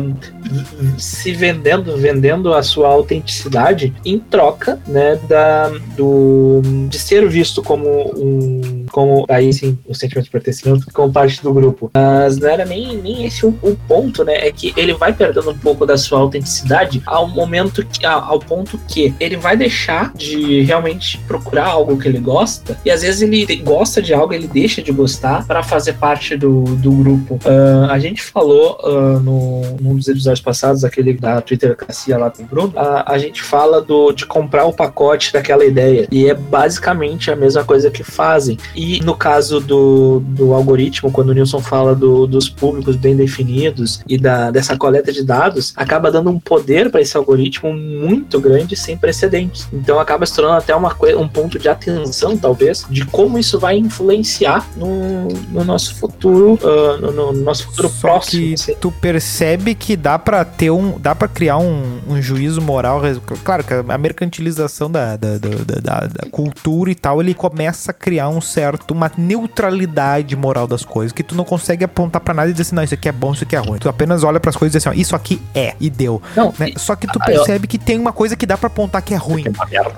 v- 0.00 0.98
se 0.98 1.32
vendendo, 1.32 1.96
vendendo 1.96 2.52
a 2.54 2.62
sua 2.62 2.88
autenticidade 2.88 3.92
em 4.04 4.18
troca, 4.18 4.80
né, 4.86 5.18
da, 5.28 5.68
do, 5.96 6.60
de 6.88 6.98
ser 6.98 7.28
visto 7.28 7.62
como 7.62 8.12
um, 8.16 8.86
como 8.90 9.24
aí 9.28 9.52
sim, 9.52 9.78
o 9.86 9.94
sentimento 9.94 10.24
de 10.26 10.30
pertencimento, 10.30 10.86
como 10.92 11.12
parte 11.12 11.42
do 11.42 11.52
grupo. 11.52 11.90
Mas 11.94 12.38
não 12.38 12.48
era 12.48 12.64
nem, 12.64 12.96
nem 12.96 13.26
esse 13.26 13.44
o, 13.46 13.50
o 13.62 13.76
ponto, 13.88 14.24
né, 14.24 14.46
é 14.46 14.52
que 14.52 14.72
ele 14.76 14.94
vai 14.94 15.12
perdendo 15.12 15.50
um 15.50 15.58
pouco 15.58 15.84
da 15.86 15.96
sua 15.96 16.18
autenticidade 16.20 17.02
ao 17.06 17.28
momento 17.28 17.84
que, 17.84 18.04
ao, 18.06 18.22
ao 18.32 18.38
ponto 18.38 18.78
que 18.88 19.14
ele 19.20 19.36
vai 19.36 19.56
deixar 19.56 20.12
de 20.14 20.61
realmente 20.64 21.18
procurar 21.26 21.66
algo 21.66 21.96
que 21.98 22.08
ele 22.08 22.18
gosta 22.18 22.76
e 22.84 22.90
às 22.90 23.02
vezes 23.02 23.22
ele 23.22 23.56
gosta 23.56 24.00
de 24.02 24.12
algo, 24.14 24.32
ele 24.32 24.46
deixa 24.46 24.82
de 24.82 24.92
gostar 24.92 25.46
para 25.46 25.62
fazer 25.62 25.94
parte 25.94 26.36
do, 26.36 26.62
do 26.76 26.90
grupo. 26.92 27.38
Ah, 27.44 27.92
a 27.92 27.98
gente 27.98 28.22
falou 28.22 28.78
ah, 28.84 29.20
no, 29.22 29.62
num 29.80 29.96
dos 29.96 30.08
episódios 30.08 30.40
passados, 30.40 30.84
aquele 30.84 31.14
da 31.14 31.40
Twittercracia 31.40 32.18
lá 32.18 32.30
com 32.30 32.42
o 32.42 32.46
Bruno, 32.46 32.72
a, 32.76 33.12
a 33.12 33.18
gente 33.18 33.42
fala 33.42 33.80
do, 33.80 34.12
de 34.12 34.26
comprar 34.26 34.64
o 34.64 34.72
pacote 34.72 35.32
daquela 35.32 35.64
ideia. 35.64 36.06
E 36.10 36.28
é 36.28 36.34
basicamente 36.34 37.30
a 37.30 37.36
mesma 37.36 37.64
coisa 37.64 37.90
que 37.90 38.02
fazem. 38.02 38.56
E 38.74 39.00
no 39.00 39.14
caso 39.14 39.60
do, 39.60 40.20
do 40.20 40.52
algoritmo, 40.54 41.10
quando 41.10 41.30
o 41.30 41.32
Nilson 41.32 41.60
fala 41.60 41.94
do- 41.94 42.26
dos 42.26 42.48
públicos 42.48 42.96
bem 42.96 43.16
definidos 43.16 44.00
e 44.08 44.16
da, 44.18 44.50
dessa 44.50 44.76
coleta 44.76 45.12
de 45.12 45.24
dados, 45.24 45.72
acaba 45.76 46.10
dando 46.10 46.30
um 46.30 46.38
poder 46.38 46.90
para 46.90 47.00
esse 47.00 47.16
algoritmo 47.16 47.72
muito 47.72 48.40
grande 48.40 48.76
sem 48.76 48.96
precedentes. 48.96 49.68
Então 49.72 49.98
acaba 49.98 50.24
se 50.26 50.34
tornando 50.34 50.51
até 50.54 50.74
uma, 50.74 50.94
um 51.18 51.28
ponto 51.28 51.58
de 51.58 51.68
atenção, 51.68 52.36
talvez, 52.36 52.84
de 52.90 53.04
como 53.06 53.38
isso 53.38 53.58
vai 53.58 53.76
influenciar 53.76 54.66
no, 54.76 55.28
no 55.50 55.64
nosso 55.64 55.94
futuro, 55.96 56.58
ah, 56.62 56.96
no, 57.00 57.12
no 57.12 57.32
nosso 57.42 57.66
futuro 57.66 57.88
Só 57.88 58.00
próximo. 58.08 58.42
que 58.42 58.54
assim. 58.54 58.74
tu 58.80 58.90
percebe 58.92 59.74
que 59.74 59.96
dá 59.96 60.18
pra 60.18 60.44
ter 60.44 60.70
um. 60.70 60.98
dá 60.98 61.14
pra 61.14 61.28
criar 61.28 61.58
um, 61.58 62.00
um 62.08 62.20
juízo 62.22 62.60
moral. 62.60 63.00
Claro 63.44 63.64
que 63.64 63.74
a 63.74 63.98
mercantilização 63.98 64.90
da, 64.90 65.16
da, 65.16 65.38
da, 65.38 65.48
da- 65.80 66.06
da- 66.06 66.30
cultura 66.30 66.90
e 66.90 66.94
tal, 66.94 67.20
ele 67.20 67.34
começa 67.34 67.90
a 67.90 67.94
criar 67.94 68.28
um 68.28 68.40
certo. 68.40 68.92
uma 68.92 69.10
neutralidade 69.16 70.34
moral 70.36 70.66
das 70.66 70.84
coisas. 70.84 71.12
Que 71.12 71.22
tu 71.22 71.34
não 71.34 71.44
consegue 71.44 71.84
apontar 71.84 72.20
pra 72.20 72.34
nada 72.34 72.48
e 72.48 72.52
dizer 72.52 72.62
assim, 72.62 72.74
não, 72.74 72.82
isso 72.82 72.94
aqui 72.94 73.08
é 73.08 73.12
bom, 73.12 73.32
isso 73.32 73.44
aqui 73.44 73.54
é 73.56 73.58
ruim. 73.58 73.78
Tu 73.78 73.88
apenas 73.88 74.24
olha 74.24 74.40
pras 74.40 74.56
coisas 74.56 74.74
e 74.74 74.78
diz 74.78 74.86
assim, 74.86 74.96
ó, 74.98 75.00
isso 75.00 75.14
aqui 75.16 75.40
é, 75.54 75.74
e 75.80 75.90
deu. 75.90 76.20
Não, 76.36 76.52
né? 76.58 76.72
Só 76.76 76.96
que 76.96 77.06
tu 77.06 77.18
Ah, 77.20 77.30
eu- 77.30 77.36
percebe 77.36 77.66
que 77.66 77.78
tem 77.78 77.98
uma 77.98 78.12
coisa 78.12 78.36
que 78.36 78.46
dá 78.46 78.56
pra 78.56 78.66
apontar 78.68 79.02
que 79.02 79.14
é 79.14 79.16
ruim. 79.16 79.44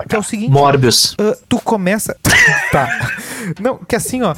Que 0.07 0.15
é 0.15 0.19
o 0.19 0.23
seguinte. 0.23 0.44
Morbius. 0.49 1.15
Ah, 1.19 1.35
tu 1.47 1.59
começa. 1.59 2.15
tá. 2.71 2.87
Não, 3.59 3.77
que 3.77 3.95
assim, 3.95 4.21
ó, 4.23 4.33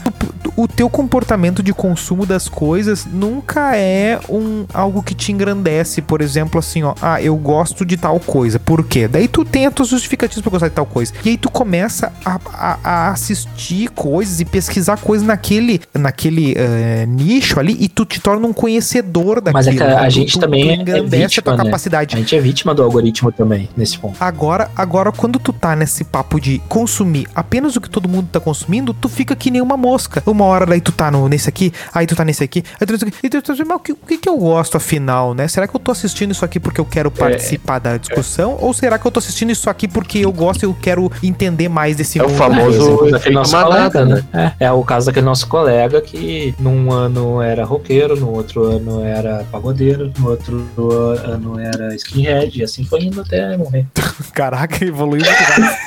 o 0.56 0.68
teu 0.68 0.90
comportamento 0.90 1.64
de 1.64 1.74
consumo 1.74 2.26
das 2.26 2.50
coisas 2.50 3.06
nunca 3.06 3.76
é 3.78 4.20
um 4.30 4.66
algo 4.74 5.02
que 5.02 5.14
te 5.16 5.32
engrandece. 5.32 6.02
Por 6.02 6.22
exemplo, 6.22 6.60
assim, 6.60 6.84
ó, 6.84 6.94
ah, 7.02 7.22
eu 7.22 7.36
gosto 7.38 7.86
de 7.86 7.96
tal 7.98 8.20
coisa. 8.20 8.60
Por 8.60 8.84
quê? 8.86 9.08
Daí 9.08 9.28
tu 9.28 9.46
tem 9.46 9.66
as 9.66 9.74
tuas 9.74 9.90
justificativas 9.90 10.42
pra 10.42 10.52
gostar 10.52 10.68
de 10.68 10.74
tal 10.76 10.86
coisa. 10.86 11.14
E 11.24 11.30
aí 11.30 11.38
tu 11.38 11.50
começa 11.50 12.12
a, 12.26 12.40
a- 12.54 12.80
a 12.84 13.12
assistir 13.12 13.90
coisas 13.92 14.40
e 14.42 14.46
pesquisar 14.46 14.98
coisas 14.98 15.26
naquele, 15.26 15.80
naquele 15.94 16.54
eh, 16.58 17.06
nicho 17.08 17.60
ali 17.60 17.78
e 17.80 17.88
tu 17.88 18.04
te 18.06 18.20
torna 18.20 18.46
um 18.48 18.54
conhecedor 18.54 19.36
daquilo. 19.42 19.54
Mas 19.54 19.68
é 19.68 19.74
que 19.74 19.82
a 19.84 20.04
Tu- 20.06 20.10
gente 20.12 20.34
tu- 20.34 20.40
também 20.40 20.64
tu 20.66 20.70
é 20.70 20.74
engrandece 20.76 21.24
a 21.24 21.28
vítima, 21.28 21.44
tua 21.44 21.58
né? 21.58 21.64
capacidade. 21.64 22.16
A 22.16 22.20
gente 22.20 22.36
é 22.36 22.40
vítima 22.42 22.76
do 22.76 22.84
algoritmo 22.84 23.32
também, 23.32 23.70
nesse 23.78 23.98
ponto. 23.98 24.18
Agora, 24.20 24.70
agora, 24.76 25.12
quando 25.12 25.40
tu 25.40 25.54
tá 25.54 25.76
nesse 25.98 26.04
papo 26.04 26.40
de 26.40 26.60
consumir 26.68 27.28
apenas 27.34 27.76
o 27.76 27.82
que 27.82 27.90
todo 27.90 28.08
mundo 28.08 28.30
tá 28.32 28.40
consumindo, 28.40 28.94
tu 28.94 29.10
fica 29.10 29.36
que 29.36 29.50
nem 29.50 29.62
uma 29.62 29.76
mosca. 29.76 30.22
Uma 30.26 30.46
hora 30.46 30.66
daí 30.66 30.80
tu 30.80 30.92
tá 30.92 31.10
no, 31.10 31.28
nesse 31.28 31.50
aqui, 31.50 31.74
aí 31.94 32.06
tu 32.06 32.16
tá 32.16 32.24
nesse 32.24 32.44
aqui, 32.44 32.64
aí 32.80 32.86
tu 32.86 32.88
tá 32.88 32.94
nesse 32.94 33.06
aqui, 33.06 33.18
e 33.24 33.30
tu 33.30 33.42
tá 33.42 33.54
assim, 33.54 33.64
mas 33.64 33.78
o 33.78 33.80
que, 33.80 33.92
o 33.94 33.96
que 33.96 34.18
que 34.18 34.30
eu 34.30 34.38
gosto 34.38 34.78
afinal, 34.78 35.34
né? 35.34 35.48
Será 35.48 35.68
que 35.68 35.76
eu 35.76 35.80
tô 35.80 35.92
assistindo 35.92 36.32
isso 36.32 36.46
aqui 36.46 36.60
porque 36.60 36.80
eu 36.80 36.86
quero 36.86 37.10
participar 37.10 37.80
da 37.80 37.98
discussão? 37.98 38.58
Ou 38.60 38.74
será 38.74 39.00
que 39.00 39.08
eu 39.08 39.12
tô 39.12 39.20
assistindo 39.20 39.52
isso 39.52 39.70
aqui 39.70 39.88
porque 39.88 40.20
eu 40.20 40.32
gosto 40.32 40.64
e 40.64 40.66
eu 40.66 40.76
quero 40.80 41.12
entender 41.24 41.68
mais 41.68 41.96
desse 41.96 42.20
É 42.20 42.24
o 42.24 42.28
mundo? 42.28 42.38
famoso 42.38 42.68
exemplo 42.68 42.96
daquele 42.98 43.16
efeito 43.16 43.34
nosso 43.34 43.52
manada, 43.54 43.92
colega, 43.92 44.06
né? 44.34 44.54
É, 44.60 44.66
é 44.66 44.72
o 44.72 44.84
caso 44.84 45.08
daquele 45.08 45.26
nosso 45.26 45.48
colega 45.48 46.02
que 46.02 46.54
num 46.60 46.92
ano 46.92 47.42
era 47.42 47.66
roqueiro, 47.66 48.16
no 48.16 48.32
outro 48.32 48.64
ano 48.64 49.04
era 49.04 49.46
pagodeiro, 49.52 50.12
no 50.20 50.30
outro 50.30 50.68
ano 51.24 51.60
era 51.60 51.96
skinhead, 51.96 52.60
e 52.60 52.64
assim 52.64 52.84
foi 52.84 53.04
indo 53.04 53.22
até 53.22 53.58
morrer. 53.58 53.86
Caraca, 54.34 54.84
evoluiu 54.86 55.26
muito 55.26 55.62
rápido. 55.62 55.87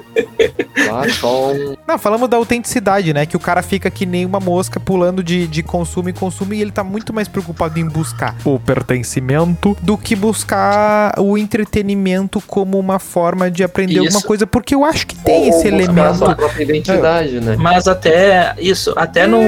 Lá, 0.87 1.07
só 1.09 1.51
um- 1.51 1.75
Não, 1.87 1.97
falamos 1.97 2.29
da 2.29 2.37
autenticidade, 2.37 3.13
né? 3.13 3.25
Que 3.25 3.35
o 3.35 3.39
cara 3.39 3.61
fica 3.61 3.89
que 3.89 4.05
nem 4.05 4.25
uma 4.25 4.39
mosca 4.39 4.79
pulando 4.79 5.23
de, 5.23 5.47
de 5.47 5.61
consumo 5.63 6.09
em 6.09 6.13
consumo 6.13 6.53
e 6.53 6.61
ele 6.61 6.71
tá 6.71 6.83
muito 6.83 7.13
mais 7.13 7.27
preocupado 7.27 7.79
em 7.79 7.87
buscar 7.87 8.35
o 8.45 8.59
pertencimento 8.59 9.75
do 9.81 9.97
que 9.97 10.15
buscar 10.15 11.13
o 11.19 11.37
entretenimento 11.37 12.41
como 12.47 12.77
uma 12.79 12.99
forma 12.99 13.49
de 13.49 13.63
aprender 13.63 13.93
Isso. 13.93 14.03
alguma 14.07 14.21
coisa, 14.21 14.45
porque 14.47 14.75
eu 14.75 14.83
acho 14.85 15.07
que 15.07 15.15
tem 15.15 15.43
ou 15.43 15.49
esse 15.49 15.67
elemento. 15.67 16.17
sua 16.17 16.35
própria 16.35 16.63
identidade, 16.63 17.39
né? 17.39 17.55
Mas 17.57 17.87
até 17.87 18.53
isso, 18.59 18.93
até 18.95 19.25
no, 19.27 19.39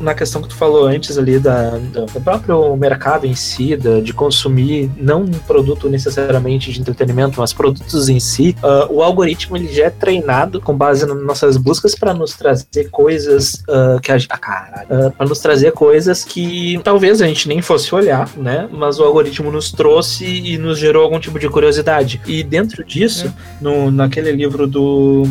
na 0.00 0.14
questão 0.14 0.42
que 0.42 0.48
tu 0.48 0.54
falou 0.54 0.86
antes 0.86 1.16
ali 1.18 1.38
da, 1.38 1.70
do 1.70 2.20
próprio 2.20 2.76
mercado 2.76 3.26
em 3.26 3.34
si, 3.34 3.76
da- 3.76 4.00
de 4.00 4.12
consumir 4.12 4.90
não 4.96 5.22
um 5.22 5.30
produto 5.30 5.88
necessariamente 5.88 6.72
de 6.72 6.80
entretenimento, 6.80 7.40
mas 7.40 7.52
produtos 7.52 8.08
em 8.08 8.20
si, 8.20 8.56
ah, 8.62 8.86
o 8.90 9.02
algoritmo 9.02 9.56
ele 9.56 9.72
já 9.72 9.84
é 9.86 9.90
treinado 9.90 10.60
com 10.62 10.76
base 10.76 11.06
nas 11.06 11.22
nossas 11.22 11.56
buscas 11.56 11.94
para 11.94 12.14
nos 12.14 12.34
trazer 12.34 12.90
coisas 12.90 13.62
ah, 13.68 13.98
que 14.02 14.12
a 14.12 14.18
gente. 14.18 14.28
Ah, 14.30 14.38
caralho. 14.38 14.86
Ah, 14.90 15.10
pra 15.10 15.26
nos 15.26 15.40
trazer 15.40 15.72
coisas 15.72 16.24
que 16.24 16.80
talvez 16.82 17.20
a 17.20 17.26
gente 17.26 17.48
nem 17.48 17.60
fosse 17.60 17.94
olhar, 17.94 18.28
né? 18.36 18.68
Mas 18.72 18.98
o 18.98 19.04
algoritmo 19.04 19.50
nos 19.50 19.72
trouxe 19.72 20.24
e 20.24 20.58
nos 20.58 20.78
gerou 20.78 21.02
algum 21.02 21.18
tipo 21.18 21.38
de 21.38 21.48
curiosidade. 21.48 22.20
E 22.26 22.42
dentro 22.42 22.84
disso, 22.84 23.32
no, 23.60 23.90
naquele 23.90 24.32
livro 24.32 24.66
do. 24.66 25.26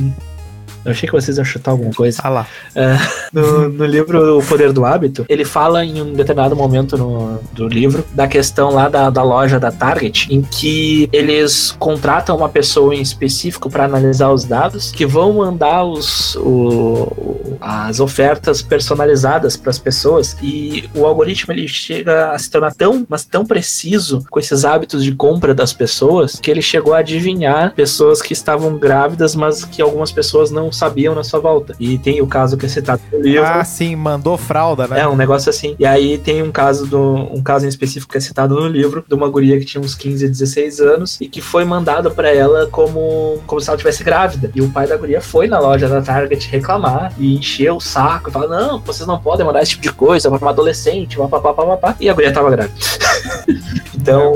Eu 0.84 0.92
achei 0.92 1.08
que 1.08 1.14
vocês 1.14 1.38
iam 1.38 1.46
chutar 1.46 1.72
alguma 1.72 1.92
coisa. 1.94 2.20
Ah 2.24 2.30
lá. 2.30 2.48
No, 3.34 3.70
no 3.70 3.86
livro 3.86 4.40
O 4.40 4.44
Poder 4.44 4.74
do 4.74 4.84
Hábito, 4.84 5.26
ele 5.30 5.46
fala 5.46 5.86
em 5.86 6.02
um 6.02 6.12
determinado 6.14 6.54
momento 6.54 6.98
no, 6.98 7.40
do 7.54 7.66
livro 7.68 8.04
da 8.14 8.28
questão 8.28 8.72
lá 8.72 8.90
da, 8.90 9.10
da 9.10 9.24
loja 9.24 9.58
da 9.58 9.72
Target, 9.72 10.28
em 10.30 10.42
que 10.42 11.08
eles 11.14 11.74
contratam 11.80 12.36
uma 12.36 12.50
pessoa 12.50 12.94
em 12.94 13.00
específico 13.02 13.70
para 13.70 13.86
analisar 13.86 14.32
os 14.32 14.44
dados, 14.44 14.92
que 14.92 15.06
vão 15.06 15.32
mandar 15.34 15.86
os, 15.86 16.36
o- 16.36 17.56
as 17.62 18.00
ofertas 18.02 18.62
personalizadas 18.62 19.56
para 19.56 19.70
as 19.70 19.80
pessoas 19.80 20.36
e 20.42 20.90
o 20.94 21.06
algoritmo 21.06 21.54
ele 21.54 21.68
chega 21.68 22.32
a 22.32 22.38
se 22.40 22.50
tornar 22.50 22.74
tão, 22.74 23.06
mas 23.08 23.24
tão 23.24 23.46
preciso 23.46 24.26
com 24.30 24.40
esses 24.40 24.66
hábitos 24.66 25.04
de 25.04 25.14
compra 25.14 25.54
das 25.54 25.72
pessoas 25.72 26.36
que 26.40 26.50
ele 26.52 26.62
chegou 26.62 26.94
a 26.94 26.98
adivinhar 27.00 27.74
pessoas 27.76 28.22
que 28.22 28.34
estavam 28.34 28.78
grávidas, 28.78 29.36
mas 29.36 29.64
que 29.64 29.82
algumas 29.82 30.12
pessoas 30.12 30.52
não 30.52 30.71
sabiam 30.72 31.16
na 31.16 31.24
sua 31.24 31.40
volta. 31.40 31.76
E 31.80 31.98
tem 31.98 32.22
o 32.22 32.28
caso 32.28 32.58
que 32.58 32.66
é 32.66 32.70
citado 32.70 33.02
no 33.12 33.20
livro. 33.20 33.46
Ah, 33.46 33.64
sim, 33.64 33.96
mandou 33.96 34.38
fralda, 34.38 34.88
né? 34.88 35.02
É, 35.02 35.08
um 35.08 35.16
negócio 35.16 35.50
assim. 35.50 35.76
E 35.80 35.86
aí 35.86 36.18
tem 36.18 36.42
um 36.42 36.52
caso 36.52 36.86
do 36.86 37.02
um 37.02 37.42
caso 37.42 37.66
em 37.66 37.70
específico 37.70 38.12
que 38.12 38.18
é 38.18 38.22
citado 38.22 38.56
no 38.56 38.68
livro, 38.68 39.04
de 39.08 39.14
uma 39.14 39.30
guria 39.30 39.60
que 39.60 39.66
tinha 39.66 39.82
uns 39.82 39.96
15, 39.96 40.28
16 40.28 40.80
anos 40.80 41.20
e 41.22 41.28
que 41.28 41.42
foi 41.42 41.66
mandada 41.66 42.10
pra 42.10 42.34
ela 42.34 42.68
como 42.68 43.40
como 43.46 43.62
se 43.62 43.70
ela 43.70 43.78
tivesse 43.78 44.04
grávida. 44.04 44.52
E 44.56 44.62
o 44.62 44.70
pai 44.70 44.88
da 44.88 44.98
guria 44.98 45.22
foi 45.22 45.48
na 45.48 45.60
loja 45.60 45.88
da 45.88 46.02
Target 46.02 46.50
reclamar 46.50 47.14
e 47.18 47.36
encheu 47.36 47.78
o 47.78 47.82
saco 47.82 48.30
e 48.30 48.32
falar: 48.32 48.48
"Não, 48.48 48.80
vocês 48.80 49.08
não 49.08 49.20
podem 49.20 49.46
mandar 49.46 49.62
esse 49.62 49.72
tipo 49.72 49.84
de 49.84 49.92
coisa 49.92 50.30
para 50.30 50.40
uma 50.40 50.52
adolescente, 50.52 51.18
papapá, 51.18 51.54
papapá". 51.54 51.96
E 52.00 52.10
a 52.10 52.14
guria 52.14 52.34
tava 52.34 52.50
grávida. 52.50 52.74
Então, 54.02 54.34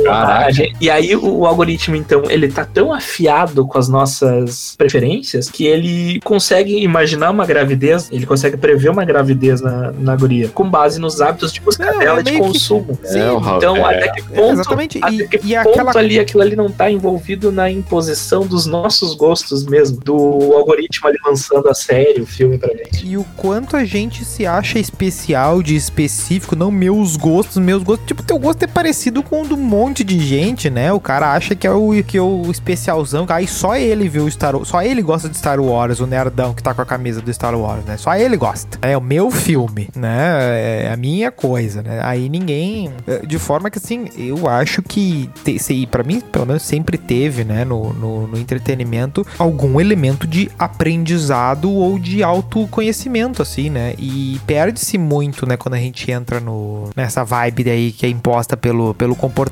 gente- 0.52 0.76
e 0.80 0.90
aí 0.90 1.16
o, 1.16 1.40
o 1.40 1.46
algoritmo, 1.46 1.96
então, 1.96 2.24
ele 2.30 2.48
tá 2.50 2.66
tão 2.66 2.94
afiado 2.94 3.66
com 3.66 3.78
as 3.78 3.88
nossas 3.90 4.76
preferências 4.78 5.50
que 5.50 5.66
ele 5.66 6.20
consegue 6.24 6.82
imaginar 6.84 7.32
uma 7.32 7.46
gravidez, 7.46 8.10
ele 8.12 8.26
consegue 8.26 8.58
prever 8.58 8.90
uma 8.90 9.04
gravidez 9.06 9.62
na, 9.62 9.92
na 9.92 10.16
guria, 10.16 10.50
com 10.50 10.70
base 10.70 11.00
nos 11.00 11.22
hábitos 11.22 11.52
de 11.52 11.60
busca 11.62 11.86
Não, 11.92 12.00
dela 12.00 12.20
é 12.20 12.24
de 12.24 12.32
meio 12.32 12.44
que- 12.44 12.50
consumo. 12.54 12.98
Sim. 13.04 13.20
É, 13.20 13.56
Então, 13.58 13.78
é. 13.78 13.96
até 13.98 14.08
que 14.12 14.20
É, 14.20 14.36
ponto, 14.36 14.54
exatamente. 14.54 15.00
até 15.02 15.14
E, 15.16 15.28
que 15.28 15.38
e 15.38 15.56
ponto 15.64 15.70
aquela 15.70 15.98
ali 15.98 16.20
aquilo 16.20 16.42
ali 16.44 16.56
não 16.56 16.70
tá 16.70 16.90
envolvido 16.92 17.52
na 17.52 17.70
imposição 17.72 18.46
dos 18.46 18.66
nossos 18.66 19.14
gostos 19.16 19.66
mesmo, 19.66 19.98
do 20.00 20.16
algoritmo 20.54 21.08
ali 21.08 21.18
lançando 21.26 21.68
a 21.70 21.74
série, 21.74 22.22
o 22.22 22.26
filme 22.26 22.58
pra 22.58 22.70
gente. 22.74 23.06
E 23.08 23.18
o 23.18 23.26
quanto 23.36 23.76
a 23.76 23.84
gente 23.84 24.24
se 24.26 24.46
acha 24.46 24.78
especial, 24.80 25.62
de 25.64 25.76
específico, 25.76 26.56
não 26.56 26.70
meus 26.72 27.16
gostos, 27.16 27.58
meus 27.58 27.82
gostos. 27.84 28.06
Tipo, 28.08 28.22
teu 28.24 28.38
gosto 28.38 28.64
é 28.64 28.68
parecido 28.68 29.24
com 29.24 29.42
o 29.42 29.48
de 29.48 29.55
um 29.56 29.64
monte 29.64 30.04
de 30.04 30.20
gente, 30.20 30.70
né? 30.70 30.92
O 30.92 31.00
cara 31.00 31.34
acha 31.34 31.56
que 31.56 31.66
é 31.66 31.72
o, 31.72 31.92
que 32.04 32.18
é 32.18 32.22
o 32.22 32.50
especialzão. 32.52 33.26
Aí 33.30 33.48
só 33.48 33.76
ele 33.76 34.08
viu 34.08 34.30
Star. 34.30 34.56
Só 34.66 34.82
ele 34.82 35.02
gosta 35.02 35.30
de 35.30 35.38
Star 35.38 35.60
Wars, 35.60 36.00
o 36.00 36.06
nerdão 36.08 36.54
que 36.54 36.62
tá 36.62 36.74
com 36.74 36.82
a 36.82 36.86
camisa 36.86 37.22
do 37.22 37.34
Star 37.34 37.58
Wars, 37.58 37.84
né? 37.86 37.98
Só 37.98 38.14
ele 38.16 38.38
gosta. 38.38 38.78
É 38.82 38.98
o 38.98 39.02
meu 39.02 39.32
filme, 39.32 39.90
né? 39.96 40.86
É 40.86 40.92
a 40.94 40.98
minha 40.98 41.32
coisa, 41.32 41.82
né? 41.82 42.00
Aí 42.04 42.30
ninguém. 42.30 42.92
é, 43.08 43.26
De 43.26 43.40
forma 43.40 43.70
que, 43.70 43.78
assim, 43.78 44.06
eu 44.18 44.48
acho 44.48 44.82
que. 44.82 45.30
Te, 45.44 45.88
pra 45.88 46.04
mim, 46.04 46.20
pelo 46.20 46.46
menos, 46.46 46.64
sempre 46.64 46.98
teve, 46.98 47.44
né? 47.44 47.64
No, 47.64 47.94
no, 47.94 48.28
no 48.28 48.38
entretenimento, 48.38 49.26
algum 49.40 49.80
elemento 49.80 50.28
de 50.28 50.50
aprendizado 50.60 51.72
ou 51.72 51.98
de 51.98 52.22
autoconhecimento, 52.24 53.42
assim, 53.42 53.70
né? 53.70 53.94
E 53.98 54.40
perde-se 54.46 54.98
muito, 54.98 55.48
né? 55.48 55.58
Quando 55.58 55.76
a 55.76 55.80
gente 55.80 56.12
entra 56.12 56.40
no, 56.40 56.90
nessa 56.96 57.24
vibe 57.24 57.64
daí 57.64 57.92
que 57.92 58.06
é 58.06 58.10
imposta 58.10 58.58
pelo, 58.58 58.94
pelo 58.94 59.16
comportamento 59.16 59.45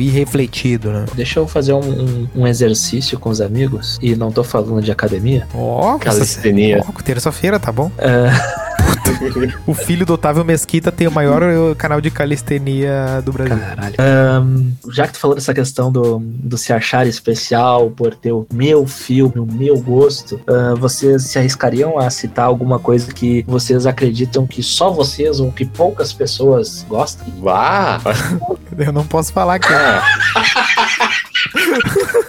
irrefletido, 0.00 0.90
né? 0.92 1.04
Deixa 1.14 1.38
eu 1.40 1.46
fazer 1.46 1.72
um, 1.72 1.80
um- 1.80 2.28
um 2.36 2.46
exercício 2.46 3.18
com 3.18 3.28
os 3.30 3.40
amigos, 3.40 3.98
e 4.02 4.14
não 4.16 4.30
tô 4.32 4.42
falando 4.44 4.82
de 4.82 4.90
academia. 4.90 5.46
Ó, 5.54 5.98
Calistenia. 5.98 6.82
ó, 6.86 7.02
terça-feira, 7.02 7.58
tá 7.58 7.70
bom? 7.72 7.90
É, 7.98 8.30
O 9.66 9.72
filho 9.74 10.04
do 10.04 10.14
Otávio 10.14 10.44
Mesquita 10.44 10.92
tem 10.92 11.06
o 11.06 11.10
maior 11.10 11.42
eh, 11.42 11.74
canal 11.76 12.00
de 12.00 12.10
calistenia 12.10 13.22
do 13.24 13.32
Brasil. 13.32 13.56
Caralho. 13.56 13.94
Ahn, 13.98 14.70
já 14.92 15.06
que 15.06 15.14
tu 15.14 15.18
falou 15.18 15.34
dessa 15.34 15.54
questão 15.54 15.90
do, 15.90 16.18
do 16.20 16.58
se 16.58 16.72
achar 16.72 17.06
especial 17.06 17.90
por 17.90 18.14
ter 18.14 18.32
o 18.32 18.46
meu 18.52 18.86
filme, 18.86 19.38
o 19.38 19.46
meu 19.46 19.78
gosto, 19.80 20.40
ah, 20.46 20.74
vocês 20.78 21.24
se 21.24 21.38
arriscariam 21.38 21.98
a 21.98 22.10
citar 22.10 22.46
alguma 22.46 22.78
coisa 22.78 23.12
que 23.12 23.44
vocês 23.48 23.86
acreditam 23.86 24.46
que 24.46 24.62
só 24.62 24.90
vocês 24.90 25.40
ou 25.40 25.50
que 25.50 25.64
poucas 25.64 26.12
pessoas 26.12 26.84
gostam? 26.88 27.26
Vá! 27.40 28.00
Eu 28.78 28.92
não 28.92 29.06
posso 29.06 29.32
falar 29.32 29.58
que 29.58 29.68
Ah. 29.72 30.02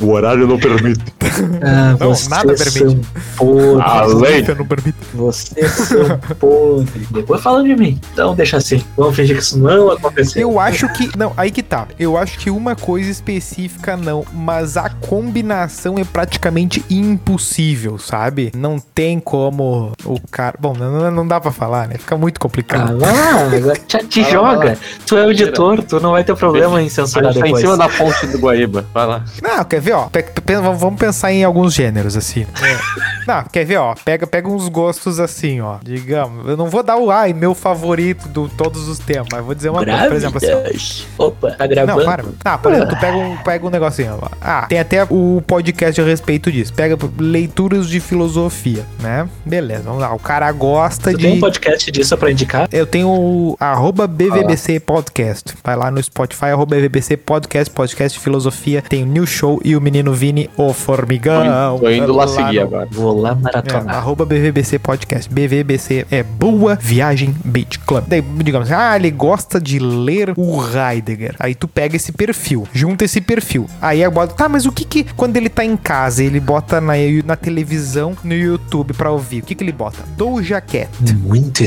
o 0.00 0.10
horário 0.10 0.46
não 0.46 0.58
permite. 0.58 1.00
Ah, 1.62 1.96
Não, 2.00 2.12
nada 2.30 2.54
permite. 2.54 2.78
são 2.78 3.00
podres. 3.36 3.84
Além. 3.84 4.44
eu 4.48 4.56
não 4.56 4.66
permito. 4.66 4.96
Vocês 5.14 5.70
são 5.72 6.18
podres. 6.38 7.06
Depois 7.10 7.40
falam 7.40 7.62
de 7.62 7.76
mim. 7.76 8.00
Então 8.12 8.34
deixa 8.34 8.56
assim. 8.56 8.82
Vamos 8.96 9.14
fingir 9.14 9.36
que 9.36 9.42
isso 9.42 9.56
não 9.58 9.90
aconteceu. 9.92 10.42
Eu 10.42 10.58
acho 10.58 10.88
que. 10.94 11.16
Não, 11.16 11.32
aí 11.36 11.50
que 11.52 11.62
tá. 11.62 11.86
Eu 11.98 12.16
acho 12.16 12.38
que 12.38 12.50
uma 12.50 12.74
coisa 12.74 13.08
específica 13.10 13.96
não, 13.96 14.24
mas 14.32 14.76
a 14.76 14.88
combinação 14.88 15.96
é 15.98 16.04
praticamente 16.04 16.84
impossível, 16.90 17.98
sabe? 17.98 18.50
Não 18.56 18.78
tem 18.78 19.20
como 19.20 19.92
o 20.04 20.18
cara. 20.30 20.56
Bom, 20.58 20.72
não, 20.74 21.10
não 21.10 21.26
dá 21.26 21.40
pra 21.40 21.52
falar, 21.52 21.86
né? 21.88 21.96
Fica 21.98 22.16
muito 22.16 22.38
Ah, 22.38 22.40
complicado. 22.40 22.98
lá, 22.98 23.08
agora 23.54 23.76
te, 23.86 23.98
te 24.06 24.22
Vai 24.22 24.32
lá, 24.36 24.54
joga. 24.54 24.64
lá. 24.70 24.76
Tu 25.06 25.16
é 25.16 25.26
o 25.26 25.30
editor, 25.30 25.82
tu 25.84 26.00
não 26.00 26.12
vai 26.12 26.24
ter 26.24 26.34
problema 26.34 26.82
em 26.82 26.88
censurar 26.88 27.30
A 27.30 27.32
gente 27.32 27.42
tá 27.42 27.48
em 27.48 27.52
depois. 27.54 27.62
cima 27.64 27.76
da 27.76 27.88
ponte 27.88 28.26
do 28.28 28.38
Guaíba. 28.38 28.84
Vai 28.92 29.06
lá. 29.06 29.24
Não, 29.42 29.64
quer 29.64 29.80
ver, 29.80 29.87
ó? 29.92 30.06
Pe- 30.08 30.22
pe- 30.22 30.56
vamos- 30.56 30.98
pensar 30.98 31.32
em 31.32 31.44
alguns 31.44 31.74
gêneros, 31.74 32.16
assim. 32.16 32.46
Não, 33.26 33.44
quer 33.44 33.64
ver, 33.64 33.76
ó? 33.76 33.94
Pega, 34.04 34.26
pega 34.26 34.48
uns 34.48 34.68
gostos 34.68 35.20
assim, 35.20 35.60
ó. 35.60 35.76
Digamos, 35.82 36.48
eu 36.48 36.56
não 36.56 36.70
vou 36.70 36.82
dar 36.82 36.96
o 36.96 37.10
ai, 37.10 37.34
meu 37.34 37.54
favorito 37.54 38.26
de 38.26 38.54
todos 38.54 38.88
os 38.88 38.98
tempos, 38.98 39.28
mas 39.30 39.44
vou 39.44 39.54
dizer 39.54 39.68
uma 39.68 39.84
coisa, 39.84 40.06
por 40.06 40.16
exemplo, 40.16 40.38
assim. 40.38 41.18
ó. 41.18 41.24
Opa, 41.26 41.50
tá 41.50 41.66
gravando? 41.66 41.98
Não, 41.98 42.04
para. 42.06 42.24
Ah, 42.42 42.56
por 42.56 42.72
exemplo, 42.72 42.94
tu 42.94 42.98
pega 43.00 43.16
um, 43.18 43.36
pega 43.36 43.66
um 43.66 43.70
negocinho. 43.70 44.18
ó. 44.22 44.28
Ah, 44.40 44.64
tem 44.66 44.78
até 44.78 45.04
o 45.10 45.42
podcast 45.46 46.00
a 46.00 46.04
respeito 46.04 46.50
disso. 46.50 46.72
Pega 46.72 46.96
leituras 47.18 47.86
de 47.86 48.00
filosofia, 48.00 48.86
né? 49.00 49.28
Beleza, 49.44 49.82
vamos 49.82 50.00
lá. 50.00 50.14
O 50.14 50.18
cara 50.18 50.50
gosta 50.52 51.10
Tu 51.10 51.18
de. 51.18 51.24
tem 51.24 51.36
um 51.36 51.40
podcast 51.40 51.90
disso 51.92 52.16
pra 52.16 52.30
indicar? 52.30 52.66
Eu 52.72 52.86
tenho 52.86 53.08
o 53.10 53.56
arroba 53.60 54.06
BVBC 54.06 54.80
Podcast. 54.80 55.54
Vai 55.62 55.76
lá 55.76 55.90
no 55.90 56.02
Spotify, 56.02 56.46
arroba 56.46 56.76
BVBC 56.76 57.18
Podcast, 57.18 57.70
podcast 57.74 58.18
de 58.18 58.24
filosofia. 58.24 58.80
Tem 58.80 59.02
o 59.02 59.06
New 59.06 59.26
Show 59.26 59.60
e 59.62 59.76
o 59.76 59.77
menino 59.80 60.12
Vini, 60.12 60.48
o 60.56 60.72
Formigão. 60.72 61.78
Tô 61.78 61.90
indo 61.90 62.12
lá 62.12 62.26
seguir 62.28 62.56
no- 62.56 62.62
agora. 62.62 62.88
Vou 62.90 63.20
lá 63.20 63.30
É, 63.30 63.34
maratonar. 63.34 63.96
arroba 63.96 64.24
BVBC 64.24 64.78
Podcast. 64.78 65.30
BVBC 65.32 66.06
é 66.10 66.22
Boa 66.22 66.76
Viagem 66.80 67.34
Beach 67.44 67.78
Club. 67.80 68.04
Daí, 68.06 68.22
digamos, 68.22 68.70
ah, 68.72 68.96
ele 68.96 69.10
gosta 69.10 69.60
de 69.60 69.78
ler 69.78 70.32
o 70.36 70.60
Heidegger. 70.62 71.34
Aí 71.38 71.54
tu 71.54 71.66
pega 71.68 71.96
esse 71.96 72.12
perfil, 72.12 72.66
junta 72.72 73.04
esse 73.04 73.20
perfil. 73.20 73.66
Aí 73.80 74.08
boto, 74.08 74.34
tá, 74.34 74.48
mas 74.48 74.64
o 74.66 74.72
que 74.72 74.84
que, 74.84 75.04
quando 75.16 75.36
ele 75.36 75.48
tá 75.48 75.64
em 75.64 75.76
casa, 75.76 76.22
ele 76.24 76.40
bota 76.40 76.80
na, 76.80 76.94
na 77.24 77.36
televisão, 77.36 78.16
no 78.24 78.34
YouTube 78.34 78.94
pra 78.94 79.10
ouvir? 79.10 79.40
O 79.40 79.44
que 79.44 79.54
que 79.54 79.62
ele 79.64 79.72
bota? 79.72 79.98
Doja 80.16 80.60
Cat. 80.60 80.88
Muito 81.22 81.62
Né? 81.62 81.66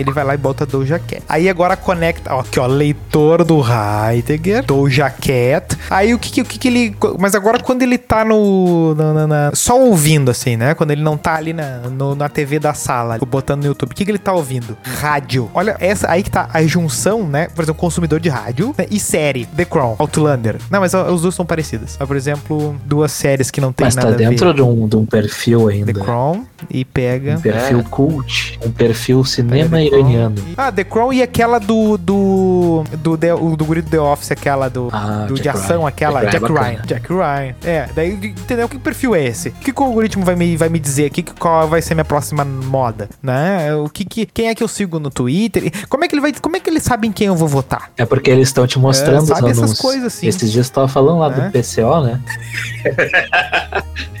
Ele 0.00 0.12
vai 0.12 0.24
lá 0.24 0.34
e 0.34 0.38
bota 0.38 0.64
Doja 0.64 0.98
Cat. 0.98 1.22
Aí 1.28 1.48
agora 1.48 1.76
conecta, 1.76 2.34
ó, 2.34 2.40
aqui 2.40 2.58
ó, 2.58 2.66
leitor 2.66 3.44
do 3.44 3.60
Heidegger, 3.60 4.64
Doja 4.64 5.10
Cat. 5.10 5.76
Aí 5.90 6.14
o 6.14 6.18
que 6.18 6.30
que, 6.30 6.40
o 6.40 6.44
que, 6.44 6.58
que 6.58 6.68
ele. 6.68 6.96
Mas 7.18 7.34
agora 7.34 7.43
quando 7.62 7.82
ele 7.82 7.98
tá 7.98 8.24
no. 8.24 8.94
na- 8.94 9.12
na- 9.12 9.26
na- 9.26 9.50
só 9.54 9.78
ouvindo, 9.80 10.30
assim, 10.30 10.56
né? 10.56 10.74
Quando 10.74 10.90
ele 10.90 11.02
não 11.02 11.16
tá 11.16 11.34
ali 11.36 11.52
na, 11.52 11.78
no- 11.90 12.14
na 12.14 12.28
TV 12.28 12.58
da 12.58 12.74
sala, 12.74 13.18
botando 13.26 13.62
no 13.62 13.66
YouTube, 13.68 13.92
o 13.92 13.94
que, 13.94 14.04
que 14.04 14.10
ele 14.10 14.18
tá 14.18 14.32
ouvindo? 14.32 14.76
Rádio. 15.00 15.50
Olha, 15.54 15.76
essa 15.80 16.10
aí 16.10 16.22
que 16.22 16.30
tá 16.30 16.48
a 16.52 16.62
junção, 16.64 17.26
né? 17.26 17.48
Por 17.54 17.62
exemplo, 17.62 17.80
consumidor 17.80 18.20
de 18.20 18.28
rádio 18.28 18.74
né? 18.76 18.86
e 18.90 18.98
série. 18.98 19.46
The 19.46 19.64
Crown, 19.64 19.96
Outlander. 19.98 20.56
Não, 20.70 20.80
mas 20.80 20.92
os 20.94 21.22
dois 21.22 21.34
são 21.34 21.44
parecidas. 21.46 21.96
Por 21.96 22.16
exemplo, 22.16 22.76
duas 22.84 23.12
séries 23.12 23.50
que 23.50 23.60
não 23.60 23.72
tem 23.72 23.84
Mas 23.86 23.94
nada 23.94 24.08
tá 24.08 24.14
a 24.14 24.16
ver. 24.16 24.28
dentro 24.30 24.52
de 24.54 24.62
um, 24.62 24.88
de 24.88 24.96
um 24.96 25.06
perfil 25.06 25.68
ainda. 25.68 25.92
The 25.92 26.00
Crown, 26.00 26.44
e 26.70 26.84
pega. 26.84 27.36
Um 27.36 27.40
perfil 27.40 27.80
É. 27.80 27.82
cult, 27.82 28.58
um 28.64 28.70
perfil 28.70 29.24
cinema 29.24 29.80
iraniano. 29.82 30.36
Ah, 30.56 30.70
The 30.72 30.84
Crown 30.84 31.12
e 31.12 31.22
aquela 31.22 31.58
do. 31.58 31.96
do. 31.98 32.84
do, 32.98 33.16
The- 33.16 33.34
do 33.56 33.64
guri 33.64 33.82
do 33.82 33.90
The 33.90 34.00
Office, 34.00 34.30
aquela 34.30 34.68
do. 34.68 34.88
Ah, 34.92 35.24
do 35.28 35.34
de 35.34 35.48
ação, 35.48 35.80
Ryan. 35.80 35.88
aquela. 35.88 36.20
Jack 36.24 36.32
Jack 36.40 36.52
Ryan 36.52 36.60
é 36.60 36.70
Ryan. 36.70 36.82
Jack 36.86 37.08
Ryan. 37.12 37.54
É, 37.64 37.88
daí 37.94 38.12
entendeu 38.14 38.68
que 38.68 38.78
perfil 38.78 39.14
é 39.14 39.24
esse? 39.24 39.48
O 39.48 39.52
que, 39.52 39.72
que 39.72 39.80
o 39.80 39.84
algoritmo 39.84 40.24
vai 40.24 40.34
me, 40.36 40.56
vai 40.56 40.68
me 40.68 40.78
dizer 40.78 41.06
aqui? 41.06 41.22
que- 41.22 41.32
Qual 41.34 41.68
vai 41.68 41.82
ser 41.82 41.94
minha 41.94 42.04
próxima 42.04 42.44
moda? 42.44 43.08
Né? 43.22 43.74
O 43.74 43.88
que, 43.88 44.04
que 44.04 44.26
quem 44.26 44.48
é 44.48 44.54
que 44.54 44.62
eu 44.62 44.68
sigo 44.68 44.98
no 44.98 45.10
Twitter? 45.10 45.70
Como 45.88 46.04
é 46.04 46.08
que 46.08 46.14
ele 46.14 46.22
vai. 46.22 46.32
Como 46.32 46.56
é 46.56 46.60
que 46.60 46.68
eles 46.70 46.82
sabem 46.82 47.10
quem 47.12 47.26
eu 47.28 47.36
vou 47.36 47.48
votar? 47.48 47.90
É 47.96 48.04
porque 48.04 48.30
eles 48.30 48.48
estão 48.48 48.66
te 48.66 48.78
mostrando 48.78 49.18
É, 49.18 49.22
os 49.22 49.28
sabe 49.28 49.50
essas 49.50 49.78
coisas 49.78 50.04
assim. 50.06 50.26
Esses 50.26 50.50
dias 50.52 50.68
tava 50.70 50.88
falando 50.88 51.18
lá 51.18 51.26
É. 51.28 51.30
do 51.30 51.50
PCO, 51.52 52.00
né? 52.02 52.20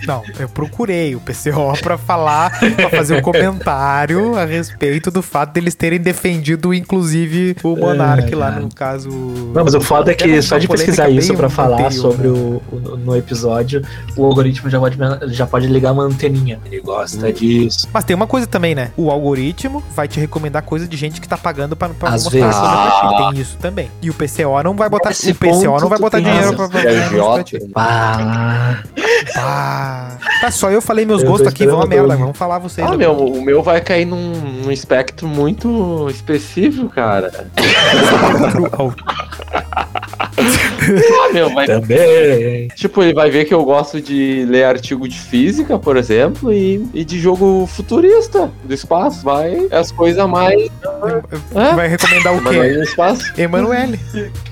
Não, 0.06 0.22
eu 0.38 0.48
procurei 0.48 1.14
o 1.16 1.20
PCO 1.20 1.72
pra 1.82 1.96
falar, 1.96 2.33
pra 2.76 2.90
fazer 2.90 3.16
um 3.18 3.22
comentário 3.22 4.36
a 4.36 4.44
respeito 4.44 5.10
do 5.10 5.22
fato 5.22 5.52
deles 5.52 5.74
terem 5.74 5.98
defendido, 6.00 6.72
inclusive, 6.74 7.56
o 7.62 7.76
Monark 7.76 8.34
lá, 8.34 8.50
cara. 8.50 8.60
no 8.60 8.74
caso. 8.74 9.08
Não, 9.08 9.64
mas 9.64 9.74
o 9.74 9.80
foda 9.80 10.10
é 10.12 10.14
que 10.14 10.40
só 10.42 10.58
de 10.58 10.66
pesquisar 10.68 11.08
isso 11.10 11.34
pra 11.34 11.48
falar 11.48 11.76
anterior, 11.86 11.92
sobre 12.00 12.28
né? 12.28 12.34
o, 12.34 12.62
o- 12.72 12.96
no 12.96 13.16
episódio, 13.16 13.82
o 14.16 14.24
algoritmo 14.24 14.68
já 14.70 14.78
pode, 14.78 14.98
já 15.28 15.46
pode 15.46 15.66
ligar 15.66 15.92
uma 15.92 16.04
anteninha. 16.04 16.58
Ele 16.64 16.80
gosta 16.80 17.32
disso. 17.32 17.88
Mas 17.92 18.04
tem 18.04 18.14
uma 18.16 18.26
coisa 18.26 18.46
também, 18.46 18.74
né? 18.74 18.90
O 18.96 19.10
algoritmo 19.10 19.82
vai 19.94 20.08
te 20.08 20.18
recomendar 20.20 20.62
coisa 20.62 20.86
de 20.88 20.96
gente 20.96 21.20
que 21.20 21.28
tá 21.28 21.36
pagando 21.36 21.74
pra, 21.76 21.88
pra 21.90 22.10
Às 22.10 22.24
mostrar 22.24 22.40
vezes. 22.40 22.60
coisa 22.60 22.70
pra 22.76 23.08
ti. 23.10 23.16
Tem 23.32 23.40
isso 23.40 23.56
também. 23.58 23.90
E 24.02 24.10
o 24.10 24.14
PCO 24.14 24.62
não 24.62 24.74
vai 24.74 24.88
botar. 24.88 25.10
Nesse 25.10 25.30
o 25.30 25.34
PCO 25.34 25.80
não 25.80 25.88
vai 25.88 25.98
botar 25.98 26.18
tem 26.18 26.26
dinheiro 26.26 26.54
pra, 26.56 26.68
pra, 26.68 26.80
É 26.80 27.10
pra, 29.32 30.18
tá, 30.40 30.50
só 30.50 30.70
eu 30.70 30.80
falei 30.82 31.04
meus 31.04 31.22
Eu 31.22 31.30
gostos 31.30 31.48
aqui, 31.48 31.66
vão 31.66 31.80
a 31.80 31.86
merda. 31.86 32.16
todo. 32.16 32.23
Vamos 32.24 32.38
falar 32.38 32.58
vocês. 32.58 32.86
Ah, 32.86 32.96
meu, 32.96 33.12
o 33.12 33.42
meu 33.42 33.62
vai 33.62 33.80
cair 33.80 34.04
num, 34.04 34.32
num 34.64 34.72
espectro 34.72 35.28
muito 35.28 36.08
específico, 36.10 36.88
cara. 36.88 37.30
Ah, 40.36 41.32
meu, 41.32 41.50
vai 41.54 41.66
também. 41.66 42.68
Tipo, 42.68 43.02
ele 43.02 43.14
vai 43.14 43.30
ver 43.30 43.44
que 43.44 43.54
eu 43.54 43.64
gosto 43.64 44.00
de 44.00 44.44
ler 44.48 44.64
artigo 44.64 45.08
de 45.08 45.18
física, 45.18 45.78
por 45.78 45.96
exemplo, 45.96 46.52
e, 46.52 46.86
e 46.92 47.04
de 47.04 47.18
jogo 47.18 47.66
futurista 47.66 48.50
do 48.64 48.74
espaço. 48.74 49.22
Vai 49.24 49.68
as 49.70 49.90
coisas 49.92 50.28
mais. 50.28 50.70
Vai 51.52 51.88
recomendar 51.88 52.34
o 52.36 52.42
quê? 52.42 52.74
no 52.74 52.82
espaço. 52.82 53.32
Emanuele. 53.38 53.98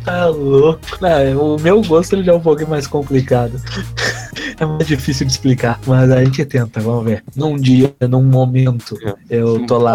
Tá 0.04 0.26
louco. 0.26 0.80
Não, 1.00 1.54
o 1.54 1.60
meu 1.60 1.82
gosto 1.82 2.14
ele 2.14 2.24
já 2.24 2.32
é 2.32 2.34
um 2.34 2.40
pouquinho 2.40 2.70
mais 2.70 2.86
complicado. 2.86 3.60
É 4.58 4.64
mais 4.66 4.86
difícil 4.86 5.26
de 5.26 5.32
explicar, 5.32 5.80
mas 5.86 6.10
a 6.10 6.22
gente 6.22 6.44
tenta, 6.44 6.80
vamos 6.80 7.04
ver. 7.04 7.24
Num 7.34 7.56
dia, 7.56 7.92
num 8.08 8.22
momento, 8.22 8.96
eu 9.28 9.64
tô 9.66 9.78
lá 9.78 9.94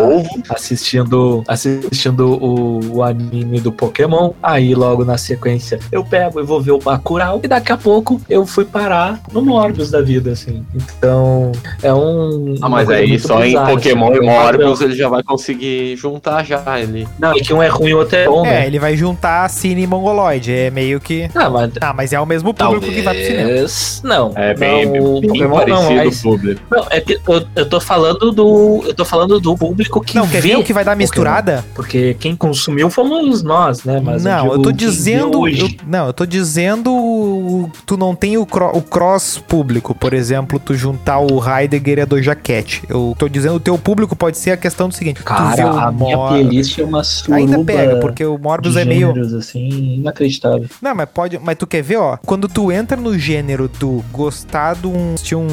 assistindo 0.50 1.44
assistindo 1.48 2.28
o, 2.28 2.98
o 2.98 3.04
anime 3.04 3.60
do 3.60 3.72
Pokémon. 3.72 4.32
Aí 4.42 4.74
logo 4.76 5.06
na 5.06 5.18
sequência 5.18 5.80
eu 5.92 6.04
pego 6.04 6.40
e 6.40 6.44
vou 6.44 6.62
ver 6.62 6.72
o 6.72 6.80
Bacurau. 6.80 7.40
E 7.44 7.48
daqui 7.48 7.72
a 7.72 7.78
pouco 7.78 8.20
eu 8.30 8.46
fui 8.46 8.66
parar 8.66 9.22
no 9.32 9.42
Morbius 9.42 9.92
da 9.92 10.02
vida, 10.02 10.32
assim. 10.32 10.66
Então 10.76 11.52
é 11.82 11.94
um. 11.94 12.56
Ah, 12.62 12.70
mas 12.70 12.90
aí 12.90 13.20
só 13.20 13.44
em 13.44 13.50
bizarra, 13.50 13.72
Pokémon 13.72 14.12
assim, 14.12 14.24
e 14.24 14.28
é. 14.28 14.42
Morbius 14.42 14.82
ele 14.82 14.96
já 14.96 15.08
vai 15.10 15.24
conseguir 15.24 15.96
juntar 15.96 16.44
já 16.44 16.80
ele. 16.80 17.08
Não, 17.20 17.36
e 17.36 17.42
que 17.42 17.54
um 17.54 17.62
é 17.62 17.68
ruim 17.68 17.90
e 17.90 17.94
o 17.94 18.00
outro 18.00 18.18
é 18.18 18.26
bom, 18.26 18.46
É, 18.46 18.52
né? 18.52 18.68
ele 18.68 18.80
vai 18.80 18.96
juntar 18.98 19.50
Cine 19.50 19.84
e 19.84 19.88
Mongoloid. 19.88 20.52
É 20.52 20.70
meio 20.72 21.00
que. 21.00 21.30
Ah, 21.36 21.50
mas 21.50 21.72
Ah, 21.82 21.94
mas 21.94 22.14
é 22.14 22.20
o 22.20 22.26
mesmo 22.26 22.54
público 22.54 22.86
que 22.86 23.02
vai 23.02 23.16
pro 23.16 23.26
cinema. 23.26 23.48
Talvez. 23.48 24.02
Não. 24.34 24.42
É 24.42 24.54
bem, 24.54 24.86
não, 24.86 25.20
bem 25.20 25.30
Pokémon 25.30 25.56
parecido 25.56 25.82
não, 25.90 25.96
mas- 26.06 26.22
público. 26.22 26.62
Não, 26.70 26.88
é 26.90 27.02
que 27.02 27.20
eu, 27.28 27.46
eu 27.56 27.70
tô 27.70 27.80
falando 27.80 28.32
do. 28.32 28.84
Eu 28.86 28.94
tô 28.94 29.06
falando 29.06 29.40
do 29.40 29.56
público 29.58 30.02
que 30.02 30.16
Não, 30.16 30.28
quer 30.28 30.42
vê 30.42 30.50
ver 30.50 30.58
o 30.58 30.64
que 30.64 30.74
vai 30.74 30.84
dar 30.86 30.96
misturada? 30.96 31.64
Porque 31.76 32.16
quem 32.20 32.36
consumiu 32.36 32.90
fomos 32.90 33.44
nós, 33.44 33.84
né? 33.84 34.00
Mas 34.04 34.24
não, 34.24 34.46
eu, 34.46 34.52
digo 34.52 34.64
tô 34.64 34.72
dizendo. 34.72 35.40
hoje. 35.42 35.62
eu- 35.62 35.88
não, 35.88 36.08
eu 36.08 36.14
tô 36.14 36.26
dizendo. 36.26 37.70
Tu 37.86 37.98
não 37.98 38.16
tem 38.16 38.38
o, 38.38 38.46
cro- 38.46 38.72
o 38.76 38.82
cross 38.82 39.38
público. 39.48 39.94
Por 39.96 40.14
exemplo, 40.14 40.60
tu 40.60 40.74
juntar 40.74 41.20
o 41.20 41.42
Heidegger 41.44 42.00
e 42.00 42.02
a 42.02 42.06
Doja 42.06 42.36
Cat. 42.36 42.84
Eu 42.90 43.16
tô 43.18 43.28
dizendo 43.28 43.56
o 43.56 43.60
teu 43.60 43.78
público 43.78 44.16
pode 44.16 44.38
ser 44.38 44.52
a 44.52 44.58
questão 44.58 44.88
do 44.90 44.94
seguinte: 44.96 45.16
tu 45.16 45.20
vê 45.22 45.38
Cara, 45.58 45.74
o 45.74 45.78
a 45.80 45.92
minha 45.92 46.18
Mor- 46.18 46.30
playlist 46.30 46.78
é 46.80 46.84
uma 46.84 47.04
suruba 47.04 47.38
Ainda 47.38 47.64
pega, 47.64 47.96
porque 47.98 48.26
o 48.26 48.38
Morbius 48.38 48.76
é 48.76 48.86
meio. 48.86 49.12
assim, 49.38 49.96
inacreditável. 49.96 50.66
Não, 50.82 50.96
mas 50.96 51.10
pode. 51.10 51.40
Mas 51.40 51.58
tu 51.58 51.68
quer 51.68 51.82
ver, 51.82 51.98
ó? 51.98 52.18
Quando 52.26 52.48
tu 52.48 52.72
entra 52.72 52.98
no 52.98 53.18
gênero 53.18 53.68
do 53.80 54.04
gostar 54.18 54.76
de 54.76 54.88
um, 54.88 55.16
de 55.16 55.36
um, 55.36 55.48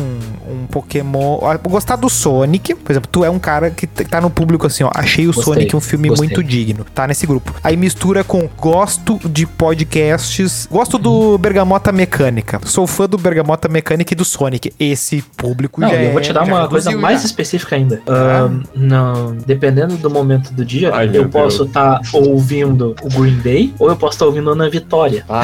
um 0.49 0.67
Pokémon. 0.71 1.39
ó, 1.41 1.57
Gostar 1.69 1.97
do 1.97 2.09
Sonic, 2.09 2.75
por 2.75 2.93
exemplo, 2.93 3.09
tu 3.12 3.25
é 3.25 3.31
um 3.31 3.39
cara 3.39 3.71
que 3.71 3.87
tá 3.87 4.21
no 4.21 4.31
público 4.31 4.67
assim, 4.67 4.83
ó. 4.85 4.91
Achei 4.95 5.25
o 5.27 5.33
Gostei, 5.33 5.45
Sonic 5.45 5.77
um 5.77 5.81
filme 5.81 6.09
gostei. 6.09 6.29
muito 6.29 6.43
digno. 6.43 6.85
Tá 6.95 7.07
nesse 7.07 7.27
grupo. 7.27 7.55
Aí 7.62 7.77
mistura 7.77 8.25
com 8.25 8.49
gosto 8.59 9.21
de 9.29 9.47
podcasts. 9.47 10.67
Gosto 10.71 10.99
do 10.99 11.37
Bergamota 11.39 11.93
Mecânica. 11.93 12.61
Sou 12.65 12.87
fã 12.87 13.07
do 13.09 13.19
Bergamota 13.19 13.69
Mecânica 13.69 14.12
e 14.15 14.17
do 14.17 14.25
Sonic. 14.25 14.73
Esse 14.81 15.23
público 15.37 15.81
Não, 15.81 15.89
já 15.89 15.95
eu 15.97 16.11
vou 16.12 16.21
é- 16.21 16.23
te 16.23 16.33
dar 16.33 16.45
já 16.47 16.53
uma 16.55 16.69
coisa 16.69 16.91
mais 16.97 17.21
já. 17.21 17.27
específica 17.27 17.77
ainda. 17.77 18.01
Ah. 18.07 18.45
Ahn, 18.45 18.62
não, 18.75 19.37
dependendo 19.47 19.97
do 19.97 20.09
momento 20.11 20.53
do 20.53 20.65
dia, 20.65 20.91
Ai, 20.95 21.11
eu 21.12 21.29
posso 21.29 21.65
estar 21.65 22.01
ouvindo 22.12 22.95
o 23.03 23.09
Green 23.09 23.37
Day 23.39 23.75
ou 23.79 23.89
eu 23.89 23.97
posso 23.97 24.15
estar 24.15 24.27
ouvindo 24.27 24.51
Ana 24.51 24.69
Vitória. 24.71 25.25
Ah, 25.29 25.43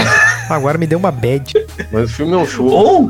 Agora 0.48 0.78
me 0.78 0.86
deu 0.86 0.98
uma 0.98 1.10
bad. 1.12 1.52
mas 1.92 2.10
o 2.10 2.14
filme 2.14 2.32
é 2.32 2.36
um 2.36 2.46
show. 2.46 2.66
Ou 2.68 3.09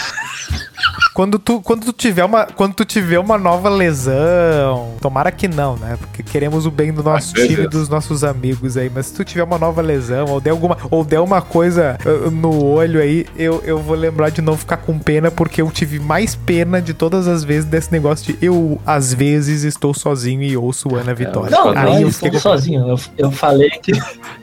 Quando 1.13 1.37
tu, 1.37 1.59
quando 1.61 1.85
tu 1.85 1.93
tiver 1.93 2.23
uma, 2.23 2.45
quando 2.45 2.73
tu 2.73 2.85
tiver 2.85 3.19
uma 3.19 3.37
nova 3.37 3.69
lesão, 3.69 4.93
tomara 5.01 5.31
que 5.31 5.47
não, 5.47 5.75
né? 5.75 5.97
Porque 5.99 6.23
queremos 6.23 6.65
o 6.65 6.71
bem 6.71 6.93
do 6.93 7.03
nosso 7.03 7.33
Ai, 7.35 7.43
time 7.43 7.53
e 7.53 7.57
Deus. 7.57 7.69
dos 7.69 7.89
nossos 7.89 8.23
amigos 8.23 8.77
aí. 8.77 8.89
Mas 8.93 9.07
se 9.07 9.13
tu 9.15 9.23
tiver 9.25 9.43
uma 9.43 9.57
nova 9.57 9.81
lesão 9.81 10.25
ou 10.29 10.39
der 10.39 10.51
alguma, 10.51 10.77
ou 10.89 11.03
der 11.03 11.19
uma 11.19 11.41
coisa 11.41 11.97
uh, 12.05 12.31
no 12.31 12.63
olho 12.65 12.99
aí, 13.01 13.25
eu, 13.37 13.61
eu 13.65 13.77
vou 13.79 13.95
lembrar 13.95 14.29
de 14.29 14.41
não 14.41 14.55
ficar 14.55 14.77
com 14.77 14.97
pena 14.97 15.29
porque 15.29 15.61
eu 15.61 15.69
tive 15.69 15.99
mais 15.99 16.33
pena 16.35 16.81
de 16.81 16.93
todas 16.93 17.27
as 17.27 17.43
vezes 17.43 17.65
desse 17.65 17.91
negócio 17.91 18.33
de 18.33 18.45
eu 18.45 18.79
às 18.85 19.13
vezes 19.13 19.63
estou 19.63 19.93
sozinho 19.93 20.41
e 20.43 20.55
ouço 20.55 20.95
Ana 20.95 21.13
Vitória. 21.13 21.51
Não, 21.51 21.69
aí 21.69 21.75
não, 21.75 21.93
eu 21.95 22.01
eu 22.07 22.11
fiquei 22.11 22.29
estou 22.29 22.31
com- 22.31 22.39
sozinho. 22.39 22.87
Eu, 22.87 22.99
eu 23.17 23.31
falei 23.31 23.69
que 23.69 23.91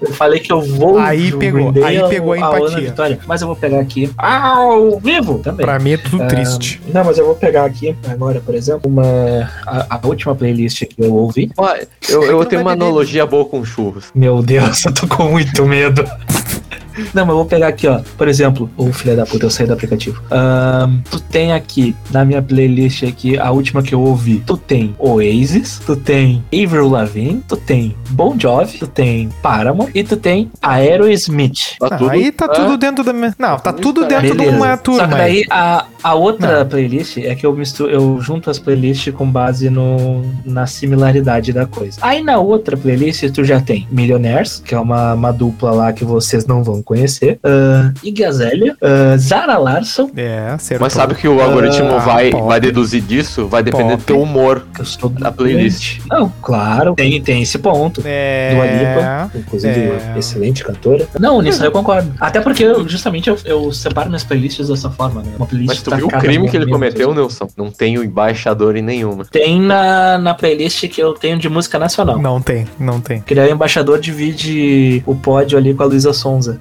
eu 0.03 0.13
falei 0.13 0.41
que 0.41 0.53
eu 0.53 0.61
vou 0.61 0.99
Aí 0.99 1.33
pegou, 1.33 1.73
aí 1.85 1.99
ou 2.03 2.09
pegou 2.09 2.33
a 2.35 2.37
Ana 2.37 2.59
empatia. 2.59 2.81
Vitória. 2.91 3.19
Mas 3.27 3.41
eu 3.41 3.47
vou 3.47 3.57
pegar 3.57 3.81
aqui 3.81 4.11
ao 4.19 4.99
vivo 5.01 5.39
também. 5.39 5.65
Pra 5.65 5.79
mim 5.79 5.93
é 5.93 5.97
tudo 5.97 6.23
Ah, 6.25 6.29
triste. 6.59 6.81
Não, 6.93 7.05
mas 7.05 7.19
eu 7.19 7.27
vou 7.27 7.35
pegar 7.35 7.65
aqui 7.65 7.97
agora, 8.07 8.41
por 8.41 8.55
exemplo, 8.55 8.91
uma 8.91 9.51
a, 9.67 9.97
a 9.97 10.07
última 10.07 10.35
playlist 10.35 10.85
que 10.85 11.03
eu 11.03 11.15
ouvi. 11.15 11.51
Ó, 11.57 11.75
eu, 12.09 12.23
eu 12.25 12.45
tenho 12.45 12.63
uma 12.63 12.73
analogia 12.73 13.27
boa 13.27 13.45
com 13.45 13.65
churros. 13.65 14.07
Meu 14.15 14.43
Deus, 14.43 14.85
eu 14.87 14.93
tô 14.93 15.07
com 15.07 15.31
muito 15.31 15.65
medo. 15.65 16.05
Não, 17.15 17.23
mas 17.25 17.29
eu 17.31 17.37
vou 17.37 17.45
pegar 17.45 17.69
aqui, 17.69 17.87
ó. 17.87 18.01
Por 18.17 18.29
exemplo, 18.29 18.71
ô 18.77 18.93
filha 18.93 19.17
da 19.17 19.25
puta, 19.27 19.47
eu 19.47 19.51
saí 19.51 19.67
do 19.67 19.73
aplicativo. 19.73 20.23
Ahn, 20.31 21.01
tu 21.11 21.21
tem 21.21 21.53
aqui, 21.53 21.95
na 22.11 22.25
minha 22.25 22.43
playlist 22.43 23.03
aqui, 23.05 23.39
a 23.39 23.51
última 23.51 23.83
que 23.83 23.95
eu 23.95 24.01
ouvi. 24.01 24.43
Tu 24.47 24.57
tem 24.57 24.95
Oasis, 24.99 25.81
tu 25.85 25.97
tem 25.97 26.43
Avril 26.53 26.89
Lavigne, 26.89 27.43
tu 27.47 27.57
tem 27.57 27.95
Bon 28.11 28.37
Jovi, 28.39 28.79
tu 28.79 28.87
tem 28.87 29.29
Paramore 29.43 29.91
e 29.95 30.03
tu 30.05 30.17
tem 30.17 30.51
Aerosmith. 30.63 31.77
Tá 31.79 31.87
Ah, 31.91 31.97
tudo, 31.99 32.11
aí 32.11 32.33
tá 32.33 32.45
é, 32.47 32.49
tudo 32.49 32.77
dentro 32.77 33.05
da 33.05 33.13
minha. 33.13 33.35
Não, 33.39 33.59
tá 33.59 33.73
tudo 33.73 34.05
dentro 34.07 34.31
de 34.31 34.37
Beleza. 34.37 34.57
uma 34.57 34.77
turma. 34.77 35.01
Só 35.01 35.09
que 35.09 35.15
daí 35.15 35.45
a, 35.51 35.85
a 36.03 36.15
outra 36.15 36.61
Não. 36.61 36.69
playlist 36.69 37.19
é 37.19 37.35
que 37.35 37.45
eu 37.47 37.53
misturo, 37.55 37.91
eu 37.91 38.21
junto 38.21 38.51
as 38.51 38.59
playlists 38.59 39.13
com 39.15 39.27
base 39.31 39.71
no, 39.71 40.25
na 40.45 40.67
similaridade 40.67 41.53
da 41.53 41.67
coisa. 41.67 41.99
Aí 42.01 42.23
na 42.23 42.39
outra 42.39 42.77
playlist 42.77 43.25
tu 43.33 43.45
já 43.45 43.61
tem 43.61 43.87
Millionaires, 43.91 44.63
que 44.65 44.75
é 44.75 44.79
uma, 44.81 45.15
uma 45.15 45.33
dupla 45.33 45.71
lá 45.71 45.93
que 45.93 46.05
vocês 46.05 46.47
não 46.47 46.63
vão 46.63 46.83
conhecer, 46.89 47.39
uh, 47.45 47.93
Iggy 48.03 48.25
Azalea, 48.25 48.75
ah, 48.81 49.15
Zara 49.19 49.59
Larson, 49.59 50.11
É, 50.17 50.53
acertou. 50.55 50.87
Mas 50.87 50.95
sabe 50.95 51.15
que 51.15 51.29
o 51.29 51.39
algoritmo 51.43 51.93
Ah, 51.93 51.99
vai, 51.99 52.31
pop. 52.31 52.47
vai 52.47 52.59
deduzir 52.59 53.03
disso? 53.03 53.47
Vai 53.47 53.63
depender 53.63 53.91
do 53.91 53.99
Pop. 53.99 54.05
teu 54.05 54.23
humor. 54.23 54.67
eu 55.03 55.09
Da 55.11 55.31
playlist. 55.31 56.01
Não, 56.09 56.33
claro, 56.41 56.95
tem, 56.95 57.21
tem 57.21 57.43
esse 57.43 57.59
ponto. 57.59 58.01
É. 58.07 58.55
Dua 58.55 58.67
Lipa, 58.67 59.39
inclusive 59.39 59.81
é. 59.81 60.03
uma 60.09 60.19
excelente 60.19 60.65
cantora. 60.65 61.07
Não, 61.21 61.43
nisso 61.43 61.63
eu 61.63 61.71
concordo. 61.71 62.11
Até 62.19 62.41
porque 62.41 62.65
eu, 62.65 62.89
justamente 62.89 63.29
eu, 63.29 63.37
eu 63.45 63.71
separo 63.71 64.09
minhas 64.09 64.25
playlists 64.25 64.69
dessa 64.69 64.91
forma, 64.91 65.23
né? 65.23 65.33
Uma 65.37 65.47
playlist 65.47 65.69
Mas 65.69 65.83
tu 65.83 65.91
pra 65.91 65.99
viu 65.99 66.07
o 66.07 66.11
crime 66.11 66.49
que 66.51 66.57
ele 66.57 66.71
cometeu, 66.71 67.11
assim. 67.11 67.19
Nelson? 67.21 67.49
Não 67.55 67.71
tenho 67.71 68.03
embaixador 68.03 68.77
em 68.77 68.83
nenhuma. 68.83 69.27
Tem 69.27 69.61
na, 69.61 70.17
na 70.17 70.33
playlist 70.33 70.89
que 70.89 71.03
eu 71.03 71.13
tenho 71.13 71.39
de 71.39 71.49
música 71.51 71.79
nacional. 71.79 72.19
Não 72.19 72.41
tem, 72.41 72.67
não 72.81 72.99
tem. 72.99 73.21
Que 73.21 73.35
daí 73.35 73.51
o 73.51 73.55
embaixador 73.55 74.01
divide 74.01 75.03
o 75.05 75.15
pódio 75.15 75.59
ali 75.59 75.75
com 75.75 75.83
a 75.83 75.87
Luísa 75.87 76.13
Sonza. 76.15 76.61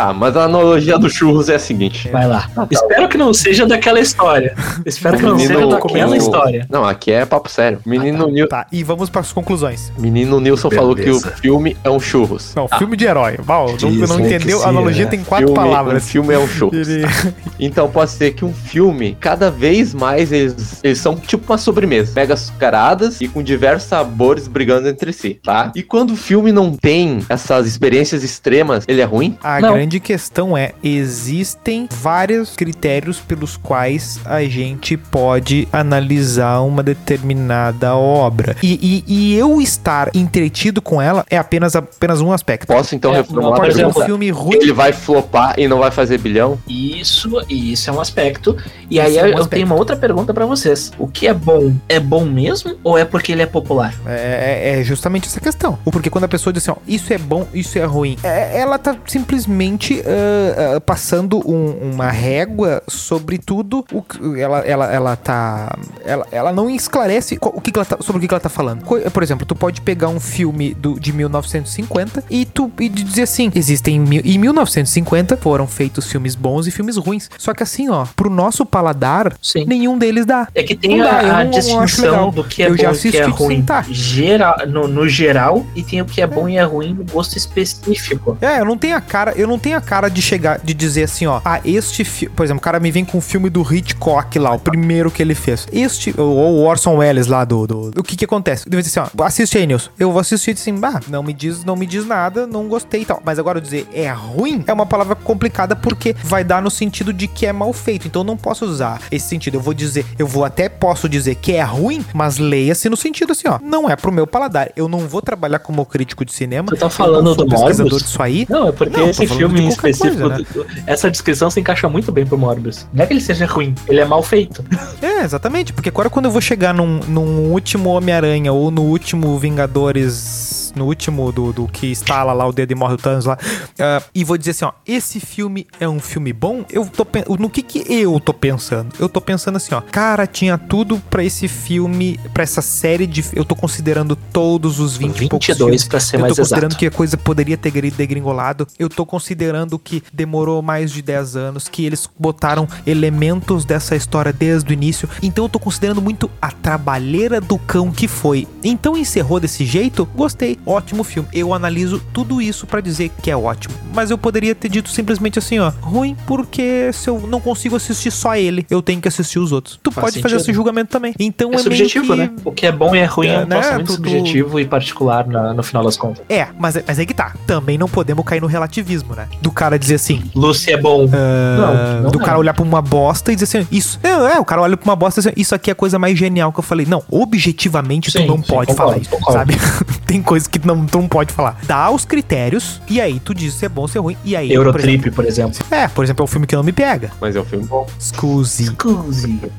Tá, 0.00 0.14
mas 0.14 0.34
a 0.34 0.44
analogia 0.44 0.98
do 0.98 1.10
churros 1.10 1.50
é 1.50 1.56
a 1.56 1.58
seguinte. 1.58 2.08
Vai 2.08 2.26
lá. 2.26 2.48
Espero 2.70 3.06
que 3.06 3.18
não 3.18 3.34
seja 3.34 3.66
daquela 3.66 4.00
história. 4.00 4.54
Espero 4.86 5.18
que 5.18 5.22
não 5.24 5.38
seja 5.38 5.66
daquela 5.66 6.12
o- 6.12 6.16
história. 6.16 6.66
Não, 6.70 6.86
aqui 6.86 7.12
é 7.12 7.26
papo 7.26 7.50
sério. 7.50 7.80
Menino, 7.84 8.26
Nil... 8.28 8.48
Tá, 8.48 8.66
e 8.72 8.82
vamos 8.82 9.10
para 9.10 9.20
as 9.20 9.30
conclusões. 9.30 9.92
Menino 9.98 10.40
Nilson 10.40 10.70
falou 10.70 10.94
que 10.94 11.02
o 11.02 11.20
Beleza. 11.20 11.32
filme 11.32 11.76
é 11.84 11.90
um 11.90 12.00
churros. 12.00 12.54
Não, 12.54 12.66
filme 12.78 12.96
de 12.96 13.04
herói. 13.04 13.36
Val, 13.40 13.66
não, 13.78 13.90
não 13.90 14.20
entendeu? 14.20 14.58
sim, 14.60 14.64
A 14.64 14.68
analogia 14.68 15.04
né? 15.04 15.10
tem 15.10 15.22
quatro 15.22 15.48
Filme- 15.48 15.60
palavras. 15.62 16.02
Um 16.02 16.06
filme 16.06 16.32
é 16.32 16.38
um 16.38 16.48
churros. 16.48 16.88
Ele- 16.88 17.04
Então 17.60 17.90
pode 17.90 18.10
ser 18.12 18.32
que 18.32 18.42
um 18.42 18.54
filme, 18.54 19.18
cada 19.20 19.50
vez 19.50 19.92
mais, 19.92 20.32
eles, 20.32 20.80
eles 20.82 20.98
são 20.98 21.14
tipo 21.14 21.52
uma 21.52 21.58
sobremesa. 21.58 22.12
Pega 22.14 22.32
açucaradas 22.32 23.20
e 23.20 23.28
com 23.28 23.42
diversos 23.42 23.86
sabores 23.86 24.48
brigando 24.48 24.88
entre 24.88 25.12
si, 25.12 25.34
tá? 25.44 25.70
E 25.76 25.82
quando 25.82 26.12
o 26.12 26.16
filme 26.16 26.52
não 26.52 26.72
tem 26.74 27.18
essas 27.28 27.66
experiências 27.66 28.24
extremas, 28.24 28.84
ele 28.88 29.02
é 29.02 29.04
ruim? 29.04 29.36
A 29.42 29.60
Não. 29.60 29.74
grande 29.74 29.89
questão 29.98 30.56
é: 30.56 30.72
existem 30.82 31.88
vários 31.90 32.54
critérios 32.54 33.18
pelos 33.18 33.56
quais 33.56 34.20
a 34.24 34.42
gente 34.44 34.96
pode 34.96 35.66
analisar 35.72 36.60
uma 36.60 36.82
determinada 36.82 37.96
obra. 37.96 38.54
E, 38.62 38.78
e- 39.08 39.12
e 39.32 39.34
eu 39.36 39.60
estar 39.60 40.10
entretido 40.14 40.80
com 40.82 41.00
ela 41.00 41.24
é 41.30 41.36
apenas, 41.38 41.74
apenas 41.74 42.20
um 42.20 42.30
aspecto. 42.32 42.66
Posso 42.66 42.94
então 42.94 43.12
É, 43.14 43.16
reformular 43.18 43.58
por 43.60 43.72
ser 43.72 43.84
um 43.86 43.86
pergunta? 43.88 44.04
filme 44.06 44.30
ruim. 44.30 44.56
Ele 44.60 44.72
vai 44.72 44.92
flopar 44.92 45.54
e 45.58 45.66
não 45.66 45.78
vai 45.78 45.90
fazer 45.90 46.18
bilhão? 46.18 46.58
Isso, 46.68 47.30
e 47.48 47.72
isso 47.72 47.88
é 47.88 47.92
um 47.92 48.00
aspecto. 48.00 48.56
E 48.90 49.00
aí 49.00 49.10
Isso 49.12 49.18
é 49.18 49.22
um 49.22 49.26
eu, 49.26 49.32
aspecto. 49.34 49.48
tenho 49.50 49.66
uma 49.66 49.74
outra 49.76 49.96
pergunta 49.96 50.34
pra 50.34 50.44
vocês. 50.46 50.92
O 50.98 51.08
que 51.08 51.26
é 51.26 51.32
bom? 51.34 51.72
É 51.88 51.98
bom 51.98 52.24
mesmo 52.24 52.76
ou 52.84 52.98
é 52.98 53.04
porque 53.04 53.32
ele 53.32 53.42
é 53.42 53.46
popular? 53.46 53.94
É, 54.06 54.80
é 54.80 54.84
justamente 54.84 55.26
essa 55.28 55.40
questão. 55.40 55.78
Porque 55.84 56.10
quando 56.10 56.24
a 56.24 56.28
pessoa 56.28 56.52
diz 56.52 56.62
assim, 56.68 56.78
ó, 56.78 56.82
isso 56.86 57.12
é 57.12 57.18
bom, 57.18 57.46
isso 57.54 57.78
é 57.78 57.84
ruim, 57.84 58.16
é- 58.22 58.58
ela 58.60 58.78
tá 58.78 58.96
simplesmente 59.06 59.69
ah, 60.06 60.76
ah, 60.76 60.80
passando 60.80 61.38
um- 61.48 61.92
uma 61.92 62.10
régua 62.10 62.82
sobre 62.88 63.38
tudo. 63.38 63.84
O, 63.92 64.02
que- 64.02 64.40
ela, 64.40 64.60
ela, 64.60 64.92
ela 64.92 65.16
tá. 65.16 65.76
Ela, 66.04 66.26
ela 66.32 66.52
não 66.52 66.68
esclarece 66.70 67.38
o 67.40 67.60
que, 67.60 67.70
que 67.72 67.78
ela 67.78 67.84
tá, 67.86 67.96
sobre 68.00 68.18
o 68.18 68.20
que, 68.20 68.28
que 68.28 68.34
ela 68.34 68.40
tá 68.40 68.48
falando. 68.48 68.84
Por 68.84 69.22
exemplo, 69.22 69.44
tu 69.46 69.54
pode 69.54 69.80
pegar 69.80 70.08
um 70.08 70.20
filme 70.20 70.74
do, 70.74 70.98
de 70.98 71.12
1950 71.12 72.24
e 72.30 72.44
tu 72.44 72.70
e 72.78 72.88
dizer 72.88 73.22
assim: 73.22 73.50
existem 73.54 73.96
em 73.96 74.00
mil- 74.00 74.22
em 74.24 74.38
1950 74.38 75.36
foram 75.36 75.66
feitos 75.66 76.06
filmes 76.10 76.34
bons 76.34 76.66
e 76.66 76.70
filmes 76.70 76.96
ruins. 76.96 77.30
Só 77.38 77.52
que 77.54 77.62
assim, 77.62 77.88
ó, 77.88 78.06
pro 78.16 78.30
nosso 78.30 78.64
paladar, 78.64 79.34
Sim. 79.42 79.64
nenhum 79.66 79.98
deles 79.98 80.24
dá. 80.26 80.48
É 80.54 80.62
que 80.62 80.74
tem 80.76 80.98
Não 80.98 81.06
a, 81.06 81.10
a 81.10 81.22
não- 81.22 81.44
não 81.44 81.50
distinção 81.50 82.30
do 82.30 82.44
que 82.44 82.62
é 82.62 82.66
Eu 82.66 82.76
bom 82.76 82.94
e 83.04 83.10
que 83.10 83.16
é 83.18 83.24
ruim 83.26 83.64
geral, 83.90 84.56
no, 84.66 84.86
no 84.88 85.08
geral 85.08 85.64
e 85.74 85.82
tem 85.82 86.00
o 86.00 86.04
que 86.04 86.20
é 86.20 86.26
bom 86.26 86.48
e 86.48 86.56
é 86.56 86.62
ruim 86.62 86.94
no 86.94 87.04
gosto 87.04 87.36
específico. 87.36 88.36
É, 88.40 88.60
eu 88.60 88.64
não 88.64 88.76
tenho 88.76 88.96
a 88.96 89.00
cara, 89.00 89.32
eu 89.36 89.46
não 89.46 89.58
tenho 89.60 89.76
a 89.76 89.80
cara 89.80 90.08
de 90.08 90.22
chegar, 90.22 90.58
de 90.58 90.74
dizer 90.74 91.04
assim, 91.04 91.26
ó, 91.26 91.40
ah, 91.44 91.60
este 91.64 92.04
filme, 92.04 92.34
por 92.34 92.44
exemplo, 92.44 92.60
o 92.60 92.62
cara 92.62 92.80
me 92.80 92.90
vem 92.90 93.04
com 93.04 93.18
o 93.18 93.20
filme 93.20 93.50
do 93.50 93.62
Hitchcock 93.62 94.38
lá, 94.38 94.52
o 94.52 94.58
primeiro 94.58 95.10
que 95.10 95.22
ele 95.22 95.34
fez. 95.34 95.66
Este, 95.72 96.14
ou 96.16 96.34
o 96.34 96.64
Orson 96.64 96.96
Welles 96.96 97.26
lá 97.26 97.44
do, 97.44 97.66
do, 97.66 98.00
o 98.00 98.02
que 98.02 98.16
que 98.16 98.24
acontece? 98.24 98.68
Deve 98.68 98.82
dizer 98.82 99.00
assim, 99.00 99.10
ó, 99.16 99.24
assiste 99.24 99.58
aí, 99.58 99.66
Nilson. 99.66 99.90
Eu 99.98 100.10
vou 100.10 100.20
assistir 100.20 100.52
assim, 100.52 100.74
bah, 100.74 101.00
não 101.08 101.22
me 101.22 101.32
diz, 101.32 101.64
não 101.64 101.76
me 101.76 101.86
diz 101.86 102.06
nada, 102.06 102.46
não 102.46 102.68
gostei 102.68 103.02
e 103.02 103.04
tal. 103.04 103.22
Mas 103.24 103.38
agora 103.38 103.58
eu 103.58 103.62
dizer 103.62 103.88
é 103.92 104.10
ruim 104.10 104.64
é 104.66 104.72
uma 104.72 104.86
palavra 104.86 105.14
complicada 105.14 105.76
porque 105.76 106.14
vai 106.24 106.42
dar 106.44 106.62
no 106.62 106.70
sentido 106.70 107.12
de 107.12 107.26
que 107.26 107.46
é 107.46 107.52
mal 107.52 107.72
feito. 107.72 108.06
Então 108.06 108.20
eu 108.22 108.26
não 108.26 108.36
posso 108.36 108.64
usar 108.64 109.00
esse 109.10 109.28
sentido. 109.28 109.56
Eu 109.56 109.60
vou 109.60 109.74
dizer, 109.74 110.04
eu 110.18 110.26
vou 110.26 110.44
até 110.44 110.68
posso 110.68 111.08
dizer 111.08 111.36
que 111.36 111.52
é 111.52 111.62
ruim, 111.62 112.04
mas 112.14 112.38
leia-se 112.38 112.88
no 112.88 112.96
sentido 112.96 113.32
assim, 113.32 113.48
ó, 113.48 113.58
não 113.62 113.88
é 113.88 113.96
pro 113.96 114.12
meu 114.12 114.26
paladar. 114.26 114.70
Eu 114.76 114.88
não 114.88 115.00
vou 115.00 115.22
trabalhar 115.22 115.58
como 115.58 115.84
crítico 115.84 116.24
de 116.24 116.32
cinema. 116.32 116.68
Tu 116.68 116.76
tá 116.76 116.90
falando 116.90 117.34
do 117.34 117.46
Morbius? 117.46 118.02
disso 118.02 118.22
aí. 118.22 118.46
Não, 118.48 118.68
é 118.68 118.72
porque 118.72 118.96
Não, 118.96 119.10
esse 119.10 119.26
falando 119.26 119.49
filme 119.50 119.68
específico, 119.68 120.28
coisa, 120.28 120.38
né? 120.38 120.82
essa 120.86 121.10
descrição 121.10 121.50
se 121.50 121.60
encaixa 121.60 121.88
muito 121.88 122.10
bem 122.12 122.26
pro 122.26 122.38
Morbius. 122.38 122.86
Não 122.92 123.04
é 123.04 123.06
que 123.06 123.12
ele 123.12 123.20
seja 123.20 123.46
ruim, 123.46 123.74
ele 123.88 124.00
é 124.00 124.04
mal 124.04 124.22
feito. 124.22 124.64
É, 125.00 125.24
exatamente. 125.24 125.72
Porque 125.72 125.88
agora 125.88 126.10
quando 126.10 126.26
eu 126.26 126.30
vou 126.30 126.40
chegar 126.40 126.74
num, 126.74 127.00
num 127.00 127.50
último 127.50 127.90
Homem-Aranha 127.90 128.52
ou 128.52 128.70
no 128.70 128.82
último 128.82 129.38
Vingadores. 129.38 130.59
No 130.74 130.86
último 130.86 131.30
do, 131.32 131.52
do 131.52 131.66
que 131.66 131.90
instala 131.90 132.32
lá 132.32 132.46
o 132.46 132.52
dedo 132.52 132.72
e 132.72 132.74
morre 132.74 132.94
o 132.94 132.98
Thanos 132.98 133.24
lá. 133.24 133.38
ah, 133.78 134.02
e 134.14 134.24
vou 134.24 134.36
dizer 134.38 134.52
assim, 134.52 134.64
ó. 134.64 134.72
Esse 134.86 135.20
filme 135.20 135.66
é 135.78 135.88
um 135.88 136.00
filme 136.00 136.32
bom? 136.32 136.64
Eu 136.70 136.86
tô 136.86 137.06
No 137.38 137.48
que 137.50 137.62
que 137.62 137.84
eu 137.88 138.18
tô 138.20 138.32
pensando? 138.34 138.88
Eu 138.98 139.08
tô 139.08 139.20
pensando 139.20 139.56
assim, 139.56 139.74
ó. 139.74 139.80
Cara, 139.80 140.26
tinha 140.26 140.56
tudo 140.58 140.98
pra 141.10 141.22
esse 141.24 141.48
filme, 141.48 142.18
pra 142.32 142.42
essa 142.42 142.62
série 142.62 143.06
de. 143.06 143.24
Eu 143.34 143.44
tô 143.44 143.54
considerando 143.56 144.14
todos 144.16 144.78
os 144.80 144.96
20 144.96 145.24
e 145.24 145.28
poucos 145.28 145.46
22 145.46 145.58
filmes. 145.58 145.88
pra 145.88 146.00
ser 146.00 146.16
eu 146.16 146.20
tô 146.20 146.22
mais 146.26 146.36
considerando 146.38 146.70
exato. 146.72 146.78
que 146.78 146.86
a 146.86 146.90
coisa 146.90 147.16
poderia 147.16 147.56
ter 147.56 147.70
gri- 147.70 147.90
degringolado. 147.90 148.66
Eu 148.78 148.88
tô 148.88 149.04
considerando 149.06 149.78
que 149.78 150.02
demorou 150.12 150.62
mais 150.62 150.90
de 150.92 151.02
10 151.02 151.36
anos, 151.36 151.68
que 151.68 151.84
eles 151.84 152.08
botaram 152.18 152.66
elementos 152.86 153.64
dessa 153.64 153.96
história 153.96 154.32
desde 154.32 154.70
o 154.70 154.72
início. 154.72 155.08
Então 155.22 155.44
eu 155.44 155.48
tô 155.48 155.58
considerando 155.58 156.02
muito 156.02 156.30
a 156.40 156.50
trabalheira 156.50 157.40
do 157.40 157.58
cão 157.58 157.90
que 157.90 158.06
foi. 158.06 158.46
Então 158.62 158.96
encerrou 158.96 159.40
desse 159.40 159.64
jeito? 159.64 160.06
Gostei. 160.14 160.58
Ótimo 160.64 161.02
filme. 161.04 161.28
Eu 161.32 161.52
analiso 161.54 162.00
tudo 162.12 162.40
isso 162.40 162.66
pra 162.66 162.80
dizer 162.80 163.10
que 163.22 163.30
é 163.30 163.36
ótimo. 163.36 163.74
Mas 163.94 164.10
eu 164.10 164.18
poderia 164.18 164.54
ter 164.54 164.68
dito 164.68 164.88
simplesmente 164.90 165.38
assim, 165.38 165.58
ó, 165.58 165.70
ruim 165.80 166.16
porque 166.26 166.90
se 166.92 167.08
eu 167.08 167.20
não 167.26 167.40
consigo 167.40 167.76
assistir 167.76 168.10
só 168.10 168.36
ele, 168.36 168.66
eu 168.70 168.82
tenho 168.82 169.00
que 169.00 169.08
assistir 169.08 169.38
os 169.38 169.52
outros. 169.52 169.78
Tu 169.82 169.90
Faz 169.90 170.06
pode 170.06 170.22
fazer 170.22 170.34
sentido. 170.34 170.40
esse 170.50 170.52
julgamento 170.54 170.90
também. 170.90 171.14
Então 171.18 171.50
É 171.52 171.56
é, 171.56 171.58
subjetivo, 171.58 172.06
que... 172.12 172.16
né? 172.16 172.30
O 172.44 172.52
que 172.52 172.66
é 172.66 172.72
bom 172.72 172.94
e 172.94 172.98
é 172.98 173.04
ruim 173.04 173.28
é, 173.28 173.34
É, 173.34 173.44
um 173.44 173.46
né? 173.46 173.86
subjetivo 173.86 174.60
e 174.60 174.64
particular 174.66 175.26
na- 175.26 175.52
no 175.54 175.62
final 175.62 175.82
das 175.84 175.96
contas. 175.96 176.22
É, 176.28 176.48
mas, 176.58 176.76
mas 176.86 176.98
aí 176.98 177.06
que 177.06 177.14
tá. 177.14 177.34
Também 177.46 177.76
não 177.78 177.88
podemos 177.88 178.24
cair 178.24 178.40
no 178.40 178.46
relativismo, 178.46 179.14
né? 179.14 179.28
Do 179.42 179.50
cara 179.50 179.78
dizer 179.78 179.94
assim, 179.96 180.22
Lucy 180.34 180.70
é 180.72 180.76
bom. 180.76 181.06
não, 181.06 182.02
não 182.02 182.10
do 182.10 182.20
é. 182.20 182.24
cara 182.24 182.38
olhar 182.38 182.54
pra 182.54 182.62
uma 182.62 182.82
bosta 182.82 183.32
e 183.32 183.36
dizer 183.36 183.58
assim, 183.58 183.68
isso. 183.72 183.98
É, 184.02 184.08
é, 184.36 184.38
o 184.40 184.44
cara 184.44 184.62
olha 184.62 184.76
pra 184.76 184.88
uma 184.88 184.96
bosta 184.96 185.20
e 185.20 185.22
diz 185.22 185.26
assim, 185.28 185.40
isso 185.40 185.54
aqui 185.54 185.70
é 185.70 185.72
a 185.72 185.76
coisa 185.76 185.98
mais 185.98 186.18
genial 186.18 186.52
que 186.52 186.58
eu 186.58 186.62
falei. 186.64 186.86
Não, 186.86 187.02
objetivamente 187.10 188.10
Sim, 188.10 188.20
tu 188.22 188.26
não 188.26 188.36
sim, 188.36 188.42
pode 188.42 188.66
concordo, 188.68 188.74
falar 188.76 188.98
isso, 188.98 189.10
concordo. 189.10 189.32
sabe? 189.38 189.54
Tem 190.06 190.20
coisas 190.22 190.46
que 190.50 190.66
não, 190.66 190.84
tu 190.86 190.98
não 190.98 191.08
pode 191.08 191.32
falar. 191.32 191.58
Dá 191.66 191.90
os 191.90 192.04
critérios 192.04 192.80
e 192.88 193.00
aí 193.00 193.20
tu 193.20 193.34
diz 193.34 193.54
se 193.54 193.64
é 193.66 193.68
bom, 193.68 193.86
se 193.86 193.96
é 193.98 194.00
ruim. 194.00 194.16
E 194.24 194.34
aí, 194.36 194.48
por 194.48 194.54
Eurotrip, 194.54 195.10
por 195.10 195.24
exemplo. 195.24 195.52
exemplo, 195.52 195.74
é, 195.76 195.88
por 195.88 196.04
exemplo, 196.04 196.22
é 196.22 196.24
um 196.24 196.26
filme 196.26 196.46
que 196.46 196.56
não 196.56 196.62
me 196.62 196.72
pega. 196.72 197.10
Mas 197.20 197.36
é 197.36 197.40
um 197.40 197.44
filme 197.44 197.66
bom. 197.66 197.86
Scuse. 197.98 198.66
Scuse. 198.66 199.40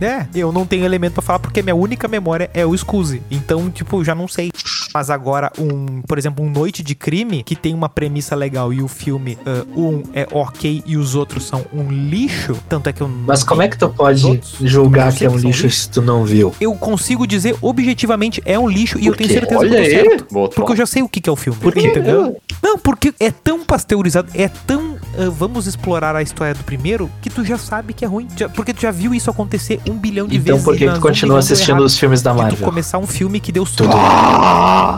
É, 0.00 0.26
eu 0.34 0.50
não 0.52 0.64
tenho 0.66 0.84
elemento 0.84 1.14
pra 1.14 1.22
falar 1.22 1.38
porque 1.38 1.62
minha 1.62 1.74
única 1.74 2.08
memória 2.08 2.50
é 2.54 2.64
o 2.64 2.76
Scuse. 2.76 3.22
Então, 3.30 3.70
tipo, 3.70 4.02
já 4.04 4.14
não 4.14 4.26
sei. 4.28 4.50
Mas 4.92 5.08
agora, 5.10 5.50
um, 5.58 6.02
por 6.02 6.18
exemplo, 6.18 6.44
um 6.44 6.50
Noite 6.50 6.82
de 6.82 6.94
Crime, 6.94 7.42
que 7.42 7.54
tem 7.54 7.74
uma 7.74 7.88
premissa 7.88 8.34
legal 8.34 8.72
e 8.72 8.82
o 8.82 8.88
filme, 8.88 9.38
ah, 9.46 9.64
um 9.76 10.02
é 10.14 10.26
ok 10.32 10.82
e 10.86 10.96
os 10.96 11.14
outros 11.14 11.44
são 11.44 11.64
um 11.72 11.90
lixo, 11.90 12.56
tanto 12.68 12.88
é 12.88 12.92
que 12.92 13.00
eu 13.02 13.08
não 13.08 13.16
Mas 13.26 13.42
como 13.44 13.62
é 13.62 13.68
que 13.68 13.78
tu 13.78 13.88
pode 13.88 14.24
Outros? 14.26 14.56
julgar 14.60 15.12
que 15.14 15.24
é 15.24 15.30
um 15.30 15.36
lixo 15.36 15.64
lixo. 15.66 15.82
se 15.82 15.90
tu 15.90 16.02
não 16.02 16.24
viu? 16.24 16.54
eu 16.60 16.74
consigo 16.74 17.26
dizer 17.26 17.54
objetivamente 17.60 18.42
é 18.44 18.58
um 18.58 18.68
lixo 18.68 18.98
e 18.98 19.06
eu 19.06 19.14
tenho 19.14 19.30
certeza 19.30 19.60
Olha 19.60 19.70
que 19.70 19.94
eu 19.94 20.09
certo. 20.10 20.32
Botou. 20.32 20.54
Porque 20.56 20.72
eu 20.72 20.76
já 20.76 20.86
sei 20.86 21.02
o 21.02 21.08
que, 21.08 21.20
que 21.20 21.28
é 21.28 21.32
o 21.32 21.36
filme. 21.36 21.58
Por 21.58 21.72
quê? 21.72 21.88
Entendeu? 21.88 22.36
Não, 22.62 22.78
porque 22.78 23.12
é 23.18 23.30
tão 23.30 23.64
pasteurizado, 23.64 24.28
é 24.34 24.48
tão. 24.48 24.96
ah, 25.18 25.30
vamos 25.30 25.66
explorar 25.66 26.14
a 26.14 26.22
história 26.22 26.54
do 26.54 26.62
primeiro 26.64 27.10
que 27.22 27.30
tu 27.30 27.44
já 27.44 27.56
sabe 27.58 27.92
que 27.94 28.04
é 28.04 28.08
ruim. 28.08 28.28
Já- 28.36 28.48
porque 28.48 28.72
tu 28.74 28.80
já 28.82 28.90
viu 28.90 29.14
isso 29.14 29.30
acontecer 29.30 29.80
um 29.88 29.94
bilhão 29.94 30.26
de 30.26 30.36
Então 30.36 30.54
vezes. 30.56 30.64
por 30.64 30.76
que 30.76 30.88
tu 30.88 31.00
continua 31.00 31.38
assistindo 31.38 31.82
os 31.82 31.98
filmes 31.98 32.22
da 32.22 32.32
de 32.32 32.36
tu 32.38 32.42
Marvel? 32.42 32.64
começar 32.68 32.98
um 32.98 33.06
filme 33.06 33.40
que 33.40 33.50
deu 33.52 33.64
tudo. 33.64 33.90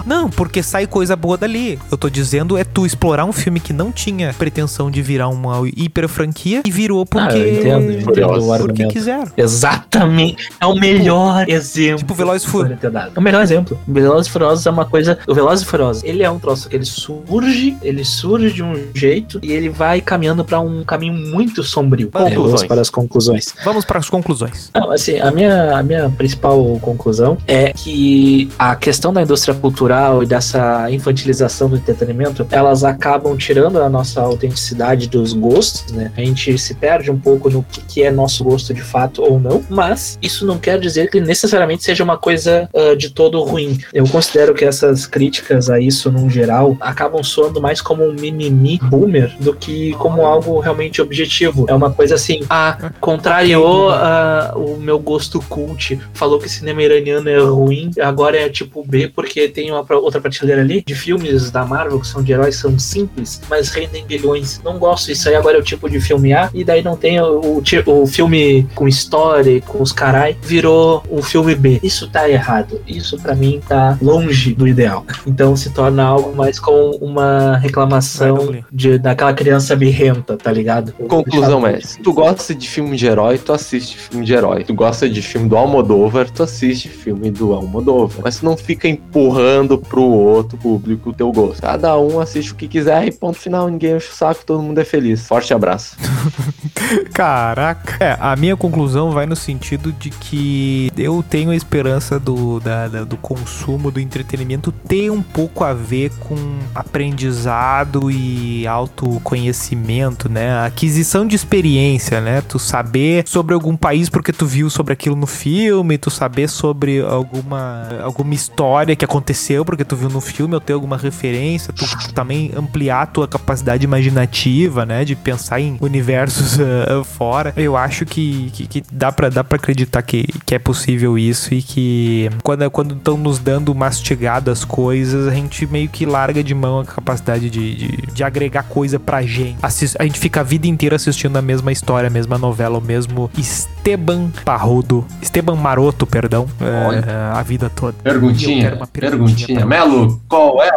Não, 0.06 0.28
porque 0.28 0.62
sai 0.62 0.86
coisa 0.86 1.14
boa 1.16 1.36
dali. 1.36 1.78
Eu 1.90 1.96
tô 1.96 2.08
dizendo 2.10 2.56
é 2.58 2.64
tu 2.64 2.84
explorar 2.84 3.24
um 3.24 3.32
filme 3.32 3.60
que 3.60 3.72
não 3.72 3.92
tinha 3.92 4.34
pretensão 4.34 4.90
de 4.90 5.00
virar 5.02 5.28
uma 5.28 5.62
hiper 5.76 6.08
franquia 6.08 6.62
e 6.64 6.70
virou 6.70 7.04
porque 7.06 7.34
Ah, 7.34 7.38
eu 7.38 7.58
entendo, 7.60 7.90
eu 7.92 8.00
entendo 8.00 8.52
o 8.52 8.58
porque 8.58 8.86
quiseram. 8.86 9.30
Exatamente. 9.36 10.48
É 10.60 10.66
o 10.66 10.74
melhor 10.74 11.48
exemplo. 11.48 11.98
Tipo 11.98 12.14
Velozes 12.14 12.44
Furiosos. 12.44 12.78
É 13.14 13.18
o 13.18 13.22
melhor 13.22 13.42
exemplo. 13.42 13.78
Velozes 13.86 14.28
Furiosos 14.30 14.66
é 14.66 14.70
uma 14.70 14.84
coisa. 14.84 15.01
O 15.26 15.34
Velozes 15.34 15.64
e 15.64 15.68
Furiosos, 15.68 16.04
ele 16.04 16.22
é 16.22 16.30
um 16.30 16.38
troço 16.38 16.68
que 16.68 16.76
ele 16.76 16.84
surge, 16.84 17.76
ele 17.82 18.04
surge 18.04 18.52
de 18.52 18.62
um 18.62 18.74
jeito 18.94 19.38
e 19.42 19.52
ele 19.52 19.68
vai 19.68 20.00
caminhando 20.00 20.44
pra 20.44 20.60
um 20.60 20.84
caminho 20.84 21.14
muito 21.14 21.62
sombrio. 21.62 22.10
Conclusões. 22.10 22.32
É, 22.32 22.36
vamos 22.36 22.64
para 22.64 22.80
as 22.80 22.90
conclusões. 22.90 23.54
Vamos 23.64 23.84
para 23.84 23.98
as 23.98 24.10
conclusões. 24.10 24.70
Não, 24.74 24.90
assim, 24.90 25.18
a 25.18 25.30
minha, 25.30 25.76
a 25.76 25.82
minha 25.82 26.10
principal 26.10 26.78
conclusão 26.80 27.38
é 27.46 27.72
que 27.72 28.48
a 28.58 28.74
questão 28.76 29.12
da 29.12 29.22
indústria 29.22 29.54
cultural 29.54 30.22
e 30.22 30.26
dessa 30.26 30.90
infantilização 30.90 31.68
do 31.68 31.76
entretenimento, 31.76 32.46
elas 32.50 32.84
acabam 32.84 33.36
tirando 33.36 33.80
a 33.80 33.88
nossa 33.88 34.20
autenticidade 34.20 35.08
dos 35.08 35.32
gostos, 35.32 35.92
né? 35.92 36.12
A 36.16 36.20
gente 36.20 36.56
se 36.58 36.74
perde 36.74 37.10
um 37.10 37.18
pouco 37.18 37.50
no 37.50 37.64
que, 37.88 38.02
é 38.02 38.10
nosso 38.10 38.44
gosto 38.44 38.74
de 38.74 38.82
fato 38.82 39.22
ou 39.22 39.38
não, 39.38 39.62
mas 39.68 40.18
isso 40.20 40.44
não 40.46 40.58
quer 40.58 40.78
dizer 40.78 41.10
que 41.10 41.20
necessariamente 41.20 41.84
seja 41.84 42.02
uma 42.02 42.16
coisa 42.16 42.68
ah, 42.74 42.94
de 42.96 43.10
todo 43.10 43.42
ruim. 43.42 43.78
Eu 43.92 44.06
considero 44.08 44.54
que 44.54 44.64
essas 44.92 45.06
críticas 45.06 45.70
a 45.70 45.80
isso, 45.80 46.10
num 46.10 46.28
geral, 46.28 46.76
acabam 46.80 47.22
soando 47.22 47.60
mais 47.60 47.80
como 47.80 48.04
um 48.04 48.12
mimimi 48.12 48.78
boomer 48.82 49.34
do 49.40 49.54
que 49.54 49.92
como 49.94 50.24
algo 50.24 50.60
realmente 50.60 51.00
objetivo. 51.00 51.66
É 51.68 51.74
uma 51.74 51.90
coisa 51.90 52.14
assim, 52.14 52.40
ah, 52.48 52.92
contrariou 53.00 53.90
ah, 53.90 54.52
o 54.56 54.76
meu 54.76 54.98
gosto 54.98 55.40
cult, 55.48 55.98
falou 56.14 56.38
que 56.38 56.48
cinema 56.48 56.82
iraniano 56.82 57.28
é 57.28 57.38
ruim, 57.38 57.90
agora 58.00 58.36
é 58.36 58.48
tipo 58.48 58.84
B, 58.84 59.08
porque 59.08 59.48
tem 59.48 59.70
uma 59.70 59.84
outra 59.96 60.20
prateleira 60.20 60.62
ali 60.62 60.82
de 60.82 60.94
filmes 60.94 61.50
da 61.50 61.64
Marvel 61.64 62.00
que 62.00 62.06
são 62.06 62.22
de 62.22 62.32
heróis, 62.32 62.56
são 62.56 62.78
simples, 62.78 63.40
mas 63.48 63.70
rendem 63.70 64.04
bilhões. 64.04 64.60
Não 64.64 64.78
gosto, 64.78 65.10
isso 65.10 65.28
aí 65.28 65.34
agora 65.34 65.56
é 65.56 65.60
o 65.60 65.64
tipo 65.64 65.88
de 65.88 66.00
filme 66.00 66.32
A, 66.32 66.50
e 66.54 66.64
daí 66.64 66.82
não 66.82 66.96
tem 66.96 67.20
o, 67.20 67.40
o, 67.40 67.62
o 67.86 68.06
filme 68.06 68.66
com 68.74 68.86
história, 68.86 69.60
com 69.60 69.82
os 69.82 69.92
carai, 69.92 70.36
virou 70.42 71.02
o 71.08 71.22
filme 71.22 71.54
B. 71.54 71.80
Isso 71.82 72.08
tá 72.08 72.28
errado. 72.28 72.80
Isso 72.86 73.18
pra 73.18 73.34
mim 73.34 73.60
tá 73.66 73.98
longe 74.00 74.52
do 74.54 74.66
ideal. 74.66 74.81
Então 75.26 75.54
se 75.56 75.70
torna 75.70 76.04
algo 76.04 76.34
mais 76.36 76.58
com 76.58 76.90
uma 77.00 77.56
reclamação 77.58 78.36
de, 78.70 78.98
daquela 78.98 79.32
criança 79.32 79.74
birrenta, 79.76 80.36
tá 80.36 80.50
ligado? 80.52 80.92
Conclusão 81.08 81.66
é, 81.66 81.80
se 81.80 82.00
tu 82.00 82.12
gosta 82.12 82.54
de 82.54 82.68
filme 82.68 82.96
de 82.96 83.06
herói, 83.06 83.38
tu 83.38 83.52
assiste 83.52 83.96
filme 83.98 84.24
de 84.24 84.32
herói. 84.34 84.64
Tu 84.64 84.74
gosta 84.74 85.08
de 85.08 85.22
filme 85.22 85.48
do 85.48 85.56
Almodóvar, 85.56 86.30
tu 86.30 86.42
assiste 86.42 86.88
filme 86.88 87.30
do 87.30 87.52
Almodóvar. 87.52 88.20
Mas 88.24 88.38
tu 88.38 88.44
não 88.44 88.56
fica 88.56 88.88
empurrando 88.88 89.78
pro 89.78 90.02
outro 90.02 90.56
público 90.58 91.10
o 91.10 91.12
teu 91.12 91.30
gosto. 91.32 91.60
Cada 91.62 91.98
um 91.98 92.20
assiste 92.20 92.52
o 92.52 92.54
que 92.54 92.68
quiser 92.68 93.06
e 93.06 93.12
ponto 93.12 93.38
final. 93.38 93.68
Ninguém 93.68 93.96
enche 93.96 94.08
o 94.10 94.14
saco, 94.14 94.44
todo 94.44 94.62
mundo 94.62 94.78
é 94.78 94.84
feliz. 94.84 95.26
Forte 95.26 95.52
abraço. 95.54 95.96
Caraca. 97.12 97.96
É, 98.04 98.16
a 98.20 98.34
minha 98.36 98.56
conclusão 98.56 99.10
vai 99.10 99.26
no 99.26 99.36
sentido 99.36 99.92
de 99.92 100.10
que 100.10 100.90
eu 100.96 101.22
tenho 101.28 101.50
a 101.50 101.56
esperança 101.56 102.18
do, 102.18 102.60
da- 102.60 102.88
da- 102.88 103.04
do 103.04 103.16
consumo, 103.16 103.90
do 103.90 104.00
entretenimento 104.00 104.71
ter 104.86 105.10
um 105.10 105.22
pouco 105.22 105.64
a 105.64 105.72
ver 105.72 106.10
com 106.20 106.36
aprendizado 106.74 108.10
e 108.10 108.66
autoconhecimento, 108.66 110.28
né? 110.28 110.64
Aquisição 110.64 111.26
de 111.26 111.36
experiência, 111.36 112.20
né? 112.20 112.40
Tu 112.40 112.58
saber 112.58 113.24
sobre 113.26 113.54
algum 113.54 113.76
país 113.76 114.08
porque 114.08 114.32
tu 114.32 114.46
viu 114.46 114.68
sobre 114.70 114.92
aquilo 114.92 115.16
no 115.16 115.26
filme, 115.26 115.98
tu 115.98 116.10
saber 116.10 116.48
sobre 116.48 117.00
alguma, 117.00 117.88
alguma 118.02 118.34
história 118.34 118.96
que 118.96 119.04
aconteceu 119.04 119.64
porque 119.64 119.84
tu 119.84 119.96
viu 119.96 120.08
no 120.08 120.20
filme 120.20 120.54
ou 120.54 120.60
ter 120.60 120.72
alguma 120.72 120.96
referência, 120.96 121.72
tu 121.72 121.86
também 122.12 122.50
ampliar 122.56 123.06
tua 123.06 123.28
capacidade 123.28 123.84
imaginativa, 123.84 124.84
né? 124.84 125.04
De 125.04 125.14
pensar 125.14 125.60
em 125.60 125.76
universos 125.80 126.58
ah, 126.60 127.04
fora. 127.16 127.52
Eu 127.56 127.76
acho 127.76 128.04
que, 128.04 128.50
que, 128.52 128.66
que 128.66 128.84
dá, 128.92 129.12
pra, 129.12 129.28
dá 129.28 129.44
pra 129.44 129.56
acreditar 129.56 130.02
que, 130.02 130.26
que 130.44 130.54
é 130.54 130.58
possível 130.58 131.18
isso 131.18 131.54
e 131.54 131.62
que 131.62 132.30
quando 132.42 132.94
estão 132.94 133.16
nos 133.16 133.38
dando 133.38 133.74
mastigado 133.74 134.50
as 134.62 134.64
coisas, 134.64 135.26
a 135.26 135.34
gente 135.34 135.66
meio 135.66 135.88
que 135.88 136.06
larga 136.06 136.42
de 136.42 136.54
mão 136.54 136.80
a 136.80 136.84
capacidade 136.84 137.50
de, 137.50 137.74
de, 137.74 137.88
de 138.12 138.24
agregar 138.24 138.62
coisa 138.62 138.98
pra 138.98 139.22
gente. 139.22 139.56
Assis- 139.62 139.96
a 139.98 140.04
gente 140.04 140.18
fica 140.18 140.40
a 140.40 140.42
vida 140.42 140.66
inteira 140.68 140.94
assistindo 140.96 141.36
a 141.36 141.42
mesma 141.42 141.72
história, 141.72 142.06
a 142.06 142.10
mesma 142.10 142.38
novela, 142.38 142.78
o 142.78 142.80
mesmo 142.80 143.30
Esteban 143.36 144.30
Parrudo, 144.44 145.04
Esteban 145.20 145.56
Maroto, 145.56 146.06
perdão, 146.06 146.46
é, 146.60 147.36
a 147.36 147.42
vida 147.42 147.68
toda. 147.68 147.94
Perguntinha, 148.02 148.74
uma 148.76 148.86
perguntinha 148.86 149.12
perguntinha. 149.12 149.66
Melo, 149.66 150.20
qual 150.28 150.62
é 150.62 150.68
a 150.70 150.76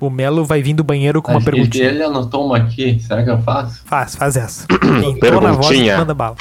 O 0.00 0.10
Melo 0.10 0.44
vai 0.44 0.62
vir 0.62 0.74
do 0.74 0.84
banheiro 0.84 1.22
com 1.22 1.32
uma 1.32 1.38
Ele- 1.38 1.44
perguntinha. 1.44 1.84
Ele 1.86 2.02
anotou 2.02 2.46
uma 2.46 2.58
aqui, 2.58 3.00
será 3.00 3.22
que 3.24 3.30
eu 3.30 3.40
faço? 3.42 3.82
Faz, 3.86 4.14
faz 4.14 4.36
essa. 4.36 4.66
Entrou 5.04 5.40
na 5.40 5.52
voz 5.52 5.66
e 5.66 5.68
Perguntinha. 5.70 5.98
manda 5.98 6.14
bala. 6.14 6.36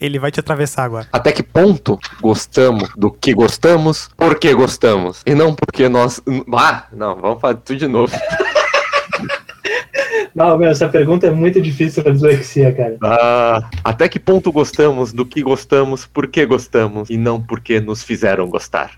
Ele 0.00 0.18
vai 0.18 0.30
te 0.30 0.40
atravessar 0.40 0.84
agora. 0.84 1.08
Até 1.12 1.32
que 1.32 1.42
ponto 1.42 1.98
gostamos 2.20 2.90
do 2.96 3.10
que 3.10 3.34
gostamos, 3.34 4.08
por 4.16 4.38
que 4.38 4.52
gostamos? 4.54 5.22
E 5.26 5.34
não 5.34 5.54
porque 5.54 5.88
nós. 5.88 6.20
Ah, 6.54 6.84
não, 6.92 7.16
vamos 7.16 7.40
fazer 7.40 7.58
tudo 7.58 7.78
de 7.78 7.88
novo. 7.88 8.12
Não, 10.34 10.56
meu, 10.56 10.70
essa 10.70 10.88
pergunta 10.88 11.26
é 11.26 11.30
muito 11.30 11.60
difícil 11.60 12.02
pra 12.02 12.12
dislexia, 12.12 12.72
cara. 12.72 12.96
Ah, 13.02 13.68
até 13.82 14.08
que 14.08 14.18
ponto 14.20 14.52
gostamos 14.52 15.12
do 15.12 15.26
que 15.26 15.42
gostamos, 15.42 16.06
por 16.06 16.28
que 16.28 16.46
gostamos, 16.46 17.10
e 17.10 17.16
não 17.16 17.42
porque 17.42 17.80
nos 17.80 18.04
fizeram 18.04 18.48
gostar. 18.48 18.92